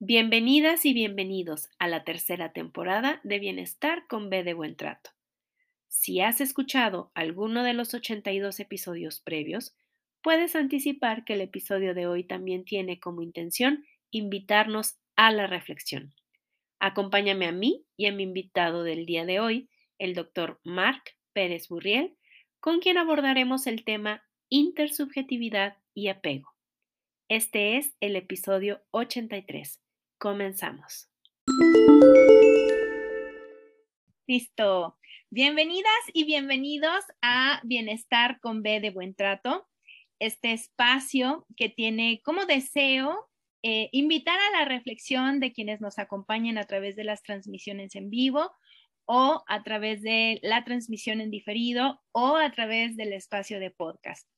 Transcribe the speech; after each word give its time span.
Bienvenidas 0.00 0.86
y 0.86 0.94
bienvenidos 0.94 1.70
a 1.80 1.88
la 1.88 2.04
tercera 2.04 2.52
temporada 2.52 3.20
de 3.24 3.40
Bienestar 3.40 4.06
con 4.06 4.30
B 4.30 4.44
de 4.44 4.54
Buen 4.54 4.76
Trato. 4.76 5.10
Si 5.88 6.20
has 6.20 6.40
escuchado 6.40 7.10
alguno 7.14 7.64
de 7.64 7.74
los 7.74 7.94
82 7.94 8.60
episodios 8.60 9.18
previos, 9.18 9.74
puedes 10.22 10.54
anticipar 10.54 11.24
que 11.24 11.32
el 11.32 11.40
episodio 11.40 11.94
de 11.94 12.06
hoy 12.06 12.22
también 12.22 12.64
tiene 12.64 13.00
como 13.00 13.22
intención 13.22 13.84
invitarnos 14.12 15.00
a 15.16 15.32
la 15.32 15.48
reflexión. 15.48 16.14
Acompáñame 16.78 17.46
a 17.46 17.52
mí 17.52 17.84
y 17.96 18.06
a 18.06 18.12
mi 18.12 18.22
invitado 18.22 18.84
del 18.84 19.04
día 19.04 19.26
de 19.26 19.40
hoy, 19.40 19.68
el 19.98 20.14
doctor 20.14 20.60
Marc 20.62 21.16
Pérez 21.32 21.66
Burriel, 21.66 22.16
con 22.60 22.78
quien 22.78 22.98
abordaremos 22.98 23.66
el 23.66 23.82
tema 23.82 24.22
intersubjetividad 24.48 25.76
y 25.92 26.06
apego. 26.06 26.54
Este 27.28 27.78
es 27.78 27.96
el 27.98 28.14
episodio 28.14 28.80
83 28.92 29.80
Comenzamos. 30.18 31.08
Listo. 34.26 34.98
Bienvenidas 35.30 35.92
y 36.12 36.24
bienvenidos 36.24 37.04
a 37.22 37.60
Bienestar 37.62 38.40
con 38.40 38.62
B 38.62 38.80
de 38.80 38.90
Buen 38.90 39.14
Trato, 39.14 39.68
este 40.18 40.52
espacio 40.52 41.46
que 41.56 41.68
tiene 41.68 42.20
como 42.24 42.46
deseo 42.46 43.28
eh, 43.62 43.88
invitar 43.92 44.38
a 44.40 44.58
la 44.58 44.64
reflexión 44.64 45.38
de 45.38 45.52
quienes 45.52 45.80
nos 45.80 46.00
acompañan 46.00 46.58
a 46.58 46.64
través 46.64 46.96
de 46.96 47.04
las 47.04 47.22
transmisiones 47.22 47.94
en 47.94 48.10
vivo 48.10 48.50
o 49.06 49.44
a 49.46 49.62
través 49.62 50.02
de 50.02 50.40
la 50.42 50.64
transmisión 50.64 51.20
en 51.20 51.30
diferido 51.30 52.00
o 52.10 52.36
a 52.36 52.50
través 52.50 52.96
del 52.96 53.12
espacio 53.12 53.60
de 53.60 53.70
podcast. 53.70 54.28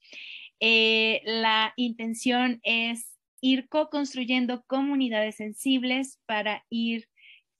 Eh, 0.60 1.22
la 1.24 1.72
intención 1.76 2.60
es 2.64 3.19
ir 3.40 3.68
co-construyendo 3.68 4.64
comunidades 4.66 5.36
sensibles 5.36 6.20
para 6.26 6.64
ir 6.70 7.08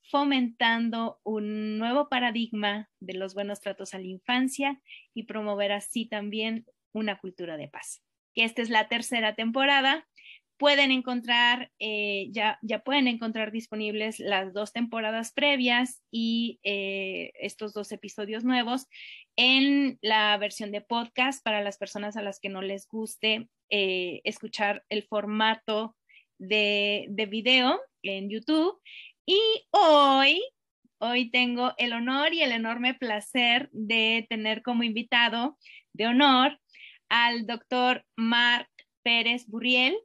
fomentando 0.03 1.19
un 1.23 1.77
nuevo 1.77 2.09
paradigma 2.09 2.89
de 2.99 3.13
los 3.13 3.33
buenos 3.33 3.61
tratos 3.61 3.93
a 3.93 3.99
la 3.99 4.07
infancia 4.07 4.81
y 5.13 5.23
promover 5.23 5.71
así 5.71 6.05
también 6.05 6.65
una 6.91 7.17
cultura 7.19 7.57
de 7.57 7.69
paz. 7.69 8.01
Esta 8.35 8.61
es 8.61 8.69
la 8.69 8.87
tercera 8.87 9.35
temporada 9.35 10.07
pueden 10.61 10.91
encontrar, 10.91 11.71
eh, 11.79 12.27
ya, 12.29 12.59
ya 12.61 12.83
pueden 12.83 13.07
encontrar 13.07 13.51
disponibles 13.51 14.19
las 14.19 14.53
dos 14.53 14.71
temporadas 14.71 15.33
previas 15.33 16.03
y 16.11 16.59
eh, 16.61 17.31
estos 17.41 17.73
dos 17.73 17.91
episodios 17.91 18.43
nuevos 18.43 18.85
en 19.35 19.97
la 20.03 20.37
versión 20.37 20.71
de 20.71 20.81
podcast 20.81 21.43
para 21.43 21.63
las 21.63 21.79
personas 21.79 22.15
a 22.15 22.21
las 22.21 22.39
que 22.39 22.49
no 22.49 22.61
les 22.61 22.87
guste 22.87 23.49
eh, 23.71 24.21
escuchar 24.23 24.83
el 24.89 25.03
formato 25.03 25.95
de, 26.37 27.07
de 27.09 27.25
video 27.25 27.79
en 28.03 28.29
YouTube. 28.29 28.79
Y 29.25 29.39
hoy, 29.71 30.43
hoy 30.99 31.31
tengo 31.31 31.73
el 31.77 31.93
honor 31.93 32.33
y 32.33 32.41
el 32.41 32.51
enorme 32.51 32.93
placer 32.93 33.69
de 33.71 34.25
tener 34.29 34.61
como 34.61 34.83
invitado 34.83 35.57
de 35.93 36.07
honor 36.07 36.59
al 37.09 37.45
doctor 37.45 38.05
Marc 38.15 38.69
Pérez 39.03 39.47
Burriel. 39.47 39.97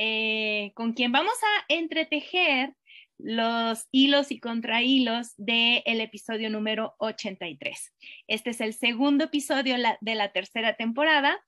Eh, 0.00 0.70
con 0.74 0.92
quien 0.92 1.10
vamos 1.10 1.34
a 1.42 1.64
entretejer 1.74 2.72
los 3.18 3.86
hilos 3.90 4.30
y 4.30 4.38
contrahilos 4.38 5.34
del 5.36 6.00
episodio 6.00 6.50
número 6.50 6.94
83. 6.98 7.94
Este 8.28 8.50
es 8.50 8.60
el 8.60 8.72
segundo 8.74 9.24
episodio 9.24 9.76
de 10.00 10.14
la 10.14 10.32
tercera 10.32 10.76
temporada 10.76 11.38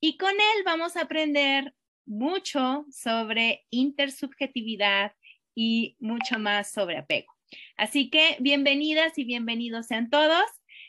y 0.00 0.16
con 0.16 0.32
él 0.32 0.62
vamos 0.64 0.96
a 0.96 1.02
aprender 1.02 1.74
mucho 2.06 2.86
sobre 2.90 3.66
intersubjetividad 3.70 5.12
y 5.54 5.96
mucho 6.00 6.38
más 6.38 6.72
sobre 6.72 6.96
apego. 6.96 7.32
Así 7.76 8.10
que 8.10 8.36
bienvenidas 8.40 9.18
y 9.18 9.24
bienvenidos 9.24 9.86
sean 9.86 10.10
todos. 10.10 10.44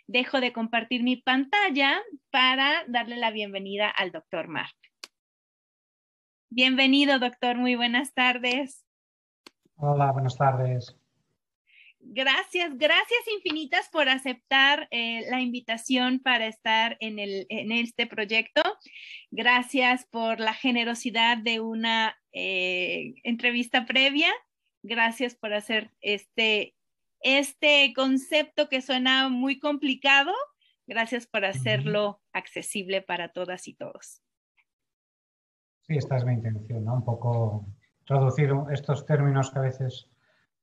Dejo 0.07 0.41
de 0.41 0.53
compartir 0.53 1.03
mi 1.03 1.17
pantalla 1.17 2.01
para 2.31 2.83
darle 2.87 3.17
la 3.17 3.31
bienvenida 3.31 3.89
al 3.89 4.11
doctor 4.11 4.47
Mark. 4.47 4.75
Bienvenido, 6.49 7.19
doctor. 7.19 7.57
Muy 7.57 7.75
buenas 7.75 8.13
tardes. 8.13 8.88
Hola, 9.81 10.11
buenas 10.11 10.35
tardes. 10.35 10.93
Gracias, 12.01 12.77
gracias 12.77 13.19
infinitas 13.33 13.87
por 13.89 14.09
aceptar 14.09 14.89
eh, 14.91 15.25
la 15.29 15.39
invitación 15.39 16.19
para 16.19 16.47
estar 16.47 16.97
en, 16.99 17.17
el, 17.17 17.45
en, 17.47 17.71
este 17.71 18.05
proyecto. 18.05 18.61
Gracias 19.31 20.05
por 20.05 20.41
la 20.41 20.53
generosidad 20.53 21.37
de 21.37 21.61
una 21.61 22.17
eh, 22.33 23.13
entrevista 23.23 23.85
previa. 23.85 24.29
Gracias 24.83 25.35
por 25.35 25.53
hacer 25.53 25.91
este, 26.01 26.75
este 27.21 27.93
concepto 27.95 28.67
que 28.67 28.81
suena 28.81 29.29
muy 29.29 29.59
complicado. 29.59 30.33
Gracias 30.87 31.25
por 31.25 31.45
hacerlo 31.45 32.21
accesible 32.33 33.01
para 33.01 33.29
todas 33.29 33.65
y 33.69 33.75
todos. 33.75 34.21
Sí, 35.83 35.95
esta 35.95 36.17
es 36.17 36.25
mi 36.25 36.33
intención, 36.33 36.83
¿no? 36.83 36.95
Un 36.95 37.05
poco 37.05 37.65
traducir 38.09 38.51
estos 38.71 39.05
términos 39.05 39.51
que 39.51 39.59
a 39.59 39.61
veces 39.61 40.09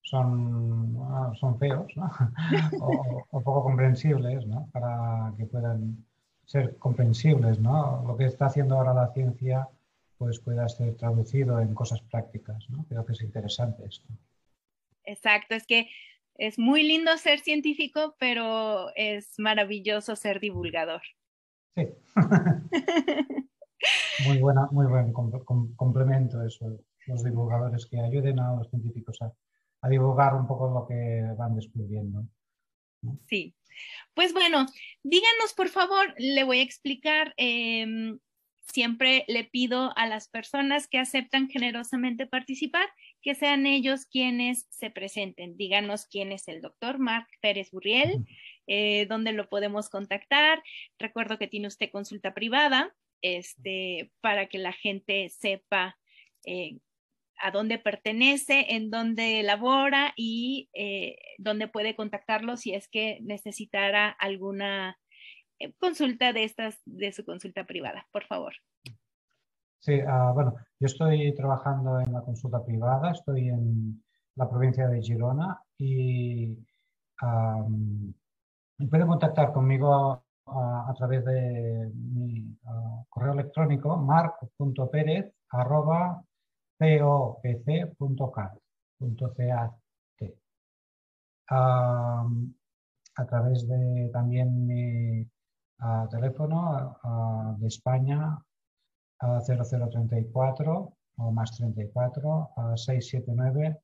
son, 0.02 0.96
ah, 1.00 1.32
son 1.38 1.56
feos, 1.60 1.86
¿no? 1.94 2.10
o, 3.30 3.40
poco 3.40 3.62
comprensibles, 3.62 4.44
¿no? 4.48 4.68
Para 4.72 5.32
que 5.36 5.46
puedan 5.46 6.04
ser 6.44 6.76
comprensibles, 6.78 7.60
¿no? 7.60 8.02
Lo 8.04 8.16
que 8.16 8.24
está 8.24 8.46
haciendo 8.46 8.76
ahora 8.76 8.92
la 8.92 9.12
ciencia, 9.12 9.68
pues 10.18 10.40
pueda 10.40 10.68
ser 10.68 10.96
traducido 10.96 11.60
en 11.60 11.72
cosas 11.72 12.00
prácticas, 12.10 12.68
¿no? 12.68 12.84
Creo 12.88 13.06
que 13.06 13.12
es 13.12 13.22
interesante 13.22 13.84
esto. 13.86 14.08
Exacto, 15.04 15.54
es 15.54 15.68
que 15.68 15.88
es 16.34 16.58
muy 16.58 16.82
lindo 16.82 17.16
ser 17.16 17.38
científico, 17.38 18.16
pero 18.18 18.90
es 18.96 19.38
maravilloso 19.38 20.16
ser 20.16 20.40
divulgador. 20.40 21.02
Sí. 21.76 21.94
Muy, 24.26 24.38
buena, 24.38 24.66
muy 24.72 24.86
buen 24.86 25.12
complemento 25.12 26.42
eso, 26.42 26.78
los 27.06 27.24
divulgadores 27.24 27.86
que 27.86 28.00
ayuden 28.00 28.40
a 28.40 28.56
los 28.56 28.68
científicos 28.68 29.18
a, 29.22 29.32
divulgar 29.88 30.34
un 30.34 30.48
poco 30.48 30.68
lo 30.68 30.84
que 30.84 31.22
van 31.38 31.54
descubriendo. 31.54 32.26
Sí. 33.28 33.54
Pues 34.14 34.32
bueno, 34.32 34.66
díganos 35.04 35.52
por 35.56 35.68
favor, 35.68 36.12
le 36.18 36.42
voy 36.42 36.58
a 36.58 36.62
explicar. 36.62 37.34
Em, 37.36 38.18
siempre 38.72 39.24
le 39.28 39.44
pido 39.44 39.96
a 39.96 40.06
las 40.06 40.28
personas 40.28 40.88
que 40.88 40.98
aceptan 40.98 41.48
generosamente 41.48 42.26
participar 42.26 42.88
que 43.22 43.34
sean 43.34 43.66
ellos 43.66 44.06
quienes 44.06 44.66
se 44.70 44.90
presenten. 44.90 45.56
Díganos 45.56 46.06
quién 46.06 46.32
es 46.32 46.46
el 46.48 46.60
doctor 46.60 46.98
Marc 46.98 47.28
Pérez 47.40 47.70
Burriel, 47.70 48.24
eh, 48.66 49.06
dónde 49.08 49.32
lo 49.32 49.48
podemos 49.48 49.88
contactar. 49.88 50.62
Recuerdo 50.98 51.38
que 51.38 51.48
tiene 51.48 51.68
usted 51.68 51.90
consulta 51.90 52.34
privada 52.34 52.94
este, 53.22 54.10
para 54.20 54.46
que 54.46 54.58
la 54.58 54.72
gente 54.72 55.28
sepa 55.30 55.96
eh, 56.44 56.78
a 57.42 57.50
dónde 57.50 57.78
pertenece, 57.78 58.74
en 58.74 58.90
dónde 58.90 59.42
labora 59.42 60.12
y 60.16 60.70
eh, 60.74 61.16
dónde 61.38 61.68
puede 61.68 61.94
contactarlo 61.94 62.56
si 62.56 62.74
es 62.74 62.88
que 62.88 63.18
necesitara 63.22 64.08
alguna 64.08 64.98
eh, 65.58 65.72
consulta 65.78 66.32
de 66.32 66.44
estas, 66.44 66.80
de 66.84 67.12
su 67.12 67.24
consulta 67.24 67.64
privada, 67.64 68.06
por 68.12 68.24
favor. 68.24 68.54
Sí, 69.80 70.00
ah, 70.06 70.32
bueno, 70.34 70.54
yo 70.80 70.86
estoy 70.86 71.34
trabajando 71.34 72.00
en 72.00 72.12
la 72.12 72.22
consulta 72.22 72.64
privada, 72.64 73.12
estoy 73.12 73.48
en 73.48 74.02
la 74.34 74.48
provincia 74.48 74.88
de 74.88 75.00
Girona 75.02 75.60
y 75.78 76.56
pueden 78.90 79.06
contactar 79.06 79.52
conmigo 79.52 80.22
a, 80.46 80.94
través 80.96 81.24
de 81.24 81.90
mi 81.94 82.56
correo 83.08 83.32
electrónico 83.32 83.96
marc.perez.popc.cat. 86.78 89.72
a 93.18 93.24
través 93.26 93.66
de 93.66 94.10
también 94.12 94.66
mi 94.66 95.26
teléfono 96.10 96.98
de 97.58 97.66
España 97.66 98.38
a 99.20 99.40
0034 99.40 100.92
o 101.18 101.32
más 101.32 101.56
34 101.56 102.50
a 102.56 102.76
679 102.76 103.80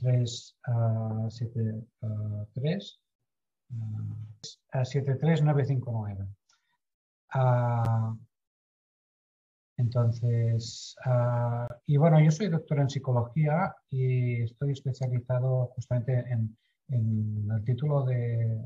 373 0.00 3.00
73959. 4.84 6.28
Entonces, 9.80 10.94
ah, 11.06 11.66
y 11.86 11.96
bueno, 11.96 12.20
yo 12.20 12.30
soy 12.30 12.48
doctor 12.48 12.80
en 12.80 12.90
psicología 12.90 13.74
y 13.88 14.42
estoy 14.42 14.72
especializado 14.72 15.66
justamente 15.74 16.12
en, 16.30 16.56
el 16.88 17.64
título 17.64 18.04
de, 18.04 18.62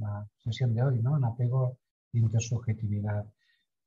la 0.00 0.26
sesión 0.36 0.74
de 0.74 0.82
hoy, 0.82 0.98
¿no? 1.00 1.16
En 1.16 1.24
apego 1.24 1.78
e 2.12 2.18
intersubjetividad. 2.18 3.24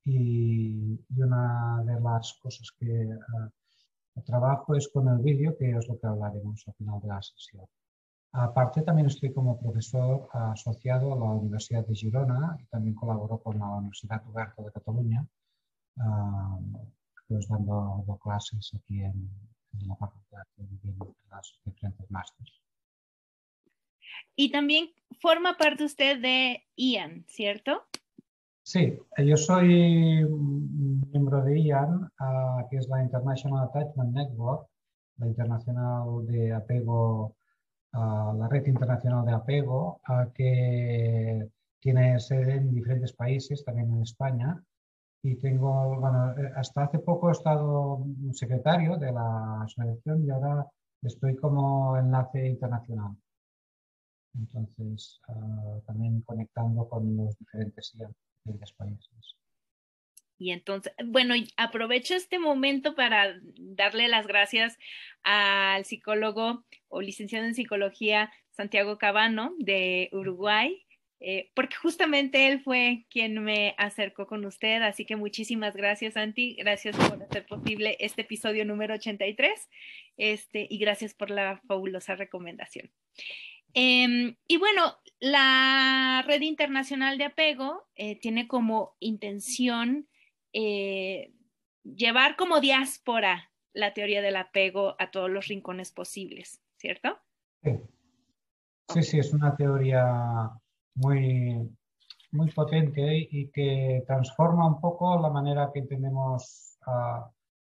Y, 0.06 1.00
y, 1.10 1.22
una 1.22 1.84
de 1.86 2.00
las 2.00 2.34
cosas 2.42 2.72
que, 2.80 2.88
el 4.16 4.24
trabajo 4.24 4.76
es 4.76 4.88
con 4.90 5.08
el 5.10 5.20
vídeo, 5.20 5.56
que 5.58 5.72
es 5.72 5.88
lo 5.88 6.00
que 6.00 6.08
hablaremos 6.08 6.64
al 6.68 6.74
final 6.74 7.00
de 7.02 7.08
la 7.08 7.22
sesión. 7.22 7.66
Aparte, 8.34 8.82
también 8.82 9.08
estoy 9.08 9.34
como 9.34 9.60
profesor 9.60 10.28
asociado 10.34 11.14
a 11.14 11.18
la 11.18 11.26
Universidad 11.26 11.86
de 11.86 11.96
Girona 11.96 12.58
y 12.60 12.66
también 12.66 12.96
colaboro 12.96 13.38
con 13.40 13.60
la 13.60 13.68
Universidad 13.70 14.24
Oberta 14.28 14.64
de 14.64 14.72
Cataluña, 14.72 15.28
pues 17.28 17.48
dando, 17.48 18.20
clases 18.22 18.72
aquí 18.76 19.02
en, 19.02 19.30
la 19.88 19.96
facultad, 19.96 20.44
en, 20.58 20.98
las 21.30 21.60
diferentes 21.66 22.10
másteres. 22.12 22.54
Y 24.36 24.52
también 24.52 24.90
forma 25.20 25.58
parte 25.58 25.86
usted 25.86 26.22
de 26.22 26.64
IAN, 26.76 27.26
¿cierto? 27.28 27.84
Sí, 28.64 28.98
yo 29.18 29.38
soy 29.38 30.26
miembro 30.26 31.44
de 31.44 31.60
IAN, 31.60 32.12
ah, 32.20 32.66
que 32.70 32.78
es 32.78 32.88
la 32.88 33.02
International 33.02 33.68
Attachment 33.70 34.14
Network, 34.14 34.68
la 35.18 35.28
internacional 35.28 36.26
de 36.28 36.54
apego 36.54 37.36
la 37.94 38.48
red 38.50 38.66
internacional 38.68 39.26
de 39.26 39.34
apego, 39.34 40.02
que 40.34 41.48
tiene 41.80 42.20
sede 42.20 42.54
en 42.54 42.74
diferentes 42.74 43.14
países, 43.14 43.64
también 43.66 43.92
en 43.92 44.04
España. 44.04 44.64
Y 45.24 45.36
tengo, 45.36 46.00
bueno, 46.00 46.32
eh, 46.38 46.52
hasta 46.56 46.84
hace 46.84 47.00
poco 47.00 47.30
he 47.30 47.34
estado 47.34 48.04
secretario 48.34 48.98
de 48.98 49.12
la 49.12 49.62
asociación 49.64 50.26
y 50.26 50.32
ahora 50.32 50.66
estoy 51.02 51.36
como 51.36 51.98
enlace 51.98 52.48
internacional. 52.48 53.16
Entonces, 54.34 55.20
ah, 55.28 55.80
también 55.86 56.22
conectando 56.22 56.88
con 56.88 57.18
los 57.18 57.38
diferentes, 57.38 57.94
países. 58.78 59.36
Y 60.40 60.52
entonces, 60.52 60.94
bueno, 61.06 61.36
aprovecho 61.58 62.16
este 62.16 62.40
momento 62.40 62.96
para 62.96 63.40
darle 63.60 64.08
las 64.08 64.26
gracias 64.26 64.76
al 65.22 65.86
psicólogo 65.86 66.64
o 66.88 67.02
licenciado 67.02 67.46
en 67.46 67.54
psicología 67.54 68.32
Santiago 68.50 68.98
Cabano 68.98 69.54
de 69.60 70.10
Uruguay, 70.12 70.84
eh, 71.24 71.52
porque 71.54 71.76
justamente 71.76 72.48
él 72.48 72.62
fue 72.62 73.06
quien 73.12 73.44
me 73.44 73.76
acercó 73.78 74.26
con 74.26 74.44
usted, 74.44 74.82
así 74.82 75.06
que 75.06 75.16
muchísimas 75.16 75.76
gracias, 75.76 76.16
Santi, 76.16 76.56
gracias 76.56 76.98
por 76.98 77.22
hacer 77.22 77.46
posible 77.46 77.96
este 78.00 78.22
episodio 78.22 78.66
número 78.66 78.96
83, 78.96 79.70
este, 80.18 80.66
y 80.68 80.80
gracias 80.80 81.14
por 81.14 81.30
la 81.30 81.62
fabulosa 81.68 82.16
recomendación. 82.16 82.90
Em, 83.76 84.36
y 84.48 84.58
bueno, 84.58 84.98
la 85.20 86.24
Red 86.26 86.42
Internacional 86.42 87.20
de 87.20 87.26
Apego 87.26 87.88
eh, 87.96 88.20
tiene 88.20 88.48
como 88.48 88.96
intención 89.00 90.10
eh, 90.54 91.34
llevar 91.84 92.36
como 92.36 92.60
diáspora 92.60 93.52
la 93.74 93.94
teoría 93.94 94.24
del 94.24 94.38
apego 94.38 94.96
a 94.98 95.12
todos 95.12 95.30
los 95.30 95.48
rincones 95.48 95.92
posibles, 95.92 96.64
¿cierto? 96.78 97.20
Sí, 98.90 99.04
sí, 99.04 99.20
es 99.20 99.32
una 99.34 99.56
teoría 99.56 100.50
muy, 100.96 101.70
muy 102.32 102.52
potente 102.52 103.28
y 103.30 103.50
que 103.50 104.04
transforma 104.06 104.68
un 104.68 104.80
poco 104.80 105.20
la 105.20 105.30
manera 105.30 105.70
que 105.74 105.80
entendemos 105.80 106.78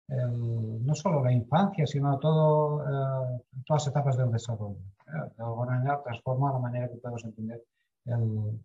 no 0.09 0.95
solo 0.95 1.23
la 1.23 1.33
infancia, 1.33 1.87
sino 1.87 2.19
todo, 2.19 2.83
eh, 2.83 3.43
todas 3.67 3.85
las 3.85 3.89
etapas 3.89 4.17
del 4.17 4.31
desarrollo. 4.31 4.81
¿eh? 5.07 5.33
De 5.37 5.45
alguna 5.45 5.73
manera 5.73 6.03
transforma 6.03 6.53
la 6.53 6.59
manera 6.59 6.89
que 6.89 6.97
podemos 6.97 7.25
entender 7.25 7.63
el, 8.07 8.59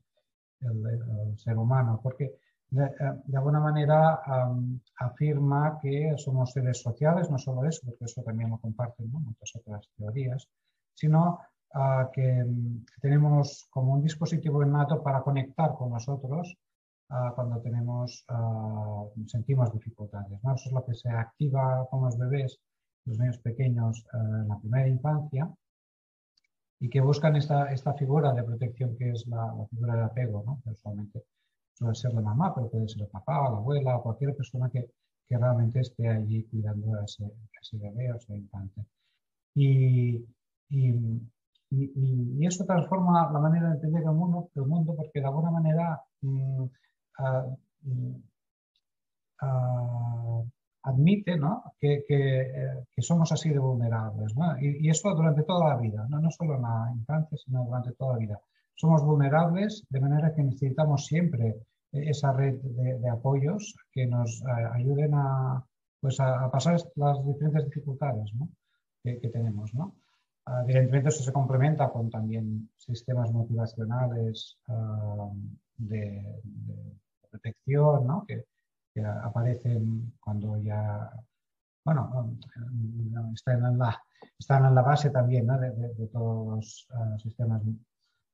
el 0.62 1.38
ser 1.38 1.58
humano, 1.58 2.00
porque 2.02 2.26
eh, 2.26 2.90
de, 3.26 3.38
alguna 3.38 3.60
manera 3.60 4.22
afirma 4.98 5.78
que 5.82 6.14
somos 6.18 6.52
seres 6.52 6.82
sociales, 6.82 7.30
no 7.30 7.38
solo 7.38 7.66
eso, 7.66 7.82
porque 7.86 8.06
eso 8.06 8.24
también 8.24 8.50
lo 8.50 8.58
comparten 8.58 9.12
muchas 9.12 9.52
otras 9.56 9.88
teorías, 9.98 10.48
sino 10.94 11.40
ah, 11.74 12.10
que 12.14 12.44
mm, 12.44 12.86
tenemos 13.02 13.68
como 13.70 13.94
un 13.94 14.02
dispositivo 14.02 14.64
innato 14.64 15.02
para 15.04 15.22
conectar 15.22 15.74
con 15.76 15.92
nosotros 15.92 16.56
ah, 17.10 17.32
cuando 17.36 17.62
tenemos, 17.62 18.26
ah, 18.30 19.04
sentimos 19.28 19.72
dificultades. 19.74 20.40
Eso 20.44 20.70
es 20.70 20.72
lo 20.72 20.86
que 20.86 20.94
se 20.96 21.10
activa 21.10 21.88
con 21.90 22.06
los 22.06 22.18
bebés, 22.18 22.60
los 23.06 23.18
niños 23.18 23.38
pequeños 23.40 24.06
en 24.14 24.48
la 24.48 24.60
primera 24.60 24.88
infancia 24.88 25.50
y 26.80 26.90
que 26.90 27.02
buscan 27.02 27.36
esta, 27.36 27.72
esta 27.72 27.94
figura 27.94 28.34
de 28.34 28.44
protección 28.44 28.96
que 28.98 29.12
es 29.12 29.26
la, 29.28 29.54
figura 29.70 29.96
de 29.96 30.04
apego, 30.04 30.44
¿no? 30.46 30.62
usualmente 30.66 31.24
Puede 31.80 31.96
ser 31.96 32.14
la 32.14 32.22
mamá, 32.22 32.54
pero 32.54 32.70
puede 32.70 32.88
ser 32.88 33.02
el 33.04 33.08
papá, 33.08 33.50
la 33.50 33.58
abuela, 33.58 33.98
o 33.98 34.04
cualquier 34.04 34.36
persona 34.36 34.70
que, 34.70 34.86
que 35.28 35.38
realmente 35.38 35.80
esté 35.80 36.08
allí 36.08 36.44
cuidando 36.44 36.94
a 37.00 37.04
ese, 37.06 37.78
bebé 37.78 38.12
o 38.12 38.16
ese 38.18 38.36
infante. 38.38 38.86
Y, 39.56 40.26
y, 40.70 40.94
y, 41.76 42.46
eso 42.46 42.66
transforma 42.66 43.32
la 43.32 43.40
manera 43.40 43.70
de 43.70 43.76
entender 43.76 44.04
el 44.04 44.12
mundo, 44.12 44.50
el 44.56 44.66
mundo 44.66 44.96
porque 44.96 45.20
de 45.20 45.26
alguna 45.26 45.52
manera 45.52 46.02
mm, 46.22 46.64
mm, 47.84 48.16
admite 50.84 51.38
¿no? 51.38 51.64
que, 51.80 52.04
que, 52.08 52.84
que, 52.94 53.02
somos 53.02 53.32
así 53.32 53.50
de 53.50 53.60
vulnerables. 53.60 54.34
Y, 54.62 54.90
eso 54.90 55.14
durante 55.16 55.44
toda 55.44 55.70
la 55.70 55.78
vida, 55.78 56.06
¿no? 56.10 56.20
no 56.20 56.30
solo 56.32 56.56
en 56.56 56.62
la 56.62 56.92
infancia, 56.96 57.38
sino 57.38 57.64
durante 57.64 57.94
toda 57.94 58.14
la 58.14 58.20
vida 58.20 58.40
somos 58.76 59.04
vulnerables, 59.04 59.86
de 59.90 60.00
manera 60.00 60.34
que 60.34 60.44
necesitamos 60.44 61.06
siempre 61.06 61.56
esa 61.92 62.34
red 62.34 62.56
de, 62.62 63.10
apoyos 63.10 63.76
que 63.92 64.08
nos 64.08 64.42
eh, 64.42 64.46
ayuden 64.74 65.14
a, 65.14 65.64
pues 66.00 66.20
a, 66.20 66.50
pasar 66.52 66.78
las 66.96 67.26
diferentes 67.26 67.66
dificultades 67.66 68.32
que, 69.04 69.30
tenemos. 69.30 69.74
¿no? 69.74 69.96
Evidentemente 70.46 71.10
eso 71.10 71.24
se 71.24 71.32
complementa 71.32 71.90
con 71.90 72.10
también 72.10 72.70
sistemas 72.76 73.32
motivacionales 73.32 74.58
ah, 74.68 75.30
de, 75.78 76.42
protección 77.30 78.06
¿no? 78.06 78.26
que, 78.28 78.46
aparecen 79.24 80.14
cuando 80.20 80.58
ya, 80.58 81.10
bueno, 81.86 82.38
están 83.34 83.66
en 83.66 83.80
la, 83.80 84.00
están 84.38 84.66
en 84.66 84.76
la 84.76 84.82
base 84.82 85.10
también 85.10 85.48
de, 85.48 86.08
todos 86.12 86.56
los 86.56 86.88
ah, 86.92 87.18
sistemas 87.18 87.62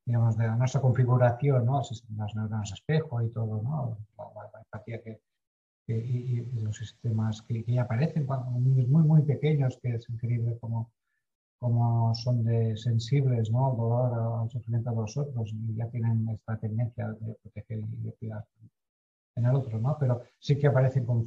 digamos, 0.05 0.35
de 0.37 0.47
nuestra 0.49 0.81
configuración, 0.81 1.65
¿no? 1.65 1.83
las 2.17 2.35
neuronas 2.35 2.71
espejo 2.71 3.21
y 3.21 3.29
todo, 3.29 3.61
¿no? 3.61 3.97
la, 4.17 4.59
empatía 4.59 5.03
que, 5.03 5.21
y, 5.87 6.41
los 6.61 6.75
sistemas 6.75 7.43
que, 7.43 7.63
ya 7.67 7.83
aparecen 7.83 8.25
cuando 8.25 8.49
muy, 8.49 8.85
muy 8.85 9.21
pequeños, 9.21 9.77
que 9.81 9.95
es 9.95 10.09
increíble 10.09 10.57
como, 10.59 10.91
como 11.59 12.15
son 12.15 12.43
de 12.43 12.75
sensibles 12.77 13.51
¿no? 13.51 13.71
al 13.71 13.77
dolor, 13.77 14.41
al 14.41 14.49
sufrimiento 14.49 14.89
de 14.91 14.95
los 14.95 15.17
otros 15.17 15.51
y 15.53 15.75
ya 15.75 15.87
tienen 15.89 16.27
esta 16.29 16.57
tendencia 16.57 17.09
de 17.09 17.35
proteger 17.43 17.79
y 17.79 18.03
de 18.03 18.13
cuidar 18.13 18.45
en 19.35 19.45
el 19.45 19.55
otro, 19.55 19.79
¿no? 19.79 19.97
Pero 19.99 20.21
sí 20.37 20.57
que 20.57 20.67
aparecen 20.67 21.05
con, 21.05 21.25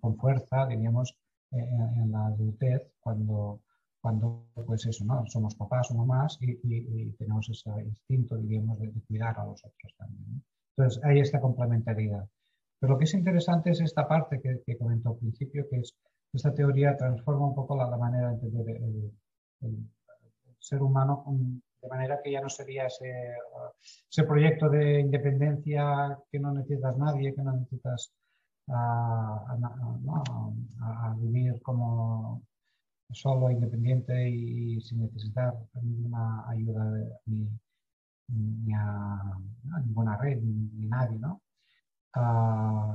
con 0.00 0.16
fuerza, 0.16 0.66
diríamos, 0.66 1.16
en, 1.50 1.80
en 1.98 2.12
la 2.12 2.26
adultez, 2.26 2.82
cuando 3.00 3.60
cuando 4.02 4.48
pues 4.66 4.84
eso, 4.84 5.04
¿no? 5.04 5.24
somos 5.26 5.54
papás 5.54 5.90
o 5.92 5.94
mamás 5.94 6.36
y, 6.40 7.12
tenemos 7.12 7.48
ese 7.48 7.70
instinto, 7.84 8.36
diríamos, 8.36 8.78
de, 8.80 8.92
cuidar 9.06 9.38
a 9.38 9.44
los 9.44 9.64
otros 9.64 9.94
también. 9.96 10.42
Entonces, 10.76 11.02
hay 11.04 11.20
esta 11.20 11.40
complementariedad. 11.40 12.28
Pero 12.80 12.94
lo 12.94 12.98
que 12.98 13.04
es 13.04 13.14
interesante 13.14 13.70
es 13.70 13.80
esta 13.80 14.08
parte 14.08 14.40
que, 14.40 14.60
que 14.66 14.76
comentó 14.76 15.10
al 15.10 15.18
principio, 15.18 15.68
que 15.70 15.76
es 15.76 15.94
esta 16.32 16.52
teoría 16.52 16.96
transforma 16.96 17.46
un 17.46 17.54
poco 17.54 17.76
la, 17.76 17.96
manera 17.96 18.28
de 18.28 18.34
entender 18.34 18.76
el, 18.76 19.12
ser 20.58 20.82
humano 20.82 21.24
de 21.82 21.88
manera 21.88 22.20
que 22.22 22.30
ya 22.30 22.40
no 22.40 22.48
sería 22.48 22.86
ese, 22.86 24.22
proyecto 24.24 24.68
de 24.68 25.00
independencia 25.00 26.16
que 26.30 26.38
no 26.38 26.52
necesitas 26.52 26.96
nadie, 26.96 27.34
que 27.34 27.42
no 27.42 27.52
necesitas 27.52 28.12
a, 28.68 29.56
vivir 31.18 31.60
como 31.62 32.42
solo, 33.10 33.50
independiente 33.50 34.30
y, 34.30 34.80
sin 34.80 35.00
necesitar 35.02 35.54
ninguna 35.82 36.48
ayuda 36.48 36.84
ni, 37.26 37.48
a, 38.74 39.38
ninguna 39.84 40.16
red, 40.18 40.40
ni, 40.40 40.86
nadie, 40.86 41.18
¿no? 41.18 41.42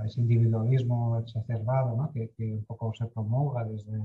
ese 0.05 0.21
individualismo 0.21 1.19
exacerbado 1.19 1.95
¿no? 1.97 2.11
que, 2.13 2.31
un 2.39 2.63
poco 2.65 2.93
se 2.93 3.05
promueva 3.07 3.65
desde, 3.65 3.99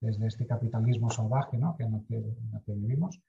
desde 0.00 0.26
este 0.26 0.46
capitalismo 0.46 1.10
salvaje 1.10 1.56
¿no? 1.56 1.76
que, 1.76 1.84
en, 1.84 1.94
el 1.94 2.06
que, 2.06 2.72
vivimos, 2.72 3.20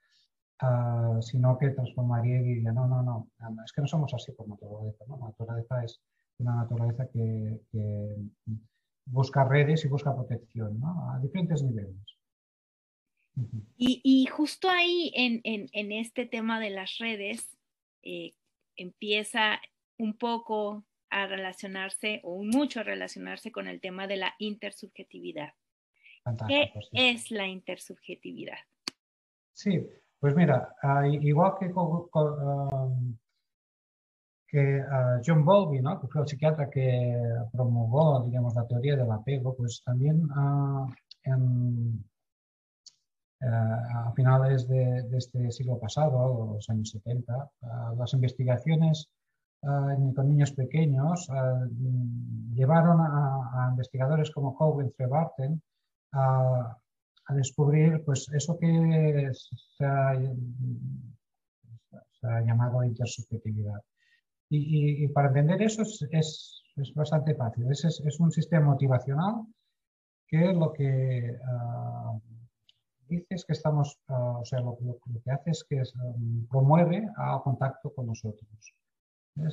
sino 1.22 1.58
que 1.58 1.70
transformaría 1.70 2.40
y 2.40 2.44
diría, 2.44 2.72
no, 2.72 2.88
no, 2.88 3.04
no, 3.04 3.30
es 3.64 3.72
que 3.72 3.82
no 3.82 3.88
somos 3.88 4.14
así 4.14 4.32
por 4.32 4.48
naturaleza, 4.48 5.06
¿no? 5.08 5.18
la 5.18 5.28
naturaleza 5.28 5.84
es 5.84 6.02
una 6.40 6.56
naturaleza 6.56 7.08
que, 7.12 7.62
que 7.72 8.16
busca 9.06 9.44
redes 9.44 9.86
y 9.86 9.88
busca 9.88 10.16
protección 10.16 10.80
¿no? 10.80 11.12
a 11.12 11.20
diferentes 11.20 11.64
niveles. 11.64 12.18
Y, 13.78 14.26
justo 14.26 14.68
ahí 14.70 15.12
en, 15.14 15.42
en, 15.44 15.92
este 15.92 16.26
tema 16.26 16.60
de 16.60 16.72
las 16.72 16.98
redes 16.98 17.56
eh, 18.02 18.34
empieza 18.76 19.60
un 20.00 20.18
poco 20.18 20.86
a 21.10 21.28
relacionarse 21.28 22.20
o 22.24 22.44
mucho 22.44 22.80
a 22.80 22.84
relacionarse 22.84 23.52
con 23.52 23.68
el 23.68 23.80
tema 23.80 24.08
de 24.08 24.18
la 24.18 24.34
intersubjetividad. 24.40 25.54
¿Qué 26.48 26.72
es 26.92 27.32
la 27.32 27.48
intersubjetividad? 27.48 28.58
Sí, 29.54 29.88
pues 30.20 30.36
mira, 30.36 30.76
ah, 30.82 31.08
igual 31.08 31.54
que, 31.60 31.66
um, 31.68 33.18
que 34.48 34.82
ah, 34.82 35.20
John 35.26 35.46
Bowlby, 35.46 35.82
¿no? 35.82 36.00
que 36.00 36.08
fue 36.08 36.22
el 36.22 36.28
psiquiatra 36.28 36.70
que 36.70 37.18
promulgó 37.52 38.24
digamos, 38.26 38.56
la 38.56 38.68
teoría 38.68 38.96
del 38.96 39.12
apego, 39.12 39.56
pues 39.56 39.82
también 39.84 40.26
uh, 40.32 40.88
en, 41.24 42.04
eh, 43.42 43.46
a 43.46 44.12
finales 44.16 44.68
de, 44.68 45.08
este 45.16 45.52
siglo 45.52 45.80
pasado, 45.80 46.54
los 46.56 46.70
años 46.70 46.90
70, 46.90 47.52
las 47.98 48.14
investigaciones 48.14 49.10
con 49.62 50.30
niños 50.30 50.52
pequeños 50.54 51.28
llevaron 52.54 53.00
a, 53.02 53.68
investigadores 53.72 54.32
como 54.32 54.56
Hogan 54.58 54.92
Trebarten 54.96 55.62
a, 56.14 56.78
a, 57.26 57.34
descubrir 57.34 58.04
pues, 58.06 58.30
eso 58.34 58.58
que 58.58 59.32
se 59.34 59.86
ha, 59.86 60.14
llamado 62.46 62.84
intersubjetividad. 62.84 63.82
Y, 64.50 65.08
para 65.10 65.28
entender 65.28 65.62
eso 65.62 65.82
es, 65.82 66.64
es, 66.76 66.94
bastante 66.94 67.36
fácil. 67.36 67.70
Es, 67.72 67.84
es, 67.84 68.20
un 68.20 68.32
sistema 68.32 68.68
motivacional 68.68 69.46
que 70.28 70.54
lo 70.54 70.74
que 70.74 71.38
uh, 71.40 72.22
dice 73.08 73.28
es 73.30 73.46
que 73.46 73.54
estamos, 73.54 74.00
o 74.08 74.44
sea, 74.46 74.60
lo, 74.60 74.78
que 75.24 75.32
hace 75.32 75.52
es 75.52 75.66
que 75.68 75.82
promueve 76.50 77.08
al 77.16 77.42
contacto 77.42 77.94
con 77.94 78.08
nosotros. 78.08 78.50
De 79.36 79.48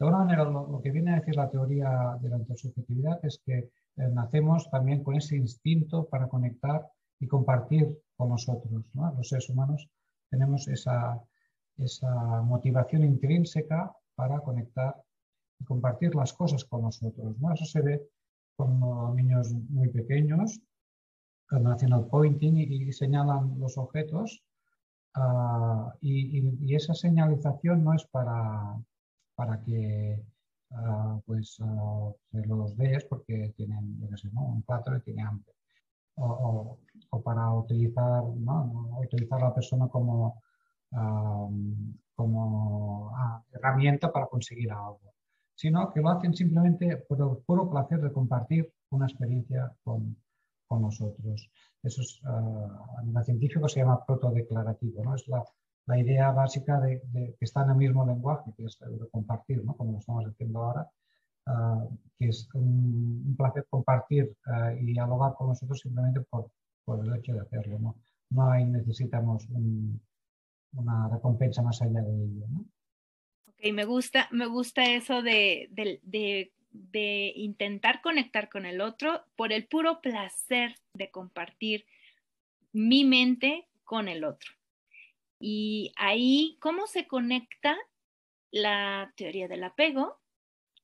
alguna 0.00 0.24
manera, 0.24 0.44
lo, 0.44 0.80
que 0.82 0.90
viene 0.90 1.12
a 1.12 1.20
decir 1.20 1.34
la 1.34 1.48
teoría 1.48 2.18
de 2.20 2.28
la 2.28 2.36
intersubjetividad 2.36 3.24
es 3.24 3.40
que 3.44 3.70
nacemos 4.08 4.70
también 4.70 5.02
con 5.02 5.16
ese 5.16 5.36
instinto 5.36 6.08
para 6.08 6.28
conectar 6.28 6.88
y 7.18 7.26
compartir 7.26 7.98
con 8.16 8.30
nosotros. 8.30 8.84
Los 9.16 9.28
seres 9.28 9.48
humanos 9.48 9.88
tenemos 10.30 10.68
esa, 10.68 11.20
esa 11.76 12.42
motivación 12.42 13.04
intrínseca 13.04 13.92
para 14.14 14.40
conectar 14.40 14.94
y 15.58 15.64
compartir 15.64 16.14
las 16.14 16.32
cosas 16.32 16.64
con 16.64 16.82
nosotros. 16.82 17.38
¿no? 17.38 17.52
Eso 17.52 17.64
se 17.64 17.82
ve 17.82 18.08
con 18.56 19.16
niños 19.16 19.52
muy 19.68 19.88
pequeños, 19.88 20.60
cuando 21.48 21.70
hacen 21.72 21.92
el 21.92 22.04
pointing 22.06 22.56
y, 22.58 22.92
señalan 22.92 23.58
los 23.58 23.76
objetos. 23.76 24.42
Ah, 25.14 25.92
y, 26.00 26.74
esa 26.74 26.94
señalización 26.94 27.82
no 27.82 27.94
es 27.94 28.04
para, 28.06 28.78
para 29.34 29.60
que 29.62 30.22
uh, 30.70 31.20
pues, 31.26 31.58
uh, 31.60 32.14
los 32.32 32.76
des 32.76 33.04
porque 33.04 33.52
tienen, 33.56 33.98
un 34.34 34.62
plato 34.62 34.96
y 34.96 35.00
tiene 35.00 35.22
hambre. 35.22 35.52
O, 36.16 36.78
o, 37.10 37.22
para 37.22 37.50
utilizar, 37.52 38.24
¿no? 38.24 38.98
utilizar 39.00 39.40
a 39.40 39.48
la 39.48 39.54
persona 39.54 39.88
como, 39.88 40.42
como 42.14 43.10
ah, 43.16 43.42
herramienta 43.52 44.12
para 44.12 44.26
conseguir 44.26 44.70
algo, 44.70 45.14
sino 45.54 45.90
que 45.90 46.00
lo 46.00 46.10
hacen 46.10 46.34
simplemente 46.34 46.96
por 47.08 47.18
el 47.20 47.42
puro 47.44 47.70
placer 47.70 48.00
de 48.00 48.12
compartir 48.12 48.70
una 48.90 49.06
experiencia 49.06 49.72
con, 49.82 50.16
con 50.66 50.82
nosotros. 50.82 51.50
Eso 51.82 52.02
es, 52.02 52.20
a 52.24 53.02
nivel 53.02 53.24
científico 53.24 53.68
se 53.68 53.80
llama 53.80 54.04
protodeclarativo, 54.04 55.02
¿no? 55.02 55.14
es 55.14 55.26
la, 55.26 55.42
la 55.90 55.98
idea 55.98 56.30
básica 56.30 56.80
de, 56.80 57.02
que 57.12 57.44
está 57.44 57.64
en 57.64 57.70
el 57.70 57.76
mismo 57.76 58.06
lenguaje, 58.06 58.52
que 58.56 58.64
es 58.64 58.78
de 58.78 59.08
compartir, 59.10 59.64
¿no? 59.64 59.76
como 59.76 59.92
lo 59.92 59.98
estamos 59.98 60.24
haciendo 60.24 60.62
ahora, 60.62 60.88
ah, 61.46 61.84
que 62.16 62.28
es 62.28 62.48
un, 62.54 63.34
placer 63.36 63.66
compartir 63.68 64.32
ah, 64.46 64.72
y 64.72 64.86
dialogar 64.86 65.34
con 65.34 65.48
nosotros 65.48 65.80
simplemente 65.80 66.20
por, 66.20 66.50
por, 66.84 67.04
el 67.04 67.16
hecho 67.16 67.32
de 67.32 67.40
hacerlo. 67.40 67.78
No, 67.80 67.96
no 68.30 68.50
hay, 68.50 68.64
necesitamos 68.64 69.48
una 70.72 71.08
recompensa 71.08 71.60
más 71.60 71.82
allá 71.82 72.02
de 72.02 72.24
ello. 72.24 72.46
¿no? 72.48 72.60
Ok, 73.48 73.72
me 73.72 73.84
gusta, 73.84 74.28
me 74.30 74.46
gusta 74.46 74.84
eso 74.84 75.22
de, 75.22 75.68
de, 75.72 76.52
de 76.70 77.32
intentar 77.34 78.00
conectar 78.00 78.48
con 78.48 78.64
el 78.64 78.80
otro 78.80 79.24
por 79.34 79.52
el 79.52 79.66
puro 79.66 80.00
placer 80.00 80.76
de 80.94 81.10
compartir 81.10 81.84
mi 82.72 83.04
mente 83.04 83.66
con 83.82 84.06
el 84.06 84.22
otro. 84.22 84.59
Y 85.40 85.92
ahí, 85.96 86.58
¿cómo 86.60 86.86
se 86.86 87.08
conecta 87.08 87.74
la 88.52 89.10
teoría 89.16 89.48
del 89.48 89.64
apego, 89.64 90.20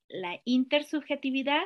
la 0.09 0.41
intersubjetividad 0.47 1.63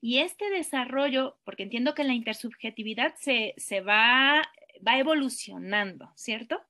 y 0.00 0.18
este 0.18 0.48
desarrollo? 0.48 1.36
Porque 1.44 1.64
entiendo 1.64 1.94
que 1.94 2.04
la 2.04 2.14
intersubjetividad 2.14 3.14
se, 3.16 3.80
va, 3.80 4.42
va 4.86 4.98
evolucionando, 4.98 6.12
¿cierto? 6.14 6.60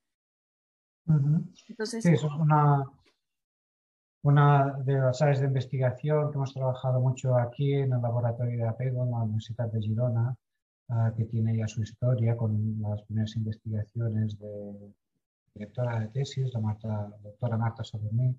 Entonces, 1.69 2.03
sí, 2.03 2.13
eso 2.13 2.29
es 2.29 2.33
una, 2.41 2.85
una 4.23 4.73
de 4.85 4.95
las 4.95 5.21
áreas 5.21 5.41
de 5.41 5.49
investigación 5.49 6.31
que 6.31 6.37
hemos 6.37 6.55
trabajado 6.55 6.99
mucho 7.01 7.37
aquí 7.37 7.75
en 7.75 7.93
el 7.93 8.01
laboratorio 8.01 8.57
de 8.57 8.69
apego 8.69 9.05
en 9.05 9.11
la 9.11 9.19
Universidad 9.19 9.71
de 9.71 9.83
Girona, 9.83 10.35
ah, 10.89 11.13
que 11.15 11.27
tiene 11.27 11.59
ya 11.59 11.69
su 11.69 11.83
historia 11.83 12.39
con 12.39 12.81
las 12.81 13.03
primeras 13.03 13.37
investigaciones 13.37 14.39
de 14.39 14.95
directora 15.59 16.01
de 16.01 16.09
tesis, 16.09 16.53
la, 16.55 17.11
doctora 17.23 17.57
Marta 17.57 17.83
Salomé, 17.85 18.35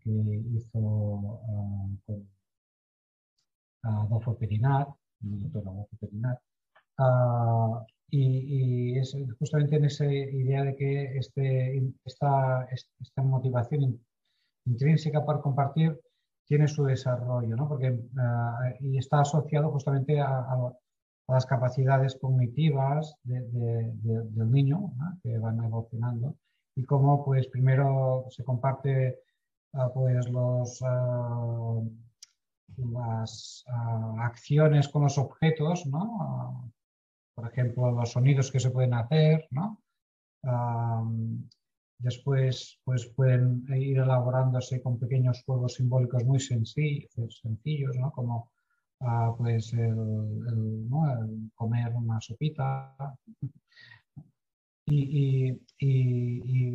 que 0.00 0.10
hizo 0.10 0.78
uh, 0.78 1.96
con 2.04 2.28
Adolfo 3.82 4.36
Perinat, 4.36 4.88
doctor 5.20 5.62
Adolfo 5.68 5.96
Perinat, 6.00 6.38
uh, 6.98 7.84
y, 8.10 8.98
es 8.98 9.16
justamente 9.38 9.76
en 9.76 9.86
esa 9.86 10.04
idea 10.04 10.64
de 10.64 10.76
que 10.76 11.16
este, 11.16 11.82
esta, 12.04 12.68
esta 13.00 13.22
motivación 13.22 13.98
intrínseca 14.66 15.24
para 15.24 15.40
compartir 15.40 15.98
tiene 16.46 16.68
su 16.68 16.84
desarrollo, 16.84 17.56
¿no? 17.56 17.68
Porque, 17.68 17.90
uh, 17.90 18.76
y 18.80 18.98
está 18.98 19.20
asociado 19.20 19.70
justamente 19.70 20.20
a, 20.20 20.44
las 21.32 21.46
capacidades 21.46 22.16
cognitivas 22.20 23.16
del 23.24 24.50
niño 24.50 24.92
que 25.22 25.38
van 25.38 25.64
evolucionando 25.64 26.36
y 26.76 26.84
cómo 26.84 27.24
pues 27.24 27.48
primero 27.48 28.26
se 28.28 28.44
comparte 28.44 29.18
ah, 29.72 29.90
pues 29.94 30.28
los 30.28 30.82
ah, 30.82 31.80
las 32.76 33.64
ah, 33.68 34.14
acciones 34.20 34.88
con 34.88 35.02
los 35.02 35.16
objetos, 35.16 35.86
¿no? 35.86 36.70
por 37.34 37.50
ejemplo, 37.50 37.90
los 37.90 38.12
sonidos 38.12 38.52
que 38.52 38.60
se 38.60 38.70
pueden 38.70 38.94
hacer, 38.94 39.48
¿no? 39.50 39.78
después 41.98 42.80
pues 42.84 43.06
pueden 43.14 43.64
ir 43.74 43.98
elaborándose 43.98 44.82
con 44.82 44.98
pequeños 44.98 45.42
juegos 45.46 45.74
simbólicos 45.74 46.24
muy 46.24 46.40
sencillos, 46.40 47.96
¿no? 47.96 48.10
como 48.12 48.50
pues 49.36 49.72
el, 49.72 50.88
comer 51.54 51.92
una 51.94 52.20
sopita 52.20 52.94
y, 54.86 55.58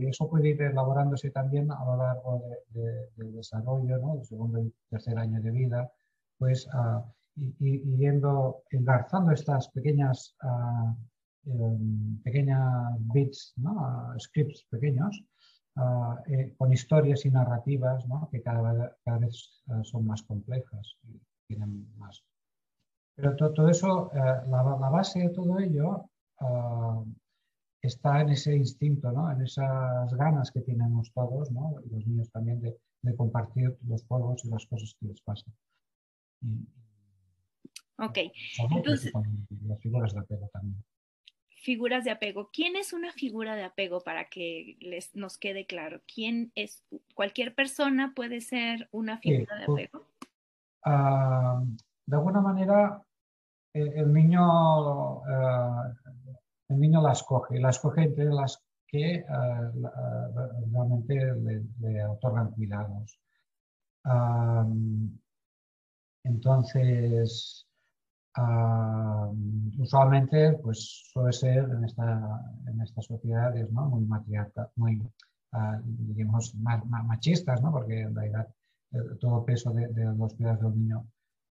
eso 0.08 0.30
puede 0.30 0.50
ir 0.50 0.62
elaborándose 0.62 1.30
también 1.32 1.72
a 1.72 1.84
lo 1.86 1.98
largo 1.98 2.44
del 2.74 3.36
desarrollo, 3.36 3.98
¿no? 3.98 4.16
del 4.16 4.26
segundo 4.26 4.60
y 4.64 4.74
tercer 4.90 5.18
año 5.18 5.42
de 5.42 5.52
vida, 5.52 5.92
pues 6.38 6.68
uh, 6.68 7.02
y, 7.36 7.80
yendo 7.98 8.64
engarzando 8.72 9.32
estas 9.32 9.70
pequeñas, 9.70 10.36
uh, 10.44 10.94
pequeñas 12.24 12.96
bits, 13.14 13.54
¿no? 13.58 14.14
scripts 14.20 14.66
pequeños, 14.70 15.24
eh, 16.28 16.56
con 16.58 16.74
historias 16.74 17.26
y 17.26 17.30
narrativas 17.30 18.06
¿no? 18.08 18.28
que 18.32 18.42
cada, 18.42 18.98
cada 19.06 19.18
vez 19.20 19.64
son 19.84 20.08
más 20.08 20.24
complejas 20.24 20.98
y 21.04 21.22
tienen 21.48 21.88
más. 21.98 22.24
Pero 23.16 23.36
todo, 23.36 23.70
eso, 23.70 24.12
la, 24.14 24.44
la, 24.46 24.90
base 24.90 25.20
de 25.20 25.30
todo 25.30 25.58
ello 25.60 26.06
está 27.82 28.22
en 28.22 28.30
ese 28.30 28.56
instinto, 28.56 29.12
¿no? 29.12 29.32
en 29.32 29.42
esas 29.42 30.14
ganas 30.14 30.52
que 30.52 30.62
tenemos 30.62 31.12
todos, 31.14 31.52
¿no? 31.52 31.76
y 31.86 31.90
los 31.90 32.06
niños 32.06 32.30
también, 32.32 32.62
de, 32.62 32.76
compartir 33.16 33.78
los 33.88 34.04
juegos 34.06 34.44
y 34.44 34.50
las 34.50 34.66
cosas 34.66 34.94
que 35.00 35.08
les 35.08 35.22
pasan. 35.22 35.54
ok. 37.98 38.18
Entonces, 38.72 39.14
las 39.66 39.80
figuras 39.80 40.14
de 40.14 40.20
apego 40.20 40.50
también. 40.52 40.84
Figuras 41.62 42.04
de 42.04 42.12
apego. 42.12 42.50
¿Quién 42.52 42.76
es 42.76 42.92
una 42.92 43.14
figura 43.14 43.56
de 43.56 43.64
apego 43.64 44.02
para 44.02 44.26
que 44.26 44.78
les, 44.82 45.16
nos 45.16 45.38
quede 45.38 45.66
claro? 45.66 46.02
¿Quién 46.14 46.52
es? 46.56 46.84
¿Cualquier 47.14 47.56
persona 47.56 48.14
puede 48.14 48.42
ser 48.42 48.90
una 48.92 49.20
figura 49.20 49.56
de 49.58 49.66
pues, 49.66 49.90
Ah, 50.90 51.62
de 52.06 52.16
alguna 52.16 52.42
manera, 52.42 53.02
eh, 53.74 53.92
el, 53.96 54.14
niño 54.14 54.42
ah, 54.42 55.94
el 56.70 56.80
niño 56.80 57.02
las 57.02 57.24
coge, 57.24 57.60
las 57.60 57.80
coge 57.80 58.04
entre 58.04 58.26
las 58.26 58.64
que 58.88 59.16
eh, 59.16 59.26
eh, 59.26 59.74
realmente 60.72 61.16
le, 61.80 62.06
otorgan 62.06 62.52
cuidados. 62.52 63.20
entonces, 66.24 67.68
Ah, 68.40 69.32
usualmente, 69.80 70.54
pues 70.62 71.10
suele 71.12 71.34
ser 71.34 71.58
en, 71.72 71.84
esta, 71.86 72.40
en 72.68 72.80
estas 72.82 73.06
sociedades 73.06 73.72
¿no? 73.72 73.90
muy 73.90 74.06
matriarcas, 74.06 74.70
muy, 74.76 75.02
uh, 75.54 75.82
digamos, 75.84 76.54
machistas, 76.54 77.60
¿no? 77.64 77.72
porque 77.72 78.02
en 78.02 78.16
realidad 78.16 78.48
todo 79.20 79.40
el 79.40 79.46
peso 79.46 79.72
de, 79.72 79.88
los 80.18 80.34
cuidados 80.36 80.62
del 80.62 80.80
niño 80.80 81.06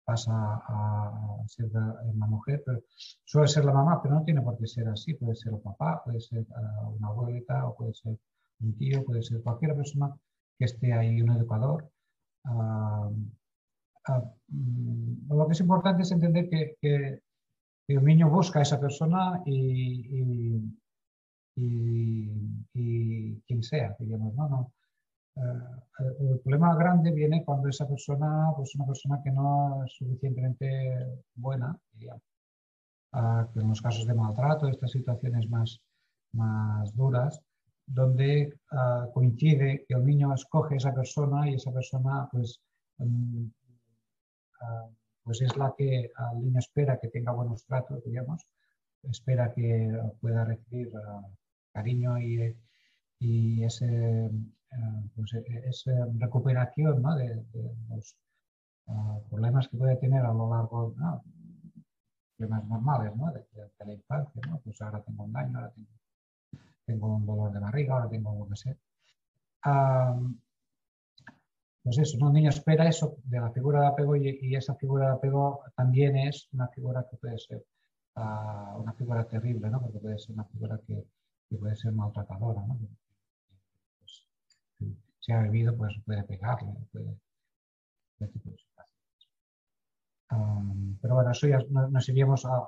pasa 0.04 0.32
a, 0.32 1.42
ser 1.46 1.68
la 1.72 2.26
mujer, 2.26 2.62
pero 2.64 2.80
suele 3.24 3.48
ser 3.48 3.64
la 3.64 3.72
mamá, 3.72 4.00
pero 4.02 4.14
no 4.14 4.24
tiene 4.24 4.40
por 4.40 4.56
qué 4.56 4.66
ser 4.66 4.88
así, 4.88 5.14
puede 5.14 5.34
ser 5.34 5.54
el 5.54 5.60
papá, 5.60 6.02
puede 6.04 6.20
ser 6.20 6.46
ah, 6.54 6.88
una 6.88 7.08
abuelita 7.08 7.66
o 7.66 7.74
puede 7.76 7.92
ser 7.94 8.16
un 8.60 8.78
tío, 8.78 9.04
puede 9.04 9.22
ser 9.22 9.42
cualquier 9.42 9.74
persona 9.74 10.14
que 10.58 10.64
esté 10.64 10.92
ahí, 10.92 11.20
un 11.20 11.30
educador. 11.32 11.90
Mm, 14.48 15.28
lo 15.28 15.46
que 15.46 15.52
es 15.52 15.60
importante 15.60 16.02
es 16.02 16.12
entender 16.12 16.48
que, 16.48 16.76
que, 16.80 17.20
el 17.88 18.04
niño 18.04 18.28
busca 18.28 18.58
a 18.58 18.62
esa 18.62 18.80
persona 18.80 19.42
y, 19.46 20.60
y, 21.56 23.40
quien 23.46 23.62
sea, 23.62 23.94
digamos, 23.98 24.34
¿no? 24.34 24.48
no 24.48 24.60
eh, 24.62 24.85
el 25.36 26.40
problema 26.40 26.74
grande 26.74 27.10
viene 27.10 27.44
cuando 27.44 27.68
esa 27.68 27.86
persona 27.86 28.50
pues 28.56 28.74
una 28.74 28.86
persona 28.86 29.20
que 29.22 29.30
no 29.30 29.84
es 29.84 29.92
suficientemente 29.94 31.24
buena, 31.34 31.78
digamos, 31.92 32.22
que 33.52 33.60
en 33.60 33.68
los 33.68 33.82
casos 33.82 34.06
de 34.06 34.14
maltrato, 34.14 34.68
estas 34.68 34.90
situaciones 34.90 35.48
más, 35.48 35.80
más 36.32 36.94
duras, 36.94 37.40
donde 37.86 38.58
ah, 38.72 39.06
coincide 39.14 39.84
que 39.86 39.94
el 39.94 40.04
niño 40.04 40.34
escoge 40.34 40.74
a 40.74 40.76
esa 40.78 40.94
persona 40.94 41.48
y 41.48 41.54
esa 41.54 41.72
persona 41.72 42.28
pues 42.32 42.60
mm, 42.98 43.46
Ah, 44.60 44.88
pues 45.22 45.40
es 45.42 45.56
la 45.56 45.74
que 45.76 46.10
el 46.32 46.42
niño 46.42 46.58
espera 46.58 46.98
que 47.00 47.08
tenga 47.08 47.32
buenos 47.32 47.64
tratos, 47.64 48.02
digamos, 48.04 48.46
espera 49.02 49.52
que 49.52 49.92
pueda 50.20 50.44
recibir 50.44 50.90
ah, 50.96 51.22
cariño 51.72 52.18
y, 52.18 52.56
y 53.20 53.64
ese, 53.64 54.30
pues 55.14 55.34
e, 55.34 55.68
esa 55.68 55.92
recuperación 56.18 57.02
de, 57.02 57.44
los 57.88 58.16
problemas 59.28 59.68
que 59.68 59.76
puede 59.76 59.96
tener 59.96 60.24
a 60.24 60.32
lo 60.32 60.50
largo, 60.50 60.94
¿no? 60.96 61.22
problemas 62.36 62.64
normales 62.68 63.16
¿no? 63.16 63.32
de, 63.32 63.44
la 63.84 63.92
infancia, 63.92 64.40
¿no? 64.48 64.58
pues 64.58 64.80
ahora 64.82 65.02
tengo 65.02 65.24
un 65.24 65.32
daño, 65.32 65.58
ahora 65.58 65.70
tengo, 65.70 65.90
tengo 66.84 67.16
un 67.16 67.26
dolor 67.26 67.52
de 67.52 67.60
barriga, 67.60 67.94
ahora 67.94 68.08
tengo 68.08 68.38
lo 68.38 68.48
que 68.48 68.56
sea 68.56 68.76
pues 71.82 71.98
eso, 71.98 72.18
un 72.20 72.32
niño 72.32 72.50
espera 72.50 72.88
eso 72.88 73.16
de 73.24 73.38
la 73.38 73.50
figura 73.50 73.80
de 73.80 73.86
apego 73.86 74.16
y, 74.16 74.56
esa 74.56 74.74
figura 74.74 75.06
de 75.06 75.12
apego 75.12 75.62
también 75.76 76.16
es 76.16 76.48
una 76.52 76.66
figura 76.68 77.06
que 77.08 77.16
puede 77.16 77.38
ser 77.38 77.64
ah, 78.16 78.76
una 78.76 78.92
figura 78.94 79.24
terrible, 79.24 79.70
¿no? 79.70 79.80
Porque 79.80 80.00
puede 80.00 80.18
ser 80.18 80.34
una 80.34 80.44
figura 80.46 80.80
que, 80.84 81.04
puede 81.60 81.76
ser 81.76 81.92
maltratadora, 81.92 82.60
¿no? 82.66 82.76
Si 85.26 85.32
ha 85.32 85.42
bebido, 85.42 85.76
pues 85.76 85.92
puede 86.04 86.22
pegarle, 86.22 86.72
puede, 86.92 87.18
pero 91.00 91.14
bueno, 91.16 91.32
eso 91.32 91.48
ya 91.48 91.58
nos 91.68 92.08
iríamos 92.08 92.44
a, 92.46 92.60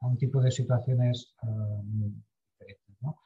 un 0.00 0.18
tipo 0.18 0.40
de 0.40 0.50
situaciones 0.50 1.36
uh, 1.42 1.84
diferentes, 1.84 2.96
¿no? 3.00 3.16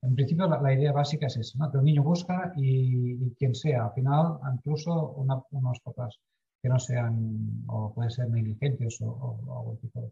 En 0.00 0.14
principio 0.14 0.48
la, 0.48 0.72
idea 0.72 0.92
básica 0.92 1.26
es 1.26 1.36
esa, 1.36 1.70
que 1.70 1.76
el 1.76 1.84
niño 1.84 2.02
busca 2.02 2.54
y, 2.56 3.30
quien 3.34 3.54
sea, 3.54 3.84
al 3.84 3.92
final 3.92 4.38
incluso 4.54 5.10
unos 5.50 5.80
papás 5.80 6.18
que 6.62 6.70
no 6.70 6.78
sean, 6.78 7.62
o 7.66 7.92
pueden 7.92 8.10
ser 8.10 8.30
negligentes 8.30 9.02
o, 9.02 9.38
algún 9.54 9.76
tipo 9.80 10.10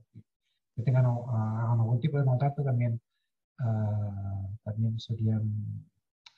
que 0.76 0.82
tengan 0.82 1.06
algún 1.06 1.98
tipo 1.98 2.18
de 2.18 2.24
maltrato 2.24 2.62
también, 2.62 3.00
ah, 3.58 4.46
también 4.64 5.00
serían, 5.00 5.42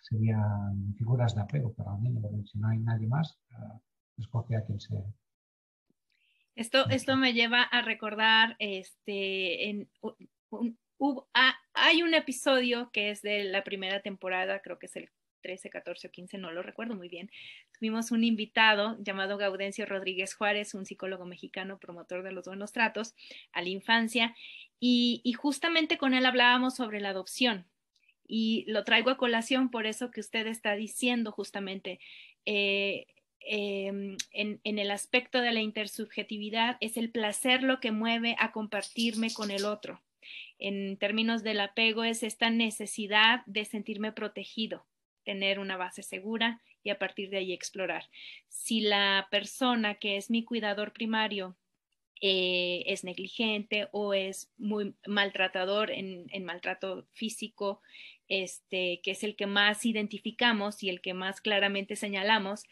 serían 0.02 0.94
figuras 0.98 1.34
de 1.34 1.42
apego 1.42 1.72
para 1.72 1.96
el 1.96 2.02
niño, 2.02 2.20
porque 2.20 2.46
si 2.46 2.58
no 2.58 2.68
hay 2.68 2.78
nadie 2.78 3.06
más, 3.06 3.38
uh, 3.52 3.80
escoge 4.18 4.56
a 4.56 4.64
quien 4.64 4.80
sea. 4.80 5.00
Esto, 6.54 6.88
esto 6.90 7.16
me 7.16 7.32
lleva 7.32 7.62
a 7.62 7.80
recordar 7.80 8.56
este, 8.58 9.70
en, 9.70 9.88
un, 10.50 10.76
hay 11.72 12.02
un 12.02 12.14
episodio 12.14 12.90
que 12.92 13.10
es 13.10 13.22
de 13.22 13.44
la 13.44 13.64
primera 13.64 14.00
temporada, 14.02 14.60
creo 14.60 14.78
que 14.78 14.86
es 14.86 14.96
el 14.96 15.08
13, 15.42 15.70
14 15.70 16.08
o 16.08 16.10
15, 16.10 16.38
no 16.38 16.52
lo 16.52 16.62
recuerdo 16.62 16.94
muy 16.94 17.08
bien. 17.08 17.30
Tuvimos 17.78 18.12
un 18.12 18.24
invitado 18.24 18.96
llamado 19.00 19.36
Gaudencio 19.36 19.84
Rodríguez 19.84 20.34
Juárez, 20.34 20.74
un 20.74 20.86
psicólogo 20.86 21.26
mexicano, 21.26 21.78
promotor 21.78 22.22
de 22.22 22.32
los 22.32 22.46
buenos 22.46 22.72
tratos 22.72 23.14
a 23.52 23.60
la 23.60 23.68
infancia, 23.68 24.34
y, 24.84 25.22
justamente 25.38 25.96
con 25.96 26.12
él 26.12 26.26
hablábamos 26.26 26.74
sobre 26.74 27.00
la 27.00 27.10
adopción. 27.10 27.66
Y 28.34 28.64
lo 28.66 28.84
traigo 28.84 29.10
a 29.10 29.18
colación 29.18 29.70
por 29.70 29.84
eso 29.86 30.10
que 30.10 30.20
usted 30.20 30.46
está 30.46 30.74
diciendo 30.74 31.32
justamente. 31.32 32.00
Eh, 32.46 33.06
em, 33.40 34.16
en, 34.30 34.60
en, 34.64 34.78
el 34.78 34.90
aspecto 34.90 35.40
de 35.40 35.52
la 35.52 35.60
intersubjetividad 35.60 36.78
es 36.80 36.96
el 36.96 37.10
placer 37.10 37.62
lo 37.62 37.80
que 37.80 37.90
mueve 37.90 38.36
a 38.38 38.52
compartirme 38.52 39.34
con 39.34 39.50
el 39.50 39.64
otro 39.64 40.00
en 40.62 40.96
términos 40.96 41.42
del 41.42 41.60
apego 41.60 42.04
es 42.04 42.22
esta 42.22 42.48
necesidad 42.48 43.44
de 43.46 43.64
sentirme 43.64 44.12
protegido, 44.12 44.86
tener 45.24 45.58
una 45.58 45.76
base 45.76 46.04
segura 46.04 46.60
y 46.84 46.90
a 46.90 46.98
partir 46.98 47.30
de 47.30 47.38
ahí 47.38 47.52
explorar. 47.52 48.08
Si 48.48 48.80
la 48.80 49.26
persona 49.30 49.96
que 49.96 50.16
es 50.16 50.30
mi 50.30 50.44
cuidador 50.44 50.92
primario 50.92 51.56
eh, 52.24 52.84
es 52.86 53.02
negligente 53.02 53.88
o 53.90 54.14
es 54.14 54.48
muy 54.56 54.94
maltratador 55.08 55.90
en, 55.90 56.28
maltrato 56.44 57.04
físico, 57.14 57.82
este, 58.28 59.00
que 59.02 59.10
es 59.10 59.24
el 59.24 59.34
que 59.34 59.48
más 59.48 59.84
identificamos 59.84 60.84
y 60.84 60.88
el 60.88 61.00
que 61.00 61.14
más 61.14 61.40
claramente 61.40 61.96
señalamos, 61.96 62.62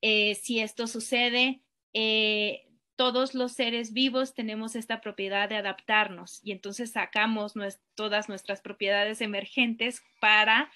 eh, 0.00 0.34
si 0.36 0.60
esto 0.60 0.86
sucede, 0.86 1.60
eh, 1.92 2.66
todos 2.96 3.34
los 3.34 3.52
seres 3.52 3.92
vivos 3.92 4.32
tenemos 4.32 4.74
esta 4.74 5.02
propiedad 5.02 5.50
de 5.50 5.56
adaptarnos 5.56 6.40
y 6.42 6.52
entonces 6.52 6.92
sacamos 6.92 7.52
todas 7.94 8.30
nuestras 8.30 8.62
propiedades 8.62 9.20
emergentes 9.20 10.00
para 10.18 10.72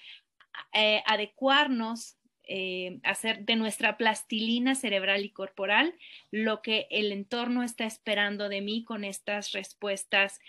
adecuarnos, 1.05 2.18
eh, 2.51 2.99
hacer 3.03 3.45
de 3.45 3.55
nuestra 3.55 3.95
plastilina 3.95 4.73
cerebral 4.73 5.23
y 5.23 5.29
corporal 5.29 5.93
lo 6.31 6.63
que 6.63 6.87
el 6.89 7.11
entorno 7.11 7.61
está 7.61 7.85
esperando 7.85 8.49
de 8.49 8.61
mí 8.61 8.83
con 8.83 9.03
estas 9.03 9.51
respuestas 9.51 10.39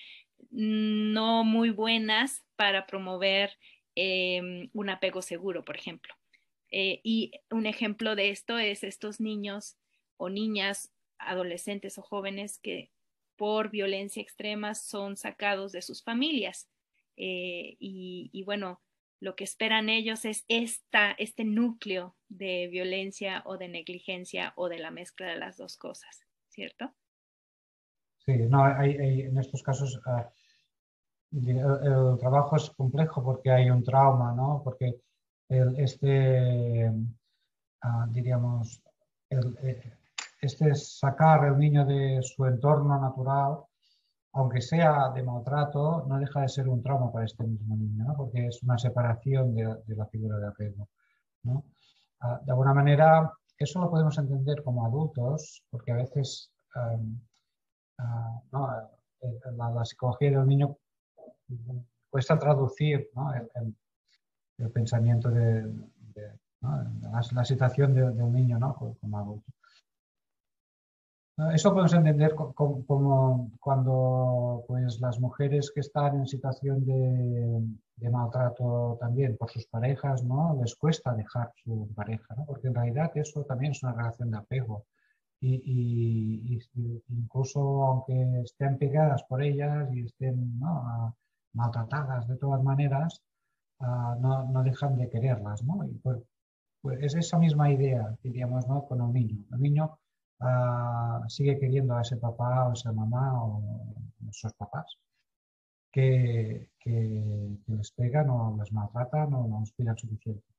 no 0.48 1.44
muy 1.44 1.68
buenas 1.68 2.42
para 2.56 2.86
promover 2.86 3.58
em, 3.96 4.70
un 4.72 4.88
apego 4.88 5.20
seguro, 5.20 5.62
por 5.62 5.76
ejemplo. 5.76 6.14
Eh, 6.70 7.02
y 7.04 7.32
un 7.50 7.66
ejemplo 7.66 8.16
de 8.16 8.30
esto 8.30 8.58
es 8.58 8.82
estos 8.82 9.20
niños 9.20 9.76
o 10.16 10.30
niñas 10.30 10.90
adolescentes 11.18 11.98
o 11.98 12.02
jóvenes 12.02 12.58
que 12.58 12.90
por 13.36 13.68
violencia 13.68 14.22
extrema 14.22 14.74
son 14.74 15.18
sacados 15.18 15.72
de 15.72 15.82
sus 15.82 16.02
familias. 16.02 16.66
Eh, 17.18 17.76
y, 17.78 18.42
bueno, 18.46 18.80
lo 19.20 19.36
que 19.36 19.44
esperan 19.44 19.88
ellos 19.88 20.24
es 20.24 20.44
esta, 20.48 21.12
este 21.12 21.44
núcleo 21.44 22.16
de 22.28 22.68
violencia 22.68 23.42
o 23.44 23.58
de 23.58 23.68
negligencia 23.68 24.52
o 24.56 24.68
de 24.68 24.78
la 24.78 24.90
mezcla 24.90 25.26
de 25.28 25.36
las 25.36 25.58
dos 25.58 25.76
cosas, 25.76 26.26
¿cierto? 26.48 26.92
Sí, 28.24 28.36
no, 28.48 28.64
hay, 28.64 29.22
en 29.22 29.38
estos 29.38 29.62
casos 29.62 30.00
ah, 30.06 30.30
el, 31.32 32.18
trabajo 32.18 32.56
es 32.56 32.70
complejo 32.70 33.22
porque 33.22 33.50
hay 33.50 33.70
un 33.70 33.84
trauma, 33.84 34.32
¿no? 34.32 34.62
Porque 34.64 35.00
el, 35.48 35.78
este, 35.78 36.90
ah, 37.82 38.06
diríamos, 38.08 38.82
el, 39.28 39.56
eh, 39.62 39.92
este 40.40 40.70
es 40.70 40.98
sacar 40.98 41.44
al 41.44 41.58
niño 41.58 41.84
de 41.84 42.22
su 42.22 42.46
entorno 42.46 42.98
natural, 42.98 43.64
aunque 44.32 44.60
sea 44.60 45.10
de 45.14 45.22
maltrato, 45.22 46.04
no 46.06 46.18
deja 46.18 46.42
de 46.42 46.48
ser 46.48 46.68
un 46.68 46.82
trauma 46.82 47.12
para 47.12 47.24
este 47.24 47.44
mismo 47.44 47.76
niño, 47.76 48.04
¿no? 48.04 48.14
porque 48.16 48.46
es 48.46 48.62
una 48.62 48.78
separación 48.78 49.54
de, 49.54 49.76
la 49.88 50.06
figura 50.06 50.38
de 50.38 50.46
apego. 50.46 50.88
¿no? 51.42 51.64
Ah, 52.20 52.40
de 52.44 52.52
alguna 52.52 52.74
manera, 52.74 53.32
eso 53.58 53.80
lo 53.80 53.90
podemos 53.90 54.16
entender 54.18 54.62
como 54.62 54.86
adultos, 54.86 55.64
porque 55.70 55.92
a 55.92 55.96
veces 55.96 56.52
um, 56.76 57.20
uh, 57.98 58.88
la, 59.56 59.84
psicología 59.84 60.30
del 60.30 60.46
niño 60.46 60.76
cuesta 62.08 62.38
traducir 62.38 63.10
¿no? 63.14 63.34
el, 63.34 63.74
el, 64.58 64.70
pensamiento 64.70 65.30
de, 65.30 65.66
la, 66.60 67.44
situación 67.44 67.94
de, 67.94 68.04
un 68.04 68.32
niño 68.32 68.58
¿no? 68.58 68.74
como 68.74 69.18
adulto. 69.18 69.52
Eso 71.54 71.70
podemos 71.70 71.94
entender 71.94 72.34
como, 72.34 73.50
cuando 73.60 74.64
pues, 74.66 75.00
las 75.00 75.18
mujeres 75.20 75.70
que 75.74 75.80
están 75.80 76.16
en 76.16 76.26
situación 76.26 76.84
de, 76.84 78.10
maltrato 78.10 78.96
también 79.00 79.36
por 79.36 79.50
sus 79.50 79.66
parejas, 79.66 80.24
¿no? 80.24 80.58
les 80.60 80.74
cuesta 80.74 81.14
dejar 81.14 81.52
su 81.62 81.88
pareja, 81.94 82.34
¿no? 82.34 82.44
porque 82.46 82.68
en 82.68 82.74
realidad 82.74 83.10
eso 83.14 83.44
también 83.44 83.72
es 83.72 83.82
una 83.82 83.92
relación 83.92 84.30
de 84.30 84.38
apego. 84.38 84.84
y, 85.40 86.58
incluso 87.08 87.60
aunque 87.84 88.42
estén 88.42 88.76
pegadas 88.78 89.22
por 89.24 89.42
ellas 89.42 89.88
y 89.94 90.04
estén 90.04 90.60
maltratadas 91.52 92.26
de 92.28 92.36
todas 92.36 92.62
maneras, 92.62 93.22
ah, 93.80 94.16
no, 94.20 94.62
dejan 94.62 94.96
de 94.96 95.08
quererlas. 95.08 95.62
¿no? 95.62 95.84
Y 95.84 95.94
pues, 95.98 96.18
pues, 96.82 96.98
es 97.02 97.14
esa 97.14 97.38
misma 97.38 97.70
idea, 97.70 98.14
diríamos, 98.22 98.66
¿no? 98.68 98.86
con 98.86 99.00
un 99.00 99.12
niño. 99.12 99.44
El 99.52 99.60
niño 99.60 99.98
ah, 100.40 101.22
sigue 101.28 101.58
queriendo 101.58 101.94
a 101.94 102.02
ese 102.02 102.16
papá 102.16 102.68
o 102.68 102.72
esa 102.72 102.92
mamá 102.92 103.44
o 103.44 103.62
a 104.28 104.32
sus 104.32 104.52
papás 104.54 104.88
que, 105.92 106.68
les 107.66 107.90
pegan 107.92 108.30
o 108.30 108.56
les 108.58 108.72
maltratan 108.72 109.34
o 109.34 109.46
no 109.48 109.64
cuidan 109.76 109.96
suficiente 109.96 110.50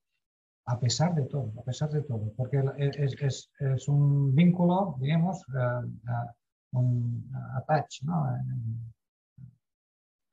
a 0.65 0.79
pesar 0.79 1.13
de 1.15 1.25
todo, 1.25 1.51
a 1.59 1.63
pesar 1.63 1.89
de 1.89 2.01
todo, 2.03 2.31
porque 2.37 2.63
es, 2.77 3.49
es, 3.59 3.87
un 3.87 4.33
vínculo, 4.35 4.95
digamos, 4.99 5.43
uh, 5.49 6.77
un 6.77 7.29
attach, 7.55 8.03
¿no? 8.03 8.35
En, 8.35 8.93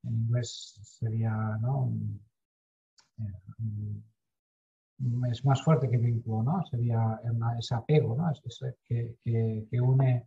inglés 0.05 0.79
sería, 0.83 1.33
¿no? 1.61 1.93
Es 5.31 5.45
más 5.45 5.63
fuerte 5.63 5.89
que 5.89 5.97
vínculo, 5.97 6.43
¿no? 6.43 6.65
Sería 6.67 7.21
ese 7.59 7.75
apego, 7.75 8.17
¿no? 8.17 8.31
Es, 8.31 8.41
que, 8.85 9.17
que, 9.25 9.81
une 9.81 10.27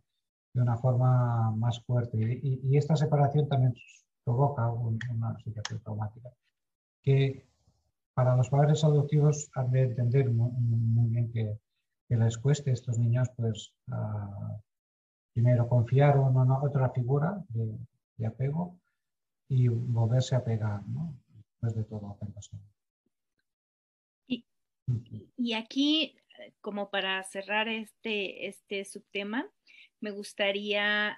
de 0.54 0.62
una 0.62 0.76
forma 0.76 1.50
más 1.52 1.82
fuerte. 1.84 2.18
Y, 2.18 2.60
y 2.64 2.76
esta 2.76 2.96
separación 2.96 3.48
también 3.48 3.74
provoca 4.24 4.70
una 4.70 5.36
situación 5.38 5.80
traumática. 5.80 6.30
Que, 7.02 7.46
para 8.14 8.36
los 8.36 8.50
padres 8.50 8.84
adoptivos 8.84 9.50
han 9.54 9.70
de 9.70 9.82
entender 9.82 10.30
muy, 10.30 11.08
bien 11.08 11.32
que, 11.32 11.58
les 12.08 12.36
cueste 12.36 12.70
a 12.70 12.74
estos 12.74 12.98
niños, 12.98 13.30
pues, 13.36 13.72
primero 15.32 15.66
confiar 15.66 16.16
en 16.16 16.36
una 16.36 16.62
otra 16.62 16.90
figura 16.90 17.42
de, 17.48 18.26
apego 18.26 18.78
y 19.48 19.66
volverse 19.66 20.36
a 20.36 20.44
pegar, 20.44 20.86
¿no? 20.86 21.16
Después 21.34 21.74
de 21.74 21.84
todo 21.84 22.16
Y, 22.20 22.71
y 25.36 25.54
aquí, 25.54 26.16
como 26.60 26.90
para 26.90 27.22
cerrar 27.24 27.68
este, 27.68 28.46
este 28.46 28.84
subtema, 28.84 29.50
me 30.00 30.10
gustaría 30.10 31.16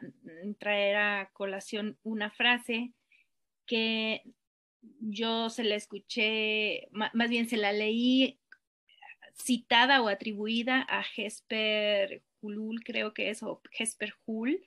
traer 0.58 0.96
a 0.96 1.30
colación 1.32 1.98
una 2.02 2.30
frase 2.30 2.92
que 3.66 4.22
yo 5.00 5.48
se 5.48 5.64
la 5.64 5.76
escuché, 5.76 6.88
más 6.92 7.30
bien 7.30 7.48
se 7.48 7.56
la 7.56 7.72
leí 7.72 8.38
citada 9.36 10.02
o 10.02 10.08
atribuida 10.08 10.82
a 10.82 11.02
Jesper 11.02 12.22
Hulul, 12.40 12.84
creo 12.84 13.14
que 13.14 13.30
es, 13.30 13.42
o 13.42 13.62
Jesper 13.72 14.14
Hul, 14.26 14.62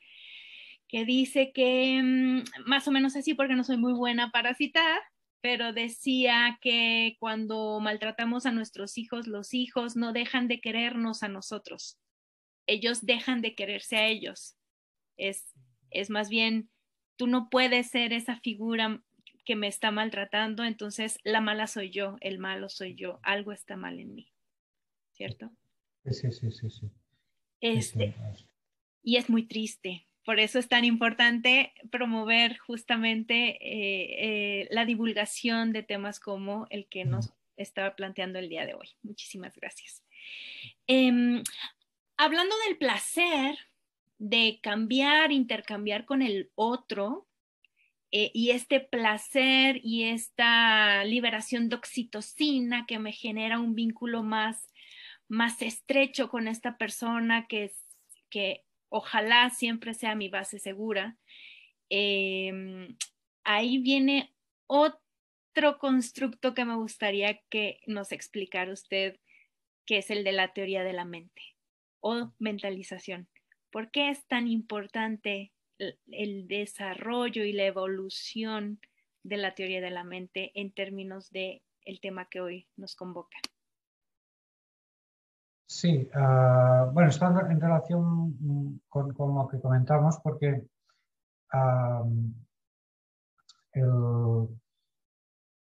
que 0.88 1.06
dice 1.06 1.52
que, 1.52 2.02
mm, 2.04 2.44
más 2.66 2.88
o 2.88 2.92
menos 2.92 3.16
así, 3.16 3.34
porque 3.34 3.56
no 3.56 3.64
soy 3.64 3.78
muy 3.78 3.94
buena 3.94 4.32
para 4.32 4.56
citar, 4.56 5.00
pero 5.48 5.72
decía 5.72 6.60
que 6.60 7.16
cuando 7.22 7.80
maltratamos 7.80 8.46
a 8.46 8.52
nuestros 8.52 8.98
hijos, 8.98 9.28
los 9.28 9.54
hijos 9.54 9.96
no 9.96 10.12
dejan 10.12 10.50
de 10.50 10.60
querernos 10.60 11.24
a 11.24 11.30
nosotros, 11.30 11.98
ellos 12.66 13.06
dejan 13.06 13.42
de 13.42 13.56
quererse 13.56 13.96
a 13.96 14.08
ellos. 14.08 14.58
Es, 15.16 15.56
es 15.90 16.10
más 16.10 16.28
bien, 16.28 16.70
tú 17.16 17.28
no 17.28 17.48
puedes 17.50 17.88
ser 17.88 18.12
esa 18.12 18.42
figura 18.42 19.02
que 19.46 19.56
me 19.56 19.70
está 19.70 19.90
maltratando, 19.90 20.66
entonces 20.66 21.18
la 21.24 21.40
mala 21.40 21.68
soy 21.68 21.92
yo, 21.92 22.18
el 22.20 22.40
malo 22.40 22.68
soy 22.68 22.96
yo, 22.96 23.22
algo 23.24 23.54
está 23.54 23.78
mal 23.78 24.02
en 24.02 24.16
mí, 24.16 24.34
¿cierto? 25.14 25.50
Sí, 26.12 26.30
sí, 26.30 26.52
sí, 26.52 26.70
sí. 26.70 26.92
Este, 27.62 28.14
y 29.02 29.16
es 29.16 29.30
muy 29.30 29.48
triste, 29.48 30.10
por 30.28 30.42
eso 30.42 30.60
es 30.60 30.68
tan 30.68 30.84
importante 30.84 31.72
promover 31.90 32.58
justamente 32.58 33.52
eh, 33.62 34.08
eh, 34.20 34.68
la 34.72 34.84
divulgación 34.84 35.72
de 35.72 35.84
temas 35.84 36.20
como 36.20 36.68
el 36.70 36.86
que 36.90 37.06
nos 37.06 37.32
estaba 37.56 37.96
planteando 37.96 38.38
el 38.38 38.50
día 38.50 38.66
de 38.66 38.74
hoy. 38.74 38.90
Muchísimas 39.04 39.56
gracias. 39.56 40.04
Em, 40.86 41.42
hablando 42.18 42.54
del 42.68 42.78
placer 42.78 43.58
de 44.18 44.60
cambiar, 44.62 45.32
intercambiar 45.32 46.04
con 46.04 46.22
el 46.22 46.52
otro, 46.56 47.26
eh, 48.12 48.30
y 48.34 48.50
este 48.50 48.82
placer 48.82 49.80
y 49.82 50.10
esta 50.10 51.06
liberación 51.06 51.70
de 51.70 51.78
oxitocina 51.78 52.86
que 52.86 53.00
me 53.00 53.14
genera 53.14 53.60
un 53.60 53.76
vínculo 53.76 54.24
más, 54.24 54.74
más 55.30 55.62
estrecho 55.62 56.28
con 56.28 56.50
esta 56.50 56.78
persona 56.78 57.48
que, 57.48 57.72
que 58.30 58.67
ojalá 58.90 59.50
siempre 59.50 59.94
sea 59.94 60.16
mi 60.16 60.30
base 60.30 60.60
segura. 60.60 61.18
Em, 61.90 62.98
ahí 63.44 63.80
viene 63.80 64.34
otro 64.68 65.78
constructo 65.80 66.54
que 66.54 66.66
me 66.66 66.76
gustaría 66.76 67.40
que 67.50 67.80
nos 67.88 68.12
explicara 68.12 68.72
usted, 68.72 69.20
que 69.86 70.00
es 70.00 70.10
el 70.12 70.24
de 70.24 70.32
la 70.32 70.54
teoría 70.54 70.84
de 70.84 70.94
la 70.94 71.06
mente 71.06 71.42
o 72.02 72.34
mentalización. 72.40 73.28
¿Por 73.72 73.92
qué 73.92 74.10
es 74.10 74.26
tan 74.28 74.48
importante 74.48 75.52
el 76.08 76.48
desarrollo 76.48 77.44
y 77.44 77.54
la 77.54 77.66
evolución 77.66 78.80
de 79.24 79.38
la 79.38 79.54
teoría 79.54 79.82
de 79.82 79.92
la 79.92 80.04
mente 80.04 80.52
en 80.56 80.72
términos 80.72 81.30
de 81.32 81.62
el 81.88 82.00
tema 82.00 82.28
que 82.30 82.42
hoy 82.42 82.68
nos 82.76 82.96
convoca. 82.96 83.38
Sí, 85.68 86.10
ah, 86.16 86.90
bueno, 86.94 87.10
está 87.10 87.28
en 87.28 87.60
relación 87.62 88.80
con, 88.90 89.14
lo 89.18 89.48
que 89.50 89.60
comentamos 89.60 90.18
porque 90.24 90.66
el, 93.74 94.48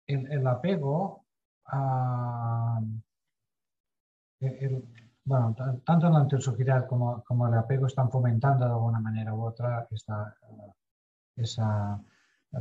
el, 0.07 0.47
apego, 0.47 1.25
el, 4.39 4.85
bueno, 5.23 5.55
tanto 5.83 6.09
la 6.09 6.21
intersubjetividad 6.21 6.87
como, 6.87 7.23
como, 7.23 7.47
el 7.47 7.55
apego 7.55 7.87
están 7.87 8.11
fomentando 8.11 8.65
de 8.65 8.71
alguna 8.71 8.99
manera 8.99 9.33
u 9.33 9.43
otra 9.43 9.87
esta, 9.89 10.35
esa 11.35 11.99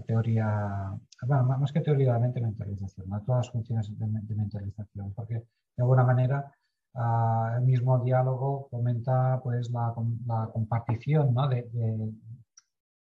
teoría, 0.06 0.92
bueno, 1.22 1.44
más 1.44 1.72
que 1.72 1.80
teoría 1.80 2.14
de 2.14 2.20
mente, 2.20 2.40
mentalización, 2.40 3.08
todas 3.24 3.46
las 3.46 3.50
funciones 3.50 3.98
de, 3.98 4.34
mentalización, 4.34 5.12
porque 5.12 5.34
de 5.34 5.82
alguna 5.82 6.04
manera 6.04 6.52
ah, 6.94 7.54
el 7.58 7.64
mismo 7.64 7.98
diálogo 8.04 8.68
fomenta 8.70 9.40
pues, 9.42 9.70
la, 9.70 9.94
la 10.26 10.50
compartición 10.52 11.34
¿no? 11.34 11.48
de, 11.48 11.68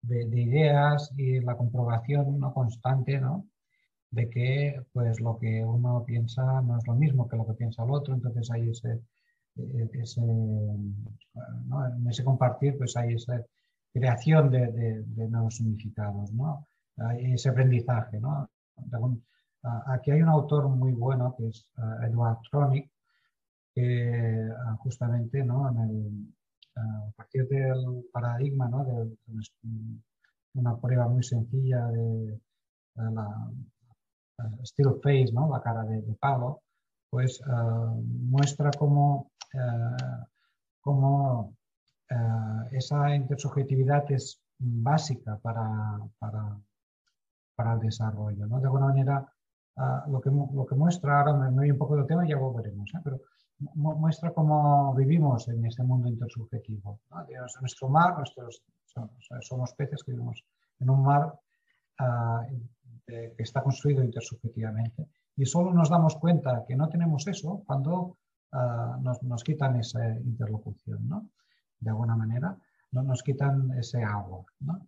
de, 0.02 0.26
de, 0.26 0.40
ideas 0.40 1.12
y 1.16 1.40
la 1.40 1.56
comprobación 1.56 2.38
¿no? 2.38 2.54
constante 2.54 3.20
¿no? 3.20 3.46
de 4.10 4.30
que 4.30 4.82
pues, 4.92 5.20
lo 5.20 5.38
que 5.38 5.64
uno 5.64 6.04
piensa 6.06 6.60
no 6.62 6.78
es 6.78 6.86
lo 6.86 6.94
mismo 6.94 7.28
que 7.28 7.36
lo 7.36 7.46
que 7.46 7.54
piensa 7.54 7.84
el 7.84 7.90
otro, 7.90 8.14
entonces 8.14 8.50
hay 8.50 8.70
ese 8.70 9.00
ese, 9.92 10.20
en 10.20 12.06
ese 12.08 12.24
compartir 12.24 12.76
pues 12.78 12.96
hay 12.96 13.14
esa 13.14 13.42
creación 13.92 14.50
de, 14.50 15.04
nuevos 15.28 15.56
significados, 15.56 16.32
¿no? 16.32 16.66
ese 17.18 17.48
aprendizaje. 17.48 18.20
¿no? 18.20 18.48
Aquí 19.86 20.10
hay 20.10 20.22
un 20.22 20.28
autor 20.28 20.68
muy 20.68 20.92
bueno 20.92 21.34
que 21.36 21.48
es 21.48 21.68
Edward 22.02 22.38
Tronick, 22.50 22.90
que 23.78 24.48
justamente 24.78 25.44
¿no? 25.44 25.70
en 25.70 25.78
el, 25.78 26.34
a 26.76 27.10
partir 27.16 27.46
del 27.48 28.04
paradigma 28.12 28.68
¿no? 28.68 28.84
de, 28.84 29.16
una 30.54 30.76
prueba 30.80 31.08
muy 31.08 31.22
sencilla 31.22 31.86
de, 31.88 32.40
la 32.96 33.50
still 34.64 35.00
face, 35.02 35.32
¿no? 35.32 35.48
la 35.50 35.60
cara 35.60 35.84
de, 35.84 36.02
palo, 36.20 36.62
pues 37.10 37.40
muestra 38.02 38.70
cómo 38.76 39.30
eh, 39.54 40.24
como 40.80 41.54
eh, 42.10 42.68
esa 42.72 43.14
intersubjetividad 43.14 44.10
es 44.10 44.40
básica 44.58 45.38
para, 45.38 45.98
para, 46.18 47.72
el 47.74 47.80
desarrollo. 47.80 48.46
¿no? 48.46 48.58
De 48.58 48.66
alguna 48.66 48.86
manera, 48.86 49.32
eh, 49.76 50.10
lo, 50.10 50.20
que, 50.20 50.30
lo 50.30 50.66
que 50.66 50.74
muestra, 50.74 51.20
ahora 51.20 51.34
me, 51.34 51.50
voy 51.50 51.70
un 51.70 51.78
poco 51.78 51.96
del 51.96 52.06
tema 52.06 52.24
y 52.24 52.30
ya 52.30 52.36
volveremos, 52.36 52.90
pero 53.04 53.20
muestra 53.74 54.32
cómo 54.32 54.94
vivimos 54.94 55.48
en 55.48 55.64
este 55.66 55.82
mundo 55.82 56.08
intersubjetivo. 56.08 57.00
nuestro 57.60 57.88
mar, 57.88 58.16
nuestros, 58.16 58.62
somos, 59.40 59.74
peces 59.74 60.02
que 60.02 60.12
vivimos 60.12 60.44
en 60.80 60.90
un 60.90 61.02
mar 61.02 61.38
que 63.06 63.42
está 63.42 63.62
construido 63.62 64.04
intersubjetivamente. 64.04 65.08
Y 65.36 65.46
solo 65.46 65.72
nos 65.72 65.88
damos 65.88 66.16
cuenta 66.16 66.64
que 66.66 66.76
no 66.76 66.88
tenemos 66.88 67.26
eso 67.26 67.62
cuando 67.66 68.18
Ah, 68.52 68.98
nos, 69.02 69.44
quitan 69.44 69.76
esa 69.76 70.08
interlocución, 70.08 71.06
¿no? 71.06 71.28
De 71.80 71.90
alguna 71.90 72.16
manera, 72.16 72.56
no, 72.92 73.02
nos 73.02 73.22
quitan 73.22 73.72
ese 73.78 74.02
agua, 74.02 74.44
¿no? 74.60 74.86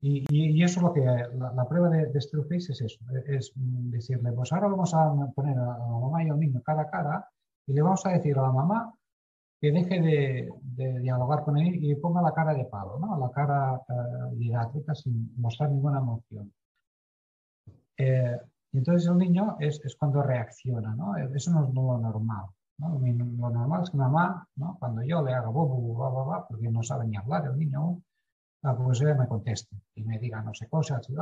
Y, 0.00 0.24
y, 0.30 0.62
eso 0.62 0.78
es 0.78 0.82
lo 0.84 0.92
que 0.92 1.00
la, 1.02 1.68
prueba 1.68 1.90
de, 1.90 2.06
de 2.06 2.20
face 2.20 2.72
es 2.72 2.80
eso, 2.80 3.04
es 3.26 3.52
decirle, 3.54 4.32
pues 4.32 4.50
ahora 4.52 4.68
vamos 4.68 4.94
a 4.94 5.12
poner 5.34 5.58
a 5.58 5.76
la 5.76 5.86
mamá 5.88 6.24
y 6.24 6.30
al 6.30 6.38
niño 6.38 6.62
cara 6.62 6.82
a 6.82 6.90
cara 6.90 7.28
y 7.70 7.72
le 7.72 7.82
vamos 7.82 8.04
a 8.04 8.10
decir 8.10 8.36
a 8.36 8.42
la 8.42 8.52
mamá 8.52 8.92
que 9.60 9.70
deje 9.70 10.00
de, 10.00 10.48
dialogar 11.00 11.44
con 11.44 11.56
él 11.56 11.78
y 11.80 11.94
ponga 11.94 12.20
la 12.20 12.32
cara 12.32 12.52
de 12.52 12.64
palo, 12.64 12.98
¿no? 12.98 13.16
la 13.16 13.30
cara 13.30 13.74
uh, 13.74 14.94
sin 14.94 15.32
mostrar 15.36 15.70
ninguna 15.70 15.98
emoción. 15.98 16.52
Eh, 17.96 18.38
y 18.72 18.78
entonces 18.78 19.08
el 19.08 19.18
niño 19.18 19.56
es, 19.60 19.80
es, 19.84 19.94
cuando 19.96 20.22
reacciona, 20.22 20.94
¿no? 20.94 21.16
Eso 21.16 21.50
no 21.52 21.68
es 21.68 21.74
lo 21.74 21.98
normal. 21.98 22.46
¿no? 22.78 22.98
Lo 22.98 23.50
normal 23.50 23.82
es 23.82 23.90
que 23.90 23.98
mamá, 23.98 24.48
¿no? 24.56 24.76
cuando 24.80 25.02
yo 25.02 25.22
le 25.22 25.34
haga 25.34 25.48
bobo, 25.48 25.94
ba, 25.94 26.24
ba, 26.24 26.46
porque 26.48 26.70
no 26.70 26.82
sabe 26.82 27.06
ni 27.06 27.16
hablar 27.16 27.44
el 27.46 27.58
niño 27.58 28.02
aún, 28.62 28.84
pues 28.84 29.00
ella 29.02 29.14
me 29.14 29.28
conteste 29.28 29.76
y 29.94 30.02
me 30.02 30.18
diga 30.18 30.42
no 30.42 30.52
sé 30.54 30.68
cosas 30.68 31.06
y, 31.08 31.14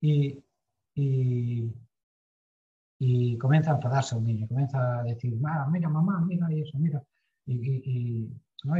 y, 0.00 0.44
y, 0.94 1.74
comienza 3.38 3.72
a 3.72 3.76
enfadarse 3.76 4.16
el 4.16 4.24
niño, 4.24 4.48
comienza 4.48 5.00
a 5.00 5.02
decir, 5.02 5.34
mira 5.70 5.88
mamá, 5.88 6.20
mira 6.20 6.52
y 6.52 6.62
eso, 6.62 6.78
mira, 6.78 7.02
y, 7.46 8.28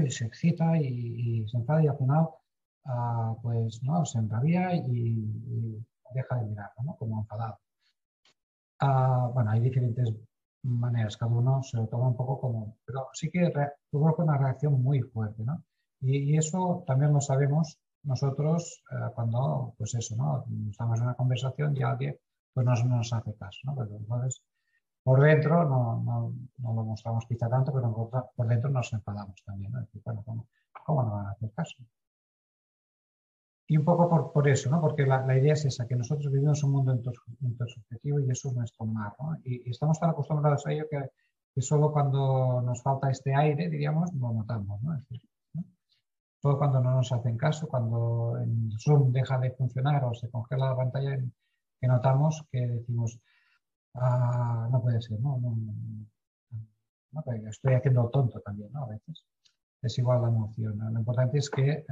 y 0.07 0.11
se 0.11 0.25
excita 0.27 0.77
y, 0.81 1.47
se 1.49 1.57
enfada 1.59 1.83
y 1.83 1.89
al 1.89 1.99
final 1.99 2.29
ah, 2.87 3.35
pues 3.43 3.83
no 3.83 4.05
se 4.05 4.19
enrabia 4.19 4.75
y, 4.75 5.85
deja 6.15 6.37
de 6.37 6.47
mirarlo, 6.47 6.83
¿no? 6.85 6.97
como 6.97 7.21
enfadado. 7.21 7.59
Ah, 8.81 9.31
bueno, 9.35 9.51
hay 9.51 9.61
diferentes 9.61 10.13
maneras, 10.63 11.17
cada 11.17 11.33
uno 11.33 11.63
se 11.63 11.77
lo 11.77 11.87
toma 11.89 12.09
un 12.09 12.17
poco 12.17 12.41
como, 12.41 12.77
pero 12.85 13.09
sí 13.13 13.31
que 13.31 13.53
provoca 13.91 14.23
una 14.23 14.39
reacción 14.39 14.81
muy 14.83 15.01
fuerte, 15.03 15.43
¿no? 15.45 15.63
Y, 16.01 16.37
eso 16.37 16.85
también 16.87 17.13
lo 17.13 17.21
sabemos 17.21 17.79
nosotros 18.05 18.83
eh, 18.93 19.11
cuando, 19.15 19.75
pues 19.79 19.95
eso, 19.95 20.17
¿no? 20.17 20.45
Estamos 20.71 20.99
en 20.99 21.07
una 21.07 21.15
conversación 21.15 21.77
y 21.77 21.83
alguien 21.83 22.17
pues 22.55 22.67
no 22.67 22.97
nos 22.97 23.13
hace 23.13 23.35
caso, 23.35 23.59
¿no? 23.65 23.75
Pero 23.75 23.97
entonces, 23.97 24.43
por 25.03 25.21
dentro 25.21 25.65
no, 25.65 26.01
no, 26.03 26.33
no, 26.59 26.75
lo 26.75 26.85
mostramos 26.85 27.27
quizá 27.27 27.49
tanto, 27.51 27.73
pero 27.73 27.93
por, 28.37 28.49
dentro 28.49 28.71
nos 28.71 28.93
enfadamos 28.93 29.43
también, 29.45 29.73
¿no? 29.73 29.81
Decir, 29.81 30.01
bueno, 30.05 30.23
¿cómo, 30.25 30.47
¿cómo, 30.87 31.03
no 31.03 31.13
van 31.13 31.27
a 31.27 31.31
hacer 31.33 31.51
caso? 31.53 31.77
Y 33.67 33.77
un 33.77 33.85
poco 33.85 34.09
por, 34.09 34.33
por 34.33 34.49
eso, 34.49 34.71
¿no? 34.71 34.81
Porque 34.81 35.05
la, 35.05 35.27
la, 35.27 35.37
idea 35.37 35.55
es 35.55 35.65
esa, 35.65 35.87
que 35.87 35.97
nosotros 35.97 36.31
vivimos 36.31 36.63
un 36.63 36.73
mundo 36.73 36.95
intersubjetivo 37.41 38.21
y 38.21 38.31
eso 38.31 38.49
es 38.49 38.55
nuestro 38.55 38.87
mar, 38.87 39.15
¿no? 39.19 39.37
Y, 39.45 39.67
y 39.67 39.71
estamos 39.71 39.99
tan 39.99 40.11
acostumbrados 40.11 40.67
a 40.67 40.73
ello 40.73 40.87
que, 40.89 41.11
que, 41.55 41.61
solo 41.61 41.93
cuando 41.93 42.63
nos 42.63 42.83
falta 42.83 43.11
este 43.11 43.35
aire, 43.35 43.69
diríamos, 43.69 44.13
lo 44.15 44.33
notamos, 44.33 44.81
¿no? 44.83 44.95
Es 44.95 45.09
decir, 45.09 45.29
todo 46.41 46.59
cuando 46.59 46.79
no 46.81 46.91
nos 46.91 47.11
hacen 47.11 47.39
caso, 47.39 47.67
cuando 47.67 48.37
el 48.39 48.71
Zoom 48.79 49.11
deja 49.13 49.39
de 49.39 49.51
funcionar 49.53 50.05
o 50.05 50.15
se 50.15 50.31
congela 50.31 50.69
la 50.69 50.77
pantalla, 50.77 51.19
que 51.85 51.89
notamos 51.89 52.43
que 52.51 52.67
decimos, 52.67 53.21
ah, 53.95 54.69
no 54.73 54.81
puede 54.81 55.03
ser, 55.03 55.21
no, 55.21 55.39
no, 55.39 55.55
no, 57.13 57.25
estoy 57.51 57.75
haciendo 57.75 58.09
tonto 58.09 58.41
también, 58.41 58.73
¿no? 58.73 58.85
A 58.85 58.89
veces 58.89 59.27
es 59.83 59.99
igual 59.99 60.23
la 60.23 60.29
emoción. 60.29 60.79
Lo 60.79 60.99
importante 60.99 61.37
es 61.39 61.51
que 61.51 61.71
eh, 61.71 61.85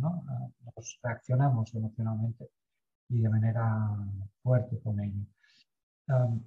¿no? 0.00 0.24
nos 0.64 0.98
reaccionamos 1.00 1.72
emocionalmente 1.74 2.50
y 3.08 3.20
de 3.20 3.28
manera 3.28 3.88
fuerte 4.42 4.80
con 4.80 4.98
ello. 4.98 5.24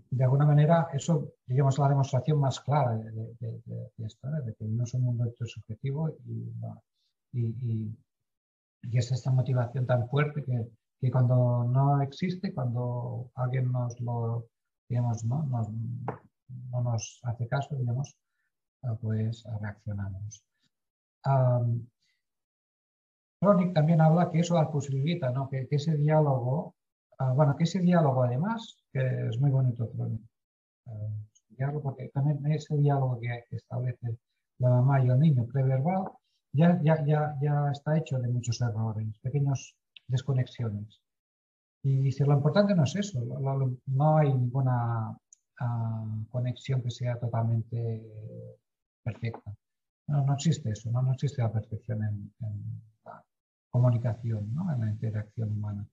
de 0.10 0.24
alguna 0.24 0.46
manera, 0.46 0.90
eso, 0.92 1.36
digamos, 1.46 1.80
la 1.80 1.88
demostración 1.88 2.38
más 2.40 2.60
clara 2.60 2.98
de, 2.98 3.36
esto, 4.06 4.30
de 4.30 4.54
que 4.56 4.66
no 4.66 4.84
es 4.84 4.94
un 4.94 5.04
mundo 5.04 5.24
subjetivo 5.46 6.10
y, 6.26 6.52
y, 7.32 7.96
y, 8.82 8.98
es 8.98 9.10
esta 9.12 9.32
motivación 9.32 9.86
tan 9.86 10.10
fuerte 10.10 10.44
que, 10.44 10.68
que, 11.00 11.12
cuando 11.12 11.64
no 11.66 12.02
existe, 12.02 12.54
cuando 12.54 13.32
alguien 13.36 13.72
nos 13.72 14.00
lo, 14.00 14.48
digamos, 14.88 15.24
no 15.24 15.44
nos, 15.44 15.70
no 16.72 16.82
nos 16.82 17.20
hace 17.24 17.48
caso, 17.48 17.76
digamos, 17.76 18.16
ah, 18.84 18.96
pues 19.00 19.44
reaccionamos. 19.62 20.44
Um, 21.26 21.88
también 23.74 24.02
habla 24.02 24.30
que 24.30 24.40
eso 24.40 24.56
posibilita, 24.72 25.32
¿no? 25.32 25.50
que, 25.50 25.68
ese 25.70 25.96
diálogo, 25.96 26.76
ah, 27.20 27.32
bueno, 27.34 27.56
que 27.56 27.64
ese 27.64 27.80
diálogo 27.80 28.24
además, 28.24 28.84
que 28.92 29.28
es 29.30 29.40
muy 29.40 29.52
bonito 29.52 29.90
Chronic, 29.92 30.22
uh, 30.86 31.82
porque 31.82 32.10
también 32.10 32.46
ese 32.52 32.76
diálogo 32.78 33.20
que, 33.20 33.44
establece 33.52 34.18
la 34.60 34.70
mamá 34.70 35.02
y 35.02 35.10
el 35.10 35.20
niño 35.20 35.46
preverbal, 35.46 36.12
ya, 36.52 36.82
ya, 36.82 37.06
ya, 37.06 37.38
ya 37.42 37.72
está 37.72 37.98
hecho 37.98 38.20
de 38.20 38.28
muchos 38.28 38.60
errores, 38.62 39.08
pequeñas 39.22 39.76
desconexiones. 40.10 41.02
Y 41.84 42.12
si 42.12 42.24
lo 42.24 42.34
importante 42.34 42.76
no 42.76 42.84
es 42.84 42.96
eso, 42.96 43.22
no 43.22 44.18
hay 44.18 44.34
ninguna 44.34 45.12
uh, 45.62 46.26
conexión 46.30 46.82
que 46.82 46.92
sea 46.92 47.18
totalmente 47.18 48.04
perfecta. 49.02 49.54
No, 50.08 50.26
no 50.26 50.34
existe 50.34 50.72
eso, 50.72 50.92
no, 50.92 51.02
no 51.02 51.14
existe 51.14 51.42
la 51.42 51.52
perfección 51.52 52.04
en, 52.04 52.34
la 53.06 53.24
comunicación, 53.70 54.54
¿no? 54.54 54.74
en 54.74 54.82
la 54.82 54.90
interacción 54.90 55.52
humana. 55.52 55.88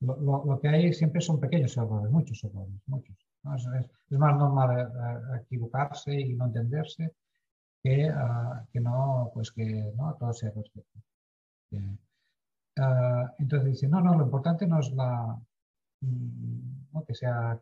Lo, 0.00 0.44
lo, 0.44 0.60
que 0.60 0.68
hay 0.68 0.92
siempre 0.92 1.20
son 1.20 1.40
pequeños 1.40 1.76
errores, 1.76 2.12
muchos 2.12 2.44
errores, 2.44 2.74
muchos. 2.86 3.16
¿no? 3.42 3.56
Es, 3.56 4.18
más 4.18 4.36
normal 4.36 4.78
eh, 4.78 4.82
eh, 4.82 5.40
equivocarse 5.42 6.14
y 6.14 6.34
no 6.34 6.46
entenderse 6.46 7.14
que, 7.82 8.10
uh, 8.10 8.66
que 8.70 8.80
no, 8.80 9.30
pues 9.34 9.50
que 9.50 9.92
no, 9.96 10.14
todo 10.18 10.32
sea 10.32 10.52
perfecto. 10.52 11.00
Uh, 12.76 13.28
entonces 13.38 13.72
dice, 13.72 13.88
no, 13.88 14.00
no, 14.00 14.16
lo 14.16 14.24
importante 14.24 14.66
no 14.66 14.80
es 14.80 14.92
mm, 14.92 16.98
que 17.06 17.14
sea 17.14 17.60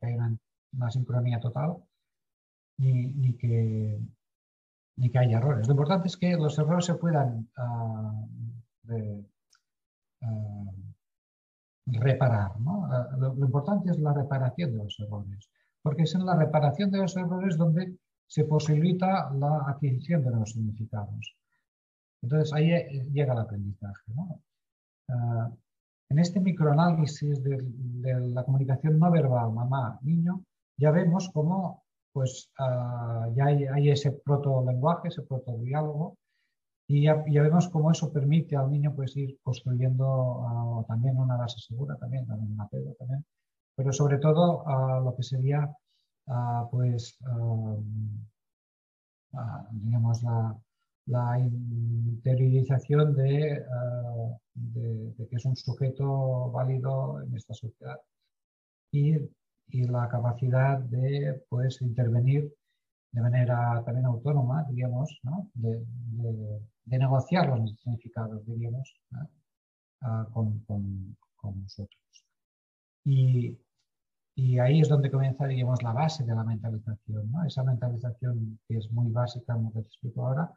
haya 0.00 0.38
una, 0.72 0.90
sincronía 0.90 1.38
total, 1.38 1.76
ni, 2.78 3.36
que, 3.36 4.00
ni 4.96 5.10
que 5.10 5.18
haya 5.18 5.38
errores. 5.38 5.66
Lo 5.66 5.74
importante 5.74 6.08
es 6.08 6.16
que 6.16 6.36
los 6.36 6.58
errores 6.58 6.86
se 6.86 6.94
puedan 6.94 7.48
de, 8.82 9.24
uh, 10.22 10.84
reparar. 11.86 12.58
¿no? 12.60 12.88
Lo, 13.18 13.44
importante 13.44 13.90
es 13.90 13.98
la 13.98 14.12
reparación 14.12 14.72
de 14.72 14.84
los 14.84 14.98
errores, 14.98 15.50
porque 15.82 16.02
es 16.02 16.14
en 16.14 16.24
la 16.24 16.36
reparación 16.36 16.90
de 16.90 16.98
los 16.98 17.16
errores 17.16 17.56
donde 17.56 17.98
se 18.26 18.44
posibilita 18.44 19.30
la 19.34 19.64
adquisición 19.66 20.22
de 20.22 20.30
nuevos 20.30 20.52
significados. 20.52 21.36
Entonces 22.22 22.52
ahí 22.54 22.72
eh, 22.72 23.06
llega 23.12 23.34
el 23.34 23.40
aprendizaje. 23.40 24.12
En 26.14 26.20
este 26.20 26.38
microanálisis 26.38 27.42
de, 27.42 27.58
la 28.36 28.44
comunicación 28.44 29.00
no 29.00 29.10
verbal 29.10 29.52
mamá-niño, 29.52 30.44
ya 30.78 30.92
vemos 30.92 31.28
cómo 31.34 31.82
pues 32.12 32.52
uh, 32.60 33.34
ya 33.34 33.46
hay, 33.46 33.90
ese 33.90 34.12
proto-lenguaje, 34.12 35.08
ese 35.08 35.22
proto-diálogo, 35.22 36.16
y 36.86 37.02
ya, 37.02 37.16
vemos 37.24 37.68
cómo 37.68 37.90
eso 37.90 38.12
permite 38.12 38.54
al 38.54 38.70
niño 38.70 38.94
pues, 38.94 39.16
ir 39.16 39.36
construyendo 39.42 40.06
uh, 40.06 40.84
también 40.86 41.16
una 41.18 41.36
base 41.36 41.58
segura, 41.58 41.96
también, 41.96 42.24
también 42.26 42.52
un 42.52 42.60
apego, 42.60 42.94
también, 42.96 43.24
pero 43.74 43.92
sobre 43.92 44.18
todo 44.18 44.62
uh, 44.62 45.02
lo 45.04 45.16
que 45.16 45.24
sería 45.24 45.68
pues, 46.70 47.18
digamos, 49.72 50.22
la 51.06 51.38
interiorización 51.38 53.14
de, 53.14 53.62
de, 54.54 55.12
de, 55.12 55.28
que 55.28 55.36
es 55.36 55.44
un 55.44 55.56
sujeto 55.56 56.50
válido 56.50 57.22
en 57.22 57.36
esta 57.36 57.54
sociedad 57.54 58.00
y 58.90 59.16
y 59.68 59.84
la 59.84 60.08
capacidad 60.08 60.78
de 60.78 61.42
pues, 61.48 61.80
intervenir 61.82 62.52
de 63.12 63.20
manera 63.20 63.82
también 63.84 64.06
autónoma, 64.06 64.64
digamos, 64.70 65.18
¿no? 65.22 65.48
de, 65.54 65.84
de, 65.86 66.60
de, 66.84 66.98
negociar 66.98 67.48
los 67.48 67.78
significados, 67.80 68.44
diríamos, 68.44 68.92
¿no? 69.10 69.30
ah, 70.02 70.26
con, 70.32 70.58
con, 70.60 71.16
con, 71.36 71.62
nosotros. 71.62 72.00
Y, 73.04 73.56
y, 74.34 74.58
ahí 74.58 74.80
es 74.80 74.88
donde 74.88 75.10
comienza, 75.10 75.46
digamos, 75.46 75.82
la 75.82 75.92
base 75.92 76.24
de 76.24 76.34
la 76.34 76.42
mentalización. 76.42 77.30
¿no? 77.30 77.44
Esa 77.44 77.62
mentalización 77.62 78.58
que 78.66 78.78
es 78.78 78.90
muy 78.90 79.10
básica, 79.12 79.54
como 79.54 79.70
te 79.70 79.80
explico 79.80 80.26
ahora, 80.26 80.52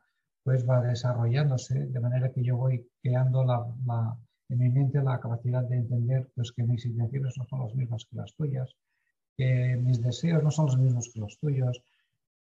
pues 0.48 0.66
va 0.66 0.80
desarrollándose 0.80 1.78
de 1.88 2.00
manera 2.00 2.32
que 2.32 2.42
yo 2.42 2.56
voy 2.56 2.90
creando 3.02 3.44
la, 3.44 3.68
la, 3.86 4.18
en 4.48 4.60
mi 4.60 4.70
mente 4.70 5.04
la 5.04 5.20
capacidad 5.20 5.62
de 5.64 5.76
entender 5.76 6.32
pues, 6.36 6.54
que 6.54 6.64
mis 6.64 6.86
intenciones 6.86 7.38
no 7.38 7.44
son 7.50 7.60
las 7.64 7.76
mismas 7.76 8.06
que 8.10 8.16
las 8.16 8.34
tuyas, 8.34 8.74
que 9.36 9.76
mis 9.76 10.02
deseos 10.02 10.42
no 10.42 10.50
son 10.50 10.68
los 10.68 10.78
mismos 10.78 11.12
que 11.14 11.20
los 11.20 11.38
tuyos, 11.38 11.84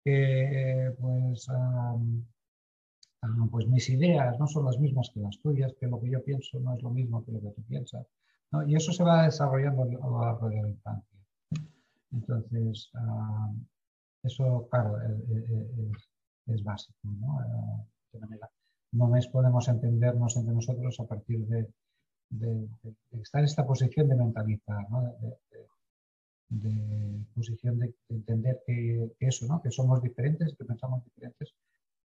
que 0.05 0.95
pues, 0.97 1.49
um, 1.49 2.23
pues 3.51 3.67
mis 3.67 3.89
ideas 3.89 4.39
no 4.39 4.47
son 4.47 4.63
las 4.63 4.79
mismas 4.79 5.11
que 5.13 5.19
las 5.19 5.37
tuyas, 5.41 5.73
que 5.77 5.87
lo 5.87 5.99
que 5.99 6.09
yo 6.09 6.23
pienso 6.23 6.61
no 6.61 6.75
es 6.75 6.81
lo 6.81 6.91
mismo 6.91 7.25
que 7.25 7.33
lo 7.33 7.41
que 7.41 7.49
tú 7.49 7.63
piensas. 7.63 8.07
¿no? 8.53 8.65
Y 8.65 8.77
eso 8.77 8.93
se 8.93 9.03
va 9.03 9.23
desarrollando 9.23 9.83
a 9.83 10.07
lo 10.07 10.21
largo 10.21 10.47
de 10.47 10.61
la 10.61 10.69
infancia. 10.69 11.19
Entonces, 12.13 12.89
uh, 12.93 13.53
eso, 14.23 14.65
claro, 14.71 14.97
es, 15.01 15.49
es, 15.49 16.09
es 16.45 16.63
básico. 16.63 16.99
¿no? 17.03 17.35
Uh, 17.35 17.96
no 18.91 19.07
mes 19.07 19.27
podemos 19.27 19.67
entendernos 19.67 20.35
entre 20.37 20.53
nosotros 20.53 20.99
a 20.99 21.05
partir 21.05 21.39
de, 21.47 21.67
estar 23.21 23.39
en 23.39 23.45
esta 23.45 23.65
posición 23.65 24.07
de 24.07 24.15
mentalizar, 24.15 24.89
¿no? 24.89 25.01
de, 26.49 27.25
posición 27.35 27.79
de, 27.79 27.93
entender 28.09 28.61
que, 28.65 29.11
eso, 29.19 29.45
¿no? 29.47 29.61
que 29.61 29.71
somos 29.71 30.01
diferentes, 30.01 30.55
que 30.57 30.65
pensamos 30.65 31.03
diferentes, 31.03 31.53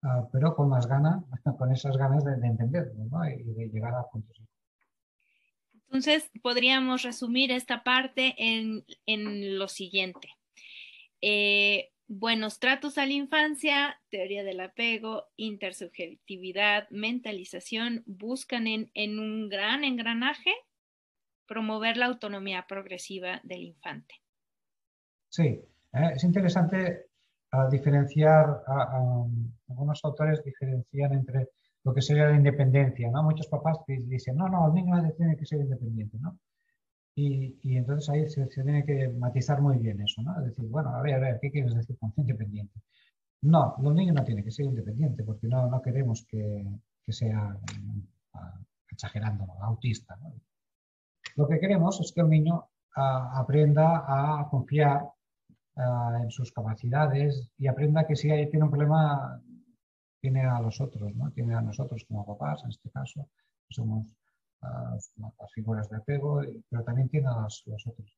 ah, 0.02 0.28
pero 0.33 0.55
con 0.55 0.68
más 0.68 0.87
ganas, 0.87 1.24
con 1.59 1.70
esas 1.72 1.96
ganas 1.96 2.24
de, 2.24 2.33
entender 2.46 2.92
y 3.38 3.52
de 3.52 3.68
llegar 3.68 3.94
a 3.94 4.09
puntos. 4.09 4.37
Entonces, 5.92 6.31
podríamos 6.42 7.02
resumir 7.02 7.52
esta 7.52 7.85
parte 7.85 8.35
en, 8.38 8.83
en 9.05 9.59
lo 9.59 9.68
siguiente. 9.68 10.28
Eh, 11.20 11.91
buenos 12.18 12.59
tratos 12.59 12.98
a 12.98 13.07
la 13.07 13.12
infancia, 13.12 13.98
teoría 14.11 14.44
del 14.44 14.61
apego, 14.61 15.29
intersubjetividad, 15.37 16.88
mentalización, 16.90 18.03
buscan 18.07 18.66
en, 18.66 18.90
en 18.94 19.18
un 19.18 19.48
gran 19.48 19.83
engranaje 19.83 20.53
promover 21.46 21.96
la 21.96 22.07
autonomía 22.07 22.66
progresiva 22.68 23.40
del 23.44 23.62
infante. 23.62 24.14
Sí, 25.29 25.44
eh, 25.92 26.11
es 26.14 26.25
interesante 26.25 27.07
uh, 27.53 27.70
diferenciar, 27.70 28.62
algunos 29.68 30.01
autores 30.05 30.44
diferencian 30.44 31.14
entre 31.14 31.48
lo 31.85 31.94
que 31.94 32.03
sería 32.03 32.27
la 32.27 32.37
independencia, 32.37 33.11
¿no? 33.11 33.22
Muchos 33.22 33.48
papás 33.48 33.79
dicen, 33.87 34.37
no, 34.37 34.48
no, 34.48 34.68
el 34.68 34.75
niño 34.75 34.94
tiene 35.16 35.37
que 35.37 35.46
ser 35.46 35.61
independiente, 35.61 36.18
¿no? 36.20 36.38
Y, 37.14 37.59
y 37.62 37.77
entonces 37.77 38.09
ahí 38.09 38.29
se, 38.29 38.46
tiene 38.46 38.85
que 38.85 39.09
matizar 39.09 39.61
muy 39.61 39.79
bien 39.79 40.01
eso, 40.01 40.22
¿no? 40.22 40.38
Es 40.38 40.46
decir, 40.46 40.68
bueno, 40.68 40.90
a 40.94 41.03
ver, 41.03 41.14
a 41.14 41.18
ver, 41.18 41.38
¿qué 41.40 41.51
quieres 41.51 41.75
decir 41.75 41.98
con 41.98 42.12
independiente? 42.16 42.81
No, 43.42 43.77
los 43.83 43.94
niños 43.94 44.14
no 44.14 44.25
tienen 44.25 44.44
que 44.44 44.51
ser 44.51 44.66
independientes 44.66 45.27
porque 45.27 45.48
no, 45.48 45.66
no 45.68 45.83
queremos 45.83 46.25
que, 46.27 46.64
que 47.05 47.12
sea, 47.12 47.59
exagerando, 48.90 49.46
autista. 49.61 50.16
¿no? 50.16 50.33
Lo 51.37 51.48
que 51.48 51.59
queremos 51.59 52.01
es 52.01 52.12
que 52.12 52.20
el 52.20 52.29
niño 52.29 52.57
uh, 52.96 53.40
aprenda 53.40 54.05
a 54.07 54.48
confiar 54.48 55.03
uh, 55.77 56.22
en 56.22 56.31
sus 56.31 56.53
capacidades 56.53 57.51
y 57.59 57.66
aprenda 57.66 58.07
que 58.07 58.16
si 58.16 58.31
hay, 58.31 58.48
tiene 58.51 58.66
un 58.66 58.70
problema, 58.70 59.40
tiene 60.20 60.42
a 60.42 60.61
los 60.61 60.81
otros, 60.81 61.14
¿no? 61.14 61.31
Tiene 61.33 61.55
a 61.55 61.62
nosotros 61.62 62.05
como 62.07 62.27
papás, 62.27 62.62
en 62.64 62.70
este 62.70 62.90
caso, 62.90 63.29
que 63.66 63.75
somos 63.75 64.07
las 64.62 65.53
figuras 65.53 65.88
de 65.90 65.96
apego, 65.96 66.42
pero 66.68 66.85
también 66.85 67.09
tiene 67.09 67.29
a 67.29 67.42
los, 67.42 67.64
otros. 67.87 68.16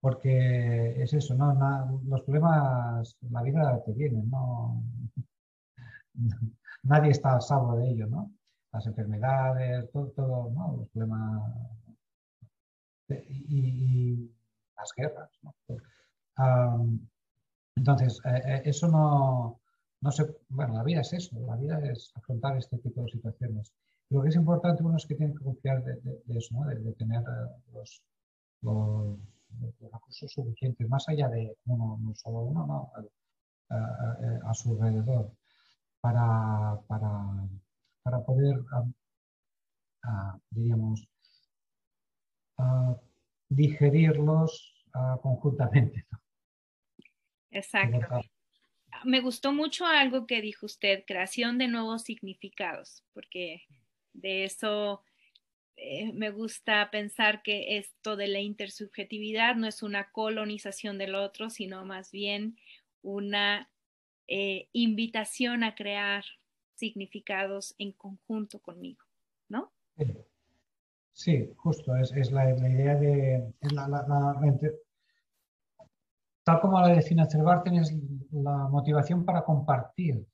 Porque 0.00 1.02
es 1.02 1.12
eso, 1.12 1.34
¿no? 1.34 2.00
los 2.04 2.22
problemas, 2.22 3.16
la 3.30 3.42
vida 3.42 3.82
te 3.84 3.92
vienen, 3.92 4.30
¿no? 4.30 4.82
Nadie 6.82 7.10
está 7.10 7.36
a 7.36 7.40
salvo 7.40 7.76
de 7.76 7.90
ello, 7.90 8.06
¿no? 8.06 8.30
Las 8.72 8.86
enfermedades, 8.86 9.90
todo, 9.90 10.50
¿no? 10.50 10.76
Los 10.78 10.88
problemas 10.90 11.42
y, 13.08 14.30
las 14.76 14.92
guerras, 14.96 15.30
¿no? 15.42 15.54
entonces, 17.74 18.20
eh, 18.24 18.42
eh, 18.46 18.62
eso 18.64 18.88
no, 18.88 19.60
no 20.00 20.10
se... 20.12 20.24
Bueno, 20.48 20.74
la 20.74 20.84
vida 20.84 21.00
es 21.00 21.12
eso, 21.12 21.38
la 21.40 21.56
vida 21.56 21.80
es 21.84 22.12
afrontar 22.14 22.56
este 22.56 22.78
tipo 22.78 23.02
de 23.02 23.08
situaciones. 23.08 23.72
Lo 24.10 24.22
que 24.22 24.28
es 24.30 24.36
importante 24.36 24.82
uno 24.82 24.96
es 24.96 25.06
que 25.06 25.14
tiene 25.14 25.34
que 25.34 25.44
confiar 25.44 25.82
de, 25.84 26.22
eso, 26.36 26.54
¿no? 26.54 26.66
de, 26.66 26.92
tener 26.94 27.20
eh, 27.20 27.62
los, 27.74 28.02
los, 28.62 29.18
recursos 29.92 30.32
suficientes, 30.32 30.88
más 30.88 31.08
allá 31.08 31.28
de 31.28 31.56
uno, 31.66 31.98
no 32.00 32.14
solo 32.14 32.40
uno, 32.40 32.66
no, 32.66 32.92
a, 33.70 34.54
su 34.54 34.72
alrededor, 34.72 35.32
para, 36.00 36.78
para, 36.86 37.10
para 38.02 38.24
poder, 38.24 38.62
diríamos, 40.50 41.06
digerirlos 43.48 44.84
conjuntamente. 45.22 46.06
Exacto. 47.50 48.20
Me 49.04 49.20
gustó 49.20 49.52
mucho 49.52 49.86
algo 49.86 50.26
que 50.26 50.40
dijo 50.40 50.66
usted, 50.66 51.04
creación 51.06 51.58
de 51.58 51.68
nuevos 51.68 52.02
significados, 52.02 53.04
porque 53.12 53.62
de 54.20 54.44
eso 54.44 55.02
eh, 55.76 56.12
me 56.12 56.30
gusta 56.30 56.90
pensar 56.90 57.42
que 57.42 57.78
esto 57.78 58.16
de 58.16 58.26
la 58.26 58.40
intersubjetividad 58.40 59.54
no 59.54 59.66
es 59.68 59.82
una 59.82 60.10
colonización 60.10 60.98
del 60.98 61.14
otro, 61.14 61.50
sino 61.50 61.84
más 61.84 62.10
bien 62.10 62.56
una 63.02 63.70
eh, 64.26 64.68
invitación 64.72 65.62
a 65.62 65.76
crear 65.76 66.24
significados 66.74 67.74
en 67.78 67.92
conjunto 67.92 68.58
conmigo, 68.60 69.04
¿no? 69.48 69.72
Sí, 71.12 71.48
justo, 71.56 71.96
es, 71.96 72.30
la, 72.30 72.50
idea 72.50 72.94
de... 72.96 73.52
tal 76.44 76.60
como 76.60 76.80
la 76.80 76.88
define 76.88 77.26
Cervantes, 77.26 77.90
es 77.90 77.96
la 78.32 78.68
motivación 78.68 79.24
para 79.24 79.44
compartir 79.44 80.26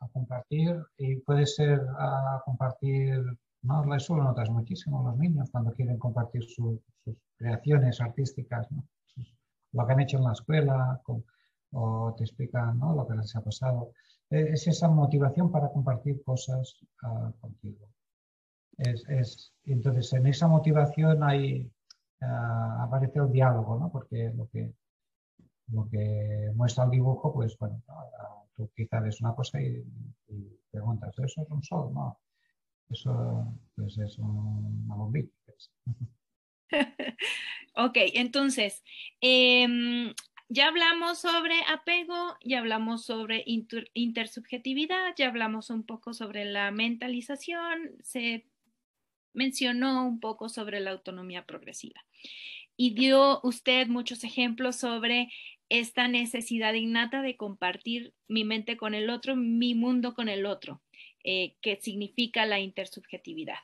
a 0.00 0.08
compartir 0.08 0.76
y 0.96 1.16
puede 1.16 1.46
ser 1.46 1.80
a 1.98 2.42
compartir, 2.44 3.22
¿no? 3.62 3.94
Eso 3.94 4.16
lo 4.16 4.24
notas 4.24 4.50
muchísimo 4.50 5.02
los 5.02 5.18
niños 5.18 5.50
cuando 5.50 5.72
quieren 5.72 5.98
compartir 5.98 6.44
sus 6.44 6.80
creaciones 7.36 8.00
artísticas, 8.00 8.70
¿no? 8.70 8.84
lo 9.72 9.86
que 9.86 9.92
han 9.92 10.00
hecho 10.00 10.18
en 10.18 10.24
la 10.24 10.32
escuela 10.32 11.00
o 11.72 12.14
te 12.16 12.24
explican 12.24 12.78
¿no? 12.78 12.94
lo 12.94 13.06
que 13.06 13.14
les 13.14 13.34
ha 13.36 13.42
pasado. 13.42 13.92
E, 14.30 14.52
es 14.52 14.66
esa 14.66 14.88
motivación 14.88 15.50
para 15.50 15.70
compartir 15.70 16.22
cosas 16.22 16.78
uh, 17.02 17.32
contigo. 17.40 17.88
Es, 18.76 19.04
es, 19.08 19.52
entonces, 19.64 20.12
en 20.12 20.26
esa 20.26 20.46
motivación 20.48 21.22
hay, 21.22 21.70
uh, 22.22 22.82
aparece 22.82 23.18
el 23.18 23.30
diálogo, 23.30 23.78
¿no? 23.78 23.90
porque 23.90 24.32
lo 24.34 24.48
que, 24.48 24.72
lo 25.68 25.88
que 25.88 26.50
muestra 26.54 26.84
el 26.84 26.90
dibujo, 26.90 27.32
pues 27.32 27.56
bueno, 27.58 27.82
tú 28.58 28.70
quizás 28.76 29.02
ves 29.02 29.20
una 29.20 29.34
cosa 29.34 29.60
y, 29.62 29.82
preguntas, 30.70 31.14
¿eso 31.18 31.42
es 31.42 31.50
un 31.50 31.62
sol? 31.62 31.94
No, 31.94 32.18
eso 32.90 33.54
pues 33.74 33.96
es 33.98 34.18
una 34.18 34.94
bombilla. 34.96 35.30
ok, 37.76 37.96
entonces, 38.14 38.82
em, 39.20 40.12
ya 40.48 40.68
hablamos 40.68 41.18
sobre 41.18 41.54
apego, 41.68 42.36
ya 42.44 42.58
hablamos 42.58 43.04
sobre 43.04 43.44
intersubjetividad, 43.46 45.14
ya 45.16 45.28
hablamos 45.28 45.70
un 45.70 45.84
poco 45.84 46.12
sobre 46.12 46.44
la 46.44 46.70
mentalización, 46.70 47.96
se 48.02 48.46
mencionó 49.32 50.06
un 50.06 50.20
poco 50.20 50.48
sobre 50.48 50.80
la 50.80 50.90
autonomía 50.90 51.46
progresiva. 51.46 52.04
Y 52.76 52.94
dio 52.94 53.40
usted 53.42 53.88
muchos 53.88 54.24
ejemplos 54.24 54.76
sobre 54.76 55.30
esta 55.68 56.08
necesidad 56.08 56.74
innata 56.74 57.22
de 57.22 57.36
compartir 57.36 58.14
mi 58.26 58.44
mente 58.44 58.76
con 58.76 58.94
el 58.94 59.10
otro, 59.10 59.36
mi 59.36 59.74
mundo 59.74 60.14
con 60.14 60.28
el 60.28 60.46
otro, 60.46 60.82
eh, 61.24 61.56
que 61.60 61.78
significa 61.80 62.46
la 62.46 62.60
intersubjetividad. 62.60 63.58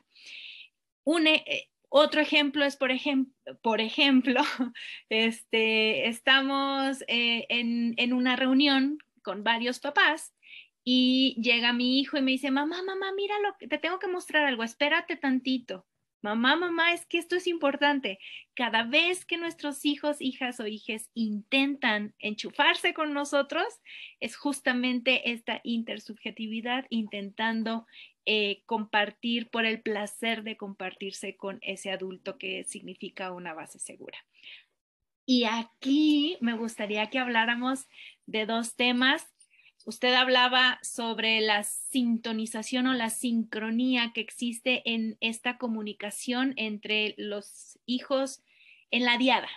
Un, 1.04 1.26
eh, 1.26 1.70
otro 1.88 2.20
ejemplo 2.20 2.64
es, 2.64 2.76
por, 2.76 2.90
ejemplo, 2.90 3.34
por 3.62 3.80
ejemplo, 3.80 4.40
este, 5.08 6.08
estamos 6.08 7.02
eh, 7.08 7.46
en, 7.48 7.94
en 7.96 8.12
una 8.12 8.36
reunión 8.36 8.98
con 9.22 9.44
varios 9.44 9.80
papás 9.80 10.34
y 10.84 11.40
llega 11.40 11.72
mi 11.72 11.98
hijo 11.98 12.18
y 12.18 12.22
me 12.22 12.32
dice, 12.32 12.50
mamá, 12.50 12.82
mamá, 12.82 13.12
mira 13.16 13.38
lo 13.40 13.56
que 13.58 13.66
te 13.66 13.78
tengo 13.78 13.98
que 13.98 14.08
mostrar 14.08 14.44
algo, 14.44 14.62
espérate 14.62 15.16
tantito. 15.16 15.86
Mamá, 16.24 16.56
mamá, 16.56 16.94
es 16.94 17.04
que 17.04 17.18
esto 17.18 17.36
es 17.36 17.46
importante. 17.46 18.18
Cada 18.54 18.82
vez 18.82 19.26
que 19.26 19.36
nuestros 19.36 19.84
hijos, 19.84 20.22
hijas 20.22 20.58
o 20.58 20.66
hijes 20.66 21.10
intentan 21.12 22.14
enchufarse 22.18 22.94
con 22.94 23.12
nosotros, 23.12 23.66
es 24.20 24.34
justamente 24.34 25.32
esta 25.32 25.60
intersubjetividad 25.64 26.86
intentando 26.88 27.86
eh, 28.24 28.62
compartir 28.64 29.50
por 29.50 29.66
el 29.66 29.82
placer 29.82 30.44
de 30.44 30.56
compartirse 30.56 31.36
con 31.36 31.58
ese 31.60 31.90
adulto 31.90 32.38
que 32.38 32.64
significa 32.64 33.30
una 33.30 33.52
base 33.52 33.78
segura. 33.78 34.16
Y 35.26 35.44
aquí 35.44 36.38
me 36.40 36.56
gustaría 36.56 37.10
que 37.10 37.18
habláramos 37.18 37.86
de 38.24 38.46
dos 38.46 38.76
temas 38.76 39.33
Usted 39.86 40.14
hablaba 40.14 40.78
sobre 40.82 41.42
la 41.42 41.62
sintonización 41.62 42.86
o 42.86 42.94
la 42.94 43.10
sincronía 43.10 44.12
que 44.14 44.22
existe 44.22 44.82
en 44.86 45.18
esta 45.20 45.58
comunicación 45.58 46.54
entre 46.56 47.14
los 47.18 47.78
hijos 47.84 48.42
en 48.90 49.04
la 49.04 49.18
diada, 49.18 49.50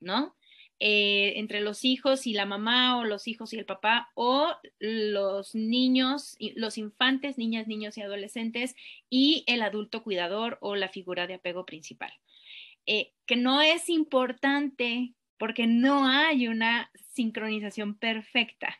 ¿no? 0.00 0.36
Eh, 0.80 1.38
entre 1.38 1.62
los 1.62 1.84
hijos 1.86 2.26
y 2.26 2.34
la 2.34 2.44
mamá 2.44 2.98
o 2.98 3.04
los 3.04 3.26
hijos 3.26 3.54
y 3.54 3.58
el 3.58 3.64
papá 3.64 4.10
o 4.14 4.54
los 4.80 5.54
niños, 5.54 6.36
los 6.54 6.76
infantes, 6.76 7.38
niñas, 7.38 7.66
niños 7.66 7.96
y 7.96 8.02
adolescentes 8.02 8.76
y 9.08 9.44
el 9.46 9.62
adulto 9.62 10.02
cuidador 10.02 10.58
o 10.60 10.76
la 10.76 10.90
figura 10.90 11.26
de 11.26 11.34
apego 11.34 11.64
principal. 11.64 12.12
Eh, 12.84 13.14
que 13.24 13.36
no 13.36 13.62
es 13.62 13.88
importante 13.88 15.14
porque 15.38 15.66
no 15.66 16.06
hay 16.06 16.48
una 16.48 16.90
sincronización 17.14 17.98
perfecta 17.98 18.78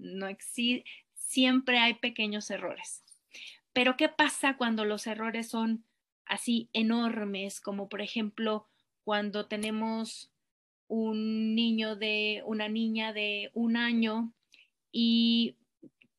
no 0.00 0.26
existe, 0.26 0.84
siempre 1.14 1.78
hay 1.78 1.94
pequeños 1.94 2.50
errores. 2.50 3.04
Pero 3.72 3.96
¿qué 3.96 4.08
pasa 4.08 4.56
cuando 4.56 4.84
los 4.84 5.06
errores 5.06 5.48
son 5.48 5.84
así 6.26 6.68
enormes, 6.72 7.60
como 7.60 7.88
por 7.88 8.02
ejemplo 8.02 8.66
cuando 9.04 9.46
tenemos 9.46 10.30
un 10.88 11.54
niño 11.54 11.96
de 11.96 12.42
una 12.46 12.68
niña 12.68 13.12
de 13.12 13.50
un 13.54 13.76
año 13.76 14.32
y 14.90 15.56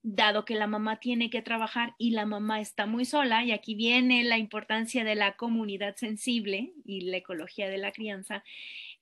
dado 0.04 0.46
que 0.46 0.56
la 0.56 0.68
mamá 0.68 1.00
tiene 1.00 1.30
que 1.30 1.42
trabajar 1.42 1.94
y 1.98 2.12
la 2.12 2.26
mamá 2.26 2.60
está 2.60 2.86
muy 2.86 3.06
sola, 3.06 3.44
y 3.44 3.52
aquí 3.52 3.76
viene 3.76 4.24
la 4.24 4.38
importancia 4.38 5.04
de 5.04 5.16
la 5.16 5.36
comunidad 5.36 5.96
sensible 5.96 6.74
y 6.86 7.02
la 7.02 7.18
ecología 7.18 7.70
de 7.70 7.78
la 7.78 7.92
crianza, 7.92 8.44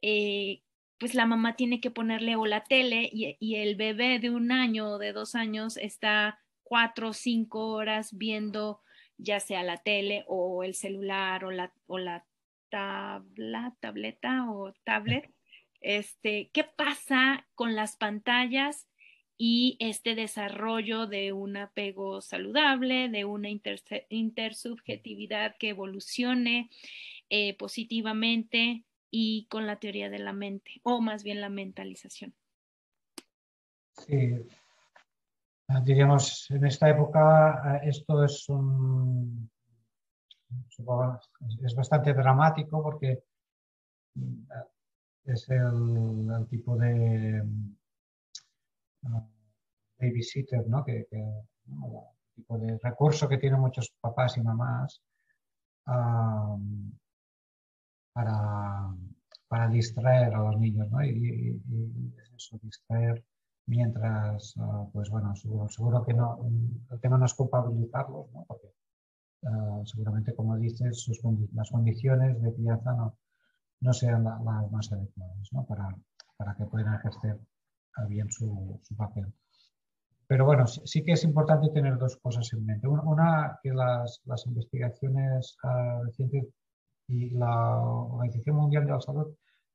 eh, 0.01 0.61
pues 0.99 1.15
la 1.15 1.25
mamá 1.25 1.55
tiene 1.55 1.79
que 1.79 1.91
ponerle 1.91 2.35
o 2.35 2.45
la 2.45 2.63
tele 2.63 3.09
y, 3.11 3.55
el 3.55 3.75
bebé 3.75 4.19
de 4.19 4.29
un 4.29 4.51
año 4.51 4.91
o 4.91 4.97
de 4.97 5.13
dos 5.13 5.33
años 5.33 5.77
está 5.77 6.39
cuatro 6.63 7.09
o 7.09 7.13
cinco 7.13 7.69
horas 7.69 8.17
viendo 8.17 8.81
ya 9.17 9.39
sea 9.39 9.63
la 9.63 9.77
tele 9.77 10.23
o 10.27 10.63
el 10.63 10.75
celular 10.75 11.45
o 11.45 11.51
la, 11.51 11.73
o 11.87 11.97
la 11.97 12.25
tabla, 12.69 13.75
tableta 13.79 14.49
o 14.49 14.73
tablet. 14.83 15.29
Este, 15.81 16.49
¿Qué 16.51 16.65
pasa 16.65 17.47
con 17.55 17.73
las 17.73 17.95
pantallas 17.95 18.89
y 19.37 19.77
este 19.79 20.13
desarrollo 20.13 21.07
de 21.07 21.31
un 21.31 21.55
apego 21.55 22.19
saludable, 22.19 23.07
de 23.07 23.23
una 23.23 23.47
intersubjetividad 24.09 25.55
que 25.55 25.69
evolucione 25.69 26.69
eh, 27.29 27.53
positivamente 27.53 28.83
y 29.11 29.47
con 29.47 29.65
la 29.65 29.79
teoría 29.79 30.09
de 30.09 30.19
la 30.19 30.33
mente, 30.33 30.81
o 30.83 31.01
más 31.01 31.23
bien 31.23 31.41
la 31.41 31.49
mentalización. 31.49 32.33
Sí, 33.93 34.35
ah, 35.67 35.81
diríamos, 35.81 36.49
en 36.51 36.65
esta 36.65 36.89
época 36.89 37.81
eh, 37.83 37.89
esto 37.89 38.23
es 38.23 38.47
un, 38.49 39.49
es 41.65 41.75
bastante 41.75 42.13
dramático 42.13 42.81
porque 42.81 43.23
mm, 44.15 44.43
es 45.25 45.49
el 45.49 46.47
tipo 46.49 46.75
de 46.77 47.43
babysitter, 49.99 50.67
¿no? 50.67 50.83
Que, 50.83 51.07
el 51.11 51.35
tipo 52.35 52.57
de 52.57 52.79
recurso 52.81 53.27
que 53.27 53.37
tienen 53.37 53.59
muchos 53.59 53.93
papás 53.99 54.37
y 54.37 54.41
mamás 54.41 55.01
para, 58.19 58.93
para, 59.47 59.69
distraer 59.69 60.33
a 60.33 60.43
los 60.43 60.59
niños, 60.59 60.89
¿no? 60.91 61.03
Y, 61.03 61.61
eso, 62.35 62.59
distraer 62.61 63.23
mientras, 63.65 64.55
ah, 64.59 64.87
pues 64.91 65.09
bueno, 65.09 65.33
seguro, 65.35 66.03
que 66.05 66.13
no, 66.13 66.39
el 66.91 66.99
tema 66.99 67.17
no 67.17 67.25
es 67.25 67.33
culpabilizarlos, 67.33 68.31
¿no? 68.33 68.45
Porque 68.47 68.73
ah, 69.45 69.81
seguramente, 69.85 70.35
como 70.35 70.57
dices, 70.57 71.01
sus, 71.01 71.19
las 71.53 71.69
condiciones 71.69 72.41
de 72.41 72.53
crianza 72.53 72.93
no, 72.93 73.17
no 73.81 73.93
sean 73.93 74.23
las 74.23 74.71
más 74.71 74.91
adecuadas, 74.91 75.49
¿no? 75.53 75.65
Para, 75.65 75.95
para 76.37 76.55
que 76.55 76.65
puedan 76.65 76.95
ejercer 76.95 77.39
bien 78.07 78.29
su, 78.31 78.79
papel. 78.97 79.33
Pero 80.27 80.45
bueno, 80.45 80.67
sí, 80.67 81.03
que 81.03 81.13
es 81.13 81.23
importante 81.23 81.69
tener 81.69 81.97
dos 81.97 82.17
cosas 82.17 82.51
en 82.53 82.65
mente. 82.65 82.87
Una, 82.87 83.59
que 83.63 83.71
las, 83.71 84.21
investigaciones 84.45 85.57
ah, 85.63 86.01
recientes 86.05 86.47
y 87.09 87.31
la 87.31 87.81
Organización 87.81 88.55
Mundial 88.57 88.85
de 88.85 88.91
la 88.91 89.01
Salud 89.01 89.27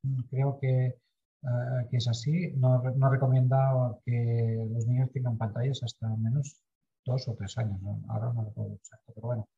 mm, 0.03 0.21
creo 0.31 0.57
que, 0.59 0.95
ah, 1.43 1.83
que 1.89 1.97
es 1.97 2.07
así. 2.07 2.51
No, 2.57 2.81
no, 2.81 3.09
recomienda 3.09 3.57
que 4.05 4.67
los 4.71 4.87
niños 4.87 5.11
tengan 5.11 5.37
pantallas 5.37 5.83
hasta 5.83 6.07
menos 6.17 6.61
dos 7.05 7.27
o 7.27 7.35
tres 7.35 7.57
años. 7.57 7.79
Ahora 8.09 8.33
no 8.33 8.43
lo 8.43 8.51
puedo 8.51 8.73
exacto, 8.73 9.13
pero 9.15 9.27
bueno, 9.27 9.49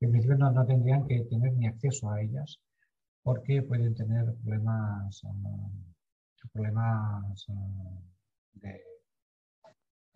en 0.00 0.10
principio 0.10 0.36
no, 0.36 0.50
no, 0.50 0.66
tendrían 0.66 1.06
que 1.06 1.20
tener 1.24 1.52
ni 1.54 1.66
acceso 1.66 2.10
a 2.10 2.20
ellas 2.22 2.58
porque 3.22 3.62
pueden 3.62 3.94
tener 3.94 4.34
problemas. 4.42 5.22
Ah, 5.24 5.68
problemas 6.52 7.46
ah, 7.48 8.00
de 8.54 8.80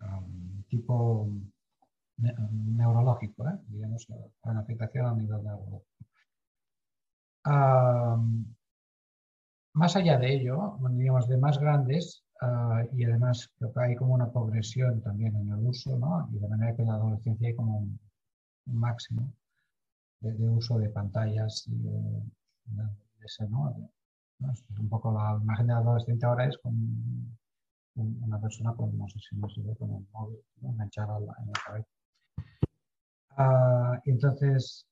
um, 0.01 0.63
tipo 0.69 1.29
neurológico, 2.77 3.47
¿eh? 3.47 3.57
digamos, 3.67 4.07
con 4.41 4.57
afectación 4.57 5.05
a 5.05 5.13
nivel 5.13 5.43
neurológico. 5.43 6.06
Más 9.73 9.95
allá 9.95 10.17
de 10.17 10.33
ello, 10.33 10.77
digamos, 10.91 11.27
de 11.27 11.37
más 11.37 11.59
grandes, 11.59 12.23
ah, 12.41 12.83
y 12.93 13.05
además 13.05 13.49
creo 13.57 13.71
que 13.73 13.79
hay 13.79 13.95
como 13.95 14.15
una 14.15 14.31
progresión 14.31 15.01
también 15.01 15.35
en 15.35 15.49
el 15.49 15.65
uso, 15.65 15.95
¿no? 15.97 16.27
y 16.31 16.39
de 16.39 16.47
manera 16.47 16.75
que 16.75 16.81
en 16.81 16.87
la 16.87 16.95
adolescencia 16.95 17.47
hay 17.47 17.55
como 17.55 17.79
un, 17.79 17.99
máximo 18.65 19.31
de, 20.19 20.49
uso 20.49 20.77
de 20.77 20.89
pantallas 20.89 21.65
y 21.67 21.77
de, 21.77 22.21
ese, 23.23 23.47
¿no? 23.47 23.89
un 24.79 24.89
poco 24.89 25.11
la 25.11 25.39
imagen 25.41 25.67
del 25.67 25.77
adolescente 25.77 26.25
ahora 26.25 26.47
es 26.47 26.57
con 26.57 26.73
una 27.95 28.39
persona 28.39 28.73
con, 28.73 28.97
no 28.97 29.07
sé 29.07 29.19
si 29.19 29.35
no 29.35 29.49
se 29.49 29.61
ve, 29.61 29.75
con 29.75 29.91
el 29.93 30.05
móvil 30.11 30.39
enganchado 30.61 31.17
en 31.17 31.25
la 31.25 31.53
cabeza. 31.65 31.89
Uh, 33.37 33.99
entonces, 34.05 34.85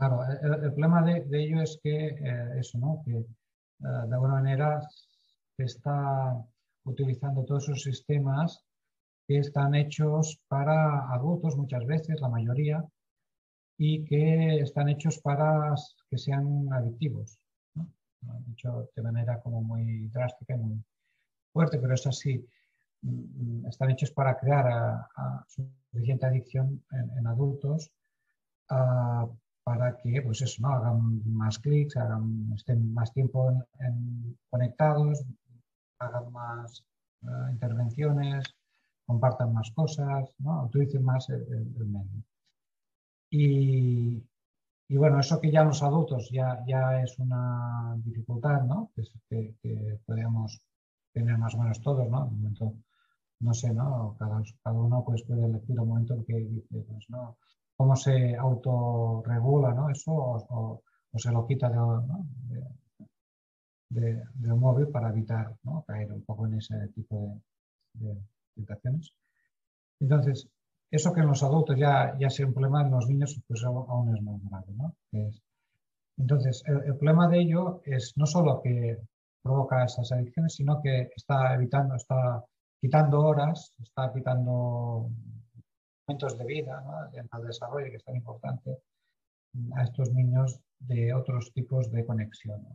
claro, 0.00 0.24
el, 0.42 0.72
problema 0.72 1.02
de, 1.02 1.26
ello 1.32 1.60
es 1.60 1.78
que 1.82 2.06
eh, 2.06 2.58
eso, 2.58 2.78
¿no? 2.78 3.02
Que 3.04 3.18
eh, 3.18 3.26
de 3.80 4.14
alguna 4.14 4.34
manera 4.34 4.80
se 5.56 5.64
está 5.64 6.42
utilizando 6.84 7.44
todos 7.44 7.64
esos 7.64 7.82
sistemas 7.82 8.64
que 9.28 9.38
están 9.38 9.74
hechos 9.74 10.40
para 10.48 11.12
adultos 11.12 11.56
muchas 11.56 11.84
veces, 11.84 12.18
la 12.20 12.30
mayoría, 12.30 12.82
y 13.76 14.04
que 14.04 14.60
están 14.60 14.88
hechos 14.88 15.18
para 15.20 15.74
que 16.08 16.16
sean 16.16 16.72
adictivos. 16.72 17.38
¿no? 17.74 17.86
Dicho 18.46 18.88
de 18.96 19.02
manera 19.02 19.38
como 19.40 19.62
muy 19.62 20.08
drástica 20.08 20.54
y 20.54 20.58
muy 20.58 20.84
fuerte, 21.52 21.78
pero 21.78 21.94
es 21.94 22.06
así. 22.06 22.42
Mm, 23.02 23.66
están 23.66 23.90
hechos 23.90 24.10
para 24.12 24.38
crear 24.38 24.66
a, 24.66 25.44
suficiente 25.46 26.24
adicción 26.24 26.82
en, 26.90 27.26
adultos 27.26 27.90
para 29.64 29.96
que 29.98 30.22
pues 30.22 30.42
eso, 30.42 30.62
¿no? 30.62 30.68
hagan 30.74 31.22
más 31.32 31.58
clics, 31.58 31.96
hagan, 31.96 32.52
estén 32.54 32.92
más 32.94 33.12
tiempo 33.12 33.52
conectados, 34.50 35.24
hagan 35.98 36.32
más 36.32 36.84
eh, 37.22 37.52
intervenciones, 37.52 38.44
compartan 39.06 39.52
más 39.52 39.70
cosas, 39.72 40.30
¿no? 40.38 40.64
utilicen 40.64 41.04
más 41.04 41.28
el 41.28 41.86
medio. 41.86 42.24
Y, 43.32 44.26
bueno, 44.90 45.20
eso 45.20 45.40
que 45.40 45.50
ya 45.52 45.62
los 45.64 45.82
adultos 45.82 46.30
ya, 46.30 46.64
ya 46.66 47.00
es 47.02 47.18
una 47.18 47.94
dificultad, 47.98 48.62
¿no? 48.64 48.90
Que, 49.28 49.54
que, 49.62 50.00
podríamos 50.04 50.60
tener 51.12 51.38
más 51.38 51.54
o 51.54 51.58
menos 51.58 51.80
todos, 51.80 52.08
¿no? 52.10 52.26
Momento, 52.26 52.74
no 53.40 53.54
sé, 53.54 53.72
¿no? 53.72 54.16
Cada, 54.18 54.42
cada 54.64 54.76
uno 54.76 55.04
pues, 55.04 55.22
puede 55.22 55.46
elegir 55.46 55.78
un 55.80 55.88
momento 55.88 56.14
en 56.14 56.24
que 56.24 56.34
dice, 56.40 56.84
pues, 56.88 57.08
¿no? 57.08 57.38
¿Cómo 57.80 57.96
se 57.96 58.36
autorregula, 58.36 59.72
¿no? 59.72 59.88
Eso 59.88 60.12
o, 60.12 60.82
se 61.16 61.32
lo 61.32 61.46
quita 61.46 61.70
de, 61.70 61.76
¿no? 61.76 62.26
de, 63.88 64.22
de, 64.34 64.52
un 64.52 64.60
móvil 64.60 64.88
para 64.88 65.08
evitar 65.08 65.56
¿no? 65.62 65.82
caer 65.86 66.12
un 66.12 66.22
poco 66.22 66.44
en 66.44 66.58
ese 66.58 66.76
tipo 66.88 67.40
de, 67.94 68.18
tentaciones. 68.54 69.14
Entonces, 69.98 70.46
eso 70.90 71.14
que 71.14 71.20
en 71.20 71.28
los 71.28 71.42
adultos 71.42 71.74
ya, 71.78 72.14
ya 72.18 72.28
sea 72.28 72.44
un 72.48 72.52
problema, 72.52 72.82
en 72.82 72.90
los 72.90 73.08
niños 73.08 73.40
pues 73.48 73.64
aún 73.64 74.14
es 74.14 74.22
más 74.22 74.42
grave. 74.44 74.74
¿no? 74.76 74.94
entonces, 76.18 76.62
el, 76.66 76.96
problema 76.98 77.28
de 77.28 77.40
ello 77.40 77.80
es 77.86 78.12
no 78.16 78.26
solo 78.26 78.60
que 78.60 78.98
provoca 79.42 79.86
esas 79.86 80.12
adicciones, 80.12 80.54
sino 80.54 80.82
que 80.82 81.08
está 81.16 81.54
evitando, 81.54 81.94
está 81.94 82.44
quitando 82.78 83.20
horas, 83.22 83.72
está 83.78 84.12
quitando 84.12 85.08
momentos 86.10 86.36
de 86.36 86.44
vida 86.44 86.80
¿no? 86.80 87.18
en 87.18 87.28
el 87.32 87.46
desarrollo, 87.46 87.88
que 87.88 87.96
es 87.96 88.04
tan 88.04 88.16
importante, 88.16 88.78
a 89.76 89.82
estos 89.84 90.12
niños 90.12 90.60
de 90.80 91.14
otros 91.14 91.52
tipos 91.52 91.90
de 91.92 92.04
conexión. 92.04 92.66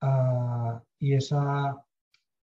Ah, 0.00 0.80
y 1.00 1.14
esa 1.14 1.76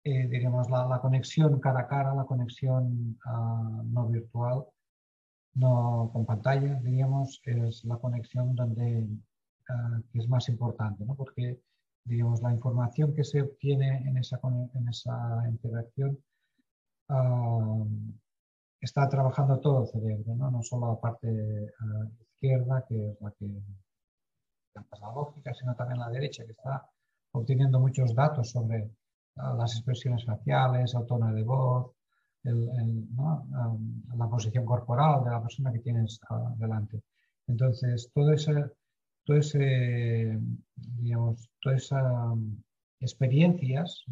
eh, 0.02 0.26
diríamos, 0.28 0.68
la, 0.68 0.98
conexión 1.00 1.60
cara 1.60 1.80
a 1.80 1.86
cara, 1.86 2.14
la 2.14 2.24
conexión 2.24 3.16
ah, 3.24 3.82
no 3.84 4.08
virtual, 4.08 4.64
no 5.54 6.10
con 6.12 6.26
pantalla, 6.26 6.74
diríamos, 6.82 7.40
es 7.44 7.84
la 7.84 7.96
conexión 7.96 8.56
donde 8.56 9.06
ah, 9.68 10.00
es 10.12 10.28
más 10.28 10.48
importante, 10.48 11.04
¿no? 11.04 11.14
porque 11.14 11.60
digamos, 12.04 12.42
la 12.42 12.52
información 12.52 13.14
que 13.14 13.22
se 13.22 13.42
obtiene 13.42 13.98
en 14.08 14.18
esa, 14.18 14.40
en 14.74 14.88
esa 14.88 15.44
interacción 15.48 16.18
ah, 17.08 17.84
está 18.84 19.08
trabajando 19.08 19.60
todo 19.60 19.82
el 19.82 19.88
cerebro, 19.88 20.34
no, 20.36 20.50
no 20.50 20.62
solo 20.62 20.88
la 20.92 21.00
parte 21.00 21.28
izquierda, 22.20 22.84
que 22.88 23.10
es 23.10 23.20
la 23.20 23.30
que 23.32 23.46
es 23.46 25.00
la 25.00 25.12
lógica, 25.12 25.52
sino 25.54 25.74
también 25.74 26.00
la 26.00 26.10
derecha, 26.10 26.44
que 26.44 26.52
está 26.52 26.88
obteniendo 27.32 27.80
muchos 27.80 28.14
datos 28.14 28.50
sobre 28.50 28.90
las 29.36 29.74
expresiones 29.74 30.24
faciales, 30.24 30.94
el 30.94 31.06
tono 31.06 31.32
de 31.32 31.42
voz, 31.42 31.92
la 32.44 34.28
posición 34.28 34.64
corporal 34.64 35.24
de 35.24 35.30
la 35.30 35.42
persona 35.42 35.72
que 35.72 35.80
tienes 35.80 36.20
ah, 36.30 36.52
delante. 36.56 37.02
Entonces, 37.46 38.10
todo 38.14 38.32
ese, 38.32 38.70
todo 39.24 39.36
ese, 39.38 40.38
digamos, 40.76 41.48
todas 41.60 41.82
esas 41.82 42.32
um, 42.32 42.62
experiencias 43.00 44.04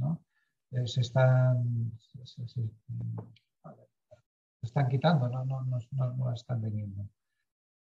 eh, 0.73 0.87
se, 0.87 1.01
están, 1.03 1.93
están 4.63 4.89
quitando, 4.89 5.29
no, 5.29 5.45
no, 5.45 5.65
no, 5.65 6.13
no 6.15 6.33
están 6.33 6.61
veniendo. 6.61 7.09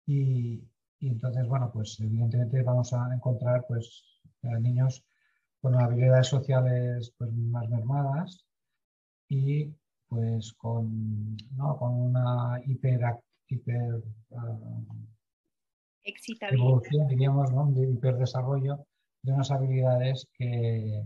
Y, 0.05 0.63
y, 0.99 1.09
entonces, 1.09 1.47
bueno, 1.47 1.71
pues 1.71 1.99
evidentemente 1.99 2.61
vamos 2.63 2.93
a 2.93 3.13
encontrar 3.13 3.65
pues 3.67 4.21
niños 4.41 5.03
con 5.61 5.75
habilidades 5.75 6.27
sociales 6.27 7.13
pues, 7.17 7.31
más 7.33 7.69
mermadas 7.69 8.45
y 9.27 9.73
pues 10.07 10.53
con, 10.53 11.37
¿no? 11.55 11.77
con 11.77 11.93
una 11.93 12.59
hiper, 12.65 13.01
hiper 13.47 14.01
uh, 14.29 14.85
evolución, 16.51 17.07
diríamos, 17.07 17.51
¿no? 17.53 17.71
de 17.71 17.91
hiperdesarrollo 17.91 18.85
de 19.21 19.33
unas 19.33 19.51
habilidades 19.51 20.27
que, 20.33 21.03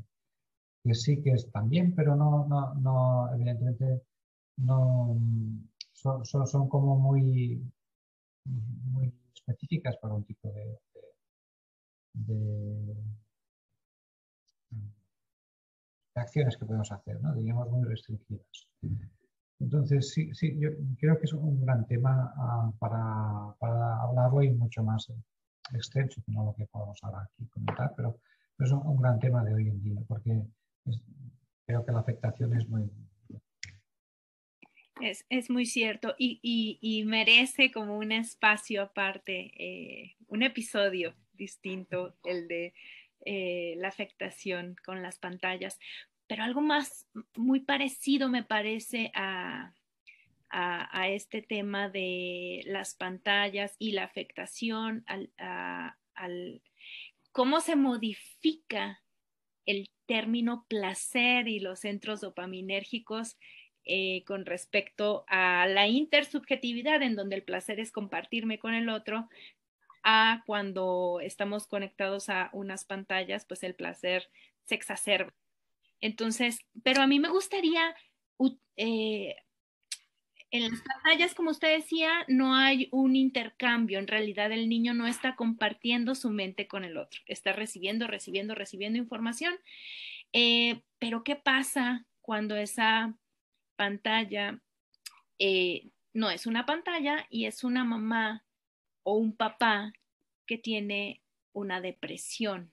que 0.84 0.94
sí 0.94 1.22
que 1.22 1.32
están 1.32 1.70
bien, 1.70 1.94
pero 1.96 2.16
no, 2.16 2.46
no, 2.48 2.74
no 2.76 3.34
evidentemente, 3.34 4.04
no 4.58 5.18
son, 5.94 6.26
son, 6.26 6.48
son, 6.48 6.70
como 6.70 6.98
muy, 6.98 7.62
muy 8.46 9.14
específicas 9.34 9.98
para 9.98 10.14
un 10.14 10.24
tipo 10.24 10.52
de, 10.52 10.80
de 12.14 12.96
acciones 16.16 16.58
que 16.58 16.66
podemos 16.66 16.92
hacer, 16.92 17.22
¿no? 17.22 17.34
diríamos 17.34 17.70
muy 17.70 17.84
restringidas. 17.84 18.68
Entonces, 19.60 20.12
sí, 20.12 20.34
sí, 20.34 20.58
yo 20.60 20.70
creo 21.00 21.18
que 21.18 21.26
es 21.26 21.34
un 21.34 21.62
gran 21.62 21.86
tema 21.88 22.34
ah, 22.36 22.72
para, 22.80 23.56
para, 23.60 24.02
hablarlo 24.02 24.42
y 24.44 24.52
mucho 24.52 24.84
más 24.84 25.08
extenso 25.74 26.22
que 26.26 26.32
no 26.32 26.46
lo 26.46 26.54
que 26.54 26.66
podemos 26.66 27.00
ahora 27.04 27.24
aquí 27.24 27.48
comentar, 27.48 27.94
pero, 27.96 28.18
es 28.60 28.72
un, 28.72 28.98
gran 28.98 29.20
tema 29.20 29.44
de 29.44 29.54
hoy 29.54 29.68
en 29.68 29.82
día, 29.82 30.02
porque 30.08 30.42
creo 31.66 31.86
que 31.86 31.92
la 31.92 32.00
afectación 32.00 32.54
es 32.56 32.68
muy... 32.70 32.90
Es, 35.02 35.26
es 35.30 35.50
muy 35.50 35.66
cierto 35.66 36.16
y, 36.20 36.40
y, 36.82 37.04
merece 37.04 37.72
como 37.72 37.98
un 37.98 38.12
espacio 38.12 38.84
aparte, 38.84 39.52
eh, 39.58 40.16
un 40.28 40.44
episodio 40.44 41.16
distinto, 41.34 42.16
el 42.24 42.48
de 42.48 42.74
eh, 43.26 43.74
la 43.78 43.88
afectación 43.88 44.76
con 44.86 45.02
las 45.02 45.18
pantallas, 45.18 45.80
pero 46.28 46.44
algo 46.44 46.62
más 46.62 47.08
muy 47.36 47.62
parecido 47.62 48.30
me 48.30 48.44
parece 48.44 49.12
a, 49.16 49.74
a, 50.50 51.10
este 51.10 51.42
tema 51.42 51.90
de 51.90 52.62
las 52.66 52.94
pantallas 52.94 53.76
y 53.80 53.94
la 53.94 54.04
afectación 54.04 55.04
al, 55.08 55.32
al, 56.14 56.62
cómo 57.32 57.60
se 57.60 57.76
modifica 57.76 59.02
el 59.66 59.90
término 60.06 60.66
placer 60.68 61.48
y 61.48 61.60
los 61.60 61.80
centros 61.80 62.22
dopaminérgicos 62.22 63.38
eh, 63.86 64.24
con 64.26 64.46
respecto 64.46 65.26
a 65.28 65.66
la 65.68 65.88
intersubjetividad, 65.88 67.02
en 67.02 67.16
donde 67.16 67.36
el 67.36 67.44
placer 67.44 67.80
es 67.80 67.92
compartirme 67.92 68.60
con 68.60 68.74
el 68.74 68.90
otro, 68.90 69.30
a 70.04 70.44
cuando 70.46 71.20
estamos 71.22 71.68
conectados 71.68 72.30
a 72.30 72.50
unas 72.54 72.86
pantallas, 72.86 73.46
pues 73.46 73.64
el 73.64 73.76
placer 73.76 74.30
se 74.66 74.76
exacerba. 74.76 75.34
Entonces, 76.02 76.60
pero 76.84 77.02
a 77.02 77.08
mí 77.08 77.20
me 77.20 77.30
gustaría, 77.30 77.96
eh, 78.76 79.36
en 80.52 80.70
las 80.70 80.82
pantallas, 80.82 81.34
como 81.34 81.50
usted 81.50 81.78
decía, 81.78 82.26
no 82.28 82.56
hay 82.56 82.88
un 82.92 83.16
intercambio. 83.16 84.00
En 84.00 84.08
realidad 84.08 84.52
el 84.52 84.70
niño 84.70 84.94
no 84.94 85.08
está 85.08 85.36
compartiendo 85.36 86.14
su 86.14 86.30
mente 86.30 86.68
con 86.68 86.84
el 86.84 86.98
otro, 86.98 87.22
está 87.26 87.54
recibiendo, 87.54 88.06
recibiendo, 88.06 88.54
recibiendo 88.54 89.00
información. 89.00 89.56
Eh, 90.32 90.82
pero 91.00 91.24
¿qué 91.24 91.36
pasa 91.36 92.06
cuando 92.22 92.56
esa 92.56 93.16
pantalla 93.84 94.58
eh, 95.40 95.92
no 96.14 96.30
es 96.30 96.48
una 96.48 96.66
pantalla 96.66 97.26
y 97.30 97.48
es 97.48 97.66
una 97.66 97.84
mamá 97.84 98.46
o 99.04 99.18
un 99.18 99.36
papá 99.36 99.92
que 100.48 100.58
tiene 100.58 101.22
una 101.52 101.82
depresión. 101.82 102.72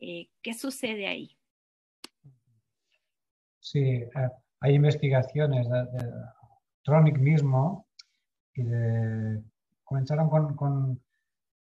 Eh, 0.00 0.30
¿Qué 0.42 0.54
sucede 0.54 1.06
ahí? 1.06 1.36
Sí, 3.60 3.80
eh, 3.80 4.30
hay 4.60 4.74
investigaciones 4.74 5.68
de, 5.68 6.10
Tronic 6.84 7.18
mismo 7.18 7.86
y 8.54 8.64
comenzaron 9.84 10.30
con, 10.30 10.56
con, 10.56 11.00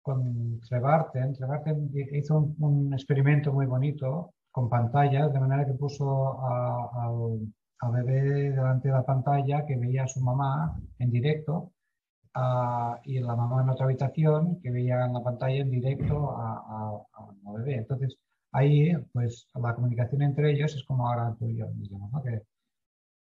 con 0.02 0.60
Trevarten. 0.62 1.34
Trevarten 1.34 1.92
hizo 2.14 2.54
un, 2.60 2.94
experimento 2.94 3.52
muy 3.52 3.66
bonito 3.66 4.34
con 4.52 4.70
pantallas, 4.70 5.34
de 5.34 5.40
manera 5.40 5.66
que 5.66 5.74
puso 5.74 6.42
al, 6.42 7.54
al 7.84 7.92
bebé 7.92 8.52
delante 8.52 8.88
de 8.88 8.94
la 8.94 9.04
pantalla 9.04 9.66
que 9.66 9.78
veía 9.78 10.04
a 10.04 10.08
su 10.08 10.22
mamá 10.22 10.80
en 11.00 11.12
directo 11.12 11.74
y 13.04 13.20
la 13.20 13.36
mamá 13.36 13.62
en 13.62 13.70
otra 13.70 13.86
habitación 13.86 14.60
que 14.62 14.72
veía 14.72 15.06
en 15.06 15.14
la 15.14 15.24
pantalla 15.24 15.62
en 15.62 15.70
directo 15.70 16.32
a, 16.36 17.04
la 17.44 17.52
bebé. 17.52 17.76
Entonces, 17.76 18.18
ahí, 18.52 18.94
pues, 19.12 19.48
la 19.56 19.76
comunicación 19.76 20.22
entre 20.24 20.52
ellos 20.52 20.76
es 20.76 20.84
como 20.86 21.08
ahora 21.08 21.36
tú 21.38 21.48
y 21.48 21.58
yo, 21.58 21.68
digamos, 21.74 22.24
que, 22.24 22.42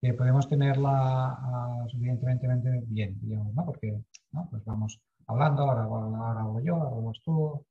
que, 0.01 0.15
podemos 0.15 0.49
tenerla 0.49 1.85
uh, 1.85 1.89
suficientemente 1.91 2.69
bien, 2.87 3.19
digamos, 3.21 3.55
¿no? 3.55 3.65
Porque, 3.67 4.01
¿no? 4.33 4.49
Pues 4.51 4.65
vamos 4.65 5.01
hablando, 5.27 5.63
ahora, 5.63 5.83
ahora 5.85 6.41
hago 6.41 6.61
yo, 6.61 6.77
ahora 6.77 6.97
hablas 6.97 7.19
tú, 7.25 7.67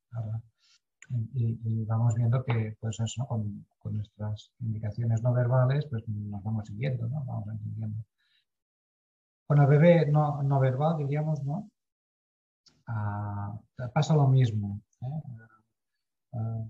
y, 1.33 1.59
y, 1.63 1.85
vamos 1.85 2.15
viendo 2.15 2.43
que, 2.43 2.75
pues 2.79 2.99
eso, 2.99 3.25
con, 3.25 3.65
con, 3.79 3.97
nuestras 3.97 4.51
indicaciones 4.59 5.21
no 5.23 5.33
verbales, 5.33 5.85
pues 5.89 6.07
nos 6.07 6.43
vamos 6.43 6.67
siguiendo, 6.67 7.07
¿no? 7.07 7.23
Vamos 7.25 7.47
entendiendo. 7.49 8.03
Con 9.47 9.59
el 9.59 9.67
bebé 9.67 10.05
no, 10.09 10.41
no 10.43 10.59
verbal, 10.59 10.97
diríamos, 10.97 11.43
¿no? 11.43 11.69
Ah, 12.87 13.59
pasa 13.93 14.15
lo 14.15 14.27
mismo. 14.27 14.81
¿eh? 15.01 15.21
Ah, 16.33 16.65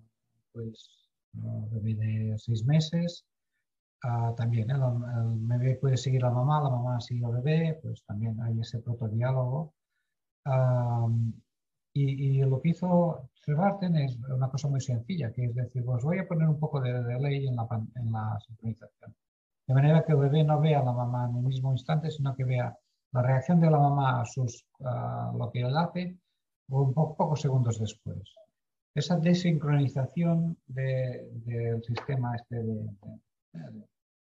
pues 0.51 1.09
el 1.33 1.69
bebé 1.69 1.95
de 1.95 2.37
seis 2.37 2.65
meses, 2.65 3.25
ah, 4.03 4.33
también 4.35 4.69
¿eh? 4.69 4.73
el, 4.73 5.37
bebé 5.47 5.75
puede 5.75 5.97
seguir 5.97 6.23
a 6.25 6.29
la 6.29 6.35
mamá, 6.35 6.61
la 6.61 6.69
mamá 6.69 6.99
sigue 7.01 7.25
al 7.25 7.33
bebé, 7.41 7.79
pues 7.81 8.03
también 8.05 8.39
hay 8.41 8.59
ese 8.59 8.79
protodiálogo. 8.79 9.73
Y, 11.93 12.39
y, 12.39 12.41
lo 12.41 12.61
que 12.61 12.69
hizo 12.69 13.29
Trevarten 13.43 13.97
es 13.97 14.17
una 14.29 14.49
cosa 14.49 14.69
muy 14.69 14.79
sencilla, 14.79 15.31
que 15.33 15.45
es 15.45 15.55
decir, 15.55 15.83
pues 15.83 16.03
voy 16.03 16.19
a 16.19 16.27
poner 16.27 16.47
un 16.47 16.59
poco 16.59 16.79
de, 16.79 17.03
de 17.03 17.19
ley 17.19 17.47
en 17.47 17.55
la, 17.57 17.67
en 17.95 18.11
la 18.11 18.39
sincronización. 18.47 19.13
De 19.67 19.73
manera 19.73 20.03
que 20.03 20.13
el 20.13 20.19
bebé 20.19 20.43
no 20.43 20.59
vea 20.59 20.79
a 20.79 20.83
la 20.83 20.93
mamá 20.93 21.27
en 21.29 21.37
el 21.37 21.43
mismo 21.43 21.71
instante, 21.71 22.09
sino 22.11 22.35
que 22.35 22.43
vea 22.43 22.77
la 23.11 23.21
reacción 23.21 23.59
de 23.59 23.69
la 23.69 23.77
mamá 23.77 24.21
a, 24.21 24.25
sus, 24.25 24.65
lo 24.79 25.49
que 25.51 25.61
él 25.61 25.77
hace 25.77 26.17
un 26.69 26.93
poco, 26.93 27.15
pocos 27.15 27.41
segundos 27.41 27.79
después. 27.79 28.35
Esa 28.93 29.17
desincronización 29.17 30.57
del 30.67 31.83
sistema 31.83 32.35
este 32.35 32.63
de, 32.63 32.89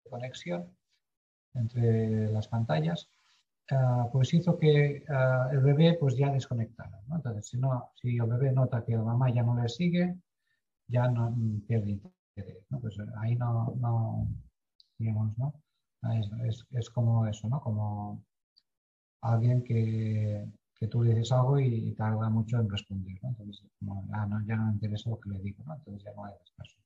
conexión 0.08 0.76
entre 1.54 2.30
las 2.30 2.48
pantallas, 2.48 3.08
ah, 3.70 4.08
pues 4.12 4.32
hizo 4.34 4.58
que 4.58 5.04
ah, 5.08 5.48
el 5.52 5.60
bebé 5.60 5.96
pues 5.98 6.16
ya 6.16 6.30
desconectara. 6.30 7.00
Entonces, 7.10 7.48
si, 7.48 7.58
no, 7.58 7.90
si 7.94 8.16
el 8.16 8.26
bebé 8.26 8.52
nota 8.52 8.84
que 8.84 8.96
la 8.96 9.02
mamá 9.02 9.30
ya 9.30 9.42
no 9.42 9.60
le 9.60 9.68
sigue, 9.68 10.16
ya 10.88 11.08
no 11.08 11.34
pierde 11.66 11.92
interés. 11.92 12.64
Pues 12.80 12.96
ahí 13.18 13.36
no, 13.36 13.74
no, 13.78 14.28
digamos, 14.98 15.36
¿no? 15.38 15.54
Es, 16.44 16.64
es, 16.72 16.90
como 16.90 17.26
eso, 17.26 17.48
¿no? 17.48 17.60
Como 17.60 18.22
alguien 19.22 19.64
que, 19.64 20.46
que, 20.74 20.86
tú 20.88 21.02
le 21.02 21.14
dices 21.14 21.32
algo 21.32 21.58
y, 21.58 21.92
tarda 21.94 22.28
mucho 22.30 22.58
en 22.58 22.70
responder, 22.70 23.18
¿no? 23.22 23.30
Entonces, 23.30 23.66
como, 23.78 24.08
ah, 24.12 24.26
no, 24.26 24.44
ya 24.46 24.56
no 24.56 24.66
me 24.66 24.72
interesa 24.74 25.10
lo 25.10 25.20
que 25.20 25.30
le 25.30 25.40
digo, 25.40 25.64
¿no? 25.64 25.74
Entonces 25.74 26.04
ya 26.04 26.12
no 26.14 26.24
hay 26.24 26.34
caso. 26.56 26.76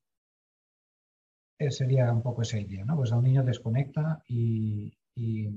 Eh, 1.59 1.71
sería 1.71 2.11
un 2.13 2.23
poco 2.23 2.43
esa 2.43 2.59
idea, 2.59 2.85
¿no? 2.85 2.97
Pues 2.97 3.13
el 3.13 3.23
niño 3.23 3.45
desconecta 3.45 4.23
y, 4.27 4.97
y, 5.15 5.49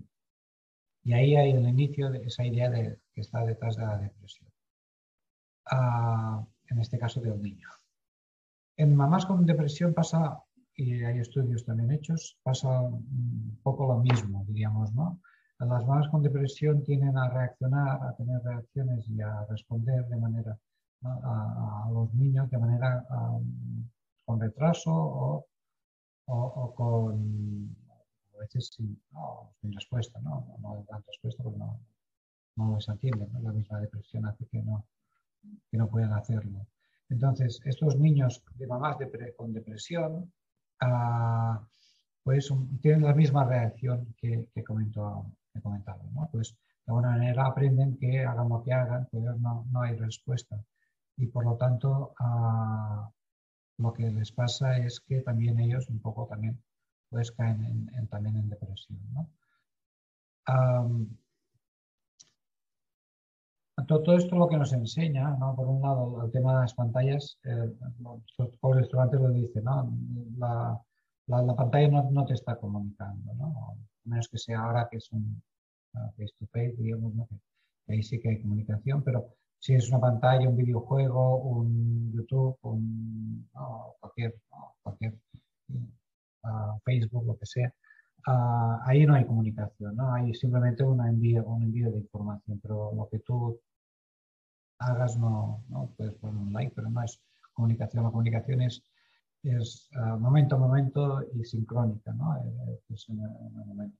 y, 1.04 1.14
ahí 1.14 1.36
hay 1.36 1.52
el 1.52 1.68
inicio 1.68 2.10
de 2.10 2.24
esa 2.24 2.46
idea 2.46 2.70
de, 2.70 3.00
que 3.14 3.22
está 3.22 3.44
detrás 3.46 3.76
de 3.76 3.86
la 3.86 3.98
depresión. 3.98 4.50
Ah, 5.66 6.46
en 6.70 6.80
este 6.80 6.98
caso 6.98 7.22
del 7.22 7.42
niño. 7.42 7.68
En 8.78 8.96
mamás 8.96 9.26
con 9.26 9.46
depresión 9.46 9.94
pasa 9.94 10.42
y 10.76 11.04
hay 11.04 11.20
estudios 11.20 11.66
también 11.66 11.92
hechos, 11.92 12.40
pasa 12.42 12.82
un 12.82 13.60
poco 13.62 13.88
lo 13.88 14.00
mismo, 14.00 14.44
diríamos, 14.48 14.94
¿no? 14.94 15.22
Las 15.60 15.86
mamás 15.86 16.10
con 16.10 16.24
depresión 16.24 16.84
tienden 16.84 17.18
a 17.18 17.30
reaccionar, 17.30 18.04
a 18.04 18.16
tener 18.16 18.42
reacciones 18.42 19.08
y 19.08 19.22
a 19.22 19.46
responder 19.46 20.06
de 20.08 20.18
manera 20.18 20.58
a, 21.04 21.90
los 21.92 22.14
niños 22.14 22.50
de 22.50 22.58
manera 22.58 23.06
con 24.26 24.40
retraso 24.40 24.92
o, 24.92 25.46
o, 26.26 26.76
con 26.76 27.76
veces 28.44 28.72
sin, 28.76 29.00
respuesta, 29.64 30.20
¿no? 30.22 30.56
No, 30.62 30.86
dan 30.90 31.04
respuesta 31.08 31.44
porque 31.44 31.60
no, 31.60 31.80
no 32.56 32.76
les 32.76 32.88
atienden, 32.90 33.30
La 33.42 33.52
misma 33.52 33.80
depresión 33.80 34.26
hace 34.26 34.46
que 34.48 34.62
no, 34.62 34.86
que 35.70 35.78
no 35.78 35.88
puedan 35.88 36.14
hacerlo. 36.14 36.68
Entonces, 37.10 37.60
estos 37.66 37.98
niños 37.98 38.44
de 38.56 38.68
mamás 38.68 38.98
con 39.38 39.54
depresión, 39.54 40.32
ah, 40.82 41.66
pues 42.24 42.50
tienen 42.82 43.04
la 43.04 43.14
misma 43.14 43.44
reacción 43.46 44.14
que, 44.18 44.48
que, 44.54 44.64
comentó, 44.64 45.26
que 45.54 45.62
comentaba, 45.62 46.04
¿no? 46.14 46.30
Pues 46.32 46.56
de 46.86 46.92
alguna 46.92 47.12
manera 47.12 47.46
aprenden 47.46 47.98
que 47.98 48.26
hagan 48.26 48.50
lo 48.50 48.64
que 48.64 48.74
hagan, 48.74 49.08
pues 49.12 49.24
no, 49.40 49.66
no 49.72 49.82
hay 49.82 49.96
respuesta. 49.96 50.64
Y 51.18 51.28
por 51.28 51.46
lo 51.46 51.56
tanto, 51.58 52.14
ah, 52.20 53.10
lo 53.78 53.94
que 53.94 54.10
les 54.10 54.32
pasa 54.32 54.78
es 54.78 55.00
que 55.00 55.22
también 55.22 55.60
ellos 55.60 55.90
un 55.90 56.00
poco 56.00 56.26
también 56.28 56.62
pues 57.14 57.32
caen 57.32 57.64
en, 57.94 58.08
también 58.08 58.36
en 58.38 58.50
depresión. 58.50 59.00
¿no? 59.14 59.30
todo, 63.88 64.18
esto 64.18 64.36
lo 64.36 64.48
que 64.48 64.58
nos 64.58 64.74
enseña, 64.74 65.30
¿no? 65.38 65.56
por 65.56 65.68
un 65.68 65.82
lado, 65.82 66.26
el 66.26 66.32
tema 66.32 66.56
de 66.56 66.62
las 66.62 66.74
pantallas, 66.74 67.38
eh, 67.44 67.72
los 68.00 68.82
estudiantes 68.82 69.22
lo 69.22 69.30
dicen, 69.30 69.64
¿no? 69.64 69.94
la, 70.38 70.82
la, 71.28 71.56
pantalla 71.56 72.02
no, 72.02 72.26
te 72.26 72.34
está 72.34 72.56
comunicando, 72.56 73.34
¿no? 73.36 73.46
a 73.46 74.10
menos 74.10 74.28
que 74.28 74.40
sea 74.40 74.62
ahora 74.62 74.88
que 74.90 74.98
es 74.98 75.12
un 75.12 75.40
face 76.18 76.34
to 76.40 76.48
face, 76.48 76.74
digamos, 76.80 77.14
¿no? 77.14 77.28
que, 77.28 77.94
ahí 77.94 78.02
sí 78.02 78.20
que 78.20 78.30
hay 78.30 78.42
comunicación, 78.42 79.04
pero 79.04 79.36
si 79.60 79.76
es 79.76 79.88
una 79.90 80.00
pantalla, 80.00 80.50
un 80.50 80.58
videojuego, 80.58 81.38
un 81.38 82.12
YouTube, 82.12 82.58
un, 82.64 83.48
cualquier, 84.00 84.36
cualquier 84.82 85.14
uh, 86.44 86.80
Facebook, 86.84 87.26
lo 87.26 87.38
que 87.38 87.46
sea, 87.46 87.74
uh, 88.28 88.78
ahí 88.86 89.06
no 89.06 89.16
hay 89.16 89.26
comunicación, 89.26 89.96
¿no? 89.96 90.14
hay 90.14 90.34
simplemente 90.34 90.84
un 90.84 91.06
envío, 91.06 91.46
un 91.46 91.64
envío 91.64 91.92
de 91.92 92.00
información, 92.00 92.60
pero 92.62 92.94
lo 92.96 93.08
que 93.10 93.20
tú 93.20 93.60
hagas 94.80 95.18
no, 95.18 95.64
no 95.70 95.94
puedes 95.98 96.16
poner 96.16 96.38
un 96.38 96.54
like, 96.54 96.74
pero 96.76 96.90
no 96.90 97.02
es 97.04 97.22
comunicación, 97.54 98.04
la 98.04 98.12
comunicación 98.12 98.62
es, 98.62 98.84
es 99.44 99.90
uh, 99.96 100.18
momento 100.20 100.56
a 100.56 100.60
momento 100.60 101.22
y 101.34 101.44
sincrónica, 101.46 102.14
¿no? 102.14 102.36
Eh, 102.38 102.80
es 102.90 103.10
en, 103.10 103.20
en 103.20 103.60
el 103.60 103.66
momento. 103.66 103.98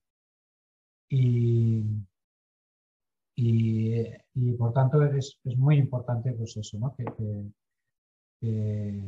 Y, 1.10 1.84
y, 3.36 4.02
y 4.36 4.54
por 4.54 4.74
tanto 4.74 5.04
es, 5.04 5.40
es, 5.44 5.58
muy 5.58 5.78
importante 5.78 6.34
pues 6.34 6.56
eso, 6.58 6.78
¿no? 6.80 6.96
que, 6.96 7.06
que, 7.06 7.52
que 8.40 9.02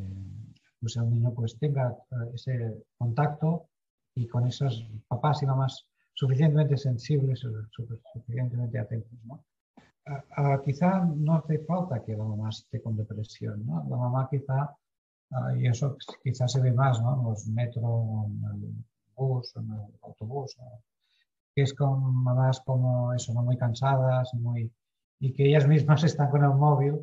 pues 0.85 0.97
el 0.97 1.09
niño 1.09 1.33
pues 1.33 1.57
tenga 1.57 1.97
eh, 2.11 2.31
ese 2.35 2.85
contacto 2.95 3.69
y 4.13 4.27
con 4.27 4.45
esos 4.45 4.87
papás 5.07 5.41
y 5.41 5.47
mamás 5.47 5.87
suficientemente 6.13 6.77
sensibles, 6.77 7.43
suficientemente 7.71 8.77
atentos. 8.77 9.17
¿no? 9.23 9.43
quizá 10.63 11.03
no 11.03 11.37
hace 11.37 11.57
falta 11.65 12.03
que 12.03 12.15
la 12.15 12.23
mamá 12.23 12.49
esté 12.49 12.79
con 12.83 12.95
depresión, 12.95 13.65
¿no? 13.65 13.83
La 13.89 13.97
mamá 13.97 14.27
quizá, 14.29 14.77
y 15.57 15.67
eso 15.67 15.97
quizá 16.23 16.47
se 16.47 16.61
ve 16.61 16.71
más, 16.71 17.01
¿no? 17.01 17.17
En 17.17 17.23
los 17.23 17.47
metros, 17.47 18.27
en 18.27 18.43
el 18.45 18.85
bus, 19.15 19.55
en 19.55 19.71
el 19.71 19.99
autobús, 20.03 20.55
¿no? 20.59 20.83
que 21.55 21.63
es 21.63 21.73
con 21.73 22.23
mamás 22.23 22.59
como 22.61 23.13
eso, 23.13 23.33
¿no? 23.33 23.41
muy 23.41 23.57
cansadas 23.57 24.33
muy, 24.35 24.71
y 25.19 25.33
que 25.33 25.47
ellas 25.47 25.67
mismas 25.67 26.03
están 26.11 26.29
con 26.29 26.43
el 26.43 26.51
móvil, 26.53 26.99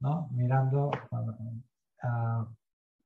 ¿no? 0.00 0.28
mirando 0.30 0.90
uh, 1.10 2.46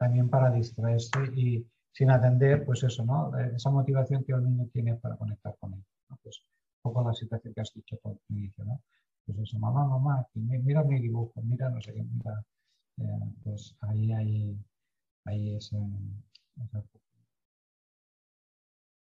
también 0.03 0.29
para 0.29 0.51
distraerse 0.51 1.21
y 1.37 1.65
sin 1.93 2.11
atender, 2.11 2.65
pues 2.65 2.83
eso, 2.83 3.05
¿no? 3.05 3.39
esa 3.39 3.71
motivación 3.71 4.25
que 4.25 4.33
el 4.33 4.43
niño 4.43 4.67
tiene 4.73 4.97
para 4.97 5.17
conectar 5.17 5.55
con 5.61 5.75
él. 5.75 5.85
Pues 6.23 6.43
un 6.83 6.93
poco 6.93 7.07
la 7.09 7.15
situación 7.15 7.55
que 7.55 7.61
has 7.61 7.73
dicho 7.73 7.97
por 8.03 8.19
inicio, 8.31 8.65
¿no? 8.65 8.81
Pues 9.25 9.39
eso, 9.39 9.59
mamá, 9.61 9.87
mamá, 9.87 10.27
mira 10.35 10.83
mi 10.83 10.99
dibujo, 10.99 11.41
mira 11.43 11.71
no 11.71 11.81
sé 11.81 11.95
qué, 11.95 12.03
mira, 12.03 12.45
eh, 12.99 13.33
pues 13.45 13.77
ahí 13.81 14.13
hay, 14.13 15.55
ese, 15.57 15.77
esa 16.65 16.83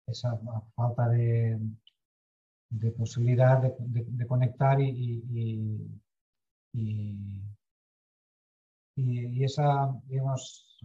esa 0.06 0.38
falta 0.76 1.08
de, 1.08 1.58
de 2.68 2.90
posibilidad 2.92 3.62
de, 3.62 3.72
de, 3.78 4.26
conectar 4.26 4.78
y, 4.78 5.88
y, 8.96 9.44
esa, 9.44 9.90
digamos, 10.06 10.78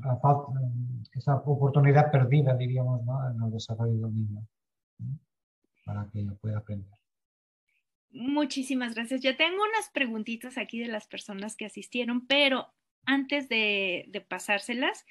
esa 1.13 1.35
oportunidad 1.35 2.11
perdida, 2.11 2.55
diríamos, 2.55 3.03
¿no? 3.03 3.29
en 3.29 3.41
el 3.43 3.51
desarrollo 3.51 3.93
del 3.93 4.13
niño, 4.13 4.47
para 5.85 6.07
que 6.11 6.23
pueda 6.41 6.59
aprender. 6.59 6.97
Muchísimas 8.11 8.95
gracias. 8.95 9.21
Yo 9.21 9.35
tengo 9.35 9.57
unas 9.63 9.89
preguntitas 9.89 10.57
aquí 10.57 10.79
de 10.79 10.87
las 10.87 11.07
personas 11.07 11.55
que 11.55 11.65
asistieron, 11.65 12.25
pero 12.25 12.73
antes 13.05 13.49
de, 13.49 14.25
pasárselas, 14.27 15.05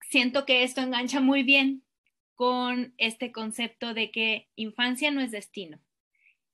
siento 0.00 0.44
que 0.46 0.62
esto 0.62 0.80
engancha 0.80 1.20
muy 1.20 1.42
bien 1.42 1.82
con 2.34 2.94
este 2.98 3.30
concepto 3.30 3.94
de 3.94 4.10
que 4.10 4.48
infancia 4.56 5.10
no 5.10 5.20
es 5.20 5.30
destino 5.30 5.80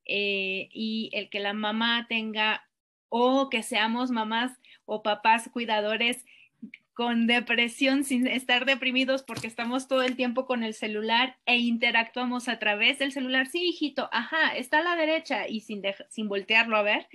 eh, 0.05 0.69
y 0.73 1.11
el 1.13 1.31
que 1.31 1.41
la 1.41 1.55
mamá 1.55 2.07
tenga 2.09 2.69
o 3.09 3.49
que 3.49 3.63
seamos 3.63 4.11
mamás 4.11 4.53
o 4.89 5.03
papás 5.03 5.49
cuidadores 5.53 6.25
con 6.95 7.29
depresión 7.29 8.03
sin 8.03 8.27
estar 8.27 8.65
deprimidos 8.65 9.23
porque 9.23 9.47
estamos 9.47 9.87
todo 9.87 10.03
el 10.03 10.17
tiempo 10.17 10.47
con 10.47 10.65
el 10.65 10.75
celular 10.75 11.39
e 11.47 11.59
interactuamos 11.59 12.49
a 12.49 12.59
través 12.59 12.99
del 12.99 13.13
celular. 13.13 13.47
Sí, 13.47 13.69
hijito, 13.69 14.09
ajá, 14.11 14.57
está 14.57 14.79
a 14.79 14.83
la 14.83 14.97
derecha 14.97 15.47
y 15.47 15.61
sin, 15.61 15.81
sin 16.09 16.29
voltearlo 16.29 16.77
a 16.77 16.83
ver. 16.83 17.07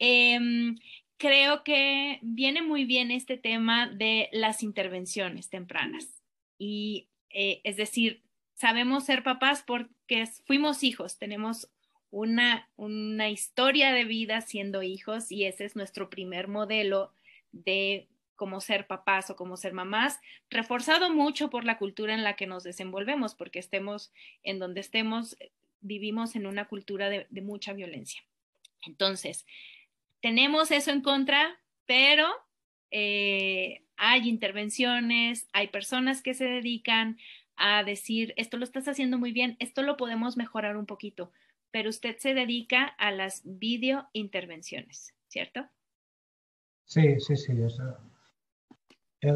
Em, 0.00 0.74
creo 1.16 1.62
que 1.62 2.18
viene 2.22 2.62
muy 2.62 2.86
bien 2.86 3.12
este 3.12 3.36
tema 3.36 3.86
de 3.86 4.28
las 4.32 4.64
intervenciones 4.64 5.48
tempranas. 5.48 6.20
Y 6.58 7.08
eh, 7.30 7.60
es 7.62 7.76
decir, 7.76 8.24
sabemos 8.54 9.04
ser 9.04 9.22
papás 9.22 9.62
porque 9.64 10.26
fuimos 10.44 10.82
hijos, 10.82 11.18
tenemos 11.18 11.70
una, 12.14 12.68
una 12.76 13.28
historia 13.28 13.92
de 13.92 14.04
vida 14.04 14.40
siendo 14.40 14.84
hijos 14.84 15.32
y 15.32 15.46
ese 15.46 15.64
es 15.64 15.74
nuestro 15.74 16.10
primer 16.10 16.46
modelo 16.46 17.12
de 17.50 18.06
cómo 18.36 18.60
ser 18.60 18.86
papás 18.86 19.30
o 19.30 19.36
cómo 19.36 19.56
ser 19.56 19.72
mamás, 19.72 20.20
reforzado 20.48 21.10
mucho 21.12 21.50
por 21.50 21.64
la 21.64 21.76
cultura 21.76 22.14
en 22.14 22.22
la 22.22 22.36
que 22.36 22.46
nos 22.46 22.62
desenvolvemos, 22.62 23.34
porque 23.34 23.58
estemos 23.58 24.12
en 24.44 24.60
donde 24.60 24.80
estemos, 24.80 25.36
vivimos 25.80 26.36
en 26.36 26.46
una 26.46 26.66
cultura 26.66 27.08
de, 27.08 27.26
mucha 27.42 27.72
violencia. 27.72 28.22
Entonces, 28.86 29.44
tenemos 30.20 30.70
eso 30.70 30.92
en 30.92 31.00
contra, 31.00 31.58
pero 31.84 32.28
eh, 32.92 33.82
hay 33.96 34.28
intervenciones, 34.28 35.48
hay 35.52 35.66
personas 35.66 36.22
que 36.22 36.34
se 36.34 36.44
dedican 36.44 37.18
a 37.56 37.82
decir, 37.82 38.34
esto 38.36 38.56
lo 38.56 38.64
estás 38.64 38.86
haciendo 38.86 39.18
muy 39.18 39.32
bien, 39.32 39.56
esto 39.58 39.82
lo 39.82 39.96
podemos 39.96 40.36
mejorar 40.36 40.76
un 40.76 40.86
poquito, 40.86 41.32
pero 41.74 41.90
usted 41.90 42.14
se 42.18 42.34
dedica 42.34 42.84
a 42.98 43.10
las 43.10 43.42
video 43.44 44.06
intervenciones, 44.12 45.12
¿cierto? 45.26 45.66
Sí, 46.84 47.18
sí, 47.18 47.36
sí. 47.36 47.52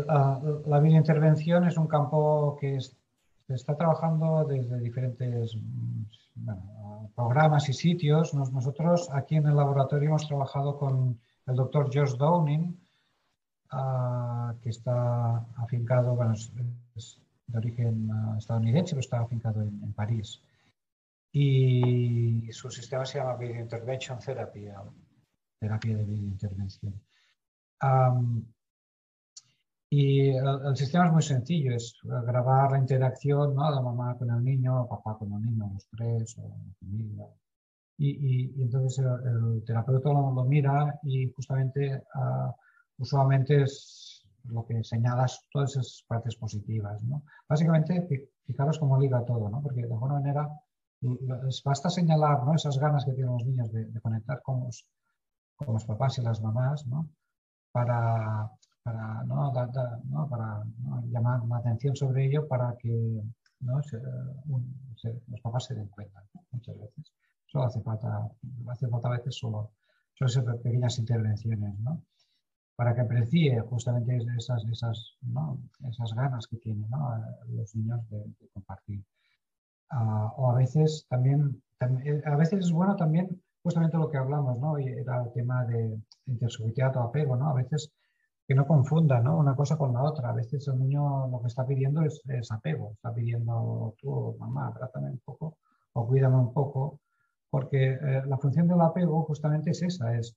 Ah, 0.09 0.41
la 0.67 0.79
videointervención 0.79 1.67
es 1.67 1.77
un 1.77 1.89
campo 1.89 2.57
que 2.61 2.79
se 2.81 3.55
está 3.55 3.77
trabajando 3.77 4.45
desde 4.45 4.79
diferentes 4.79 5.57
programas 7.17 7.69
y 7.69 7.73
sitios. 7.73 8.33
nosotros 8.35 9.09
aquí 9.13 9.35
en 9.35 9.49
el 9.49 9.57
laboratorio 9.57 10.11
hemos 10.11 10.29
trabajado 10.29 10.79
con 10.79 11.19
el 11.47 11.57
doctor 11.57 11.91
Josh 11.93 12.17
Downing, 12.17 12.79
Ah, 13.71 14.55
que 14.63 14.71
está 14.71 15.45
afincado, 15.57 16.15
bueno, 16.15 16.33
es, 16.33 17.21
de 17.47 17.59
origen 17.59 18.09
ah, 18.11 18.37
estadounidense, 18.39 18.93
pero 18.93 19.01
está 19.01 19.21
afincado 19.21 19.61
en, 19.61 19.93
París. 19.93 20.41
Y 21.33 22.49
su 22.53 22.71
sistema 22.71 23.05
se 23.05 23.19
llama 23.19 23.37
Video 23.37 23.61
Intervention 23.61 24.19
Therapy, 24.19 24.69
terapia 25.61 25.97
de 25.97 26.05
videointervención. 26.05 27.01
y 29.91 30.31
el, 30.31 30.77
sistema 30.77 31.07
es 31.07 31.13
muy 31.13 31.23
sencillo, 31.23 31.75
es 31.75 31.99
grabar 32.03 32.73
la 32.73 32.79
interacción 32.79 33.55
¿no? 33.55 33.71
la 33.71 33.81
mamá 33.81 34.17
con 34.17 34.31
el 34.31 34.43
niño, 34.43 34.87
papá 34.89 35.17
con 35.19 35.33
el 35.33 35.43
niño, 35.43 35.71
los 35.73 35.87
tres, 35.89 36.39
o 36.39 36.49
la 36.49 36.75
familia. 36.81 37.27
Y, 37.99 38.55
y, 38.57 38.63
entonces 38.63 39.05
el, 39.05 39.65
terapeuta 39.67 40.11
lo, 40.11 40.45
mira 40.45 40.99
y 41.03 41.31
justamente 41.33 42.05
uh, 42.15 42.53
usualmente 42.99 43.63
es 43.63 44.25
lo 44.45 44.65
que 44.65 44.83
señalas 44.85 45.47
todas 45.51 45.73
esas 45.73 46.05
partes 46.07 46.37
positivas. 46.37 47.03
¿no? 47.03 47.25
Básicamente, 47.49 48.07
fijaros 48.47 48.79
cómo 48.79 48.99
liga 49.01 49.25
todo, 49.25 49.51
¿no? 49.51 49.61
porque 49.63 49.83
de 49.83 49.93
alguna 49.93 50.15
manera 50.15 50.49
basta 51.65 51.89
señalar 51.91 52.45
¿no? 52.45 52.55
esas 52.55 52.79
ganas 52.79 53.05
que 53.05 53.13
tienen 53.13 53.33
los 53.33 53.45
niños 53.45 53.71
de, 53.73 54.01
conectar 54.01 54.43
con 54.43 54.65
los, 54.65 54.87
con 55.57 55.75
los, 55.75 55.85
papás 55.85 56.19
y 56.19 56.23
las 56.23 56.41
mamás 56.41 56.87
¿no? 56.87 57.09
para, 57.73 58.51
para, 58.83 59.23
¿no? 59.25 59.53
para 60.29 60.65
llamar 61.05 61.45
la 61.45 61.59
atención 61.59 61.95
sobre 61.95 62.27
ello 62.27 62.47
para 62.49 62.77
que 62.77 63.23
los 63.61 65.41
papás 65.43 65.65
se 65.65 65.75
den 65.75 65.89
cuenta 65.89 66.23
muchas 66.51 66.79
veces. 66.79 67.13
Solo 67.47 67.65
hace 67.65 67.81
falta, 67.81 68.29
hace 68.69 68.89
falta 68.89 69.09
a 69.09 69.13
veces 69.13 69.37
solo, 69.37 69.73
solo 70.15 70.29
ser 70.29 70.45
pequeñas 70.63 70.99
intervenciones. 70.99 71.75
para 72.77 72.95
que 72.95 73.01
aprecie 73.01 73.61
justamente 73.63 74.17
esas, 74.37 74.65
esas, 74.67 75.17
esas 75.89 76.15
ganas 76.15 76.47
que 76.47 76.59
tienen 76.59 76.89
los 77.49 77.75
niños 77.75 78.09
de, 78.11 78.23
compartir. 78.53 79.03
Ah, 79.91 80.33
o 80.37 80.51
a 80.51 80.55
veces 80.55 81.07
también, 81.09 81.63
eh, 82.05 82.23
a 82.25 82.37
veces 82.37 82.67
es 82.67 82.73
bueno 82.73 82.97
también 82.97 83.41
justamente 83.63 83.97
lo 83.97 84.11
que 84.11 84.19
hablamos, 84.19 84.59
¿no? 84.59 84.79
era 84.79 85.23
el 85.25 85.33
tema 85.33 85.65
de 85.65 85.99
intersubjetividad 86.27 86.97
o 86.97 87.03
apego, 87.03 87.37
¿no? 87.37 87.51
A 87.51 87.55
veces 87.55 87.91
que 88.47 88.55
no 88.55 88.67
confunda 88.67 89.21
¿no? 89.21 89.37
una 89.37 89.55
cosa 89.55 89.77
con 89.77 89.93
la 89.93 90.03
otra. 90.03 90.31
A 90.31 90.33
veces 90.33 90.67
el 90.69 90.79
niño 90.79 91.29
lo 91.29 91.41
que 91.43 91.49
está 91.49 91.67
pidiendo 91.67 92.03
es, 92.03 92.23
apego, 92.51 92.93
está 92.93 93.13
pidiendo 93.13 93.95
tú, 94.01 94.37
mamá, 94.39 94.73
trátame 94.75 95.11
un 95.11 95.19
poco 95.19 95.59
o 95.93 96.07
cuídame 96.07 96.37
un 96.37 96.53
poco, 96.55 97.01
porque 97.51 97.93
eh, 97.93 98.23
la 98.27 98.39
función 98.39 98.69
del 98.69 98.81
apego 98.81 99.25
justamente 99.25 99.71
es 99.73 99.83
esa, 99.83 100.17
es 100.17 100.35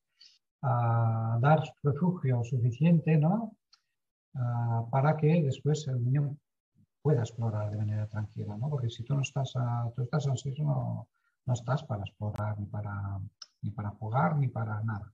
ah, 0.61 1.37
dar 1.41 1.63
refugio 1.83 2.43
suficiente 2.43 3.17
¿no? 3.17 3.55
Ah, 4.35 4.85
para 4.91 5.15
que 5.17 5.43
después 5.43 5.87
el 5.87 6.03
niño 6.03 6.35
pueda 7.01 7.21
explorar 7.21 7.71
de 7.71 7.77
manera 7.77 8.07
tranquila, 8.07 8.57
¿no? 8.57 8.69
porque 8.69 8.89
si 8.89 9.03
tú 9.03 9.15
no 9.15 9.21
estás, 9.21 9.53
a, 9.55 9.91
tú 9.95 10.03
estás 10.03 10.27
ansioso, 10.27 10.63
no, 10.63 11.07
no 11.45 11.53
estás 11.53 11.83
para 11.83 12.03
explorar, 12.03 12.59
ni 12.59 12.65
para, 12.67 13.19
ni 13.61 13.71
para 13.71 13.89
jugar, 13.91 14.37
ni 14.37 14.47
para 14.47 14.81
nada 14.83 15.11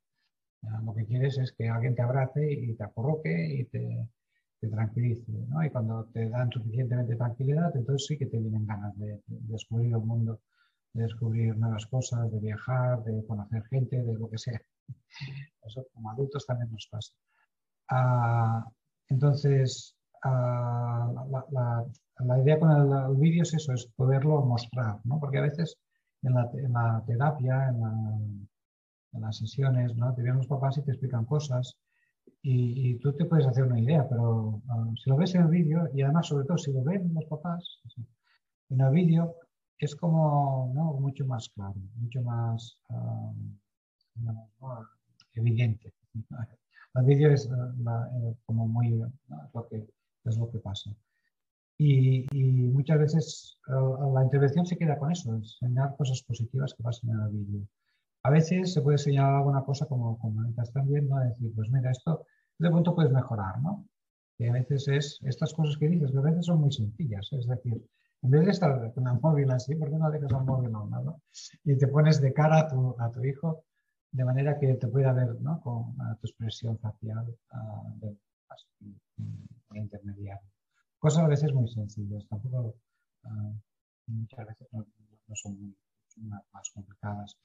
lo 0.61 0.93
que 0.93 1.05
quieres 1.05 1.37
es 1.37 1.51
que 1.53 1.69
alguien 1.69 1.95
te 1.95 2.01
abrace 2.01 2.51
y 2.51 2.73
te 2.75 2.83
aporroque 2.83 3.59
y 3.59 3.65
te, 3.65 4.09
tranquilice. 4.69 5.31
¿no? 5.31 5.63
Y 5.63 5.69
cuando 5.69 6.05
te 6.05 6.27
dan 6.29 6.51
suficientemente 6.51 7.15
tranquilidad, 7.15 7.73
entonces 7.75 8.07
sí 8.07 8.17
que 8.17 8.25
te 8.25 8.37
vienen 8.37 8.65
ganas 8.65 8.97
de, 8.97 9.21
descubrir 9.27 9.93
el 9.93 10.01
mundo, 10.01 10.41
de 10.93 11.03
descubrir 11.03 11.55
nuevas 11.55 11.85
cosas, 11.85 12.31
de 12.31 12.39
viajar, 12.39 13.03
de 13.03 13.25
conocer 13.25 13.63
gente, 13.67 14.01
de 14.01 14.13
lo 14.13 14.29
que 14.29 14.37
sea. 14.37 14.59
Eso 15.63 15.85
como 15.93 16.11
adultos 16.11 16.45
también 16.45 16.71
nos 16.71 16.87
pasa. 16.91 17.13
Ah, 17.89 18.65
entonces, 19.09 19.95
ah, 20.23 21.11
la, 22.19 22.39
idea 22.39 22.59
con 22.59 22.71
el, 22.71 23.15
vídeo 23.17 23.43
es 23.43 23.53
eso, 23.53 23.73
es 23.73 23.87
poderlo 23.95 24.41
mostrar, 24.41 24.99
¿no? 25.03 25.19
porque 25.19 25.39
a 25.39 25.41
veces 25.41 25.77
en 26.23 26.33
la, 26.33 26.49
en 26.53 26.73
la 26.73 27.03
terapia, 27.05 27.69
en 27.69 27.81
la, 27.81 27.93
en 29.13 29.21
las 29.21 29.37
sesiones, 29.37 29.95
¿no? 29.95 30.13
Te 30.13 30.21
vienen 30.21 30.37
los 30.37 30.47
papás 30.47 30.77
y 30.77 30.81
te 30.83 30.91
explican 30.91 31.25
cosas 31.25 31.75
y, 32.41 32.95
tú 32.99 33.13
te 33.13 33.25
puedes 33.25 33.47
hacer 33.47 33.63
una 33.63 33.79
idea, 33.79 34.07
pero 34.07 34.61
ah, 34.69 34.91
si 35.01 35.09
lo 35.09 35.17
ves 35.17 35.35
en 35.35 35.43
el 35.43 35.49
vídeo 35.49 35.89
y 35.93 36.01
además 36.01 36.27
sobre 36.27 36.45
todo 36.45 36.57
si 36.57 36.71
lo 36.71 36.83
ven 36.83 37.13
los 37.13 37.25
papás 37.25 37.81
en 38.69 38.81
el 38.81 38.91
vídeo 38.91 39.35
es 39.79 39.95
como 39.95 40.67
mucho 40.99 41.25
más 41.25 41.49
claro, 41.49 41.75
mucho 41.95 42.21
más 42.21 42.77
ah, 42.89 43.31
evidente. 45.33 45.93
El 46.95 47.05
vídeo 47.05 47.31
es 47.31 47.47
ah, 47.51 48.09
eh, 48.23 48.35
como 48.45 48.67
muy 48.67 48.99
lo 49.53 49.67
que, 49.67 49.87
es 50.29 50.37
lo 50.37 50.49
que 50.49 50.59
pasa. 50.59 50.91
Y, 51.77 52.25
y, 52.31 52.69
muchas 52.69 52.99
veces 52.99 53.59
la 53.67 54.23
intervención 54.23 54.65
se 54.65 54.77
queda 54.77 54.97
con 54.97 55.11
eso, 55.11 55.33
enseñar 55.33 55.95
cosas 55.95 56.23
positivas 56.23 56.73
que 56.73 56.83
pasan 56.83 57.11
en 57.11 57.19
el 57.21 57.29
vídeo. 57.29 57.67
A 58.23 58.31
veces 58.31 58.73
se 58.73 58.81
puede 58.81 58.97
señalar 58.97 59.35
alguna 59.35 59.63
cosa 59.63 59.85
como 59.85 60.17
comentas 60.17 60.71
también, 60.73 61.07
¿no? 61.07 61.19
Decir, 61.19 61.51
pues 61.55 61.69
mira, 61.69 61.91
esto 61.91 62.25
de 62.57 62.69
pronto 62.69 62.95
puedes 62.95 63.11
mejorar, 63.11 63.61
¿no? 63.61 63.85
Y 64.39 64.47
a 64.47 64.53
veces 64.53 64.87
es 64.87 65.19
estas 65.23 65.53
cosas 65.53 65.77
que 65.77 65.87
dices, 65.87 66.11
que 66.11 66.17
a 66.17 66.21
veces 66.21 66.45
son 66.45 66.61
muy 66.61 66.71
sencillas, 66.71 67.29
es 67.31 67.47
decir, 67.47 67.83
en 68.23 68.31
vez 68.31 68.45
de 68.45 68.51
estar 68.51 68.93
con 68.93 69.07
el 69.07 69.19
móvil 69.21 69.51
así, 69.51 69.75
¿por 69.75 69.89
qué 69.89 69.97
no 69.97 70.09
dejas 70.09 70.31
un 70.31 70.45
móvil 70.45 70.73
a 70.73 70.79
un 70.79 70.89
lado? 70.89 71.21
Y 71.63 71.77
te 71.77 71.87
pones 71.87 72.19
de 72.19 72.33
cara 72.33 72.61
a 72.61 72.67
tu, 72.67 72.95
a 72.99 73.11
tu 73.11 73.23
hijo 73.23 73.63
de 74.11 74.25
manera 74.25 74.57
que 74.59 74.73
te 74.75 74.87
pueda 74.87 75.13
ver 75.13 75.39
¿no? 75.41 75.61
con 75.61 75.95
tu 75.95 76.27
expresión 76.27 76.77
facial 76.79 77.25
uh, 77.53 77.99
de, 77.99 78.17
intermediario. 79.79 80.49
Cosas 80.99 81.23
a 81.23 81.27
veces 81.27 81.53
muy 81.53 81.67
sencillas, 81.67 82.25
tampoco 82.27 82.75
uh, 83.23 83.53
muchas 84.07 84.47
veces 84.47 84.67
no, 84.71 84.85
son 85.35 85.59
muy, 85.59 85.75
más 86.51 86.69
complicadas 86.73 87.37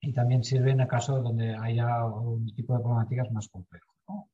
y 0.00 0.12
también 0.12 0.44
sirve 0.44 0.70
en 0.70 0.80
el 0.80 0.88
caso 0.88 1.20
donde 1.20 1.54
haya 1.54 2.04
un 2.04 2.46
tipo 2.54 2.74
de 2.74 2.80
problemáticas 2.80 3.30
más 3.32 3.48
complejo, 3.48 3.92
¿no? 4.08 4.28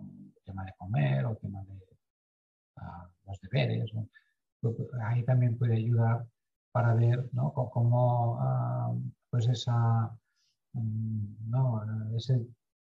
el 0.00 0.34
tema 0.44 0.64
de 0.64 0.72
comer 0.76 1.26
o 1.26 1.30
el 1.32 1.38
tema 1.38 1.62
de 1.64 1.78
ah, 2.76 3.08
los 3.26 3.40
deberes. 3.40 3.90
Pues, 4.60 4.74
ahí 5.02 5.24
también 5.24 5.56
puede 5.58 5.76
ayudar 5.76 6.26
para 6.72 6.94
ver 6.94 7.28
¿no? 7.32 7.52
cómo 7.52 8.40
pues 9.30 9.46
esa, 9.48 10.10
mm, 10.72 11.50
¿no? 11.50 11.82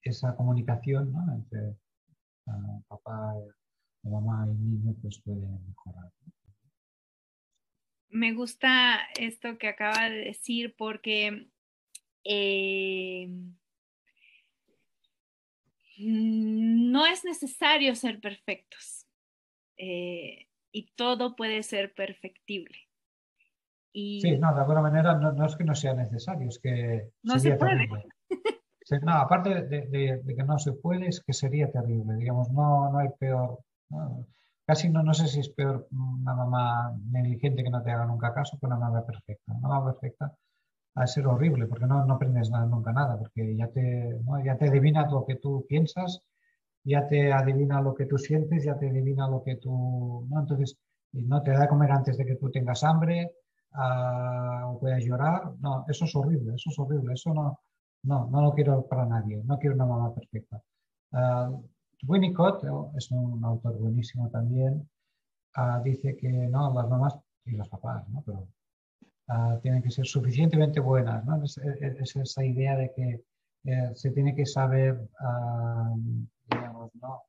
Esa 0.02 0.36
comunicación 0.36 1.14
entre 1.34 1.76
uh, 2.46 2.82
papá, 2.88 3.34
mamá 4.04 4.48
y 4.48 4.54
niño 4.54 4.96
pues 5.02 5.22
puede 5.24 5.46
mejorar 5.68 6.12
me 8.10 8.34
gusta 8.34 9.00
esto 9.20 9.58
que 9.58 9.68
acaba 9.68 10.10
de 10.10 10.18
decir 10.26 10.76
porque 10.78 11.48
eh, 12.24 13.30
no 16.00 17.06
es 17.06 17.24
necesario 17.24 17.96
ser 17.96 18.20
perfectos 18.20 19.08
eh, 19.78 20.48
y 20.72 20.92
todo 20.96 21.36
puede 21.36 21.64
ser 21.64 21.94
perfectible. 21.94 22.78
Y... 23.92 24.22
Sí, 24.22 24.38
no, 24.38 24.54
de 24.54 24.62
alguna 24.62 24.82
manera 24.82 25.16
no, 25.16 25.46
es 25.46 25.56
que 25.56 25.64
no 25.64 25.76
sea 25.76 25.94
necesario, 25.94 26.48
es 26.48 26.60
que 26.60 27.10
no 27.24 27.40
se 27.40 27.56
puede. 27.56 27.88
No, 29.02 29.14
aparte 29.14 29.62
de, 29.64 30.22
que 30.26 30.44
no 30.44 30.58
se 30.58 30.74
puede, 30.74 31.08
es 31.08 31.22
que 31.22 31.34
sería 31.34 31.72
terrible. 31.72 32.16
Digamos, 32.16 32.50
no, 32.52 32.92
no 32.92 32.98
hay 33.00 33.10
peor 33.20 33.60
casi 34.70 34.88
no, 34.88 35.02
no 35.02 35.16
sé 35.16 35.28
si 35.28 35.40
es 35.40 35.50
peor 35.50 35.88
una 35.92 36.36
mamá 36.36 36.96
negligente 37.12 37.64
que 37.64 37.72
no 37.72 37.82
te 37.82 37.90
haga 37.92 38.06
nunca 38.06 38.34
caso 38.36 38.58
que 38.60 38.68
una 38.68 38.78
mamá 38.78 39.04
perfecta. 39.04 39.52
Una 39.54 39.68
mamá 39.68 39.92
perfecta 39.92 40.32
a 40.96 41.08
ser 41.08 41.26
horrible 41.28 41.66
porque 41.68 41.88
no, 41.88 42.06
no 42.06 42.14
aprendes 42.16 42.52
nada, 42.52 42.68
nunca 42.68 42.92
nada, 42.94 43.18
porque 43.18 43.56
ya 43.56 43.68
te, 43.70 44.20
ya 44.46 44.58
te 44.58 44.68
adivina 44.70 45.10
lo 45.10 45.26
que 45.26 45.38
tú 45.38 45.66
piensas, 45.68 46.22
ya 46.84 47.08
te 47.08 47.34
adivina 47.34 47.82
lo 47.82 47.96
que 47.96 48.06
tú 48.06 48.20
sientes, 48.20 48.64
ya 48.64 48.78
te 48.78 48.90
adivina 48.90 49.28
lo 49.28 49.44
que 49.44 49.56
tú... 49.56 50.28
¿no? 50.30 50.40
Entonces, 50.42 50.78
no 51.14 51.42
te 51.42 51.52
da 51.52 51.62
de 51.62 51.68
comer 51.68 51.92
antes 51.92 52.18
de 52.18 52.26
que 52.26 52.36
tú 52.36 52.52
tengas 52.52 52.84
hambre 52.84 53.32
uh, 53.74 54.68
o 54.68 54.80
puedas 54.80 55.04
llorar. 55.04 55.52
No, 55.62 55.86
eso 55.88 56.06
es 56.06 56.16
horrible, 56.16 56.54
eso 56.56 56.70
es 56.70 56.78
horrible, 56.78 57.14
eso 57.14 57.34
no, 57.34 57.60
no, 58.04 58.28
no 58.28 58.42
lo 58.42 58.54
quiero 58.54 58.86
para 58.88 59.06
nadie, 59.06 59.42
no 59.44 59.58
quiero 59.60 59.76
una 59.76 59.86
mamá 59.86 60.14
perfecta. 60.14 60.62
Uh, 61.12 61.64
Winnicott 62.08 62.64
es 62.96 63.12
un 63.12 63.44
autor 63.44 63.78
buenísimo 63.78 64.30
también, 64.30 64.90
ah, 65.56 65.82
dice 65.84 66.16
que 66.16 66.30
no, 66.30 66.74
las 66.74 66.90
mamás 66.90 67.18
y 67.46 67.52
los 67.52 67.68
papás, 67.68 68.08
¿no? 68.10 68.24
pero 68.26 68.48
ah, 69.28 69.60
tienen 69.62 69.82
que 69.82 69.92
ser 69.92 70.06
suficientemente 70.06 70.80
buenas. 70.80 71.26
¿no? 71.26 71.44
Es, 71.44 71.58
esa 72.16 72.46
idea 72.46 72.78
de 72.78 72.92
que 72.94 73.24
eh, 73.66 73.92
se 73.94 74.12
tiene 74.12 74.36
que 74.36 74.46
saber, 74.46 75.10
ah, 75.20 75.94
digamos, 76.50 76.92
¿no? 76.96 77.24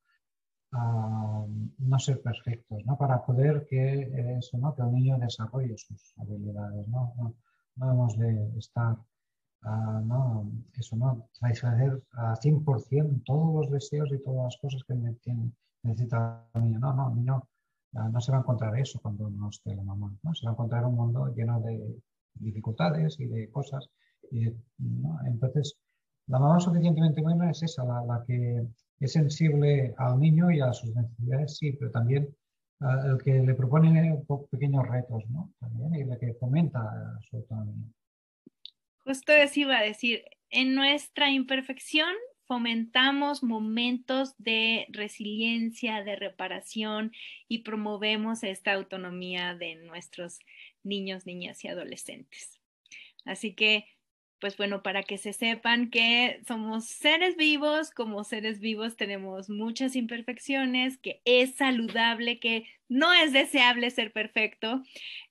no 1.79 1.99
ser 1.99 2.23
perfectos, 2.23 2.85
¿no? 2.87 2.97
para 2.97 3.25
poder 3.25 3.67
que, 3.69 4.37
eso, 4.39 4.57
¿no? 4.59 4.75
que 4.75 4.83
el 4.83 4.93
niño 4.93 5.19
desarrolle 5.19 5.77
sus 5.77 6.15
habilidades. 6.19 6.87
No, 6.87 7.13
no, 7.17 7.35
no 7.75 7.91
hemos 7.91 8.17
de 8.17 8.57
estar 8.57 8.97
no, 9.63 10.51
eso 10.75 10.97
no, 10.97 11.29
satisfacer 11.33 12.03
a 12.13 12.35
100% 12.37 13.23
todos 13.25 13.55
los 13.55 13.71
deseos 13.71 14.11
y 14.13 14.23
todas 14.23 14.45
las 14.45 14.57
cosas 14.59 14.83
que 14.85 14.95
necesita 15.83 16.47
el 16.55 16.63
niño. 16.63 16.79
No, 16.79 16.95
no, 16.95 17.11
el 17.11 17.17
niño 17.17 17.43
no 17.93 18.21
se 18.21 18.33
va 18.33 18.39
a 18.39 18.41
encontrar 18.41 18.79
eso 18.79 19.01
cuando 19.01 19.29
no 19.31 19.51
esté 19.51 19.75
la 19.75 19.83
mamá, 19.83 20.15
¿no? 20.23 20.35
Se 20.35 20.47
va 20.47 20.53
a 20.53 20.55
encontrar 20.55 20.85
un 20.85 20.95
mundo 20.95 21.33
lleno 21.35 21.61
de 21.61 22.01
dificultades 22.35 23.19
y 23.21 23.27
de 23.27 23.51
cosas. 23.51 23.89
Y 24.31 24.47
Entonces, 25.27 25.77
la 26.27 26.39
mamá 26.39 26.61
suficientemente 26.61 27.21
buena 27.21 27.51
es 27.51 27.63
esa, 27.63 27.85
la, 27.85 28.23
que 28.27 28.67
es 29.01 29.13
sensible 29.13 29.95
al 29.99 30.19
niño 30.21 30.51
y 30.51 30.61
a 30.61 30.73
sus 30.73 30.95
necesidades, 30.95 31.57
sí, 31.57 31.73
pero 31.73 31.91
también 31.91 32.29
el 32.81 33.19
que 33.23 33.41
le 33.41 33.55
propone 33.55 34.25
pequeños 34.51 34.89
retos, 34.89 35.25
¿no? 35.29 35.53
También, 35.59 35.95
y 35.95 36.01
el 36.01 36.19
que 36.19 36.35
fomenta 36.35 37.19
su 37.29 37.37
autonomía. 37.39 37.93
Justo 39.11 39.33
eso 39.33 39.59
iba 39.59 39.77
a 39.77 39.83
decir, 39.83 40.23
en 40.51 40.77
nuestra 40.77 41.33
imperfección 41.33 42.15
fomentamos 42.47 43.43
momentos 43.43 44.37
de 44.39 44.87
resiliencia, 44.91 46.05
de 46.05 46.15
reparación 46.15 47.11
y 47.49 47.65
promovemos 47.65 48.45
esta 48.45 48.73
autonomía 48.73 49.57
de 49.57 49.75
nuestros 49.75 50.39
niños, 50.85 51.27
niñas 51.27 51.65
y 51.65 51.67
adolescentes. 51.67 52.61
Así 53.25 53.53
que 53.53 53.87
pues 54.41 54.57
bueno, 54.57 54.83
para 54.83 55.03
que 55.03 55.19
se 55.19 55.33
sepan 55.33 55.91
que 55.91 56.41
somos 56.49 56.87
seres 56.87 57.37
vivos, 57.37 57.91
como 57.91 58.25
seres 58.25 58.61
vivos 58.61 58.97
tenemos 58.97 59.51
muchas 59.51 59.97
imperfecciones, 59.97 60.99
que 60.99 61.21
es 61.25 61.55
saludable, 61.55 62.39
que 62.39 62.67
no 62.89 63.13
es 63.15 63.33
deseable 63.33 63.91
ser 63.91 64.13
perfecto, 64.13 64.83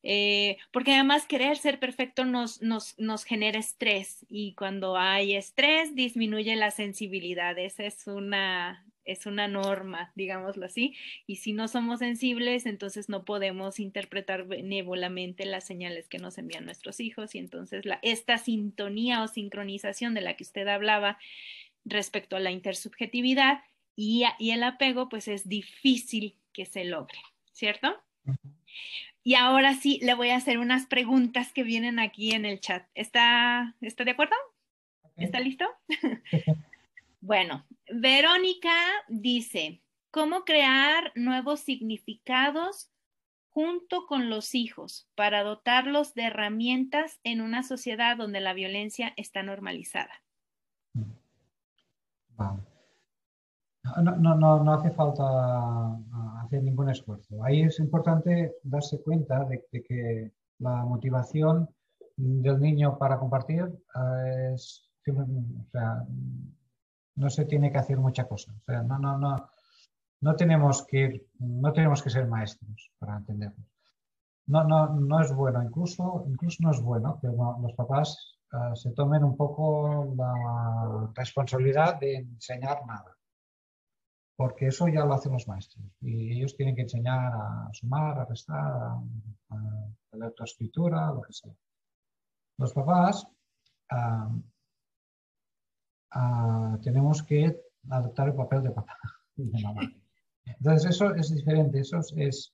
eh, 0.03 0.57
porque 0.72 0.93
además 0.93 1.26
querer 1.26 1.57
ser 1.57 1.80
perfecto 1.80 2.24
nos, 2.24 2.62
nos, 2.62 2.97
nos 2.99 3.26
genera 3.26 3.60
estrés 3.60 4.26
y 4.30 4.53
cuando 4.53 4.95
hay 4.95 5.36
estrés 5.36 5.93
disminuye 5.95 6.55
la 6.55 6.72
sensibilidad. 6.72 7.57
Esa 7.57 7.86
es 7.86 8.07
una, 8.07 8.86
es 9.12 9.26
una 9.26 9.47
norma, 9.47 10.12
digámoslo 10.16 10.66
así, 10.66 10.95
y 11.26 11.38
si 11.38 11.53
no 11.53 11.68
somos 11.68 11.99
sensibles, 11.99 12.66
entonces 12.66 13.10
no 13.10 13.26
podemos 13.26 13.80
interpretar 13.80 14.45
benévolamente 14.45 15.45
las 15.45 15.66
señales 15.66 16.07
que 16.07 16.20
nos 16.20 16.38
envían 16.38 16.66
nuestros 16.66 16.99
hijos 16.99 17.36
y 17.36 17.39
entonces 17.39 17.86
la, 17.86 17.99
esta 18.01 18.38
sintonía 18.38 19.24
o 19.24 19.28
sincronización 19.28 20.14
de 20.14 20.22
la 20.22 20.36
que 20.36 20.43
usted 20.43 20.68
hablaba 20.68 21.18
respecto 21.86 22.36
a 22.36 22.39
la 22.39 22.51
intersubjetividad 22.51 23.64
y, 23.95 24.24
y 24.38 24.51
el 24.51 24.64
apego, 24.64 25.10
pues 25.10 25.28
es 25.28 25.49
difícil 25.49 26.36
que 26.53 26.66
se 26.66 26.86
logre, 26.86 27.20
¿cierto? 27.51 27.95
Y 29.24 29.36
ahora 29.36 29.74
sí, 29.74 29.99
le 30.01 30.14
voy 30.14 30.30
a 30.30 30.38
hacer 30.38 30.60
unas 30.60 30.86
preguntas 30.86 31.51
que 31.51 31.64
vienen 31.64 31.99
aquí 31.99 32.32
en 32.32 32.45
el 32.45 32.60
chat. 32.60 32.88
¿Está, 32.95 33.76
¿está 33.82 34.03
de 34.03 34.12
acuerdo? 34.12 34.36
¿Está 35.18 35.39
listo? 35.39 35.66
Bueno, 37.22 37.65
Verónica 37.93 38.74
dice, 39.09 39.82
¿cómo 40.11 40.45
crear 40.45 41.11
nuevos 41.15 41.59
significados 41.59 42.91
junto 43.49 44.05
con 44.07 44.30
los 44.30 44.55
hijos 44.55 45.09
para 45.15 45.43
dotarlos 45.43 46.13
de 46.13 46.24
herramientas 46.24 47.20
en 47.24 47.41
una 47.41 47.63
sociedad 47.63 48.15
donde 48.15 48.39
la 48.39 48.53
violencia 48.53 49.13
está 49.17 49.43
normalizada? 49.43 50.13
No, 54.03 54.36
no, 54.36 54.74
hace 54.74 54.91
falta 54.91 55.24
ah, 55.24 56.41
hacer 56.45 56.63
ningún 56.63 56.89
esfuerzo. 56.89 57.43
Ahí 57.43 57.63
es 57.63 57.80
importante 57.80 58.55
darse 58.63 59.01
cuenta 59.01 59.43
de, 59.45 59.65
que 59.72 60.32
la 60.59 60.86
motivación 60.86 61.67
del 62.15 62.59
niño 62.61 62.97
para 62.97 63.20
compartir 63.20 63.67
ah, 63.95 64.24
es, 64.53 64.89
o 65.07 65.65
sea, 65.72 66.05
no 67.20 67.30
se 67.30 67.45
tiene 67.45 67.72
que 67.72 67.78
hacer 67.78 67.97
mucha 67.97 68.28
cosa. 68.28 68.53
O 68.53 68.63
sea, 68.65 68.82
no, 68.82 68.97
no, 68.97 69.17
no, 69.17 69.49
no 70.22 70.36
tenemos 70.36 70.86
que 70.88 71.28
no 71.39 71.74
tenemos 71.74 72.01
que 72.01 72.09
ser 72.09 72.28
maestros 72.28 72.91
para 72.97 73.17
entenderlo. 73.17 73.63
No, 74.47 74.63
no, 74.63 74.88
no 74.88 75.22
es 75.22 75.32
bueno, 75.34 75.61
incluso, 75.61 76.24
incluso 76.28 76.63
no 76.63 76.72
es 76.72 76.82
bueno 76.82 77.20
que 77.22 77.28
los 77.28 77.74
papás 77.74 78.39
eh, 78.51 78.76
se 78.76 78.91
tomen 78.91 79.24
un 79.24 79.36
poco 79.36 80.13
la 80.15 81.11
responsabilidad 81.13 81.99
de 81.99 82.15
enseñar 82.15 82.80
nada. 82.88 83.15
Porque 84.36 84.67
eso 84.67 84.88
ya 84.88 85.03
lo 85.03 85.13
hacen 85.13 85.34
los 85.34 85.47
maestros. 85.47 85.86
Y 85.99 86.38
ellos 86.38 86.55
tienen 86.55 86.76
que 86.76 86.84
enseñar 86.84 87.34
a 87.34 87.70
sumar, 87.74 88.17
a 88.17 88.26
restar, 88.26 88.57
a, 88.57 89.01
a 89.49 90.17
la 90.17 90.26
autoescritura, 90.28 91.11
lo 91.11 91.22
que 91.22 91.34
sea. 91.34 91.53
Los 92.57 92.74
papás 92.74 93.28
eh, 96.16 96.78
tenemos 96.84 97.24
que 97.24 97.60
adoptar 97.89 98.30
el 98.30 98.36
papel 98.36 98.64
de 98.64 98.72
papá 98.72 98.97
y 99.38 99.45
de 99.51 99.64
mamá. 99.64 99.82
Entonces 100.45 100.91
eso 100.91 101.14
es 101.16 101.34
diferente, 101.34 101.80
eso 101.80 101.99
es, 102.16 102.53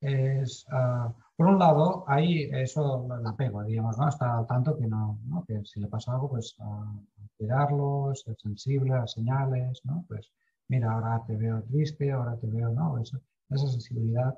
es 0.00 0.66
ah, 0.70 1.14
por 1.36 1.46
un 1.46 1.58
lado, 1.58 2.04
ahí 2.06 2.50
eso 2.52 3.06
la 3.22 3.34
pego, 3.34 3.62
digamos, 3.64 3.96
¿no? 3.98 4.08
Está 4.08 4.38
al 4.38 4.46
tanto 4.46 4.76
que 4.76 4.86
no, 4.86 5.18
¿no? 5.24 5.44
que 5.44 5.64
si 5.64 5.80
le 5.80 5.86
pasa 5.88 6.12
algo, 6.12 6.28
pues 6.28 6.54
a 6.58 6.92
cuidarlo, 7.38 8.12
ser 8.14 8.36
sensible 8.36 8.94
a 8.94 9.06
señales, 9.06 9.80
¿no? 9.84 10.04
Pues 10.08 10.30
mira, 10.68 10.92
ahora 10.92 11.22
te 11.26 11.36
veo 11.36 11.62
triste, 11.62 12.12
ahora 12.12 12.36
te 12.36 12.46
veo, 12.48 12.70
¿no? 12.70 12.98
esa 12.98 13.18
sensibilidad 13.48 14.36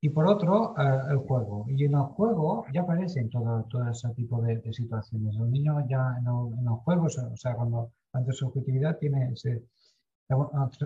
y 0.00 0.10
por 0.10 0.28
otro, 0.28 0.74
eh, 0.78 1.00
el 1.10 1.18
juego. 1.18 1.64
Y 1.68 1.84
en 1.84 1.94
el 1.94 2.02
juego 2.02 2.64
ya 2.72 2.82
aparecen 2.82 3.28
todo, 3.30 3.64
todo 3.68 3.88
ese 3.88 4.08
tipo 4.10 4.40
de, 4.40 4.62
situaciones. 4.72 5.36
El 5.36 5.50
niño 5.50 5.74
ya 5.88 6.16
en 6.18 6.26
el, 6.26 6.58
en 6.58 6.66
el, 6.66 6.74
juego, 6.84 7.06
o 7.06 7.36
sea, 7.36 7.54
cuando 7.54 7.92
ante 8.12 8.32
su 8.32 8.46
objetividad 8.46 8.96
tiene 8.98 9.32
ese... 9.32 9.64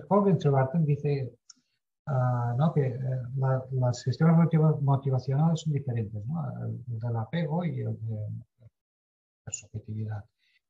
Holgen 0.08 0.38
Trevarten 0.38 0.84
dice 0.84 1.36
uh, 2.06 2.56
¿no? 2.56 2.72
que 2.72 2.96
uh, 2.96 3.80
los 3.80 3.98
sistemas 3.98 4.48
motivacionales 4.80 5.60
son 5.60 5.72
diferentes, 5.72 6.24
¿no? 6.26 6.44
el, 6.64 7.00
del 7.00 7.16
apego 7.16 7.64
y 7.64 7.80
el 7.80 7.98
de 8.06 8.16
la 9.44 9.52
subjetividad. 9.52 10.24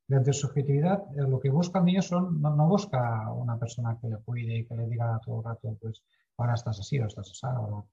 El 0.08 0.24
de 0.24 0.32
subjetividad, 0.32 1.04
eh, 1.16 1.28
lo 1.28 1.38
que 1.38 1.50
busca 1.50 1.78
el 1.78 1.84
niño 1.84 2.02
son, 2.02 2.40
no, 2.40 2.56
no, 2.56 2.66
busca 2.66 3.30
una 3.32 3.58
persona 3.58 3.98
que 4.00 4.08
le 4.08 4.16
cuide 4.18 4.58
y 4.58 4.66
que 4.66 4.74
le 4.74 4.86
diga 4.88 5.20
todo 5.24 5.38
el 5.38 5.44
rato, 5.44 5.76
pues 5.80 6.02
ahora 6.38 6.54
estás 6.54 6.80
así 6.80 6.98
o 6.98 7.06
estás 7.06 7.30
así, 7.30 7.46
ahora 7.46 7.84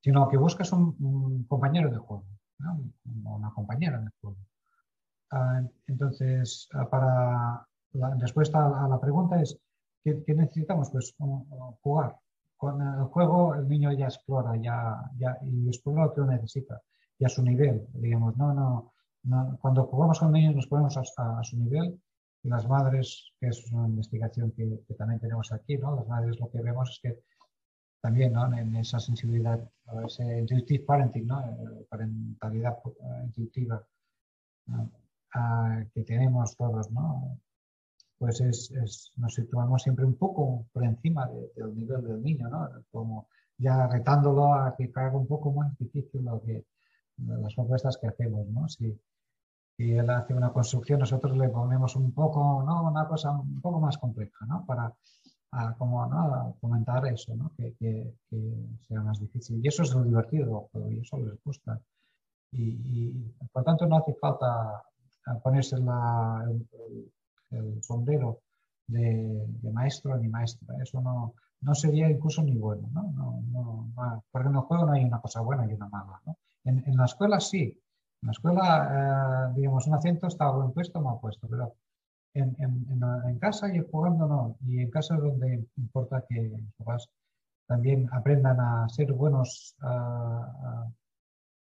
sino 0.00 0.28
que 0.28 0.36
buscas 0.36 0.72
un, 0.72 1.44
compañero 1.48 1.90
de 1.90 1.98
juego, 1.98 2.24
una 3.04 3.50
compañera 3.54 3.98
de 3.98 4.08
juego. 4.20 4.38
Ah, 5.30 5.62
entonces, 5.86 6.68
ah, 6.74 6.88
para 6.88 7.66
la 7.92 8.14
respuesta 8.16 8.84
a 8.84 8.88
la 8.88 9.00
pregunta 9.00 9.40
es, 9.40 9.58
¿qué, 10.02 10.22
necesitamos? 10.28 10.90
Pues 10.90 11.14
jugar. 11.82 12.16
Con 12.56 12.82
el 12.82 13.04
juego 13.04 13.54
el 13.54 13.68
niño 13.68 13.90
ya 13.92 14.06
explora 14.06 14.54
ya, 14.56 15.00
ya, 15.16 15.38
y 15.42 15.68
explora 15.68 16.06
lo 16.06 16.14
que 16.14 16.20
necesita 16.22 16.80
y 17.18 17.24
a 17.24 17.28
su 17.28 17.42
nivel, 17.42 17.86
digamos, 17.94 18.36
no, 18.36 18.92
no, 19.22 19.58
cuando 19.60 19.84
jugamos 19.84 20.18
con 20.18 20.32
niños 20.32 20.56
nos 20.56 20.66
ponemos 20.66 20.96
a, 20.96 21.42
su 21.42 21.56
nivel 21.58 22.00
y 22.42 22.48
las 22.48 22.66
madres, 22.66 23.32
que 23.38 23.48
es 23.48 23.70
una 23.72 23.88
investigación 23.88 24.52
que, 24.52 24.80
que, 24.88 24.94
también 24.94 25.20
tenemos 25.20 25.52
aquí, 25.52 25.76
¿no? 25.76 25.94
las 25.96 26.08
madres 26.08 26.40
lo 26.40 26.50
que 26.50 26.62
vemos 26.62 26.90
es 26.90 27.00
que 27.02 27.22
también 28.00 28.32
¿no? 28.32 28.52
en 28.56 28.76
esa 28.76 28.98
sensibilidad, 28.98 29.60
ese 30.04 30.38
intuitive 30.38 30.84
parenting, 30.84 31.26
¿no? 31.26 31.40
Eh, 31.40 31.86
parentalidad 31.88 32.78
eh, 32.86 33.24
intuitiva 33.24 33.84
que 35.94 36.02
tenemos 36.02 36.56
todos, 36.56 36.90
¿no? 36.90 37.38
pues 38.20 38.38
es, 38.42 38.70
es, 38.72 39.12
nos 39.16 39.34
situamos 39.34 39.82
siempre 39.82 40.04
un 40.04 40.14
poco 40.14 40.66
por 40.74 40.84
encima 40.84 41.26
del 41.56 41.74
nivel 41.74 42.02
del 42.02 42.22
niño, 42.22 42.50
¿no? 42.50 42.68
como 42.90 43.28
ya 43.56 43.86
retándolo 43.86 44.52
a 44.52 44.74
que 44.76 44.92
haga 44.94 45.16
un 45.16 45.26
poco 45.26 45.50
más 45.52 45.74
difícil 45.78 46.26
lo 46.26 46.38
que, 46.42 46.66
las 47.16 47.54
propuestas 47.54 47.96
que 47.96 48.08
hacemos. 48.08 48.46
¿no? 48.48 48.68
Si, 48.68 48.94
si 49.74 49.92
él 49.92 50.10
hace 50.10 50.34
una 50.34 50.52
construcción, 50.52 51.00
nosotros 51.00 51.34
le 51.38 51.48
ponemos 51.48 51.96
un 51.96 52.12
poco, 52.12 52.62
¿no? 52.62 52.90
una 52.90 53.08
cosa 53.08 53.30
un 53.30 53.62
poco 53.62 53.80
más 53.80 53.96
compleja 53.96 54.44
¿no? 54.44 54.66
para 54.66 54.92
a, 55.52 55.74
como, 55.74 56.06
¿no? 56.06 56.56
comentar 56.60 57.06
eso, 57.06 57.34
¿no? 57.34 57.52
que, 57.56 57.74
que, 57.78 58.14
sea 58.86 59.00
más 59.02 59.18
difícil. 59.18 59.60
Y 59.62 59.68
eso 59.68 59.82
es 59.82 59.94
lo 59.94 60.02
divertido 60.02 60.68
y 60.88 61.00
eso 61.00 61.18
les 61.18 61.42
gusta. 61.44 61.80
Y, 62.52 63.10
por 63.52 63.64
tanto 63.64 63.86
no 63.86 63.98
hace 63.98 64.14
falta 64.14 64.82
ponerse 65.42 65.78
la, 65.78 66.44
el, 67.50 67.82
sombrero 67.82 68.40
de, 68.86 69.46
maestro 69.72 70.16
ni 70.18 70.28
maestra. 70.28 70.76
Eso 70.82 71.00
no, 71.00 71.34
no 71.60 71.74
sería 71.74 72.10
incluso 72.10 72.42
ni 72.42 72.56
bueno. 72.56 72.88
¿no? 72.92 73.12
No, 73.12 73.42
no, 73.50 74.24
porque 74.30 74.48
en 74.48 74.54
el 74.54 74.60
juego 74.62 74.86
no 74.86 74.92
hay 74.92 75.04
una 75.04 75.20
cosa 75.20 75.40
buena 75.40 75.66
y 75.66 75.74
una 75.74 75.88
mala. 75.88 76.20
En, 76.64 76.82
en 76.86 76.96
la 76.96 77.04
escuela 77.04 77.40
sí. 77.40 77.76
En 78.22 78.26
la 78.26 78.32
escuela, 78.32 79.50
eh, 79.52 79.54
digamos, 79.56 79.86
un 79.86 79.94
acento 79.94 80.26
está 80.26 80.54
bien 80.54 80.72
puesto 80.72 80.98
o 80.98 81.02
mal 81.02 81.18
puesto, 81.20 81.48
pero 81.48 81.74
en, 82.34 82.56
en, 82.58 83.02
en, 83.26 83.38
casa 83.38 83.74
y 83.74 83.80
jugando 83.80 84.26
no. 84.26 84.56
Y 84.66 84.80
en 84.80 84.90
casa 84.90 85.16
es 85.16 85.22
donde 85.22 85.66
importa 85.76 86.24
que 86.28 86.48
los 86.48 86.72
papás 86.78 87.08
también 87.66 88.08
aprendan 88.12 88.58
a 88.60 88.88
ser 88.88 89.12
buenos, 89.12 89.76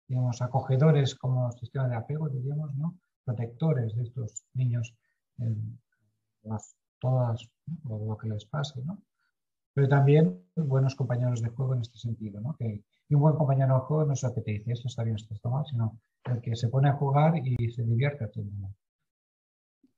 digamos, 0.07 0.41
acogedores 0.41 1.16
como 1.16 1.51
sistema 1.51 1.88
de 1.88 1.95
apego, 1.95 2.30
diríamos, 2.30 2.74
¿no? 2.76 2.97
Protectores 3.26 3.95
de 3.95 4.03
estos 4.03 4.43
niños 4.53 4.95
en 5.38 5.80
las, 6.43 6.76
todas, 6.99 7.49
lo 7.84 8.18
que 8.18 8.30
les 8.30 8.45
pase, 8.45 8.82
¿no? 8.84 9.01
Pero 9.74 9.88
también 9.88 10.41
buenos 10.55 10.95
compañeros 10.95 11.41
de 11.41 11.49
juego 11.49 11.76
en 11.76 11.82
este 11.82 11.97
sentido, 11.97 12.41
¿no? 12.41 12.55
Y 12.60 13.16
un 13.16 13.22
buen 13.22 13.36
compañero 13.36 13.76
de 13.76 13.82
juego 13.82 14.05
no 14.05 14.14
es 14.14 14.24
el 14.24 14.34
que 14.34 14.41
te 14.41 14.51
dice 14.51 14.72
esto 14.72 14.88
está 14.88 15.03
bien, 15.03 15.16
esto 15.16 15.34
está 15.34 15.49
mal, 15.49 15.66
sino 15.66 15.99
el 16.26 16.41
que 16.41 16.55
se 16.55 16.70
pone 16.70 16.89
a 16.89 16.93
jugar 16.93 17.36
y 17.38 17.72
se 17.72 17.84
divierte 17.84 18.24
a 18.24 18.30
mundo. 18.36 18.70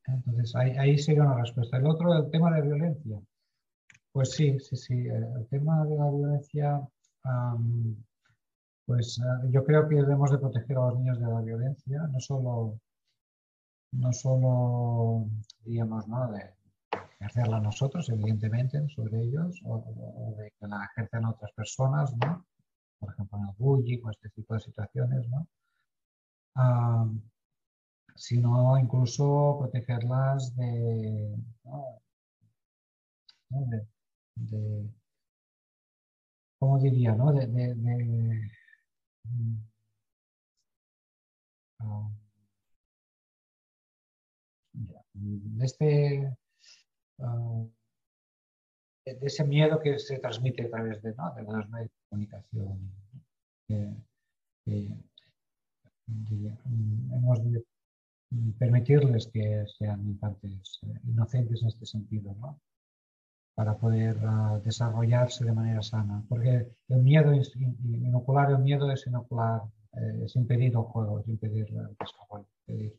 Entonces, 0.06 0.56
ahí, 0.56 0.98
sería 0.98 1.24
una 1.24 1.42
respuesta. 1.42 1.78
El 1.78 1.86
otro, 1.86 2.14
el 2.14 2.30
tema 2.32 2.56
de 2.56 2.62
violencia. 2.62 3.20
Pues 4.12 4.32
sí, 4.32 4.60
sí, 4.60 4.76
sí. 4.76 4.94
Eh, 4.94 5.28
el 5.38 5.48
tema 5.48 5.86
de 5.86 5.96
la 5.96 6.10
violencia, 6.10 6.82
pues 8.86 9.20
eh, 9.20 9.50
yo 9.52 9.64
creo 9.64 9.88
que 9.88 9.96
debemos 9.96 10.32
de 10.32 10.40
proteger 10.40 10.78
a 10.78 10.88
los 10.88 11.00
niños 11.00 11.20
de 11.20 11.28
la 11.28 11.42
violencia, 11.42 12.02
no 12.12 12.20
solo, 12.20 12.80
no 13.94 14.14
solo 14.14 15.28
digamos, 15.64 16.08
¿no? 16.08 16.32
de 16.32 16.54
ejercerla 17.22 17.60
nosotros, 17.60 18.10
evidentemente, 18.10 18.88
sobre 18.90 19.22
ellos, 19.22 19.62
o, 19.66 20.36
de 20.38 20.52
que 20.60 20.68
la 20.68 20.86
ejerzan 20.86 21.26
otras 21.26 21.52
personas, 21.54 22.14
¿no? 22.18 22.46
Por 23.00 23.14
ejemplo, 23.14 23.38
en 23.38 23.50
el 23.50 23.56
bullying 23.58 24.00
o 24.04 24.10
este 24.10 24.30
tipo 24.30 24.54
de 24.56 24.60
situaciones, 24.60 25.28
¿no? 25.30 25.48
Sino 28.16 28.78
incluso 28.78 29.58
protegerlas 29.60 30.56
de, 30.56 31.36
de, 34.36 34.90
¿cómo 36.60 36.80
diría? 36.80 37.14
No? 37.14 37.32
De, 37.34 37.48
de, 37.48 37.76
mm, 39.24 39.58
ah, 41.80 42.10
este 45.62 46.34
ah, 47.20 47.66
de 49.06 49.28
ese 49.28 49.44
miedo 49.44 49.80
que 49.80 50.00
se 50.00 50.20
transmite 50.20 50.64
a 50.66 50.70
través 50.70 51.02
de, 51.02 51.14
¿no? 51.16 51.34
de 51.36 51.44
los 51.44 51.70
medios 51.70 51.90
de 51.92 51.98
comunicación. 52.10 52.92
Mm, 56.08 57.14
hemos 57.14 57.44
de 57.44 57.64
permitirles 58.58 59.28
que 59.28 59.66
sean 59.78 60.08
infantes 60.08 60.80
eh, 60.84 61.00
inocentes 61.08 61.62
en 61.62 61.68
este 61.68 61.86
sentido, 61.86 62.34
¿no? 62.40 62.60
para 63.54 63.78
poder 63.78 64.18
ah, 64.24 64.60
desarrollarse 64.64 65.46
de 65.46 65.52
manera 65.52 65.82
sana. 65.82 66.24
Porque 66.30 66.68
el 66.88 67.02
miedo, 67.02 67.32
inocular 67.34 68.52
el 68.52 68.60
miedo 68.60 68.90
es 68.92 69.06
inocular, 69.08 69.62
eh, 69.94 70.24
es 70.26 70.36
impedir 70.36 70.72
el 70.72 70.84
juego, 70.92 71.20
es 71.20 71.28
impedir 71.28 71.68
el 71.70 71.96
desarrollo, 72.00 72.48
impedir 72.68 72.98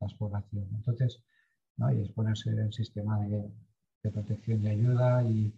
la 0.00 0.06
exploración. 0.06 0.68
Entonces, 0.74 1.22
¿no? 1.76 1.92
y 1.92 2.02
es 2.02 2.10
ponerse 2.12 2.50
en 2.50 2.60
el 2.60 2.72
sistema 2.72 3.20
de, 3.20 3.50
de 4.02 4.10
protección 4.10 4.62
y 4.62 4.68
ayuda 4.68 5.22
y, 5.22 5.54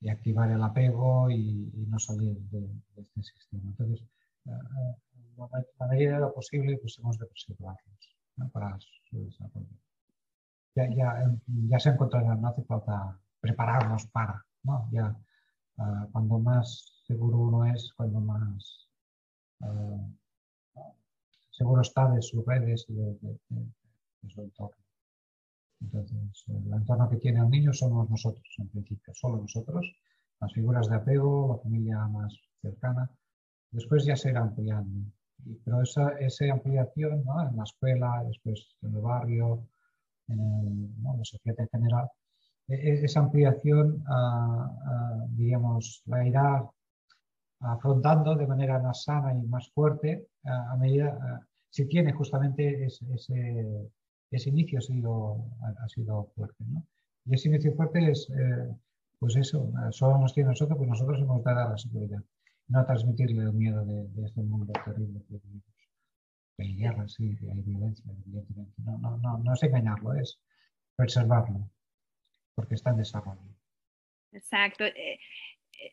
y, 0.00 0.08
activar 0.08 0.50
el 0.50 0.62
apego 0.62 1.30
y, 1.30 1.72
no 1.88 1.98
salir 1.98 2.36
de, 2.50 2.68
este 2.96 3.22
sistema. 3.22 3.70
Entonces, 3.70 4.04
uh, 4.44 5.48
la 5.78 5.86
medida 5.86 6.14
de 6.14 6.20
lo 6.20 6.34
posible, 6.34 6.76
pues 6.78 6.98
hemos 6.98 7.18
de 7.18 7.26
preservarlos. 7.26 8.17
Para 8.46 8.78
su 8.78 9.24
desarrollo. 9.24 9.66
Ya, 10.74 10.88
ya, 10.94 11.38
ya 11.46 11.78
se 11.78 11.90
encontrarán, 11.90 12.40
no 12.40 12.48
hace 12.48 12.62
falta 12.62 13.18
prepararnos 13.40 14.06
para, 14.06 14.44
¿no? 14.62 14.88
Ya 14.92 15.16
uh, 15.78 16.10
cuando 16.12 16.38
más 16.38 17.02
seguro 17.06 17.38
uno 17.38 17.64
es, 17.64 17.92
cuando 17.96 18.20
más 18.20 18.88
uh, 19.60 20.14
seguro 21.50 21.82
está 21.82 22.08
de 22.10 22.22
sus 22.22 22.44
redes 22.44 22.86
y 22.88 22.94
de, 22.94 23.18
de, 23.20 23.40
de 24.22 24.30
su 24.30 24.42
entorno. 24.42 24.76
Entonces, 25.80 26.44
el 26.48 26.72
entorno 26.72 27.08
que 27.08 27.16
tiene 27.16 27.40
el 27.40 27.50
niño 27.50 27.72
somos 27.72 28.08
nosotros, 28.10 28.46
en 28.58 28.68
principio, 28.68 29.14
solo 29.14 29.38
nosotros, 29.38 29.86
las 30.40 30.52
figuras 30.52 30.88
de 30.88 30.96
apego, 30.96 31.54
la 31.54 31.62
familia 31.62 32.06
más 32.08 32.36
cercana. 32.60 33.10
Después 33.70 34.04
ya 34.04 34.16
se 34.16 34.30
irá 34.30 34.40
ampliando. 34.40 35.10
Pero 35.64 35.82
esa, 35.82 36.10
esa 36.18 36.52
ampliación 36.52 37.24
¿no? 37.24 37.48
en 37.48 37.56
la 37.56 37.64
escuela, 37.64 38.24
después 38.26 38.76
en 38.82 38.94
el 38.94 39.00
barrio, 39.00 39.66
en, 40.28 40.40
el, 40.40 41.02
¿no? 41.02 41.16
la 41.16 41.24
sociedad 41.24 41.60
en 41.60 41.68
general, 41.68 42.08
e, 42.68 42.74
e, 42.74 43.04
esa 43.04 43.20
ampliación, 43.20 44.04
ah, 44.08 44.70
ah, 44.86 45.24
digamos, 45.30 46.02
la 46.06 46.26
irá 46.26 46.70
afrontando 47.60 48.36
de 48.36 48.46
manera 48.46 48.78
más 48.78 49.04
sana 49.04 49.34
y 49.34 49.42
más 49.46 49.68
fuerte 49.70 50.28
a, 50.44 50.76
medida, 50.76 51.18
si 51.70 51.86
tiene 51.86 52.12
justamente 52.12 52.84
ese, 52.84 53.04
ese 54.30 54.50
inicio 54.50 54.78
ha 54.78 54.82
sido, 54.82 55.44
ha, 55.62 55.88
sido 55.88 56.24
fuerte. 56.34 56.64
¿no? 56.66 56.84
Y 57.24 57.34
ese 57.34 57.48
inicio 57.48 57.74
fuerte 57.74 58.10
es, 58.10 58.28
eh, 58.30 58.74
pues 59.18 59.36
eso, 59.36 59.72
solo 59.90 60.18
nos 60.18 60.34
tiene 60.34 60.50
nosotros, 60.50 60.78
pues 60.78 60.88
nosotros 60.88 61.20
hemos 61.20 61.42
dar 61.42 61.70
la 61.70 61.78
seguridad. 61.78 62.22
No 62.68 62.84
transmitirle 62.84 63.42
el 63.42 63.52
miedo 63.52 63.84
de, 63.84 64.08
este 64.24 64.42
mundo 64.42 64.72
terrible 64.84 65.22
que 65.28 65.38
vivimos. 65.38 65.64
Hay 66.58 66.76
guerra, 66.76 67.08
sí, 67.08 67.36
hay 67.50 67.62
violencia, 67.62 68.04
evidentemente. 68.10 68.74
No, 68.82 68.98
no, 68.98 69.16
no, 69.18 69.38
no 69.38 69.54
es 69.54 69.62
engañarlo, 69.62 70.12
es 70.14 70.38
preservarlo, 70.96 71.70
porque 72.54 72.74
está 72.74 72.90
en 72.90 72.98
desarrollo. 72.98 73.40
Exacto. 74.32 74.84
Eh, 74.84 75.18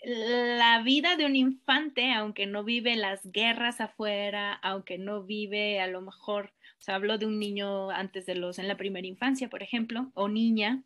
la 0.04 0.82
vida 0.82 1.16
de 1.16 1.26
un 1.26 1.36
infante, 1.36 2.12
aunque 2.14 2.46
no 2.48 2.64
vive 2.64 2.96
las 2.96 3.22
guerras 3.32 3.80
afuera, 3.82 4.54
aunque 4.54 4.98
no 4.98 5.24
vive 5.24 5.80
a 5.80 5.88
lo 5.88 6.02
mejor, 6.02 6.54
o 6.80 6.82
sea, 6.82 6.96
hablo 6.96 7.18
de 7.18 7.26
un 7.26 7.40
niño 7.40 7.92
antes 7.92 8.26
de 8.26 8.36
los, 8.36 8.58
en 8.60 8.68
la 8.68 8.78
primera 8.78 9.08
infancia, 9.08 9.50
por 9.50 9.62
ejemplo, 9.62 10.12
o 10.16 10.28
niña 10.28 10.84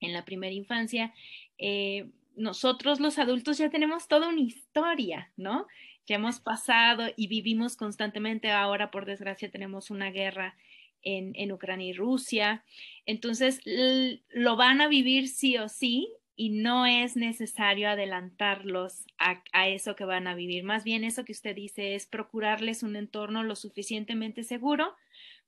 en 0.00 0.12
la 0.12 0.24
primera 0.24 0.52
infancia, 0.52 1.14
eh, 1.58 2.10
nosotros 2.40 3.00
los 3.00 3.18
adultos 3.18 3.58
ya 3.58 3.70
tenemos 3.70 4.08
toda 4.08 4.28
una 4.28 4.40
historia, 4.40 5.30
¿no? 5.36 5.66
Ya 6.06 6.16
hemos 6.16 6.40
pasado 6.40 7.08
y 7.16 7.28
vivimos 7.28 7.76
constantemente, 7.76 8.50
ahora 8.50 8.90
por 8.90 9.04
desgracia 9.04 9.50
tenemos 9.50 9.90
una 9.90 10.10
guerra 10.10 10.56
en, 11.02 11.32
en 11.36 11.52
Ucrania 11.52 11.88
y 11.88 11.92
Rusia, 11.92 12.64
entonces 13.06 13.60
lo 13.64 14.56
van 14.56 14.80
a 14.80 14.88
vivir 14.88 15.28
sí 15.28 15.56
o 15.58 15.68
sí 15.68 16.08
y 16.40 16.48
no 16.48 16.86
es 16.86 17.16
necesario 17.16 17.90
adelantarlos 17.90 19.04
a, 19.18 19.68
eso 19.68 19.94
que 19.94 20.06
van 20.06 20.26
a 20.26 20.34
vivir. 20.34 20.64
Más 20.64 20.84
bien 20.84 21.04
eso 21.04 21.26
que 21.26 21.32
usted 21.32 21.54
dice 21.54 21.94
es 21.94 22.06
procurarles 22.06 22.82
un 22.82 22.96
entorno 22.96 23.42
lo 23.42 23.56
suficientemente 23.56 24.42
seguro 24.42 24.94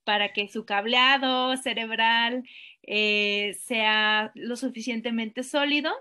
para 0.04 0.34
que 0.34 0.48
su 0.48 0.66
cableado 0.66 1.56
cerebral 1.56 2.44
eh, 2.82 3.56
sea 3.58 4.32
lo 4.34 4.54
suficientemente 4.56 5.44
sólido, 5.44 5.94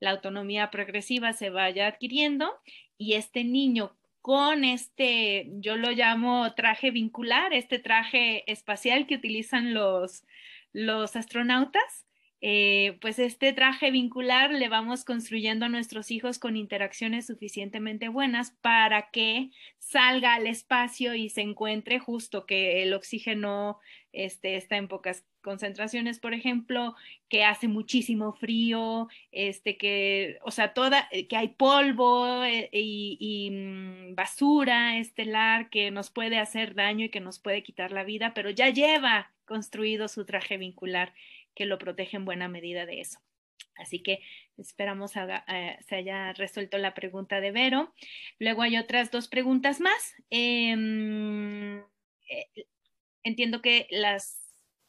la 0.00 0.10
autonomía 0.10 0.70
progresiva 0.70 1.32
se 1.32 1.50
vaya 1.50 1.86
adquiriendo 1.86 2.52
y 2.96 3.14
este 3.14 3.44
niño 3.44 3.96
con 4.20 4.64
este, 4.64 5.46
yo 5.54 5.76
lo 5.76 5.90
llamo 5.92 6.52
traje 6.54 6.90
vincular, 6.90 7.52
este 7.52 7.78
traje 7.78 8.50
espacial 8.50 9.06
que 9.06 9.14
utilizan 9.14 9.72
los, 9.72 10.24
los 10.72 11.16
astronautas, 11.16 12.06
eh, 12.40 12.98
pues 13.00 13.18
este 13.18 13.52
traje 13.52 13.90
vincular 13.90 14.52
le 14.52 14.68
vamos 14.68 15.04
construyendo 15.04 15.66
a 15.66 15.68
nuestros 15.68 16.12
hijos 16.12 16.38
con 16.38 16.56
interacciones 16.56 17.26
suficientemente 17.26 18.08
buenas 18.08 18.52
para 18.60 19.10
que 19.10 19.50
salga 19.78 20.34
al 20.34 20.46
espacio 20.46 21.14
y 21.14 21.30
se 21.30 21.40
encuentre 21.40 21.98
justo 21.98 22.46
que 22.46 22.84
el 22.84 22.94
oxígeno 22.94 23.78
este, 24.18 24.56
está 24.56 24.76
en 24.76 24.88
pocas 24.88 25.24
concentraciones, 25.42 26.18
por 26.18 26.34
ejemplo, 26.34 26.96
que 27.28 27.44
hace 27.44 27.68
muchísimo 27.68 28.32
frío, 28.32 29.06
este, 29.30 29.76
que, 29.76 30.38
o 30.42 30.50
sea, 30.50 30.74
toda, 30.74 31.08
eh, 31.12 31.28
que 31.28 31.36
hay 31.36 31.48
polvo 31.48 32.42
eh, 32.42 32.68
y, 32.72 33.50
mm, 33.52 34.16
basura 34.16 34.98
estelar 34.98 35.70
que 35.70 35.92
nos 35.92 36.10
puede 36.10 36.38
hacer 36.38 36.74
daño 36.74 37.04
y 37.06 37.10
que 37.10 37.20
nos 37.20 37.38
puede 37.38 37.62
quitar 37.62 37.92
la 37.92 38.02
vida, 38.02 38.34
pero 38.34 38.50
ya 38.50 38.70
lleva 38.70 39.30
construido 39.44 40.08
su 40.08 40.24
traje 40.24 40.58
vincular 40.58 41.14
que 41.54 41.64
lo 41.64 41.78
protege 41.78 42.16
en 42.16 42.24
buena 42.24 42.48
medida 42.48 42.86
de 42.86 43.00
eso. 43.00 43.20
Así 43.76 44.00
que 44.00 44.20
esperamos 44.56 45.12
eh, 45.16 45.78
se 45.86 45.94
haya 45.94 46.32
resuelto 46.32 46.76
la 46.78 46.94
pregunta 46.94 47.40
de 47.40 47.52
Vero. 47.52 47.94
Luego 48.40 48.62
hay 48.62 48.76
otras 48.76 49.12
dos 49.12 49.28
preguntas 49.28 49.80
más. 49.80 50.14
Em, 50.30 51.84
entiendo 53.22 53.62
que 53.62 53.86
las 53.90 54.38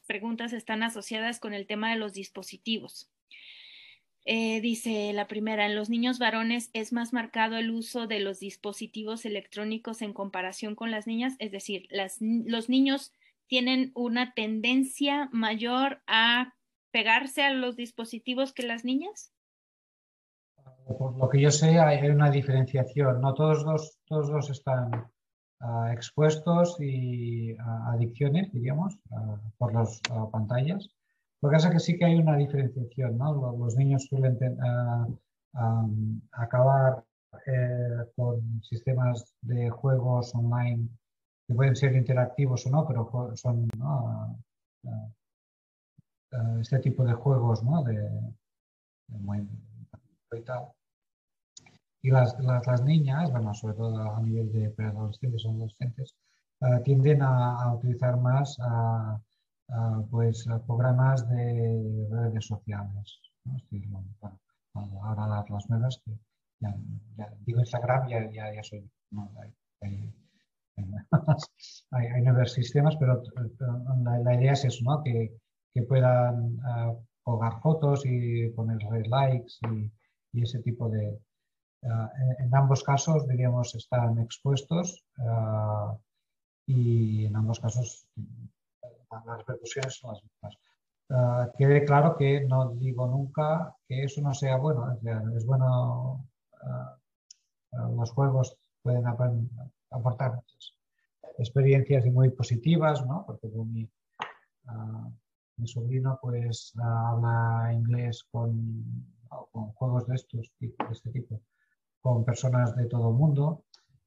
preguntas 0.06 0.52
están 0.52 0.82
asociadas 0.82 1.40
con 1.40 1.54
el 1.54 1.66
tema 1.66 1.90
de 1.90 1.96
los 1.96 2.12
dispositivos. 2.12 3.10
Eh, 4.26 4.60
dice 4.60 5.12
la 5.12 5.26
primera, 5.28 5.66
en 5.66 5.74
los 5.74 5.88
niños 5.88 6.18
varones 6.18 6.70
es 6.72 6.92
más 6.92 7.12
marcado 7.12 7.56
el 7.56 7.70
uso 7.70 8.06
de 8.06 8.20
los 8.20 8.38
dispositivos 8.38 9.24
electrónicos 9.24 10.02
en 10.02 10.12
comparación 10.12 10.74
con 10.74 10.90
las 10.90 11.06
niñas, 11.06 11.36
es 11.38 11.52
decir, 11.52 11.88
los 12.20 12.68
niños 12.68 13.12
tienen 13.46 13.90
una 13.94 14.34
tendencia 14.34 15.28
mayor 15.32 16.02
a 16.06 16.54
pegarse 16.90 17.42
a 17.42 17.52
los 17.52 17.76
dispositivos 17.76 18.52
que 18.52 18.62
las 18.62 18.84
niñas? 18.84 19.32
Por 20.98 21.16
lo 21.16 21.28
que 21.28 21.40
yo 21.40 21.50
sé, 21.50 21.78
hay 21.78 22.08
una 22.08 22.30
diferenciación. 22.30 23.20
No 23.20 23.34
todos 23.34 23.64
dos, 23.64 23.98
todos 24.06 24.28
dos 24.30 24.50
están 24.50 25.10
expuestos 25.90 26.76
y 26.80 27.54
adicciones, 27.86 28.50
diríamos, 28.52 28.98
por 29.58 29.74
las 29.74 30.00
pantallas. 30.32 30.88
Lo 31.42 31.48
que 31.48 31.54
pasa 31.54 31.68
es 31.68 31.74
que 31.74 31.80
sí 31.80 31.98
que 31.98 32.04
hay 32.04 32.16
una 32.16 32.36
diferenciación. 32.36 33.18
¿no? 33.18 33.56
Los 33.56 33.76
niños 33.76 34.06
suelen 34.06 34.38
acabar 36.32 37.04
eh, 37.46 38.04
con 38.16 38.62
sistemas 38.62 39.34
de 39.42 39.70
juegos 39.70 40.34
online 40.34 40.88
que 41.46 41.54
pueden 41.54 41.76
ser 41.76 41.94
interactivos 41.94 42.66
o 42.66 42.70
no, 42.70 42.86
pero 42.86 43.36
son 43.36 43.68
este 46.60 46.78
tipo 46.78 47.04
de 47.04 47.12
juegos 47.12 47.62
¿no? 47.62 47.82
de, 47.82 47.94
de 49.08 49.46
y 50.38 50.42
tal. 50.42 50.68
Y 52.02 52.10
las, 52.10 52.38
las, 52.40 52.66
las, 52.66 52.82
niñas, 52.82 53.30
bueno, 53.30 53.52
sobre 53.54 53.74
todo 53.74 54.14
a 54.14 54.20
nivel 54.22 54.50
de 54.52 54.70
preadolescentes 54.70 55.44
o 55.44 55.50
adolescentes, 55.50 56.14
uh, 56.60 56.82
tienden 56.82 57.22
a, 57.22 57.62
a, 57.62 57.74
utilizar 57.74 58.16
más 58.18 58.58
uh, 58.58 59.18
uh, 59.68 60.08
pues, 60.10 60.46
programas 60.66 61.28
de 61.28 62.06
redes 62.10 62.46
sociales. 62.46 63.20
¿no? 63.44 63.54
Decir, 63.54 63.86
bueno, 63.88 65.00
ahora 65.02 65.26
las, 65.26 65.68
nuevas, 65.68 66.00
que 66.04 66.12
ya, 66.60 66.74
digo 67.44 67.60
Instagram, 67.60 68.08
ya, 68.08 68.30
ya, 68.30 68.54
ya 68.54 68.62
soy, 68.62 68.88
hay, 69.82 70.14
hay, 71.90 72.06
hay, 72.06 72.22
nuevos 72.22 72.52
sistemas, 72.52 72.96
pero 72.98 73.22
la, 74.24 74.34
idea 74.34 74.52
es 74.52 74.64
eso, 74.64 74.84
¿no? 74.84 75.02
que, 75.02 75.36
que 75.74 75.82
puedan 75.82 76.58
uh, 76.60 77.60
fotos 77.62 78.02
y 78.04 78.48
poner 78.50 78.78
likes 79.08 79.52
y, 79.70 79.90
y 80.32 80.42
ese 80.42 80.60
tipo 80.60 80.88
de... 80.88 81.18
Uh, 81.82 82.08
en, 82.38 82.54
ambos 82.54 82.82
casos, 82.84 83.26
diríamos, 83.26 83.74
están 83.74 84.18
expuestos 84.18 85.02
uh, 85.16 85.96
y 86.66 87.24
en 87.24 87.34
ambos 87.36 87.58
casos 87.58 88.06
las 89.10 89.38
repercusiones 89.38 89.96
son 89.96 90.12
las 90.12 90.22
mismas. 90.22 90.58
Uh, 91.08 91.50
quede 91.58 91.84
claro 91.84 92.16
que 92.16 92.42
no 92.42 92.70
digo 92.74 93.06
nunca 93.06 93.74
que 93.88 94.04
eso 94.04 94.20
no 94.20 94.32
sea 94.34 94.56
bueno. 94.58 94.96
Es, 95.34 95.44
bueno, 95.46 96.28
uh, 96.62 97.96
los 97.96 98.10
juegos 98.10 98.56
pueden 98.82 99.04
aportar 99.06 100.34
muchas 100.34 100.74
experiencias 101.38 102.06
y 102.06 102.10
muy 102.10 102.30
positivas, 102.30 103.04
¿no? 103.06 103.24
porque 103.26 103.48
mi, 103.48 103.90
uh, 104.66 105.10
mi 105.56 105.66
sobrino 105.66 106.18
pues 106.22 106.72
habla 106.80 107.70
inglés 107.72 108.24
con, 108.30 109.06
con, 109.50 109.72
juegos 109.72 110.06
de 110.06 110.14
estos 110.14 110.52
de 110.60 110.72
este 110.90 111.10
tipo, 111.10 111.40
con 112.00 112.24
personas 112.24 112.76
de 112.76 112.86
todo 112.86 113.10
el 113.10 113.16
mundo. 113.16 113.64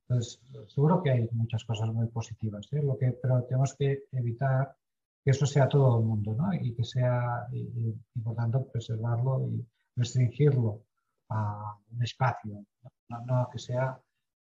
Entonces, 0.07 0.41
seguro 0.67 1.01
que 1.01 1.11
hay 1.11 1.29
muchas 1.31 1.63
cosas 1.63 1.89
muy 1.93 2.07
positivas, 2.07 2.67
¿eh? 2.73 2.81
Lo 2.83 2.97
que, 2.97 3.11
pero 3.11 3.43
tenemos 3.43 3.73
que 3.75 4.03
evitar 4.11 4.75
que 5.23 5.31
eso 5.31 5.45
sea 5.45 5.69
todo 5.69 5.99
el 5.99 6.05
mundo, 6.05 6.33
¿no? 6.33 6.53
Y 6.53 6.73
que 6.75 6.83
sea, 6.83 7.47
y, 7.51 7.93
por 8.21 8.35
tanto, 8.35 8.67
preservarlo 8.67 9.47
y 9.47 9.65
restringirlo 9.95 10.83
a 11.29 11.77
un 11.91 12.03
espacio, 12.03 12.65
no, 13.09 13.25
no 13.25 13.49
que 13.51 13.59
sea 13.59 13.97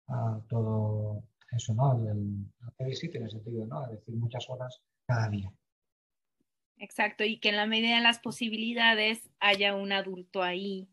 uh, 0.08 0.40
todo 0.48 1.22
eso, 1.52 1.74
¿no? 1.74 1.92
El, 2.10 2.46
el 2.78 2.96
sí 2.96 3.10
tiene 3.10 3.28
sentido, 3.28 3.66
¿no? 3.66 3.84
Es 3.84 3.90
decir, 3.90 4.16
muchas 4.16 4.48
horas 4.48 4.80
cada 5.06 5.28
día. 5.28 5.52
Exacto, 6.78 7.24
y 7.24 7.38
que 7.38 7.50
en 7.50 7.56
la 7.56 7.66
medida 7.66 7.96
de 7.96 8.02
las 8.02 8.20
posibilidades 8.20 9.28
haya 9.38 9.76
un 9.76 9.92
adulto 9.92 10.42
ahí 10.42 10.88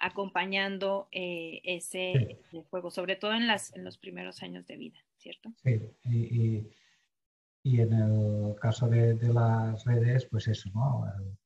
acompañando 0.00 1.08
eh, 1.12 1.60
ese, 1.64 2.38
sí. 2.50 2.64
juego, 2.70 2.90
sobre 2.90 3.16
todo 3.16 3.34
en, 3.34 3.46
las, 3.46 3.74
en 3.76 3.84
los 3.84 3.98
primeros 3.98 4.42
años 4.42 4.66
de 4.66 4.76
vida, 4.76 4.98
¿cierto? 5.18 5.52
Sí, 5.62 5.80
y, 6.04 6.18
y 6.18 6.70
y 7.62 7.80
en 7.80 7.92
el 7.92 8.54
caso 8.60 8.88
de, 8.88 9.14
de 9.14 9.32
las 9.32 9.84
redes, 9.84 10.26
pues 10.30 10.48
eso, 10.48 10.70
¿no? 10.74 11.04
El, 11.06 11.36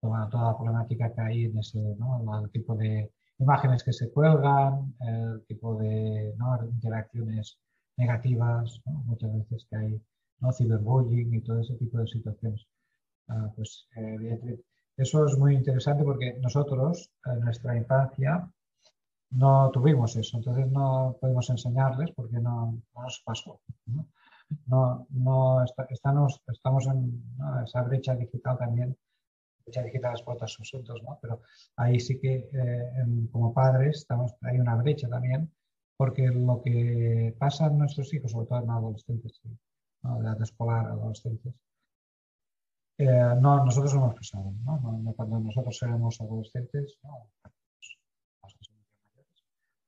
toda, 0.00 0.28
toda, 0.28 0.50
la 0.50 0.56
problemática 0.56 1.12
que 1.14 1.20
hay 1.20 1.44
en 1.44 1.58
ese, 1.58 1.78
¿no? 1.98 2.40
El 2.44 2.50
tipo 2.50 2.74
de 2.76 3.10
imágenes 3.38 3.82
que 3.82 3.92
se 3.92 4.10
cuelgan, 4.10 4.94
el 5.00 5.44
tipo 5.46 5.74
de 5.76 6.34
¿no? 6.36 6.58
interacciones 6.66 7.58
negativas, 7.96 8.80
¿no? 8.86 8.92
muchas 9.04 9.32
veces 9.32 9.66
que 9.70 9.76
hay 9.76 10.02
¿no? 10.40 10.52
ciberbullying 10.52 11.34
y 11.34 11.40
todo 11.40 11.60
ese 11.60 11.74
tipo 11.76 11.98
de 11.98 12.06
situaciones. 12.06 12.66
Uh, 13.28 13.54
pues 13.54 13.86
eh, 13.96 14.58
eso 15.02 15.26
es 15.26 15.36
muy 15.38 15.54
interesante 15.54 16.04
porque 16.04 16.34
nosotros 16.40 17.10
en 17.26 17.40
nuestra 17.40 17.76
infancia 17.76 18.48
no 19.30 19.70
tuvimos 19.70 20.14
eso, 20.16 20.36
entonces 20.36 20.70
no 20.70 21.16
podemos 21.20 21.48
enseñarles 21.50 22.10
porque 22.12 22.38
no, 22.38 22.78
no 22.94 23.02
nos 23.02 23.22
pasó. 23.24 23.60
¿no? 23.86 24.06
no, 25.10 25.64
estamos, 25.90 26.40
estamos 26.46 26.86
en 26.86 27.22
esa 27.64 27.82
brecha 27.82 28.14
digital 28.14 28.58
también, 28.58 28.96
brecha 29.64 29.82
digital 29.82 30.14
por 30.24 30.34
otros 30.34 30.58
asuntos, 30.60 31.02
¿no? 31.02 31.18
pero 31.20 31.40
ahí 31.76 31.98
sí 31.98 32.20
que 32.20 32.50
eh, 32.52 33.28
como 33.30 33.54
padres 33.54 33.98
estamos, 33.98 34.34
hay 34.42 34.58
una 34.58 34.76
brecha 34.76 35.08
también, 35.08 35.50
porque 35.96 36.26
lo 36.28 36.60
que 36.62 37.34
pasa 37.38 37.66
en 37.66 37.78
nuestros 37.78 38.12
hijos, 38.12 38.32
sobre 38.32 38.46
todo 38.46 38.62
en 38.62 38.70
adolescentes, 38.70 39.40
¿no? 40.02 40.18
de 40.18 40.26
edad 40.26 40.42
escolar, 40.42 40.86
adolescentes, 40.86 41.54
eh, 43.04 43.36
no, 43.40 43.64
nosotros 43.64 43.94
no 43.94 44.04
hemos 44.04 44.14
pasado, 44.14 44.52
¿no? 44.64 45.12
cuando 45.16 45.40
nosotros 45.40 45.82
éramos 45.82 46.20
adolescentes, 46.20 46.98
no, 47.02 47.28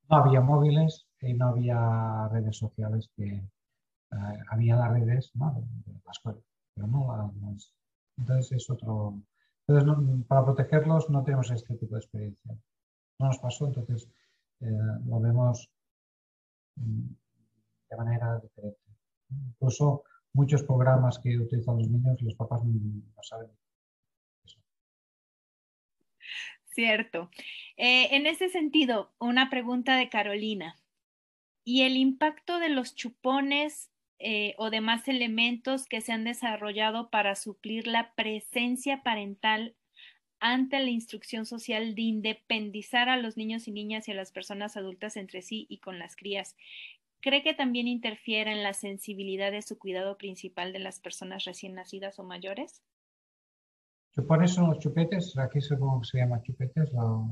no 0.08 0.16
había 0.16 0.40
móviles 0.40 1.06
y 1.20 1.34
no 1.34 1.48
había 1.48 2.28
redes 2.28 2.56
sociales 2.56 3.10
que, 3.16 3.26
eh, 4.14 4.38
había 4.50 4.76
las 4.76 4.92
redes 4.92 5.30
¿no? 5.34 5.54
de 5.86 5.92
la 5.92 6.34
pero 6.74 6.86
no 6.86 7.16
las... 7.16 7.72
Entonces 8.16 8.52
es 8.52 8.70
otro... 8.70 9.14
Entonces, 9.66 10.26
para 10.28 10.44
protegerlos 10.44 11.08
no 11.08 11.24
tenemos 11.24 11.50
este 11.50 11.74
tipo 11.76 11.94
de 11.94 12.00
experiencia. 12.00 12.56
No 13.18 13.26
nos 13.26 13.38
pasó, 13.38 13.66
entonces 13.66 14.08
eh, 14.60 14.70
lo 15.06 15.20
vemos 15.20 15.70
mm, 16.76 17.08
de 17.90 17.96
manera 17.96 18.38
diferente. 18.40 18.78
Incluso 19.30 20.04
muchos 20.34 20.62
programas 20.64 21.18
que 21.18 21.38
utilizan 21.38 21.78
los 21.78 21.88
niños, 21.88 22.20
los 22.20 22.34
papás 22.34 22.62
no, 22.64 23.22
saben. 23.22 23.50
Cierto. 26.66 27.30
Eh, 27.76 28.16
en 28.16 28.26
ese 28.26 28.48
sentido, 28.48 29.12
una 29.20 29.48
pregunta 29.48 29.96
de 29.96 30.08
Carolina. 30.08 30.76
¿Y 31.64 31.82
el 31.82 31.96
impacto 31.96 32.58
de 32.58 32.68
los 32.68 32.94
chupones 32.94 33.90
eh, 34.18 34.54
o 34.58 34.70
demás 34.70 35.08
elementos 35.08 35.86
que 35.86 36.00
se 36.00 36.12
han 36.12 36.24
desarrollado 36.24 37.10
para 37.10 37.36
suplir 37.36 37.86
la 37.86 38.12
presencia 38.14 39.02
parental 39.02 39.76
ante 40.40 40.78
la 40.80 40.90
instrucción 40.90 41.46
social 41.46 41.94
de 41.94 42.02
independizar 42.02 43.08
a 43.08 43.16
los 43.16 43.36
niños 43.36 43.66
y 43.66 43.72
niñas 43.72 44.08
y 44.08 44.12
a 44.12 44.14
las 44.14 44.30
personas 44.30 44.76
adultas 44.76 45.16
entre 45.16 45.42
sí 45.42 45.66
y 45.70 45.78
con 45.78 45.98
las 45.98 46.16
crías. 46.16 46.56
¿Cree 47.24 47.42
que 47.42 47.54
también 47.54 47.88
interfiere 47.88 48.52
en 48.52 48.62
la 48.62 48.74
sensibilidad 48.74 49.50
de 49.50 49.62
su 49.62 49.78
cuidado 49.78 50.18
principal 50.18 50.74
de 50.74 50.78
las 50.78 51.00
personas 51.00 51.44
recién 51.46 51.74
nacidas 51.74 52.18
o 52.18 52.22
mayores? 52.22 52.82
¿Chupones 54.14 54.52
son 54.52 54.68
los 54.68 54.78
chupetes? 54.78 55.34
Aquí 55.38 55.58
supongo 55.62 56.02
que 56.02 56.06
se 56.08 56.18
llama 56.18 56.42
chupetes. 56.42 56.92
O... 56.94 57.30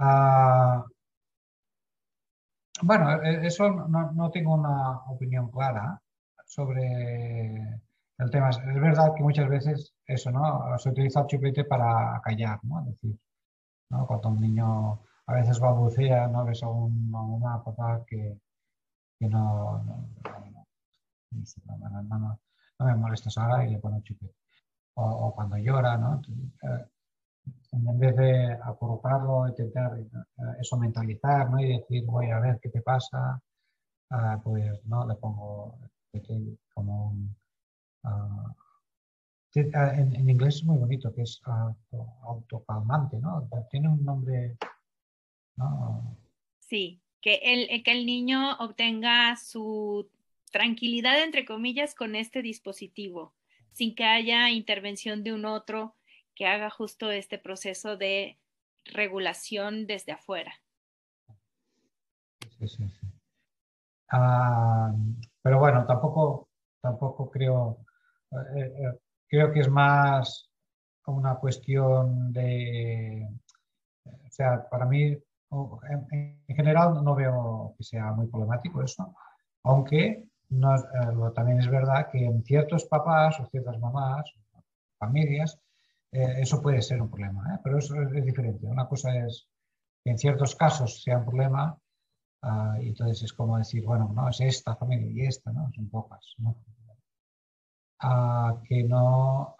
Ah, 0.00 0.84
bueno, 2.82 3.22
e, 3.22 3.46
eso 3.46 3.70
no, 3.70 4.10
no, 4.10 4.30
tengo 4.32 4.54
una 4.54 5.04
opinión 5.08 5.48
clara 5.48 6.02
sobre 6.46 6.82
el 8.18 8.30
tema. 8.32 8.50
Es 8.50 8.80
verdad 8.80 9.14
que 9.16 9.22
muchas 9.22 9.48
veces 9.48 9.94
eso, 10.04 10.32
¿no? 10.32 10.76
Se 10.78 10.90
utiliza 10.90 11.20
el 11.20 11.26
chupete 11.28 11.64
para 11.64 12.20
callar, 12.24 12.58
¿no? 12.64 12.80
Es 12.80 12.86
decir, 12.86 13.16
¿no? 13.90 14.04
cuando 14.04 14.30
un 14.30 14.40
niño 14.40 15.00
a 15.26 15.34
veces 15.34 15.60
balbucea, 15.60 16.28
¿no? 16.28 16.44
Ves 16.44 16.62
a, 16.62 16.68
un, 16.68 17.12
a 17.14 17.22
una 17.22 17.64
papá 17.64 18.04
que, 18.06 18.38
que 19.18 19.28
no, 19.28 19.82
no, 19.82 20.08
no, 22.02 22.18
no, 22.18 22.86
me 22.86 22.94
molestes 22.94 23.36
ahora 23.38 23.66
y 23.66 23.70
le 23.70 23.78
pone 23.78 23.98
el 23.98 24.02
chupete. 24.02 24.34
O, 24.94 25.04
o 25.04 25.34
cuando 25.34 25.56
llora, 25.58 25.96
¿no? 25.96 26.22
Eh, 26.62 26.86
en 27.72 27.98
vez 27.98 28.16
de 28.16 28.52
acurrucarlo, 28.52 29.48
intentar 29.48 29.98
uh, 29.98 30.60
eso 30.60 30.76
mentalizar, 30.76 31.50
¿no? 31.50 31.60
Y 31.60 31.78
decir, 31.78 32.04
voy 32.06 32.30
a 32.30 32.40
ver 32.40 32.58
qué 32.60 32.68
te 32.70 32.80
pasa, 32.80 33.40
uh, 34.10 34.40
pues, 34.42 34.84
¿no? 34.86 35.06
Le 35.06 35.14
pongo 35.16 35.78
como 36.72 37.08
un... 37.08 37.36
Uh, 38.04 38.54
en, 39.54 40.14
en, 40.14 40.28
inglés 40.28 40.56
es 40.56 40.64
muy 40.64 40.76
bonito, 40.78 41.12
que 41.14 41.22
es 41.22 41.40
auto, 41.44 42.14
autocalmante, 42.22 43.18
¿no? 43.18 43.48
Tiene 43.70 43.88
un 43.88 44.04
nombre... 44.04 44.56
¿no? 45.56 46.16
Sí, 46.58 47.00
que 47.20 47.40
el, 47.42 47.82
que 47.82 47.92
el 47.92 48.06
niño 48.06 48.56
obtenga 48.58 49.36
su 49.36 50.08
tranquilidad, 50.50 51.22
entre 51.22 51.44
comillas, 51.44 51.94
con 51.94 52.14
este 52.14 52.42
dispositivo, 52.42 53.34
sin 53.72 53.94
que 53.94 54.04
haya 54.04 54.50
intervención 54.50 55.22
de 55.22 55.32
un 55.32 55.44
otro 55.44 55.94
que 56.34 56.46
haga 56.46 56.70
justo 56.70 57.10
este 57.10 57.38
proceso 57.38 57.96
de 57.96 58.38
regulación 58.84 59.86
desde 59.86 60.12
afuera. 60.12 60.54
Sí, 62.58 62.68
sí, 62.68 62.88
sí. 62.88 63.06
Uh, 64.12 65.16
pero 65.42 65.58
bueno, 65.58 65.84
tampoco, 65.84 66.48
tampoco 66.80 67.28
creo, 67.30 67.78
eh, 68.56 68.72
eh, 68.78 68.98
creo 69.28 69.52
que 69.52 69.60
es 69.60 69.68
más 69.68 70.48
una 71.06 71.36
cuestión 71.36 72.32
de, 72.32 73.28
o 74.04 74.30
sea, 74.30 74.68
para 74.68 74.86
mí, 74.86 75.16
en, 75.50 76.40
en 76.46 76.56
general 76.56 77.02
no 77.04 77.14
veo 77.14 77.74
que 77.76 77.84
sea 77.84 78.12
muy 78.12 78.26
problemático 78.26 78.82
eso, 78.82 79.14
aunque 79.62 80.26
no, 80.48 80.76
eh, 80.76 81.32
también 81.34 81.60
es 81.60 81.68
verdad 81.68 82.08
que 82.10 82.24
en 82.24 82.42
ciertos 82.44 82.84
papás 82.84 83.38
o 83.40 83.46
ciertas 83.46 83.78
mamás, 83.78 84.32
familias, 84.98 85.58
eh, 86.12 86.36
eso 86.38 86.62
puede 86.62 86.82
ser 86.82 87.02
un 87.02 87.10
problema, 87.10 87.54
¿eh? 87.54 87.60
pero 87.62 87.78
eso 87.78 88.00
es, 88.00 88.24
diferente. 88.24 88.66
Una 88.66 88.86
cosa 88.86 89.14
es 89.16 89.48
que 90.04 90.10
en 90.10 90.18
ciertos 90.18 90.54
casos 90.54 91.02
sea 91.02 91.18
un 91.18 91.24
problema 91.24 91.78
uh, 92.42 92.80
y 92.80 92.88
entonces 92.88 93.24
es 93.24 93.32
como 93.32 93.58
decir, 93.58 93.84
bueno, 93.84 94.10
no, 94.14 94.28
es 94.28 94.40
esta 94.40 94.76
familia 94.76 95.10
y 95.10 95.26
esta, 95.26 95.52
¿no? 95.52 95.70
Son 95.74 95.88
pocas, 95.88 96.34
¿no? 96.38 96.56
Uh, 98.02 98.62
que 98.62 98.84
no... 98.84 99.56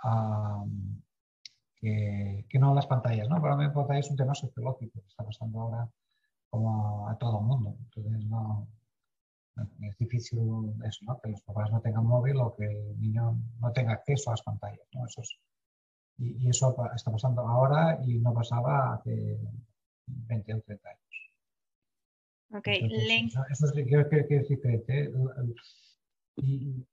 Que, 1.86 2.44
que, 2.48 2.58
no 2.58 2.74
las 2.74 2.88
pantallas, 2.88 3.28
¿no? 3.28 3.40
Para 3.40 3.56
mí 3.56 3.68
pantalla 3.68 4.00
es 4.00 4.10
un 4.10 4.16
tema 4.16 4.34
sociológico 4.34 5.00
que 5.00 5.06
está 5.06 5.22
pasando 5.22 5.60
ahora 5.60 5.88
como 6.50 7.08
a, 7.08 7.16
todo 7.16 7.38
el 7.38 7.44
mundo. 7.46 7.76
Entonces, 7.78 8.24
no, 8.26 8.66
es 9.82 9.96
difícil 9.96 10.40
eso, 10.84 11.04
¿no? 11.04 11.20
que 11.20 11.30
los 11.30 11.42
papás 11.42 11.70
no 11.70 11.80
tengan 11.80 12.04
móvil 12.04 12.38
o 12.38 12.56
que 12.56 12.64
el 12.64 13.00
niño 13.00 13.38
no 13.60 13.72
tenga 13.72 13.92
acceso 13.92 14.30
a 14.30 14.32
las 14.32 14.42
pantallas. 14.42 14.88
¿no? 14.94 15.06
Eso 15.06 15.22
y, 16.18 16.48
eso 16.48 16.74
está 16.92 17.12
pasando 17.12 17.42
ahora 17.42 18.00
y 18.04 18.18
no 18.18 18.34
pasaba 18.34 18.94
hace 18.94 19.38
20 20.06 20.54
o 20.54 20.60
30 20.62 20.88
años. 20.88 21.00
Ok, 22.52 22.66
Entonces, 22.66 23.36
eso, 23.50 23.66
es 23.66 23.72
que, 24.08 24.26
que 24.26 24.36
es 24.38 24.48
diferente. 24.48 25.12
Y, 26.36 26.84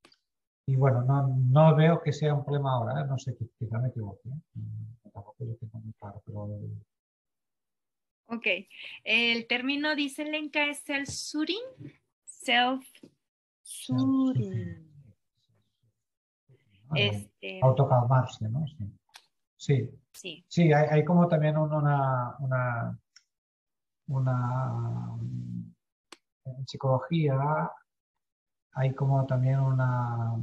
y, 0.65 0.75
bueno, 0.75 1.03
no, 1.03 1.27
no, 1.27 1.75
veo 1.75 2.01
que 2.01 2.13
sea 2.13 2.33
un 2.33 2.45
problema 2.45 2.73
ahora, 2.73 3.01
¿eh? 3.01 3.05
no 3.07 3.17
sé, 3.17 3.35
quizá 3.59 3.79
me 3.79 3.89
equivoque. 3.89 4.29
¿eh? 4.29 4.41
Tampoco 5.13 5.45
lo 5.45 5.55
tengo 5.55 5.79
muy 5.79 5.93
claro, 5.93 6.21
pero 6.25 6.47
Ok. 8.27 8.47
El 9.03 9.47
término, 9.47 9.95
dice 9.95 10.23
Lenka, 10.25 10.65
es 10.65 10.87
el 10.89 11.07
suring 11.07 11.63
Self-soothing. 12.25 14.89
Este... 16.95 17.59
Autocalmarse, 17.61 18.47
¿no? 18.49 18.65
Sí. 19.57 19.89
Sí. 20.11 20.45
Sí, 20.47 20.71
hay, 20.71 21.03
como 21.03 21.27
también 21.27 21.57
una, 21.57 22.35
una, 22.39 22.97
una, 24.07 25.17
en 26.45 26.67
psicología 26.67 27.35
hay 28.73 28.93
como 28.93 29.25
también 29.25 29.59
una, 29.59 30.33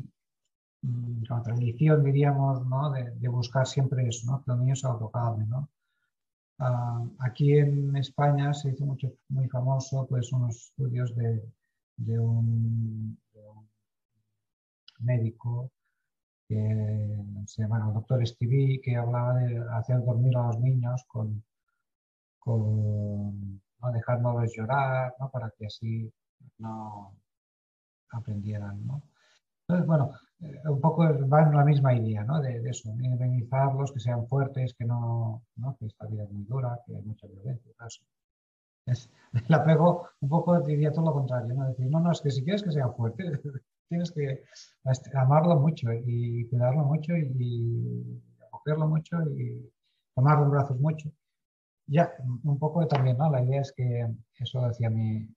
una 0.83 1.43
tradición, 1.43 2.05
diríamos, 2.05 2.67
¿no? 2.67 2.91
de, 2.91 3.11
de, 3.13 3.29
buscar 3.29 3.67
siempre 3.67 4.07
eso, 4.09 4.31
¿no? 4.31 4.43
que 4.45 4.53
el 4.53 4.59
niño 4.61 4.77
se 4.77 4.87
autocalme, 4.87 5.47
¿no? 5.47 5.69
Ah, 6.63 7.03
aquí 7.21 7.57
en 7.57 7.97
España 7.97 8.53
se 8.53 8.71
hizo 8.71 8.85
mucho, 8.85 9.11
muy 9.31 9.49
famoso 9.49 10.07
pues, 10.07 10.31
unos 10.33 10.57
estudios 10.57 11.15
de, 11.17 12.19
un, 12.19 13.19
médico 15.01 15.71
que 16.47 17.17
se 17.47 17.63
llama 17.63 17.79
el 17.87 17.95
doctor 17.95 18.27
Stevie, 18.27 18.81
que 18.83 18.97
hablaba 18.97 19.35
de 19.39 19.59
hacer 19.71 20.05
dormir 20.05 20.37
a 20.37 20.49
los 20.49 20.59
niños 20.61 21.03
con, 21.09 21.43
con 22.39 23.63
no 23.81 23.93
dejándolos 23.93 24.53
llorar, 24.55 25.15
¿no? 25.19 25.31
para 25.31 25.51
que 25.57 25.67
así 25.67 26.13
no 26.59 27.15
aprendieran. 28.13 28.87
¿no? 28.87 29.03
Entonces, 29.69 29.87
bueno, 29.87 30.13
eh, 30.41 30.61
un 30.69 30.81
poco 30.81 31.05
va 31.29 31.43
en 31.43 31.55
la 31.55 31.65
misma 31.65 31.95
idea, 31.95 32.25
¿no? 32.25 32.41
De, 32.41 32.61
de 32.61 32.71
eso, 32.71 32.91
indemnizarlos, 32.91 33.93
que 33.93 34.01
sean 34.01 34.27
fuertes, 34.27 34.75
que 34.75 34.85
no, 34.85 35.43
¿no? 35.57 35.77
que 35.79 35.87
esta 35.87 36.07
vida 36.07 36.25
es 36.25 36.31
muy 36.31 36.45
dura, 36.45 36.79
que 36.87 36.97
hay 36.97 37.03
mucha 37.03 37.27
violencia. 37.27 37.71
Eso. 37.87 38.03
Es, 38.87 39.11
el 39.33 39.55
apego, 39.55 40.09
un 40.21 40.29
poco 40.29 40.61
diría 40.61 40.93
todo 40.93 41.05
lo 41.07 41.13
contrario, 41.13 41.55
¿no? 41.55 41.69
Decir, 41.69 41.87
no, 41.91 42.01
no, 42.01 42.13
es 42.13 42.21
que 42.21 42.31
si 42.31 42.43
quieres 42.43 42.63
que 42.63 42.73
sea 42.73 42.89
fuerte, 42.89 43.25
tienes 43.89 44.11
que 44.13 44.45
amarlo 45.15 45.57
mucho 45.57 45.93
y 45.93 46.47
cuidarlo 46.49 46.85
mucho 46.85 47.17
y 47.17 48.23
acogerlo 48.47 48.89
mucho 48.89 49.17
y 49.37 49.71
tomarlo 50.15 50.45
en 50.45 50.51
brazos 50.51 50.81
mucho. 50.81 51.11
Ya, 51.87 52.13
un 52.45 52.59
poco 52.59 52.87
también, 52.87 53.19
¿no? 53.19 53.31
La 53.31 53.43
idea 53.43 53.61
es 53.63 53.73
que, 53.73 54.07
eso 54.39 54.61
decía 54.63 54.91
mi, 54.91 55.29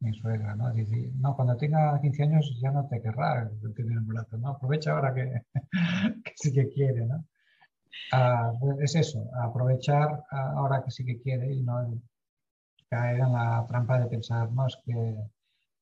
mi 0.00 0.12
suegra, 0.14 0.54
¿no? 0.56 0.72
Dice, 0.72 1.12
no, 1.16 1.36
cuando 1.36 1.56
tenga 1.56 2.00
15 2.00 2.22
años 2.22 2.58
ya 2.60 2.70
no 2.70 2.86
te 2.88 3.00
querrá 3.02 3.50
tener 3.76 3.98
un 3.98 4.06
brazo, 4.06 4.38
¿no? 4.38 4.50
Aprovecha 4.50 4.92
ahora 4.92 5.14
que, 5.14 5.44
sí 6.36 6.52
que 6.52 6.68
quiere, 6.70 7.06
¿no? 7.06 7.24
Ah, 8.12 8.52
pues 8.60 8.78
es 8.80 8.94
eso, 8.96 9.30
aprovechar 9.42 10.24
ahora 10.30 10.82
que 10.82 10.90
sí 10.90 11.04
que 11.04 11.20
quiere 11.20 11.52
y 11.52 11.62
no 11.62 12.00
caer 12.88 13.20
en 13.20 13.32
la 13.32 13.64
trampa 13.68 14.00
de 14.00 14.06
pensar, 14.08 14.50
no, 14.52 14.66
es 14.66 14.76
que 14.84 15.16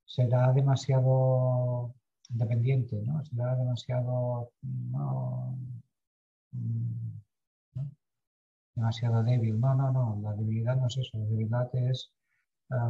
será 0.04 0.52
demasiado 0.52 1.94
independiente, 2.30 3.00
¿no? 3.04 3.24
Será 3.24 3.54
demasiado, 3.56 4.52
no, 4.62 5.58
mm, 6.52 7.10
¿no? 7.74 7.90
demasiado 8.74 9.22
débil. 9.22 9.58
No, 9.60 9.74
no, 9.74 9.90
no, 9.92 10.18
la 10.22 10.34
debilidad 10.34 10.76
no 10.76 10.86
es 10.88 10.98
eso, 10.98 11.18
la 11.18 11.24
debilidad 11.24 11.68
es 11.74 12.10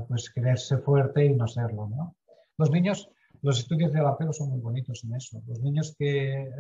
pues 0.09 0.31
quererse 0.31 0.79
fuerte 0.79 1.25
y 1.25 1.35
no 1.35 1.47
serlo. 1.47 1.89
¿no? 1.89 2.17
Los 2.57 2.71
niños, 2.71 3.11
los 3.43 3.61
estudios 3.61 3.93
del 3.93 4.07
apego 4.07 4.33
son 4.33 4.51
muy 4.51 4.61
bonitos 4.61 5.05
en 5.05 5.15
eso. 5.15 5.43
Los 5.47 5.61
niños 5.61 5.95
que 5.99 6.43
eh, 6.43 6.51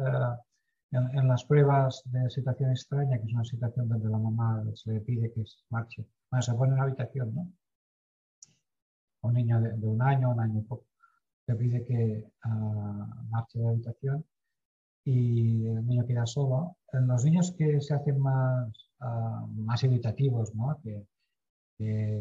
en, 0.92 1.28
las 1.28 1.44
pruebas 1.44 2.02
de 2.06 2.30
situación 2.30 2.70
extraña, 2.70 3.18
que 3.18 3.26
es 3.26 3.34
una 3.34 3.44
situación 3.44 3.88
donde 3.88 4.08
la 4.08 4.18
mamá 4.18 4.62
se 4.74 4.92
le 4.92 5.00
pide 5.00 5.32
que 5.32 5.42
marche, 5.70 6.06
bueno, 6.30 6.42
se 6.42 6.54
pone 6.54 6.68
en 6.68 6.74
una 6.74 6.84
habitación, 6.84 7.34
¿no? 7.34 7.52
Un 9.22 9.34
niño 9.34 9.60
de, 9.60 9.74
un 9.86 10.00
año, 10.00 10.30
un 10.30 10.40
año 10.40 10.60
y 10.60 10.62
poco, 10.62 10.86
se 11.44 11.56
pide 11.56 11.84
que 11.84 12.30
ah, 12.44 13.06
marche 13.30 13.58
de 13.58 13.64
la 13.64 13.70
habitación 13.70 14.24
y 15.04 15.66
el 15.66 15.86
niño 15.86 16.06
queda 16.06 16.26
solo. 16.26 16.76
En 16.92 17.08
los 17.08 17.24
niños 17.24 17.52
que 17.58 17.80
se 17.80 17.94
hacen 17.94 18.20
más, 18.20 18.68
uh, 19.00 19.46
más 19.48 19.82
evitativos, 19.82 20.54
¿no? 20.54 20.78
Que, 20.82 21.06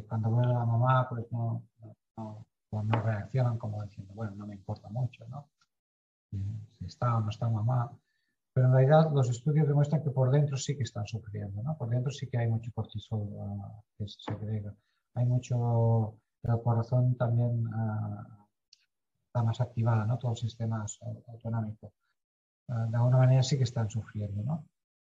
cuando 0.07 0.29
vuelve 0.29 0.53
la 0.53 0.65
mamá, 0.65 1.07
pues 1.09 1.25
no, 1.31 1.63
no, 2.17 2.45
pues 2.69 2.85
no, 2.85 3.01
reaccionan 3.01 3.57
como 3.57 3.83
diciendo, 3.83 4.13
bueno, 4.13 4.35
no 4.35 4.47
me 4.47 4.55
importa 4.55 4.87
mucho, 4.89 5.25
¿no? 5.27 5.47
Si 6.77 6.85
está 6.85 7.17
o 7.17 7.21
no 7.21 7.29
está 7.29 7.49
mamá. 7.49 7.91
Pero 8.53 8.67
en 8.67 8.73
realidad 8.73 9.11
los 9.13 9.29
estudios 9.29 9.67
demuestran 9.67 10.03
que 10.03 10.09
por 10.09 10.31
dentro 10.31 10.57
sí 10.57 10.75
que 10.75 10.83
están 10.83 11.05
sufriendo, 11.05 11.61
¿no? 11.63 11.77
Por 11.77 11.89
dentro 11.89 12.11
sí 12.11 12.27
que 12.27 12.37
hay 12.39 12.47
mucho 12.47 12.71
cortisol 12.73 13.21
uh, 13.21 13.83
que 13.97 14.07
se 14.07 14.19
segrega. 14.19 14.73
Hay 15.13 15.25
mucho, 15.25 16.17
el 16.43 16.61
corazón 16.63 17.15
también 17.15 17.67
uh, 17.67 18.45
está 19.27 19.43
más 19.43 19.61
activado, 19.61 20.05
¿no? 20.05 20.17
Todo 20.17 20.31
el 20.31 20.37
sistema 20.37 20.85
autonómico. 21.27 21.93
Uh, 22.67 22.89
de 22.89 22.97
alguna 22.97 23.17
manera 23.17 23.43
sí 23.43 23.57
que 23.57 23.63
están 23.63 23.89
sufriendo, 23.89 24.41
¿no? 24.43 24.65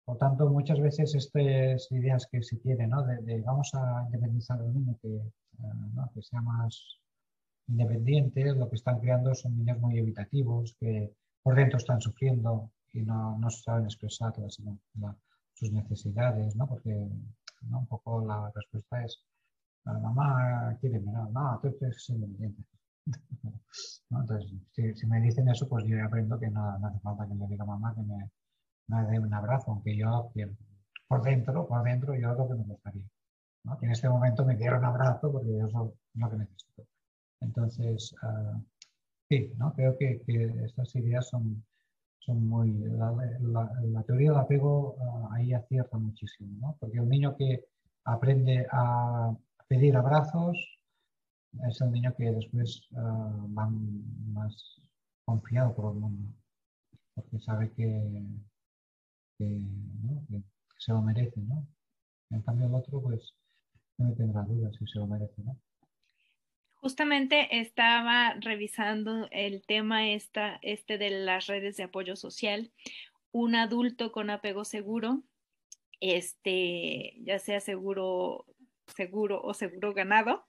Por 0.05 0.19
tanto, 0.19 0.47
muchas 0.49 0.79
veces 0.79 1.15
estas 1.15 1.91
ideas 1.91 2.27
que 2.31 2.43
se 2.43 2.57
tienen, 2.57 2.91
¿no? 2.91 3.03
de, 3.03 3.41
vamos 3.41 3.71
a 3.73 4.03
independizar 4.05 4.59
al 4.59 4.71
niño 4.71 4.95
que, 5.01 5.15
eh, 5.15 6.11
que 6.13 6.21
sea 6.21 6.41
más 6.41 6.99
independiente, 7.67 8.53
lo 8.53 8.69
que 8.69 8.75
están 8.75 8.99
creando 8.99 9.33
son 9.33 9.57
niños 9.57 9.79
muy 9.79 9.97
evitativos, 9.97 10.75
que 10.79 11.11
por 11.41 11.55
dentro 11.55 11.77
están 11.77 12.01
sufriendo 12.01 12.71
y 12.93 13.01
no, 13.01 13.39
no 13.39 13.49
saben 13.49 13.85
expresar 13.85 14.33
sus 15.53 15.71
necesidades, 15.71 16.55
¿no? 16.55 16.67
porque 16.67 16.93
¿no? 17.61 17.79
un 17.79 17.87
poco 17.87 18.23
la 18.23 18.51
respuesta 18.53 19.03
es, 19.03 19.19
la 19.85 19.97
mamá 19.97 20.77
quiere 20.79 20.99
mirar, 20.99 21.31
no, 21.31 21.59
tú 21.61 21.75
eres 21.81 22.09
independiente. 22.09 22.63
Entonces, 24.11 24.51
si, 24.71 25.07
me 25.07 25.19
dicen 25.21 25.49
eso, 25.49 25.67
pues 25.67 25.83
yo 25.87 26.03
aprendo 26.03 26.39
que 26.39 26.49
no, 26.49 26.77
no 26.77 26.87
hace 26.87 26.99
falta 26.99 27.27
que 27.27 27.33
me 27.33 27.47
diga 27.47 27.65
mamá 27.65 27.93
que 27.95 28.01
me, 28.01 28.29
me 28.87 29.03
dé 29.07 29.19
un 29.19 29.33
abrazo, 29.33 29.71
aunque 29.71 29.95
yo 29.97 30.31
por 31.07 31.21
dentro, 31.21 31.67
por 31.67 31.83
dentro 31.83 32.15
yo 32.15 32.33
lo 32.33 32.47
que 32.47 32.55
me 32.55 32.63
gustaría. 32.63 33.05
¿no? 33.63 33.77
en 33.81 33.91
este 33.91 34.09
momento 34.09 34.45
me 34.45 34.57
quiero 34.57 34.77
un 34.77 34.85
abrazo 34.85 35.31
porque 35.31 35.57
yo 35.57 35.69
soy 35.69 35.89
lo 36.15 36.29
que 36.29 36.37
necesito. 36.37 36.83
Entonces, 37.41 38.13
uh, 38.23 38.61
sí, 39.29 39.51
¿no? 39.57 39.73
creo 39.73 39.97
que, 39.97 40.21
que, 40.25 40.65
estas 40.65 40.95
ideas 40.95 41.27
son, 41.29 41.63
son 42.19 42.47
muy... 42.47 42.71
La, 42.73 43.11
la, 43.41 44.03
teoría 44.03 44.31
del 44.31 44.39
apego 44.39 44.95
uh, 44.99 45.33
ahí 45.33 45.53
acierta 45.53 45.97
muchísimo, 45.97 46.57
¿no? 46.59 46.77
porque 46.79 46.99
un 46.99 47.09
niño 47.09 47.35
que 47.35 47.65
aprende 48.05 48.67
a 48.71 49.35
pedir 49.67 49.95
abrazos 49.97 50.57
es 51.67 51.81
el 51.81 51.91
niño 51.91 52.13
que 52.15 52.31
después 52.31 52.87
uh, 52.91 53.53
va 53.53 53.67
más 53.67 54.81
confiado 55.25 55.73
por 55.73 55.93
el 55.93 55.99
mundo, 55.99 56.33
porque 57.15 57.39
sabe 57.39 57.71
que 57.71 58.23
que, 59.37 59.61
se 60.77 60.91
lo 60.91 61.01
merece, 61.01 61.41
¿no? 61.41 61.67
En 62.29 62.41
cambio 62.41 62.67
el 62.67 62.75
otro, 62.75 63.01
pues, 63.01 63.33
no 63.97 64.13
tendrá 64.13 64.43
dudas 64.43 64.75
si 64.77 64.85
se 64.87 64.99
lo 64.99 65.07
merece, 65.07 65.41
¿no? 65.43 65.57
Justamente 66.75 67.59
estaba 67.59 68.35
revisando 68.39 69.27
el 69.31 69.65
tema 69.65 70.09
esta, 70.09 70.59
este 70.61 70.97
de 70.97 71.09
las 71.09 71.47
redes 71.47 71.77
de 71.77 71.83
apoyo 71.83 72.15
social. 72.15 72.71
Un 73.31 73.55
adulto 73.55 74.11
con 74.11 74.29
apego 74.29 74.65
seguro, 74.65 75.23
este, 75.99 77.15
ya 77.21 77.39
sea 77.39 77.59
seguro, 77.59 78.45
seguro 78.95 79.41
o 79.41 79.53
seguro 79.53 79.93
ganado, 79.93 80.45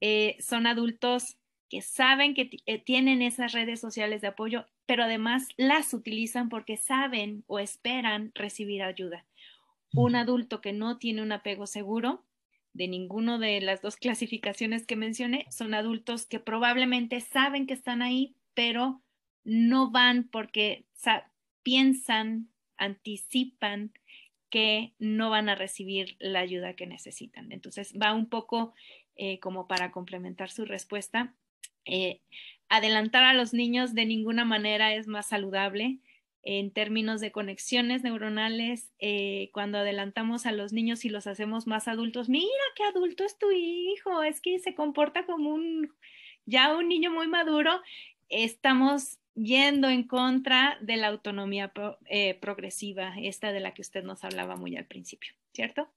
eh, 0.00 0.36
son 0.40 0.66
adultos 0.66 1.38
que 1.68 1.80
saben 1.80 2.34
que 2.34 2.50
eh, 2.66 2.78
tienen 2.78 3.22
esas 3.22 3.52
redes 3.52 3.80
sociales 3.80 4.20
de 4.20 4.28
apoyo, 4.28 4.66
pero 4.92 5.04
además 5.04 5.48
las 5.56 5.94
utilizan 5.94 6.50
porque 6.50 6.76
saben 6.76 7.44
o 7.46 7.58
esperan 7.58 8.30
recibir 8.34 8.82
ayuda. 8.82 9.24
Un 9.94 10.16
adulto 10.16 10.60
que 10.60 10.74
no 10.74 10.98
tiene 10.98 11.22
un 11.22 11.32
apego 11.32 11.66
seguro 11.66 12.26
de 12.74 12.88
ninguno 12.88 13.38
de 13.38 13.62
las 13.62 13.80
dos 13.80 13.96
clasificaciones 13.96 14.84
que 14.86 14.96
mencioné 14.96 15.46
son 15.48 15.72
adultos 15.72 16.26
que 16.26 16.40
probablemente 16.40 17.22
saben 17.22 17.66
que 17.66 17.72
están 17.72 18.02
ahí, 18.02 18.36
pero 18.52 19.00
no 19.44 19.90
van 19.90 20.28
porque 20.28 20.84
piensan, 21.62 22.50
anticipan 22.76 23.94
que 24.50 24.92
no 24.98 25.30
van 25.30 25.48
a 25.48 25.54
recibir 25.54 26.16
la 26.18 26.40
ayuda 26.40 26.74
que 26.74 26.86
necesitan. 26.86 27.50
Entonces 27.50 27.94
va 27.98 28.12
un 28.12 28.26
poco 28.26 28.74
eh, 29.16 29.40
como 29.40 29.66
para 29.68 29.90
complementar 29.90 30.50
su 30.50 30.66
respuesta 30.66 31.34
Eh, 31.84 32.20
adelantar 32.72 33.24
a 33.24 33.34
los 33.34 33.52
niños 33.52 33.92
de 33.92 34.06
ninguna 34.06 34.46
manera 34.46 34.94
es 34.94 35.06
más 35.06 35.26
saludable 35.26 35.98
en 36.42 36.72
términos 36.72 37.20
de 37.20 37.30
conexiones 37.30 38.02
neuronales, 38.02 38.90
eh, 38.98 39.50
cuando 39.52 39.78
adelantamos 39.78 40.46
a 40.46 40.52
los 40.52 40.72
niños 40.72 41.04
y 41.04 41.10
los 41.10 41.26
hacemos 41.26 41.66
más 41.66 41.86
adultos, 41.86 42.30
mira 42.30 42.48
qué 42.74 42.84
adulto 42.84 43.24
es 43.24 43.38
tu 43.38 43.50
hijo, 43.52 44.22
es 44.22 44.40
que 44.40 44.58
se 44.58 44.74
comporta 44.74 45.26
como 45.26 45.50
un 45.50 45.92
ya 46.46 46.74
un 46.74 46.88
niño 46.88 47.12
muy 47.12 47.28
maduro, 47.28 47.80
estamos 48.30 49.18
yendo 49.34 49.90
en 49.90 50.08
contra 50.08 50.78
de 50.80 50.96
la 50.96 51.08
autonomía 51.08 51.72
eh, 52.06 52.34
progresiva, 52.40 53.14
esta 53.20 53.52
de 53.52 53.60
la 53.60 53.74
que 53.74 53.82
usted 53.82 54.02
nos 54.02 54.24
hablaba 54.24 54.56
muy 54.56 54.76
al 54.76 54.86
principio, 54.86 55.34
¿cierto? 55.52 55.88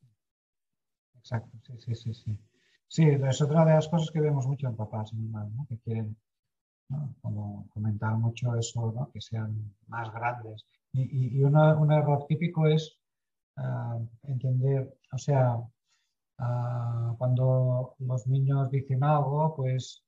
Exacto, 1.17 1.57
sí, 1.79 1.95
sí, 1.95 1.95
sí, 1.95 2.13
sí. 2.13 2.37
Sí, 2.87 3.03
es 3.07 3.41
otra 3.41 3.65
de 3.65 3.73
las 3.73 3.87
cosas 3.87 4.11
que 4.11 4.19
vemos 4.19 4.45
mucho 4.45 4.67
en 4.67 4.75
papás 4.75 5.11
y 5.13 5.15
¿no? 5.15 5.65
que 5.67 5.79
quieren 5.79 6.15
como 7.21 7.67
comentar 7.69 8.15
mucho 8.17 8.55
eso, 8.55 8.91
¿no? 8.95 9.09
que 9.11 9.21
sean 9.21 9.73
más 9.87 10.11
grandes. 10.13 10.65
Y, 10.93 11.39
y, 11.39 11.43
un 11.43 11.91
error 11.91 12.25
típico 12.27 12.67
es 12.67 12.97
ah, 13.57 13.99
entender, 14.23 14.97
o 15.11 15.17
sea, 15.17 15.57
ah, 16.39 17.15
cuando 17.17 17.95
los 17.99 18.27
niños 18.27 18.69
dicen 18.71 19.03
algo, 19.03 19.55
pues 19.55 20.03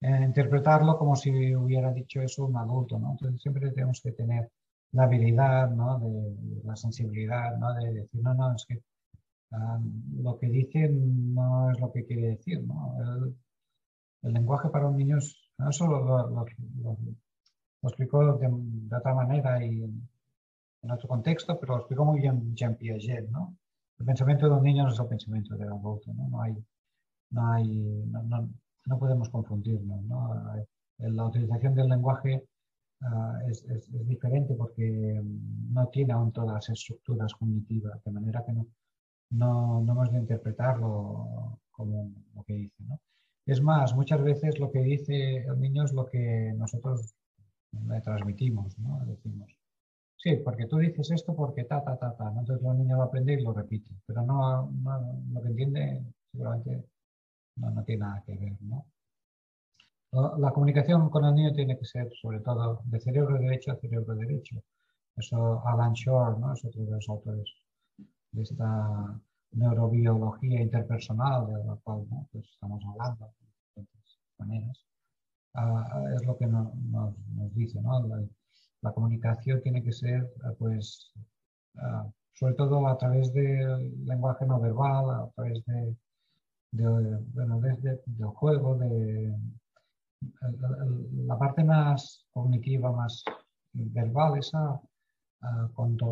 eh, 0.00 0.22
interpretarlo 0.24 0.98
como 0.98 1.16
si 1.16 1.54
hubiera 1.54 1.92
dicho 1.92 2.20
eso 2.20 2.46
un 2.46 2.56
adulto, 2.56 2.98
¿no? 2.98 3.12
Entonces 3.12 3.40
siempre 3.42 3.70
tenemos 3.72 4.00
que 4.02 4.12
tener 4.12 4.50
la 4.92 5.04
habilidad, 5.04 5.70
¿no? 5.70 5.98
De, 5.98 6.62
la 6.64 6.76
sensibilidad, 6.76 7.56
¿no? 7.58 7.74
De 7.74 7.92
decir, 7.92 8.22
no, 8.22 8.34
no, 8.34 8.54
es 8.54 8.64
que 8.66 8.82
ah, 9.52 9.80
lo 10.18 10.38
que 10.38 10.48
dicen 10.48 11.34
no 11.34 11.70
es 11.70 11.80
lo 11.80 11.92
que 11.92 12.06
quiere 12.06 12.28
decir, 12.28 12.62
¿no? 12.64 12.94
El, 13.00 13.36
el 14.22 14.32
lenguaje 14.34 14.68
para 14.70 14.86
un 14.86 14.96
niño 14.96 15.18
es 15.18 15.45
no 15.58 15.72
solo 15.72 16.28
lo, 16.28 16.46
explico 17.82 18.38
de, 18.38 18.96
otra 18.96 19.14
manera 19.14 19.64
y 19.64 19.82
en 19.82 20.90
otro 20.90 21.08
contexto, 21.08 21.58
pero 21.58 21.74
lo 21.74 21.78
explico 21.80 22.04
muy 22.04 22.20
bien 22.20 22.54
Jean 22.54 22.76
Piaget, 22.76 23.28
¿no? 23.30 23.56
El 23.98 24.06
pensamiento 24.06 24.48
de 24.48 24.54
un 24.54 24.62
niño 24.62 24.84
no 24.84 24.92
es 24.92 25.00
el 25.00 25.06
pensamiento 25.06 25.56
del 25.56 25.68
adulto, 25.68 26.12
¿no? 26.12 26.28
No 26.28 26.42
hay, 26.42 26.54
no 27.30 27.52
hay, 27.52 27.68
no, 28.06 28.48
no, 28.86 28.98
podemos 28.98 29.28
confundirnos, 29.30 30.02
¿no? 30.04 30.34
La 30.98 31.24
utilización 31.24 31.74
del 31.74 31.88
lenguaje 31.88 32.44
ah, 33.02 33.38
es, 33.48 33.64
es, 33.64 34.06
diferente 34.06 34.54
porque 34.54 35.20
no 35.70 35.88
tiene 35.88 36.12
aún 36.12 36.32
todas 36.32 36.52
las 36.52 36.68
estructuras 36.68 37.34
cognitivas, 37.34 38.02
de 38.04 38.10
manera 38.12 38.44
que 38.44 38.52
no, 38.52 38.66
no, 39.30 39.80
no 39.80 39.92
hemos 39.92 40.12
de 40.12 40.18
interpretarlo 40.18 41.58
como 41.70 42.12
lo 42.34 42.42
que 42.44 42.54
dice, 42.54 42.84
¿no? 42.84 43.00
Es 43.46 43.62
más, 43.62 43.94
muchas 43.94 44.22
veces 44.22 44.58
lo 44.58 44.70
que 44.72 44.80
dice 44.80 45.36
el 45.36 45.60
niño 45.60 45.84
es 45.84 45.92
lo 45.92 46.06
que 46.06 46.52
nosotros 46.56 47.14
le 47.88 48.00
transmitimos, 48.00 48.76
¿no? 48.78 49.04
Decimos, 49.06 49.48
sí, 50.16 50.36
porque 50.44 50.66
tú 50.66 50.78
dices 50.78 51.12
esto 51.12 51.34
porque 51.34 51.64
ta, 51.64 51.82
ta, 51.84 51.96
ta, 51.96 52.16
ta. 52.16 52.28
Entonces 52.36 52.66
el 52.66 52.78
niño 52.78 52.98
va 52.98 53.04
a 53.04 53.06
aprender 53.06 53.38
y 53.38 53.44
lo 53.44 53.52
repite, 53.52 53.90
pero 54.04 54.22
no, 54.22 54.70
lo 55.32 55.42
que 55.42 55.48
entiende 55.48 56.04
seguramente 56.32 56.84
no, 57.56 57.84
tiene 57.84 58.00
nada 58.00 58.22
que 58.26 58.36
ver, 58.36 58.56
¿no? 58.62 58.84
La 60.38 60.50
comunicación 60.50 61.08
con 61.10 61.24
el 61.24 61.34
niño 61.34 61.52
tiene 61.52 61.78
que 61.78 61.84
ser, 61.84 62.10
sobre 62.20 62.40
todo, 62.40 62.80
de 62.84 63.00
cerebro 63.00 63.38
derecho 63.38 63.72
a 63.72 63.76
cerebro 63.76 64.14
derecho. 64.14 64.56
Eso 65.16 65.62
Alan 65.66 65.92
Shore, 65.92 66.38
¿no? 66.40 66.52
Es 66.52 66.64
otro 66.64 66.84
de 66.84 66.90
los 66.90 67.08
autores 67.08 67.48
de 68.32 68.42
esta 68.42 69.20
neurobiología 69.56 70.60
interpersonal 70.60 71.46
de 71.46 71.64
la 71.64 71.76
cual 71.76 72.06
pues, 72.30 72.44
estamos 72.44 72.82
hablando 72.84 73.26
de 73.26 73.84
diferentes 73.84 74.18
maneras, 74.38 74.84
ah, 75.54 76.04
es 76.14 76.24
lo 76.24 76.36
que 76.36 76.46
nos, 76.46 76.74
dice. 77.54 77.80
¿no? 77.80 78.06
La, 78.82 78.92
comunicación 78.92 79.60
tiene 79.62 79.82
que 79.82 79.92
ser, 79.92 80.30
ah, 80.44 80.52
pues, 80.58 81.12
ah, 81.76 82.06
sobre 82.34 82.54
todo 82.54 82.86
a 82.86 82.96
través 82.98 83.32
del 83.32 84.04
lenguaje 84.04 84.46
no 84.46 84.60
verbal, 84.60 85.10
a 85.10 85.30
través 85.34 85.64
de, 85.64 85.96
bueno, 87.34 87.58
desde 87.60 88.00
del 88.04 88.28
juego, 88.28 88.76
de 88.76 89.34
la 91.24 91.38
parte 91.38 91.64
más 91.64 92.26
cognitiva, 92.32 92.92
más 92.92 93.24
verbal, 93.72 94.38
esa 94.38 94.80
Ah, 95.42 95.68
cuanto 95.74 96.06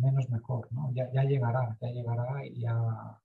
menos 0.00 0.28
mejor, 0.30 0.68
¿no? 0.72 0.90
Ya, 0.92 1.10
ya, 1.12 1.24
llegará, 1.24 1.76
ya 1.80 1.88
llegará 1.90 2.44
y 2.46 2.60
ya... 2.60 3.20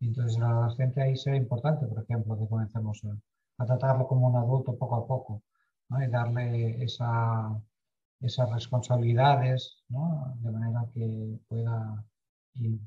Entonces 0.00 0.36
el 0.36 0.44
adolescente 0.44 1.02
ahí 1.02 1.16
será 1.16 1.36
importante, 1.36 1.86
por 1.86 2.02
ejemplo, 2.02 2.38
que 2.38 2.48
comencemos 2.48 3.02
a, 3.58 3.64
tratarlo 3.66 4.06
como 4.06 4.28
un 4.28 4.36
adulto 4.36 4.76
poco 4.76 4.96
a 4.96 5.06
poco, 5.06 5.42
¿no? 5.88 6.02
Y 6.02 6.08
darle 6.08 6.82
esa, 6.84 7.60
esas 8.20 8.50
responsabilidades, 8.52 9.84
¿no? 9.88 10.34
De 10.40 10.50
manera 10.50 10.86
que 10.92 11.38
pueda 11.48 12.04
ir 12.54 12.80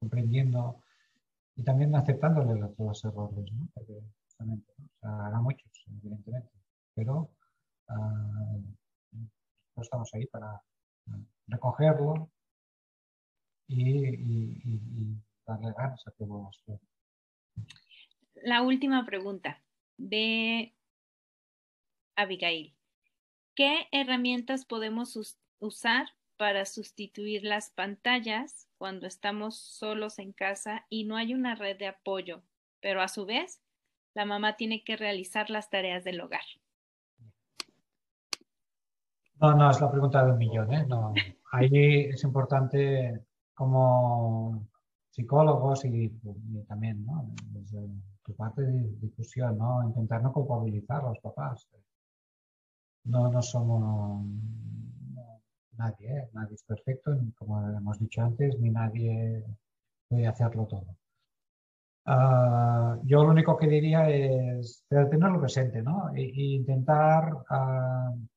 comprendiendo 0.00 0.80
y 1.56 1.62
también 1.62 1.94
aceptándole 1.94 2.58
los, 2.58 2.78
los 2.78 3.04
errores, 3.04 3.52
¿no? 3.52 3.68
Porque 3.74 3.94
justamente, 4.24 4.72
¿no? 4.78 4.86
O 4.86 4.98
sea, 5.00 5.26
hará 5.26 5.40
muchos, 5.40 5.70
evidentemente, 5.88 6.50
pero 6.94 7.30
uh, 7.88 8.79
estamos 9.82 10.12
ahí 10.14 10.26
para 10.26 10.62
recogerlo 11.46 12.30
y, 13.68 15.16
darle 15.46 15.72
ganas 15.76 16.06
a 16.06 16.12
que 16.12 16.26
La 18.34 18.62
última 18.62 19.04
pregunta 19.04 19.62
de 19.96 20.74
Abigail. 22.16 22.74
¿Qué 23.54 23.88
herramientas 23.90 24.64
podemos 24.64 25.38
usar 25.58 26.06
para 26.36 26.64
sustituir 26.64 27.44
las 27.44 27.70
pantallas 27.70 28.68
cuando 28.78 29.06
estamos 29.06 29.58
solos 29.58 30.18
en 30.18 30.32
casa 30.32 30.86
y 30.88 31.04
no 31.04 31.16
hay 31.16 31.34
una 31.34 31.54
red 31.54 31.76
de 31.76 31.88
apoyo, 31.88 32.42
pero 32.80 33.02
a 33.02 33.08
su 33.08 33.26
vez 33.26 33.60
la 34.14 34.24
mamá 34.24 34.56
tiene 34.56 34.82
que 34.82 34.96
realizar 34.96 35.50
las 35.50 35.68
tareas 35.68 36.04
del 36.04 36.20
hogar? 36.20 36.44
No, 39.40 39.54
no, 39.54 39.70
es 39.70 39.80
la 39.80 39.90
pregunta 39.90 40.24
de 40.24 40.32
un 40.32 40.38
millón. 40.38 40.72
¿eh? 40.72 40.84
No. 40.86 41.14
Ahí 41.52 42.04
es 42.10 42.22
importante 42.24 43.24
como 43.54 44.66
psicólogos 45.08 45.84
y, 45.86 46.10
también 46.68 47.04
¿no? 47.06 47.30
desde 47.46 47.88
tu 48.22 48.34
parte 48.34 48.62
de 48.62 48.90
difusión, 49.00 49.56
¿no? 49.56 49.82
intentar 49.82 50.22
no 50.22 50.32
culpabilizar 50.32 51.02
a 51.02 51.08
los 51.08 51.18
papás. 51.20 51.66
No, 53.04 53.30
no 53.30 53.40
somos 53.40 54.26
nadie, 55.78 56.18
¿eh? 56.18 56.30
nadie 56.34 56.54
es 56.54 56.62
perfecto, 56.64 57.16
como 57.36 57.66
hemos 57.66 57.98
dicho 57.98 58.20
antes, 58.20 58.58
ni 58.60 58.70
nadie 58.70 59.42
puede 60.06 60.26
hacerlo 60.26 60.66
todo. 60.66 60.96
Ah, 62.04 62.98
yo 63.04 63.24
lo 63.24 63.30
único 63.30 63.56
que 63.56 63.68
diría 63.68 64.08
es 64.10 64.84
tenerlo 64.88 65.40
presente, 65.40 65.82
¿no? 65.82 66.10
E, 66.14 66.22
e 66.22 66.42
intentar 66.56 67.32
uh, 67.34 68.28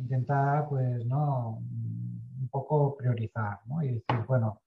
intentar, 0.00 0.68
pues, 0.68 1.04
¿no? 1.06 1.58
Un 1.58 2.48
poco 2.50 2.96
priorizar, 2.96 3.60
¿no? 3.66 3.82
Y 3.82 3.88
decir, 3.92 4.24
bueno, 4.26 4.60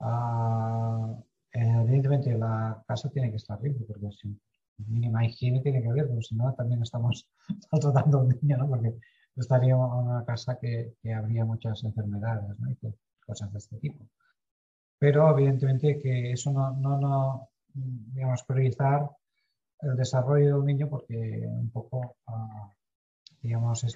uh, 0.00 1.22
evidentemente 1.52 2.36
la 2.36 2.82
casa 2.86 3.10
tiene 3.10 3.30
que 3.30 3.36
estar 3.36 3.60
limpia, 3.62 3.86
porque 3.86 4.10
si 4.12 4.38
mínima 4.88 5.24
higiene 5.24 5.60
tiene 5.60 5.82
que 5.82 5.88
haber, 5.88 6.06
porque 6.08 6.22
si 6.22 6.34
no, 6.36 6.52
también 6.54 6.82
estamos 6.82 7.28
tratando 7.80 8.18
a 8.18 8.22
un 8.22 8.28
niño, 8.28 8.56
¿no? 8.58 8.68
Porque 8.68 8.94
estaría 9.36 9.76
una 9.76 10.24
casa 10.24 10.58
que, 10.60 10.94
que 11.02 11.14
habría 11.14 11.44
muchas 11.44 11.82
enfermedades, 11.84 12.58
¿no? 12.58 12.70
Y 12.70 12.76
cosas 13.26 13.52
de 13.52 13.58
este 13.58 13.76
tipo. 13.78 14.06
Pero 14.98 15.30
evidentemente 15.30 15.98
que 15.98 16.32
eso 16.32 16.50
no, 16.52 16.72
no, 16.72 16.98
no 16.98 17.48
digamos, 17.74 18.42
priorizar 18.44 19.08
el 19.80 19.96
desarrollo 19.96 20.56
del 20.56 20.66
niño 20.66 20.88
porque 20.88 21.16
un 21.46 21.70
poco, 21.70 22.16
uh, 22.26 22.70
digamos, 23.40 23.84
es 23.84 23.94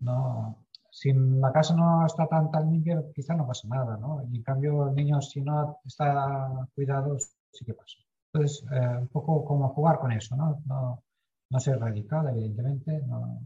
no, 0.00 0.66
si 0.90 1.12
la 1.12 1.52
casa 1.52 1.74
no 1.74 2.06
está 2.06 2.26
tan, 2.26 2.50
tan 2.50 2.70
limpia, 2.70 3.02
quizá 3.14 3.34
no 3.34 3.46
pasa 3.46 3.68
nada, 3.68 3.96
¿no? 3.98 4.22
Y 4.30 4.36
en 4.36 4.42
cambio, 4.42 4.88
el 4.88 4.94
niño, 4.94 5.20
si 5.20 5.40
no 5.42 5.78
está 5.84 6.66
cuidado, 6.74 7.18
sí 7.52 7.64
que 7.64 7.74
pasa. 7.74 7.98
Entonces, 8.32 8.64
eh, 8.72 8.98
un 9.00 9.08
poco 9.08 9.44
como 9.44 9.68
jugar 9.70 9.98
con 9.98 10.12
eso, 10.12 10.36
¿no? 10.36 10.62
No, 10.66 11.02
no 11.50 11.60
ser 11.60 11.78
radical, 11.80 12.28
evidentemente, 12.28 13.02
no, 13.06 13.40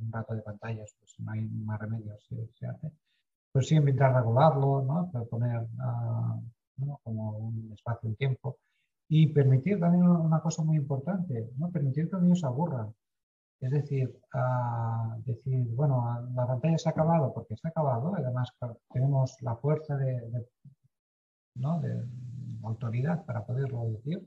un 0.00 0.12
rato 0.12 0.34
de 0.34 0.42
pantallas, 0.42 0.94
pues 0.98 1.14
no 1.18 1.32
hay 1.32 1.42
más 1.42 1.80
remedio, 1.80 2.16
si 2.20 2.36
se 2.58 2.66
hace. 2.66 2.92
Pues 3.52 3.68
sí, 3.68 3.76
intentar 3.76 4.14
regularlo, 4.14 4.82
¿no? 4.82 5.10
poner 5.28 5.62
uh, 5.62 6.40
¿no? 6.76 7.00
como 7.02 7.30
un 7.38 7.72
espacio, 7.72 8.08
un 8.08 8.16
tiempo. 8.16 8.58
Y 9.08 9.26
permitir 9.28 9.80
también 9.80 10.04
una 10.04 10.40
cosa 10.40 10.62
muy 10.62 10.76
importante, 10.76 11.50
¿no? 11.56 11.68
Permitir 11.70 12.06
que 12.06 12.12
los 12.12 12.22
niños 12.22 12.40
se 12.40 12.46
aburran. 12.46 12.94
Es 13.60 13.70
decir, 13.70 14.18
decir, 15.26 15.66
bueno, 15.74 16.28
la 16.34 16.46
pantalla 16.46 16.78
se 16.78 16.88
ha 16.88 16.92
acabado 16.92 17.32
porque 17.34 17.56
se 17.56 17.68
ha 17.68 17.70
acabado, 17.70 18.14
además 18.16 18.50
tenemos 18.90 19.36
la 19.42 19.56
fuerza 19.56 19.96
de, 19.96 20.46
autoridad 22.62 23.24
para 23.26 23.44
poderlo 23.44 23.84
decir. 23.90 24.26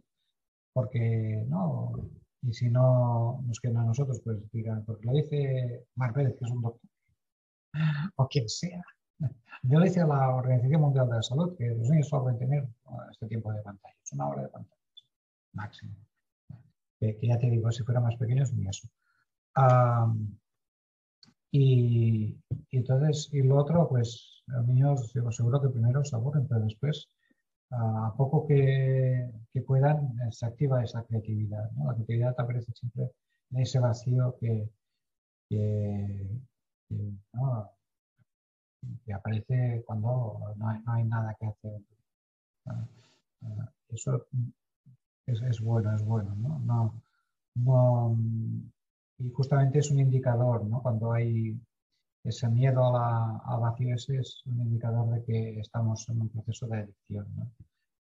porque, 0.73 1.45
¿no? 1.47 1.93
Y 2.43 2.53
si 2.53 2.69
no 2.69 3.41
nos 3.45 3.59
quedan 3.59 3.77
a 3.77 3.85
nosotros, 3.85 4.21
pues 4.23 4.37
digan, 4.51 4.83
porque 4.85 5.05
lo 5.05 5.13
dice 5.13 5.85
Mark 5.95 6.13
Pérez, 6.13 6.35
que 6.37 6.45
es 6.45 6.51
un 6.51 6.61
doctor, 6.61 6.89
o 8.17 8.27
quien 8.27 8.49
sea. 8.49 8.81
Yo 9.63 9.79
le 9.79 9.85
dice 9.87 10.01
a 10.01 10.07
la 10.07 10.35
Organización 10.35 10.81
Mundial 10.81 11.07
de 11.09 11.15
la 11.15 11.23
Salud 11.23 11.55
que 11.57 11.69
los 11.69 11.89
niños 11.89 12.09
solo 12.09 12.25
deben 12.25 12.39
tener 12.39 12.67
este 13.11 13.27
tiempo 13.27 13.51
de 13.51 13.61
pantalla, 13.61 13.95
es 14.03 14.13
una 14.13 14.27
hora 14.27 14.43
de 14.43 14.49
pantalla 14.49 14.83
máximo. 15.53 15.95
Que, 16.99 17.17
ya 17.21 17.37
te 17.37 17.49
digo, 17.49 17.71
si 17.71 17.83
fuera 17.83 17.99
más 17.99 18.15
pequeño 18.17 18.43
es 18.43 18.53
muy 18.53 18.67
eso. 19.55 20.15
y, 21.51 22.35
entonces, 22.71 23.29
y 23.31 23.41
lo 23.43 23.57
otro, 23.57 23.87
pues 23.87 24.43
los 24.47 24.67
niños, 24.67 25.13
digo, 25.13 25.31
seguro 25.31 25.61
que 25.61 25.69
primero 25.69 26.03
se 26.03 26.15
aburren, 26.15 26.47
pero 26.47 26.61
después, 26.61 27.07
a 27.71 28.13
poco 28.17 28.45
que, 28.47 29.29
que 29.53 29.61
puedan, 29.61 30.15
se 30.31 30.45
activa 30.45 30.83
esa 30.83 31.03
creatividad. 31.03 31.69
La 31.85 31.93
creatividad 31.93 32.35
aparece 32.37 32.71
siempre 32.73 33.11
en 33.51 33.59
ese 33.61 33.79
vacío 33.79 34.35
que, 34.39 34.69
que, 35.49 36.29
que 39.05 39.13
aparece 39.13 39.83
cuando 39.85 40.53
no 40.57 40.69
hay, 40.69 40.81
no 40.85 40.93
hay, 40.93 41.03
nada 41.05 41.35
que 41.39 41.45
hacer. 41.47 41.81
Eso 43.89 44.27
es, 45.27 45.41
es, 45.41 45.61
bueno, 45.61 45.95
es 45.95 46.03
bueno, 46.03 46.35
¿no? 46.35 46.59
No, 46.59 47.01
no 47.55 48.17
y 49.19 49.29
justamente 49.31 49.79
es 49.79 49.91
un 49.91 49.99
indicador, 49.99 50.65
¿no? 50.65 50.81
Cuando 50.81 51.13
hay 51.13 51.59
ese 52.23 52.47
miedo 52.49 52.85
a 52.85 52.91
la, 52.91 53.37
al 53.45 53.61
vacío, 53.61 53.95
es 53.95 54.43
un 54.45 54.61
indicador 54.61 55.09
de 55.09 55.23
que 55.23 55.59
estamos 55.59 56.07
en 56.09 56.21
un 56.21 56.29
proceso 56.29 56.67
de 56.67 56.79
adicción, 56.79 57.27
¿no? 57.35 57.51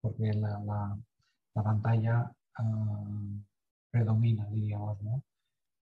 Porque 0.02 0.34
la, 0.34 0.60
la, 0.60 0.98
la 1.56 1.64
pantalla 1.64 2.32
uh, 2.60 3.42
predomina, 3.90 4.46
diríamos, 4.48 5.02
¿no? 5.02 5.24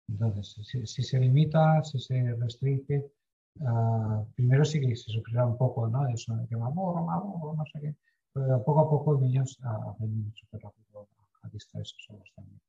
Entonces, 0.10 0.65
si, 0.68 0.86
si, 0.86 1.03
se 1.03 1.19
limita, 1.19 1.84
si 1.84 1.99
se 1.99 2.36
restringe, 2.36 3.11
uh, 3.60 4.26
primero 4.36 4.65
sí 4.65 4.81
que 4.81 4.95
se 4.95 5.11
sufrirá 5.11 5.45
un 5.45 5.57
poco, 5.57 5.88
¿no? 5.88 6.07
Eso 6.10 6.36
que 6.49 6.57
me 6.57 6.65
aburro, 6.65 7.06
me 7.06 7.14
aburro, 7.14 7.56
no 7.56 7.64
sé 7.72 7.80
qué. 7.80 7.95
Pero 8.34 8.64
poco 8.64 8.80
a 8.81 8.90
poco 8.90 9.14
los 9.14 9.22
niños 9.22 9.57
uh, 9.64 9.90
aprenden 9.90 10.34
súper 10.36 10.61
rápido 10.61 11.07
a 11.44 11.49
distraerse 11.49 11.95
solos 12.06 12.30
también. 12.36 12.60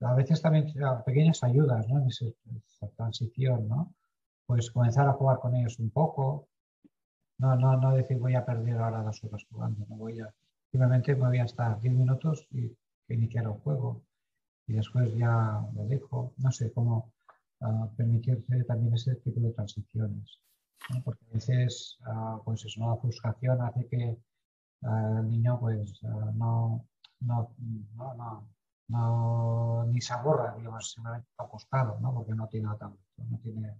A 0.00 0.14
veces 0.14 0.40
también 0.40 0.72
pequeñas 1.04 1.42
ayudas 1.42 1.88
¿no? 1.88 2.00
en 2.00 2.08
esa, 2.08 2.26
transición, 2.96 3.68
¿no? 3.68 3.94
Pues 4.46 4.70
comenzar 4.70 5.08
a 5.08 5.12
jugar 5.12 5.38
con 5.40 5.54
ellos 5.54 5.78
un 5.78 5.90
poco, 5.90 6.48
no, 7.38 7.56
no, 7.56 7.76
no 7.76 7.94
decir 7.94 8.18
voy 8.18 8.34
a 8.34 8.44
perder 8.44 8.78
ahora 8.78 9.02
dos 9.02 9.22
horas 9.24 9.44
jugando, 9.50 9.84
no 9.88 9.96
voy 9.96 10.20
a, 10.20 10.32
simplemente 10.70 11.14
me 11.14 11.28
voy 11.28 11.38
a 11.38 11.44
estar 11.44 11.80
10 11.80 11.94
minutos 11.94 12.46
y 12.50 12.76
iniciar 13.08 13.44
el 13.44 13.52
juego 13.52 14.02
y 14.66 14.74
después 14.74 15.14
ya 15.16 15.60
lo 15.74 15.84
dejo, 15.86 16.34
no 16.38 16.50
sé, 16.52 16.72
cómo 16.72 17.12
uh, 17.60 17.88
permitirse 17.96 18.64
también 18.64 18.94
ese 18.94 19.16
tipo 19.16 19.40
de 19.40 19.52
transiciones, 19.52 20.40
¿no? 20.90 21.02
porque 21.02 21.24
a 21.30 21.34
veces 21.34 21.98
uh, 22.06 22.42
pues 22.44 22.64
es 22.64 22.76
una 22.76 22.96
frustración 22.96 23.60
hace 23.62 23.86
que 23.86 24.18
uh, 24.82 25.18
el 25.18 25.30
niño 25.30 25.58
pues 25.58 26.00
no, 26.02 26.86
no, 27.20 27.54
no, 27.96 28.14
no 28.14 28.48
no, 28.88 29.84
ni 29.84 30.00
se 30.00 30.14
aborra, 30.14 30.54
digamos, 30.56 30.90
simplemente 30.90 31.28
está 31.30 31.44
acostado, 31.44 31.98
¿no? 32.00 32.14
porque 32.14 32.34
no 32.34 32.48
tiene 32.48 32.66
la 32.66 32.90
no 33.16 33.38
tiene... 33.42 33.74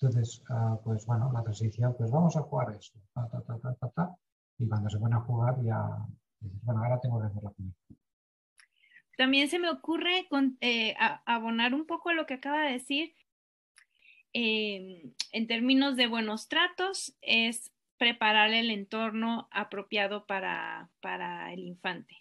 Entonces, 0.00 0.42
uh, 0.48 0.82
pues 0.82 1.04
bueno, 1.06 1.30
la 1.32 1.42
transición, 1.42 1.94
pues 1.96 2.10
vamos 2.10 2.36
a 2.36 2.42
jugar 2.42 2.74
esto, 2.74 2.98
ta, 3.12 3.28
ta, 3.28 3.42
ta, 3.42 3.74
ta, 3.74 3.88
ta, 3.90 4.16
y 4.58 4.66
cuando 4.66 4.88
se 4.88 4.98
pone 4.98 5.14
a 5.14 5.20
jugar 5.20 5.62
ya 5.62 6.06
bueno, 6.40 6.82
ahora 6.82 7.00
tengo 7.00 7.20
que 7.20 7.26
hacer 7.26 7.42
la 7.42 7.50
comida. 7.50 7.74
También 9.16 9.48
se 9.48 9.58
me 9.58 9.68
ocurre 9.68 10.26
con, 10.28 10.56
eh, 10.60 10.94
abonar 11.26 11.74
un 11.74 11.86
poco 11.86 12.08
a 12.08 12.14
lo 12.14 12.26
que 12.26 12.34
acaba 12.34 12.62
de 12.62 12.72
decir, 12.72 13.14
eh, 14.32 15.12
en 15.32 15.46
términos 15.46 15.96
de 15.96 16.06
buenos 16.06 16.48
tratos, 16.48 17.14
es 17.20 17.70
preparar 17.98 18.52
el 18.54 18.70
entorno 18.70 19.48
apropiado 19.50 20.24
para, 20.26 20.88
para 21.02 21.52
el 21.52 21.60
infante. 21.60 22.16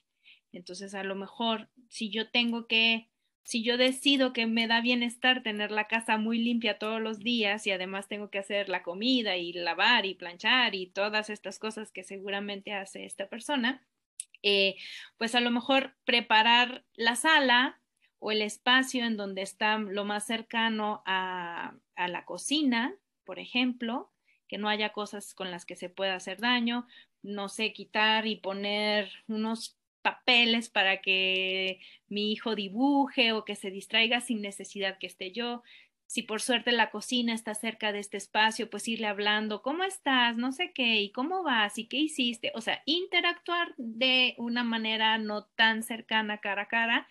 Entonces, 0.51 0.93
a 0.93 1.03
lo 1.03 1.15
mejor, 1.15 1.69
si 1.89 2.09
yo 2.09 2.29
tengo 2.29 2.67
que, 2.67 3.09
si 3.43 3.63
yo 3.63 3.77
decido 3.77 4.31
que 4.31 4.45
me 4.45 4.67
da 4.67 4.79
bienestar 4.79 5.43
tener 5.43 5.71
la 5.71 5.87
casa 5.87 6.17
muy 6.17 6.37
limpia 6.37 6.77
todos 6.77 7.01
los 7.01 7.19
días 7.19 7.67
y 7.67 7.71
además 7.71 8.07
tengo 8.07 8.29
que 8.29 8.39
hacer 8.39 8.69
la 8.69 8.83
comida 8.83 9.35
y 9.35 9.51
lavar 9.51 10.05
y 10.05 10.13
planchar 10.13 10.75
y 10.75 10.87
todas 10.87 11.29
estas 11.29 11.59
cosas 11.59 11.91
que 11.91 12.03
seguramente 12.03 12.73
hace 12.73 13.05
esta 13.05 13.27
persona, 13.27 13.81
eh, 14.43 14.75
pues 15.17 15.35
a 15.35 15.41
lo 15.41 15.51
mejor 15.51 15.95
preparar 16.05 16.85
la 16.95 17.15
sala 17.15 17.81
o 18.19 18.31
el 18.31 18.41
espacio 18.41 19.05
en 19.05 19.17
donde 19.17 19.41
está 19.41 19.77
lo 19.79 20.05
más 20.05 20.25
cercano 20.25 21.01
a, 21.05 21.75
a 21.95 22.07
la 22.07 22.25
cocina, 22.25 22.95
por 23.25 23.39
ejemplo, 23.39 24.11
que 24.47 24.57
no 24.57 24.69
haya 24.69 24.93
cosas 24.93 25.33
con 25.33 25.51
las 25.51 25.65
que 25.65 25.75
se 25.75 25.89
pueda 25.89 26.15
hacer 26.15 26.39
daño, 26.39 26.87
no 27.21 27.49
sé, 27.49 27.73
quitar 27.73 28.27
y 28.27 28.35
poner 28.35 29.11
unos 29.27 29.78
papeles 30.01 30.69
para 30.69 31.01
que 31.01 31.79
mi 32.07 32.31
hijo 32.31 32.55
dibuje 32.55 33.31
o 33.33 33.45
que 33.45 33.55
se 33.55 33.71
distraiga 33.71 34.21
sin 34.21 34.41
necesidad 34.41 34.97
que 34.97 35.07
esté 35.07 35.31
yo. 35.31 35.63
Si 36.07 36.23
por 36.23 36.41
suerte 36.41 36.71
la 36.71 36.89
cocina 36.89 37.33
está 37.33 37.53
cerca 37.53 37.91
de 37.91 37.99
este 37.99 38.17
espacio, 38.17 38.69
pues 38.69 38.87
irle 38.87 39.07
hablando, 39.07 39.61
¿cómo 39.61 39.83
estás? 39.83 40.37
No 40.37 40.51
sé 40.51 40.71
qué, 40.73 41.01
¿y 41.01 41.11
cómo 41.11 41.43
vas? 41.43 41.77
¿Y 41.77 41.85
qué 41.87 41.97
hiciste? 41.97 42.51
O 42.55 42.61
sea, 42.61 42.81
interactuar 42.85 43.75
de 43.77 44.33
una 44.37 44.63
manera 44.63 45.17
no 45.19 45.45
tan 45.45 45.83
cercana 45.83 46.39
cara 46.39 46.63
a 46.63 46.67
cara 46.67 47.07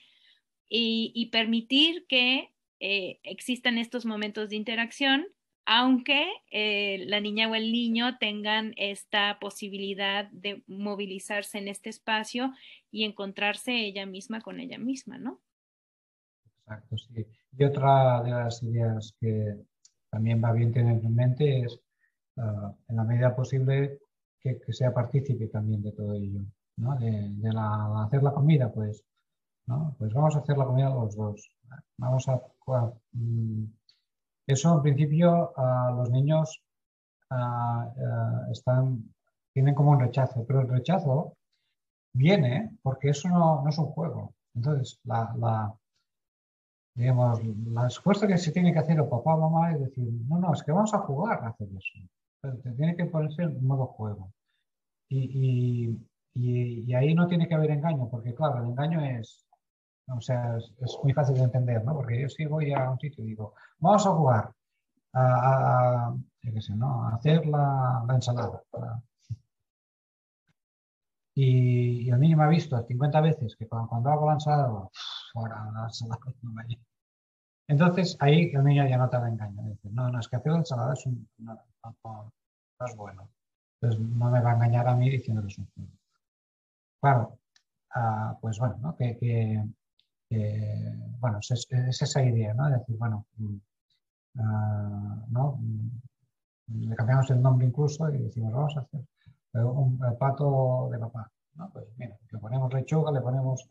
y, 0.69 1.31
permitir 1.33 2.07
que 2.09 2.53
eh, 2.81 3.21
existan 3.23 3.79
estos 3.79 4.05
momentos 4.05 4.51
de 4.51 4.57
interacción 4.57 5.29
aunque 5.71 6.25
eh, 6.51 7.05
la 7.09 7.21
niña 7.21 7.47
o 7.51 7.55
el 7.55 7.71
niño 7.71 8.17
tengan 8.17 8.73
esta 8.79 9.39
posibilidad 9.39 10.31
de 10.31 10.63
movilizarse 10.67 11.59
en 11.59 11.69
este 11.69 11.91
espacio 11.91 12.55
y 12.91 13.05
encontrarse 13.05 13.73
ella 13.73 14.07
misma 14.07 14.41
con 14.41 14.61
ella 14.61 14.79
misma, 14.79 15.19
¿no? 15.19 15.41
Exacto, 16.63 16.97
sí. 16.97 17.27
Y 17.59 17.65
otra 17.65 18.23
de 18.23 18.31
las 18.31 18.63
ideas 18.63 19.15
que 19.21 19.59
también 20.09 20.43
va 20.43 20.53
bien 20.53 20.73
tener 20.73 21.05
en 21.05 21.15
mente 21.15 21.61
es, 21.61 21.79
uh, 22.37 22.75
en 22.89 22.97
la 22.97 23.05
medida 23.05 23.37
posible, 23.37 23.99
que, 24.41 24.59
sea 24.73 24.95
partícipe 24.95 25.49
también 25.49 25.83
de 25.83 25.93
todo 25.93 26.15
ello, 26.15 26.41
¿no? 26.79 26.97
De, 26.97 27.31
hacer 28.07 28.23
la 28.23 28.33
comida, 28.33 28.73
pues, 28.73 29.05
¿no? 29.67 29.95
Pues 29.99 30.15
vamos 30.15 30.35
a 30.35 30.39
hacer 30.39 30.57
la 30.57 30.65
comida 30.65 30.89
los 30.89 31.15
dos. 31.15 31.51
Vamos 31.99 32.27
a, 32.27 32.41
a 32.69 32.93
eso, 34.49 34.75
en 34.75 34.83
principio, 34.83 35.53
los 35.95 36.11
niños 36.11 36.61
tienen 39.53 39.75
como 39.75 39.91
un 39.91 40.01
rechazo, 40.01 40.45
pero 40.47 40.63
el 40.63 40.69
rechazo 40.69 41.37
viene 42.15 42.71
porque 42.83 43.11
eso 43.11 43.29
no, 43.29 43.69
es 43.69 43.79
un 43.79 43.87
juego. 43.87 44.35
Entonces, 44.55 44.99
la, 45.05 45.35
la, 45.37 45.75
digamos, 46.95 47.41
la 47.45 47.87
esfuerzo 47.87 48.27
que 48.27 48.39
se 48.39 48.51
tiene 48.51 48.73
que 48.73 48.79
hacer 48.79 48.99
el 48.99 49.09
papá 49.09 49.35
o 49.35 49.51
mamá 49.51 49.73
es 49.73 49.81
decir, 49.81 50.09
no, 50.27 50.39
no, 50.39 50.55
es 50.55 50.63
que 50.63 50.73
vamos 50.73 50.95
a 50.95 50.99
jugar 51.01 51.45
a 51.45 51.49
hacer 51.49 51.69
eso. 51.69 52.75
Tiene 52.77 52.97
que 52.97 53.05
ponerse 53.05 53.43
en 53.43 53.67
modo 53.67 53.87
juego. 53.87 54.33
Y, 55.11 55.95
ahí 56.95 57.15
no 57.15 57.27
tiene 57.27 57.49
que 57.49 57.55
haber 57.55 57.71
engaño, 57.71 58.09
porque 58.11 58.35
claro, 58.35 58.63
el 58.63 58.71
engaño 58.71 59.01
es, 59.05 59.48
o 60.17 60.21
sea, 60.21 60.57
es, 60.57 60.99
muy 61.03 61.13
fácil 61.13 61.37
de 61.37 61.43
entender, 61.43 61.85
¿no? 61.85 61.95
Porque 61.95 62.21
yo 62.21 62.29
sí 62.29 62.47
voy 62.47 62.73
a 62.73 62.91
un 62.91 62.99
sitio 62.99 63.25
y 63.25 63.29
digo, 63.29 63.55
vamos 63.79 64.07
a 64.07 64.11
jugar 64.11 64.53
a, 65.13 66.15
hacer 67.13 67.47
la, 67.47 68.05
ensalada. 68.11 68.63
Y, 71.35 72.11
el 72.11 72.21
niño 72.21 72.37
me 72.37 72.45
ha 72.45 72.49
visto 72.49 72.83
50 72.83 73.21
veces 73.21 73.57
que 73.57 73.69
cuando, 73.69 74.11
hago 74.11 74.27
la 74.27 74.35
ensalada, 74.35 74.89
ahora 75.35 75.71
la 75.73 75.85
ensalada 75.85 76.21
no 76.43 76.53
me 76.53 76.65
Entonces 77.69 78.17
ahí 78.21 78.51
el 78.55 78.65
niño 78.65 78.87
ya 78.89 78.97
no 78.99 79.09
te 79.09 79.19
da 79.19 79.29
engaño. 79.29 79.63
Dice, 79.63 79.91
no, 79.91 80.11
no, 80.11 80.21
es 80.21 80.29
que 80.29 80.37
hacer 80.37 80.53
la 80.53 80.59
ensalada 80.59 80.95
es 80.95 81.07
un, 81.07 81.29
no, 81.39 81.59
es 82.81 82.97
bueno. 82.97 83.29
Entonces 83.81 84.01
no 84.01 84.31
me 84.31 84.41
va 84.41 84.53
a 84.53 84.55
engañar 84.55 84.89
a 84.89 84.97
mí 84.97 85.11
diciendo 85.11 85.43
que 85.43 85.49
es 85.49 85.59
un 85.59 85.69
juego. 85.75 85.91
Claro, 87.01 87.39
uh, 87.95 88.41
pues 88.41 88.59
bueno, 88.59 88.77
¿no? 88.81 88.97
que, 88.97 89.17
que 89.19 89.65
eh, 90.31 90.95
bueno, 91.19 91.39
es, 91.39 91.67
es, 91.71 92.03
esa 92.03 92.23
idea, 92.23 92.55
¿no? 92.55 92.69
decir, 92.71 92.97
bueno, 92.99 93.27
uh, 93.39 93.61
¿no? 95.29 95.61
Le 96.69 96.95
cambiamos 96.95 97.31
el 97.31 97.41
nombre 97.41 97.67
incluso 97.67 98.09
y 98.11 98.19
decimos, 98.19 98.53
vamos 98.53 98.77
a 98.77 98.81
hacer 98.81 99.01
un 99.55 99.99
pato 100.19 100.89
de 100.93 100.99
papá, 100.99 101.31
¿no? 101.55 101.71
Pues 101.73 101.87
mira, 101.97 102.17
le 102.31 102.39
ponemos 102.39 102.73
lechuga, 102.73 103.11
le 103.11 103.21
ponemos, 103.21 103.67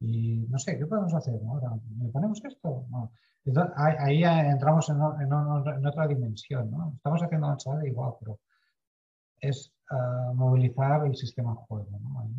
y 0.00 0.46
no 0.48 0.58
sé, 0.58 0.78
¿qué 0.78 0.86
podemos 0.86 1.14
hacer 1.14 1.40
ahora? 1.48 1.72
¿Le 1.98 2.08
ponemos 2.10 2.44
esto? 2.44 2.86
No. 2.90 3.12
Entonces, 3.44 3.74
ahí, 3.76 4.22
entramos 4.22 4.88
en, 4.90 5.00
otra 5.86 6.06
dimensión, 6.06 6.70
¿no? 6.70 6.92
Estamos 6.96 7.22
haciendo 7.22 7.48
la 7.48 7.54
ensalada 7.54 7.86
igual, 7.86 8.12
pero 8.20 8.38
es 9.40 9.72
uh, 9.90 10.34
movilizar 10.34 11.06
el 11.06 11.16
sistema 11.16 11.54
juego, 11.54 11.98
¿no? 11.98 12.20
Ahí. 12.20 12.30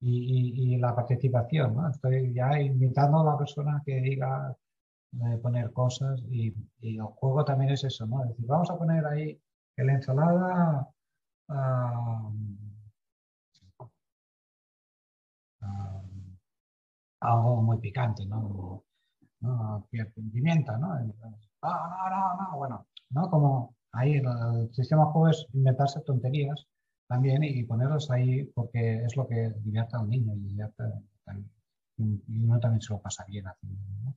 Y, 0.00 0.76
la 0.78 0.94
participación, 0.94 1.74
¿no? 1.74 1.88
Estoy 1.90 2.32
ya 2.34 2.58
invitando 2.60 3.20
a 3.20 3.32
la 3.32 3.38
persona 3.38 3.82
que 3.84 4.00
diga 4.00 4.56
de 5.12 5.38
poner 5.38 5.72
cosas 5.72 6.22
y, 6.30 6.54
el 6.82 7.02
juego 7.02 7.44
también 7.44 7.72
es 7.72 7.84
eso, 7.84 8.06
¿no? 8.06 8.22
Es 8.22 8.30
decir, 8.30 8.46
vamos 8.46 8.70
a 8.70 8.78
poner 8.78 9.04
ahí 9.06 9.40
en 9.76 9.86
la 9.86 9.92
ensalada 9.94 10.88
algo 17.20 17.62
muy 17.62 17.78
picante, 17.78 18.24
¿no? 18.26 18.84
Pimienta, 20.32 20.76
¿no? 20.78 20.88
No, 20.98 21.10
no, 21.62 22.36
no, 22.40 22.56
bueno, 22.56 22.86
¿no? 23.10 23.30
Como 23.30 23.74
ahí 23.92 24.14
el, 24.14 24.72
sistema 24.72 25.06
juego 25.06 25.28
es 25.28 25.46
inventarse 25.52 26.00
tonterías 26.00 26.66
también 27.10 27.42
y 27.42 27.64
ponerlos 27.64 28.08
ahí 28.12 28.44
porque 28.54 29.02
es 29.04 29.16
lo 29.16 29.26
que 29.26 29.50
divierte 29.64 29.96
al 29.96 30.08
niño 30.08 30.32
y, 30.36 30.56
y 31.98 32.44
uno 32.44 32.60
también 32.60 32.80
se 32.80 32.92
lo 32.92 33.02
pasa 33.02 33.24
bien 33.28 33.46
haciendo, 33.46 33.82
¿no? 34.04 34.16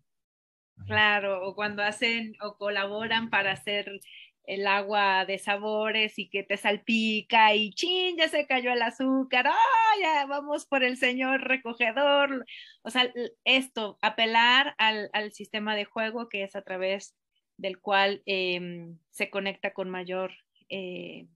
Claro, 0.85 1.47
o 1.47 1.55
cuando 1.55 1.81
hacen 1.81 2.35
o 2.39 2.55
colaboran 2.55 3.31
para 3.31 3.51
hacer 3.51 3.99
el 4.43 4.67
agua 4.67 5.25
de 5.25 5.39
sabores 5.39 6.19
y 6.19 6.29
que 6.29 6.43
te 6.43 6.55
salpica 6.55 7.55
y 7.55 7.71
chin, 7.73 8.15
ya 8.17 8.27
se 8.27 8.45
cayó 8.45 8.71
el 8.71 8.81
azúcar, 8.81 9.47
¡ah, 9.47 9.93
ya 9.99 10.25
vamos 10.27 10.65
por 10.67 10.83
el 10.83 10.97
señor 10.97 11.41
recogedor! 11.41 12.45
O 12.83 12.91
sea, 12.91 13.11
esto, 13.43 13.97
apelar 14.01 14.75
al, 14.77 15.31
sistema 15.31 15.75
de 15.75 15.85
juego 15.85 16.29
que 16.29 16.43
es 16.43 16.55
a 16.55 16.61
través 16.61 17.15
del 17.57 17.79
cual 17.79 18.21
em, 18.25 18.99
se 19.09 19.31
conecta 19.31 19.73
con 19.73 19.89
mayor 19.89 20.31
eh, 20.69 21.27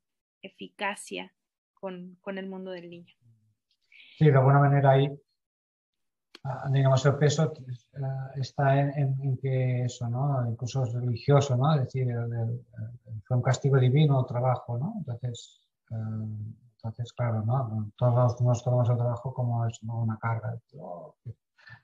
eficacia 0.43 1.33
con, 1.79 2.17
con, 2.21 2.37
el 2.37 2.47
mundo 2.47 2.71
del 2.71 2.89
niño. 2.89 3.13
Sí, 4.17 4.25
de 4.25 4.37
alguna 4.37 4.59
manera 4.59 4.91
ahí 4.91 5.09
Ah, 6.49 6.69
digamos, 6.71 7.05
el 7.05 7.15
peso 7.17 7.51
eh, 7.53 8.01
está 8.35 8.79
en, 8.79 9.37
que 9.37 9.83
eso, 9.83 10.07
¿no? 10.07 10.49
Incluso 10.49 10.83
es 10.85 10.93
religioso, 10.93 11.57
¿no? 11.57 11.73
Es 11.75 11.81
decir, 11.81 12.07
fue 13.25 13.37
un 13.37 13.43
castigo 13.43 13.77
divino 13.77 14.21
el 14.21 14.25
trabajo, 14.25 14.77
¿no? 14.77 14.93
Entonces, 14.97 15.59
eh, 15.91 15.95
entonces 16.75 17.11
claro, 17.13 17.43
¿no? 17.43 17.91
Todos 17.97 18.39
nos 18.41 18.63
tomamos 18.63 18.89
el 18.89 18.97
trabajo 18.97 19.33
como 19.33 19.65
es 19.67 19.79
una 19.83 20.17
carga. 20.17 20.57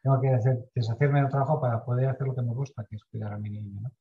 tengo 0.01 0.21
que 0.21 0.29
deshacerme 0.75 1.19
del 1.21 1.29
trabajo 1.29 1.59
para 1.59 1.83
poder 1.83 2.09
hacer 2.09 2.27
lo 2.27 2.35
que 2.35 2.41
me 2.41 2.53
gusta, 2.53 2.85
que 2.85 2.95
es 2.95 3.03
cuidar 3.05 3.33
a 3.33 3.37
mi 3.37 3.49
niño, 3.49 3.81
¿no? 3.81 3.91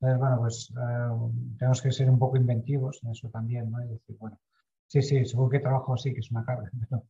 Entonces, 0.00 0.18
bueno, 0.18 0.38
pues 0.38 0.70
eh, 0.70 1.56
tenemos 1.58 1.80
que 1.82 1.92
ser 1.92 2.10
un 2.10 2.18
poco 2.18 2.36
inventivos 2.36 3.00
en 3.04 3.12
eso 3.12 3.28
también, 3.30 3.70
¿no? 3.70 3.82
Y 3.84 3.88
decir, 3.88 4.16
bueno, 4.18 4.38
sí, 4.90 5.02
sí, 5.02 5.24
según 5.24 5.48
que 5.50 5.60
trabajo 5.60 5.96
sí 5.96 6.12
que 6.12 6.18
es 6.20 6.30
una 6.32 6.44
carga, 6.44 6.68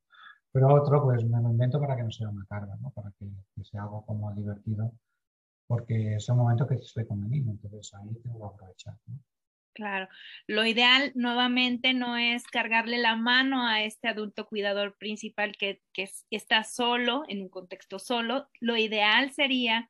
pero 0.52 0.74
otro, 0.74 1.02
pues 1.02 1.24
me 1.24 1.40
lo 1.40 1.50
invento 1.50 1.80
para 1.80 1.96
que 1.96 2.02
no 2.02 2.10
sea 2.10 2.28
una 2.28 2.44
carga. 2.46 2.76
Para 2.94 3.10
que, 3.18 3.26
sea 3.64 3.82
algo 3.82 4.04
como 4.04 4.32
divertido, 4.34 4.92
porque 5.66 6.16
es 6.16 6.28
un 6.28 6.38
momento 6.38 6.66
que 6.66 6.74
estoy 6.74 7.06
con 7.06 7.20
mi 7.20 7.28
niño, 7.28 7.52
entonces 7.52 7.92
ahí 7.94 8.14
tengo 8.22 8.38
que 8.38 8.54
aprovechar. 8.54 8.94
Claro, 9.72 10.08
lo 10.46 10.66
ideal 10.66 11.12
nuevamente 11.14 11.94
no 11.94 12.16
es 12.16 12.46
cargarle 12.48 12.98
la 12.98 13.16
mano 13.16 13.66
a 13.66 13.82
este 13.82 14.08
adulto 14.08 14.46
cuidador 14.46 14.96
principal 14.98 15.56
que, 15.56 15.80
que 15.94 16.10
está 16.30 16.64
solo, 16.64 17.22
en 17.28 17.40
un 17.40 17.48
contexto 17.48 17.98
solo. 17.98 18.48
Lo 18.60 18.76
ideal 18.76 19.30
sería 19.30 19.88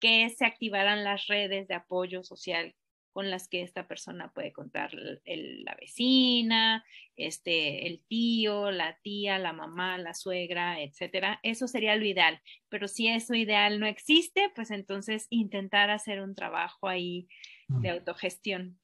que 0.00 0.30
se 0.30 0.46
activaran 0.46 1.04
las 1.04 1.26
redes 1.26 1.68
de 1.68 1.74
apoyo 1.74 2.22
social 2.22 2.74
con 3.16 3.30
las 3.30 3.48
que 3.48 3.62
esta 3.62 3.88
persona 3.88 4.30
puede 4.34 4.52
contar 4.52 4.90
la 4.92 5.74
vecina, 5.80 6.84
este, 7.16 7.86
el 7.86 8.04
tío, 8.06 8.70
la 8.70 8.98
tía, 9.00 9.38
la 9.38 9.54
mamá, 9.54 9.96
la 9.96 10.12
suegra, 10.12 10.82
etcétera. 10.82 11.40
Eso 11.42 11.66
sería 11.66 11.96
lo 11.96 12.04
ideal. 12.04 12.42
Pero 12.68 12.88
si 12.88 13.08
eso 13.08 13.34
ideal 13.34 13.80
no 13.80 13.86
existe, 13.86 14.52
pues 14.54 14.70
entonces 14.70 15.28
intentar 15.30 15.88
hacer 15.88 16.20
un 16.20 16.34
trabajo 16.34 16.88
ahí 16.88 17.26
de 17.68 17.88
mm. 17.88 17.94
autogestión. 17.94 18.78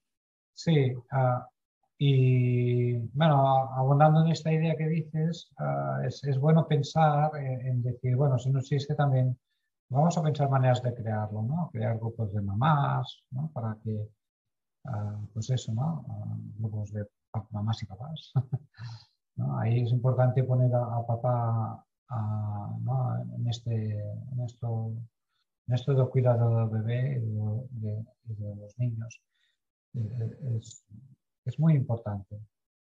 Sí, 0.55 0.95
ah, 1.11 1.47
y 1.99 2.95
bueno, 3.13 3.71
abundando 3.77 4.25
en 4.25 4.33
esta 4.33 4.51
idea 4.51 4.75
que 4.77 4.89
dices, 4.89 5.53
ah, 5.59 6.01
es, 6.07 6.39
bueno 6.39 6.67
pensar 6.67 7.33
en, 7.37 7.83
decir, 7.83 8.17
bueno, 8.17 8.39
si 8.39 8.49
no 8.49 8.61
existe 8.61 8.95
también, 8.95 9.39
vamos 9.91 10.17
a 10.17 10.23
pensar 10.23 10.49
maneras 10.49 10.83
de 10.83 10.95
crearlo, 10.95 11.43
¿no? 11.43 11.69
Crear 11.71 11.99
grupos 11.99 12.33
de 12.33 12.41
mamás, 12.41 13.23
¿no? 13.31 13.51
Para 13.53 13.77
que 13.85 14.09
pues 15.33 15.51
eso, 15.51 15.73
¿no? 15.73 16.05
grupos 16.59 16.93
de 16.93 17.07
mamás 17.51 17.83
y 17.83 17.87
papás. 17.87 18.33
Ahí 19.59 19.81
es 19.81 19.93
importante 19.93 20.45
poner 20.45 20.75
a, 20.75 21.07
papá 21.07 21.85
en, 23.37 23.49
este, 23.49 23.99
en, 24.01 24.41
esto, 24.45 24.93
en 25.67 25.75
esto 25.75 25.95
del 25.95 26.09
cuidado 26.09 26.57
del 26.59 26.69
bebé 26.69 27.23
y 27.23 28.35
de, 28.35 28.57
los 28.57 28.79
niños. 28.79 29.21
Eh, 29.95 30.01
eh, 30.01 30.59
es, 30.59 30.85
es 31.45 31.59
muy 31.59 31.75
importante, 31.75 32.41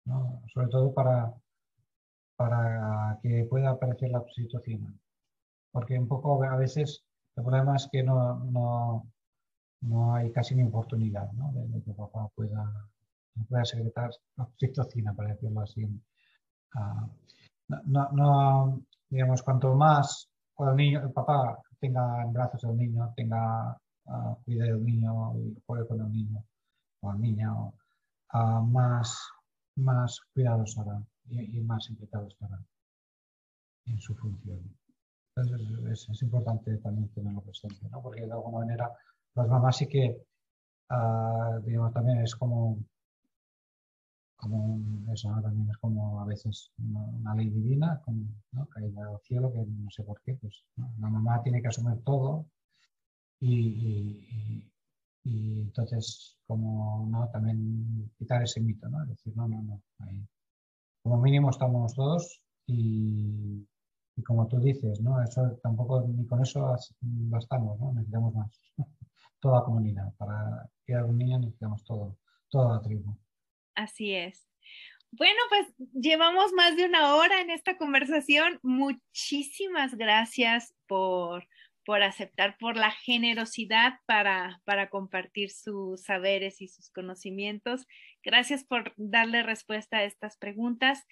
¿no? 0.04 0.42
sobre 0.52 0.68
todo 0.68 0.92
para, 0.92 1.32
para 2.36 3.18
que 3.22 3.44
pueda 3.50 3.70
aparecer 3.70 4.10
la 4.10 4.20
oxitocina. 4.20 4.94
Porque 5.72 5.98
un 5.98 6.08
poco 6.08 6.42
a 6.44 6.56
veces 6.56 7.04
el 7.36 7.44
problema 7.44 7.76
es 7.76 7.88
que 7.90 8.02
no, 8.02 8.38
no, 8.44 9.06
no 9.82 10.14
hay 10.14 10.32
casi 10.32 10.54
ni 10.54 10.64
oportunidad 10.64 11.30
¿no? 11.32 11.52
de, 11.52 11.82
que 11.82 11.92
papá 11.92 12.28
pueda, 12.34 12.88
pueda 13.48 13.64
secretar 13.64 14.10
oxitocina, 14.36 15.14
para 15.14 15.30
decirlo 15.30 15.60
así. 15.60 15.86
Ah, 16.74 17.08
no, 17.68 18.08
no, 18.12 18.82
digamos, 19.08 19.42
cuanto 19.42 19.74
más 19.74 20.28
el 20.58 20.76
niño, 20.76 21.02
el 21.02 21.12
papá 21.12 21.60
tenga 21.78 22.22
en 22.22 22.32
brazos 22.32 22.64
al 22.64 22.76
niño, 22.76 23.12
tenga 23.16 23.76
uh, 24.06 24.34
cuide 24.44 24.64
del 24.64 24.84
niño 24.84 25.36
y 25.38 25.62
juegue 25.66 25.86
con 25.86 26.00
el 26.00 26.12
niño 26.12 26.44
o 27.00 27.12
la 27.12 27.18
niña, 27.18 27.52
uh, 27.54 28.62
más, 28.62 29.16
más 29.76 30.20
cuidados 30.34 30.76
hará 30.78 31.00
y, 31.28 31.60
más 31.60 31.88
implicados 31.90 32.32
estará 32.32 32.58
en 33.86 34.00
su 34.00 34.14
función. 34.16 34.60
Entonces 35.36 36.08
es, 36.10 36.22
importante 36.22 36.76
también 36.78 37.08
tenerlo 37.10 37.40
presente, 37.42 37.88
¿no? 37.90 38.02
porque 38.02 38.26
de 38.26 38.32
alguna 38.32 38.58
manera 38.58 38.90
las 39.38 39.48
mamás 39.48 39.76
sí 39.76 39.86
que, 39.86 40.20
ah, 40.90 41.58
digamos, 41.64 41.92
también 41.92 42.18
es 42.18 42.34
como, 42.34 42.78
como 44.36 45.12
eso, 45.12 45.28
también 45.42 45.70
es 45.70 45.76
como 45.78 46.20
a 46.20 46.24
veces 46.24 46.72
una, 46.78 47.34
ley 47.34 47.50
divina, 47.50 48.00
como 48.04 48.24
¿no? 48.52 48.66
caída 48.66 49.04
del 49.06 49.18
cielo, 49.24 49.52
que 49.52 49.60
no 49.60 49.90
sé 49.90 50.02
por 50.02 50.20
qué, 50.22 50.34
pues 50.34 50.64
la 50.76 51.08
mamá 51.08 51.42
tiene 51.42 51.62
que 51.62 51.68
asumir 51.68 52.02
todo 52.04 52.46
y, 53.40 54.64
entonces 55.24 56.36
como 56.46 57.06
no 57.10 57.28
también 57.30 58.10
quitar 58.18 58.42
ese 58.42 58.60
mito, 58.60 58.88
¿no? 58.88 59.02
Es 59.02 59.10
decir, 59.10 59.36
no, 59.36 59.46
no, 59.46 59.62
no, 59.62 59.82
como 61.02 61.18
mínimo 61.18 61.50
estamos 61.50 61.94
dos 61.94 62.42
y, 62.66 63.66
como 64.26 64.48
tú 64.48 64.58
dices, 64.58 65.00
¿no? 65.00 65.22
Eso 65.22 65.42
tampoco 65.62 66.02
ni 66.02 66.26
con 66.26 66.42
eso 66.42 66.76
bastamos, 67.00 67.78
¿no? 67.80 67.92
Necesitamos 67.92 68.34
más 68.34 68.60
toda 69.40 69.64
comunidad. 69.64 70.12
Para 70.16 70.68
criar 70.84 71.04
un 71.04 71.18
niño 71.18 71.38
necesitamos 71.38 71.84
todo, 71.84 72.18
toda 72.48 72.76
la 72.76 72.82
tribu. 72.82 73.16
Así 73.74 74.14
es. 74.14 74.48
Bueno, 75.10 75.38
pues 75.48 75.66
llevamos 75.94 76.52
más 76.52 76.76
de 76.76 76.84
una 76.84 77.14
hora 77.14 77.40
en 77.40 77.50
esta 77.50 77.78
conversación. 77.78 78.58
Muchísimas 78.62 79.94
gracias 79.94 80.74
por, 80.86 81.48
por 81.84 82.02
aceptar, 82.02 82.58
por 82.58 82.76
la 82.76 82.90
generosidad 82.90 83.94
para, 84.04 84.60
para 84.64 84.90
compartir 84.90 85.50
sus 85.50 86.02
saberes 86.02 86.60
y 86.60 86.68
sus 86.68 86.90
conocimientos. 86.90 87.86
Gracias 88.22 88.64
por 88.64 88.92
darle 88.96 89.42
respuesta 89.42 89.98
a 89.98 90.04
estas 90.04 90.36
preguntas. 90.36 91.06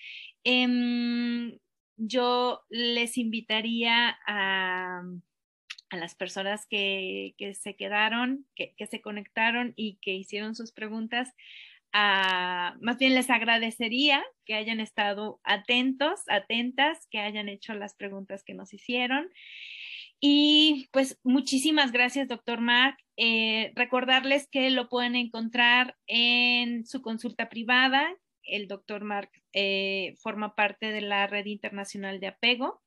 Em, 0.44 1.58
yo 1.96 2.60
les 2.68 3.16
invitaría 3.16 4.18
a 4.26 5.02
a 5.90 5.96
las 5.96 6.14
personas 6.14 6.66
que, 6.66 7.34
se 7.58 7.76
quedaron, 7.76 8.46
que, 8.54 8.74
se 8.90 9.00
conectaron 9.00 9.72
y 9.76 9.98
que 10.02 10.14
hicieron 10.14 10.54
sus 10.54 10.72
preguntas. 10.72 11.32
Ah, 11.92 12.76
más 12.80 12.98
bien 12.98 13.14
les 13.14 13.30
agradecería 13.30 14.22
que 14.44 14.54
hayan 14.54 14.80
estado 14.80 15.40
atentos, 15.44 16.20
atentas, 16.28 17.06
que 17.10 17.20
hayan 17.20 17.48
hecho 17.48 17.74
las 17.74 17.94
preguntas 17.94 18.42
que 18.44 18.54
nos 18.54 18.74
hicieron. 18.74 19.30
Y 20.18 20.88
pues 20.92 21.18
muchísimas 21.22 21.92
gracias, 21.92 22.28
doctor 22.28 22.60
Mark. 22.60 22.96
Eh, 23.16 23.72
recordarles 23.74 24.48
que 24.48 24.70
lo 24.70 24.88
pueden 24.88 25.14
encontrar 25.14 25.96
en 26.06 26.86
su 26.86 27.02
consulta 27.02 27.48
privada. 27.48 28.14
El 28.42 28.66
doctor 28.68 29.04
Mark 29.04 29.30
eh, 29.52 30.14
forma 30.18 30.54
parte 30.54 30.90
de 30.90 31.00
la 31.00 31.26
Red 31.26 31.46
Internacional 31.46 32.20
de 32.20 32.28
Apego. 32.28 32.82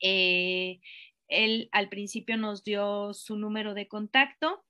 Eh, 0.00 0.80
él 1.28 1.68
al 1.72 1.88
principio 1.88 2.36
nos 2.36 2.64
dio 2.64 3.14
su 3.14 3.36
número 3.36 3.74
de 3.74 3.88
contacto 3.88 4.64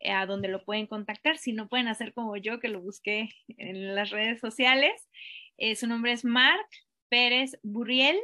eh, 0.00 0.12
a 0.12 0.26
donde 0.26 0.48
lo 0.48 0.64
pueden 0.64 0.86
contactar. 0.86 1.36
Si 1.36 1.52
no 1.52 1.68
pueden 1.68 1.88
hacer 1.88 2.14
como 2.14 2.36
yo, 2.36 2.58
que 2.58 2.68
lo 2.68 2.80
busqué 2.80 3.28
en 3.58 3.94
las 3.94 4.10
redes 4.10 4.40
sociales. 4.40 5.08
Eh, 5.58 5.76
su 5.76 5.86
nombre 5.86 6.12
es 6.12 6.24
Marc 6.24 6.66
Pérez 7.10 7.58
Burriel 7.62 8.18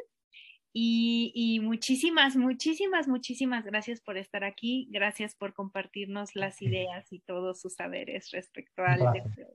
Y, 0.72 1.60
muchísimas, 1.62 2.36
muchísimas, 2.36 3.08
muchísimas 3.08 3.64
gracias 3.64 4.00
por 4.00 4.16
estar 4.16 4.44
aquí. 4.44 4.88
Gracias 4.90 5.34
por 5.34 5.52
compartirnos 5.52 6.34
las 6.34 6.62
ideas 6.62 7.12
y 7.12 7.20
todos 7.20 7.60
sus 7.60 7.74
saberes 7.74 8.30
respecto 8.30 8.82
al 8.82 9.12
deseo. 9.12 9.52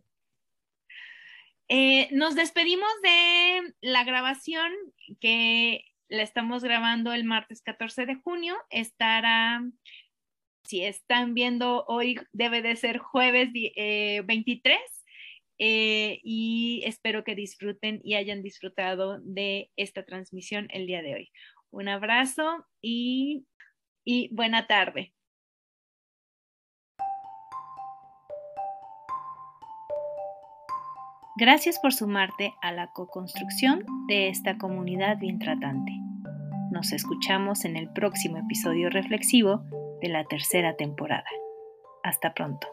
Eh, 1.69 2.09
nos 2.11 2.35
despedimos 2.35 2.89
de 3.01 3.73
la 3.81 4.03
grabación 4.03 4.73
que 5.21 5.85
la 6.11 6.23
estamos 6.23 6.61
grabando 6.61 7.13
el 7.13 7.23
martes 7.23 7.61
14 7.61 8.05
de 8.05 8.15
junio. 8.15 8.57
Estará, 8.69 9.63
si 10.65 10.83
están 10.83 11.33
viendo 11.33 11.85
hoy, 11.87 12.19
debe 12.33 12.61
de 12.61 12.75
ser 12.75 12.97
jueves 12.97 13.49
23. 13.53 14.75
Eh, 14.77 14.83
eh, 15.57 16.19
y 16.21 16.83
espero 16.85 17.23
que 17.23 17.33
disfruten 17.33 18.01
y 18.03 18.15
hayan 18.15 18.43
disfrutado 18.43 19.19
de 19.21 19.71
esta 19.77 20.03
transmisión 20.03 20.67
el 20.71 20.85
día 20.85 21.01
de 21.01 21.13
hoy. 21.15 21.31
Un 21.69 21.87
abrazo 21.87 22.67
y, 22.81 23.45
y 24.03 24.27
buena 24.35 24.67
tarde. 24.67 25.13
Gracias 31.41 31.79
por 31.79 31.91
sumarte 31.91 32.53
a 32.61 32.71
la 32.71 32.91
co-construcción 32.93 33.83
de 34.07 34.29
esta 34.29 34.59
comunidad 34.59 35.17
bien 35.17 35.39
tratante. 35.39 35.91
Nos 36.69 36.91
escuchamos 36.91 37.65
en 37.65 37.77
el 37.77 37.89
próximo 37.89 38.37
episodio 38.37 38.91
reflexivo 38.91 39.63
de 40.03 40.09
la 40.09 40.23
tercera 40.25 40.75
temporada. 40.75 41.25
Hasta 42.03 42.35
pronto. 42.35 42.67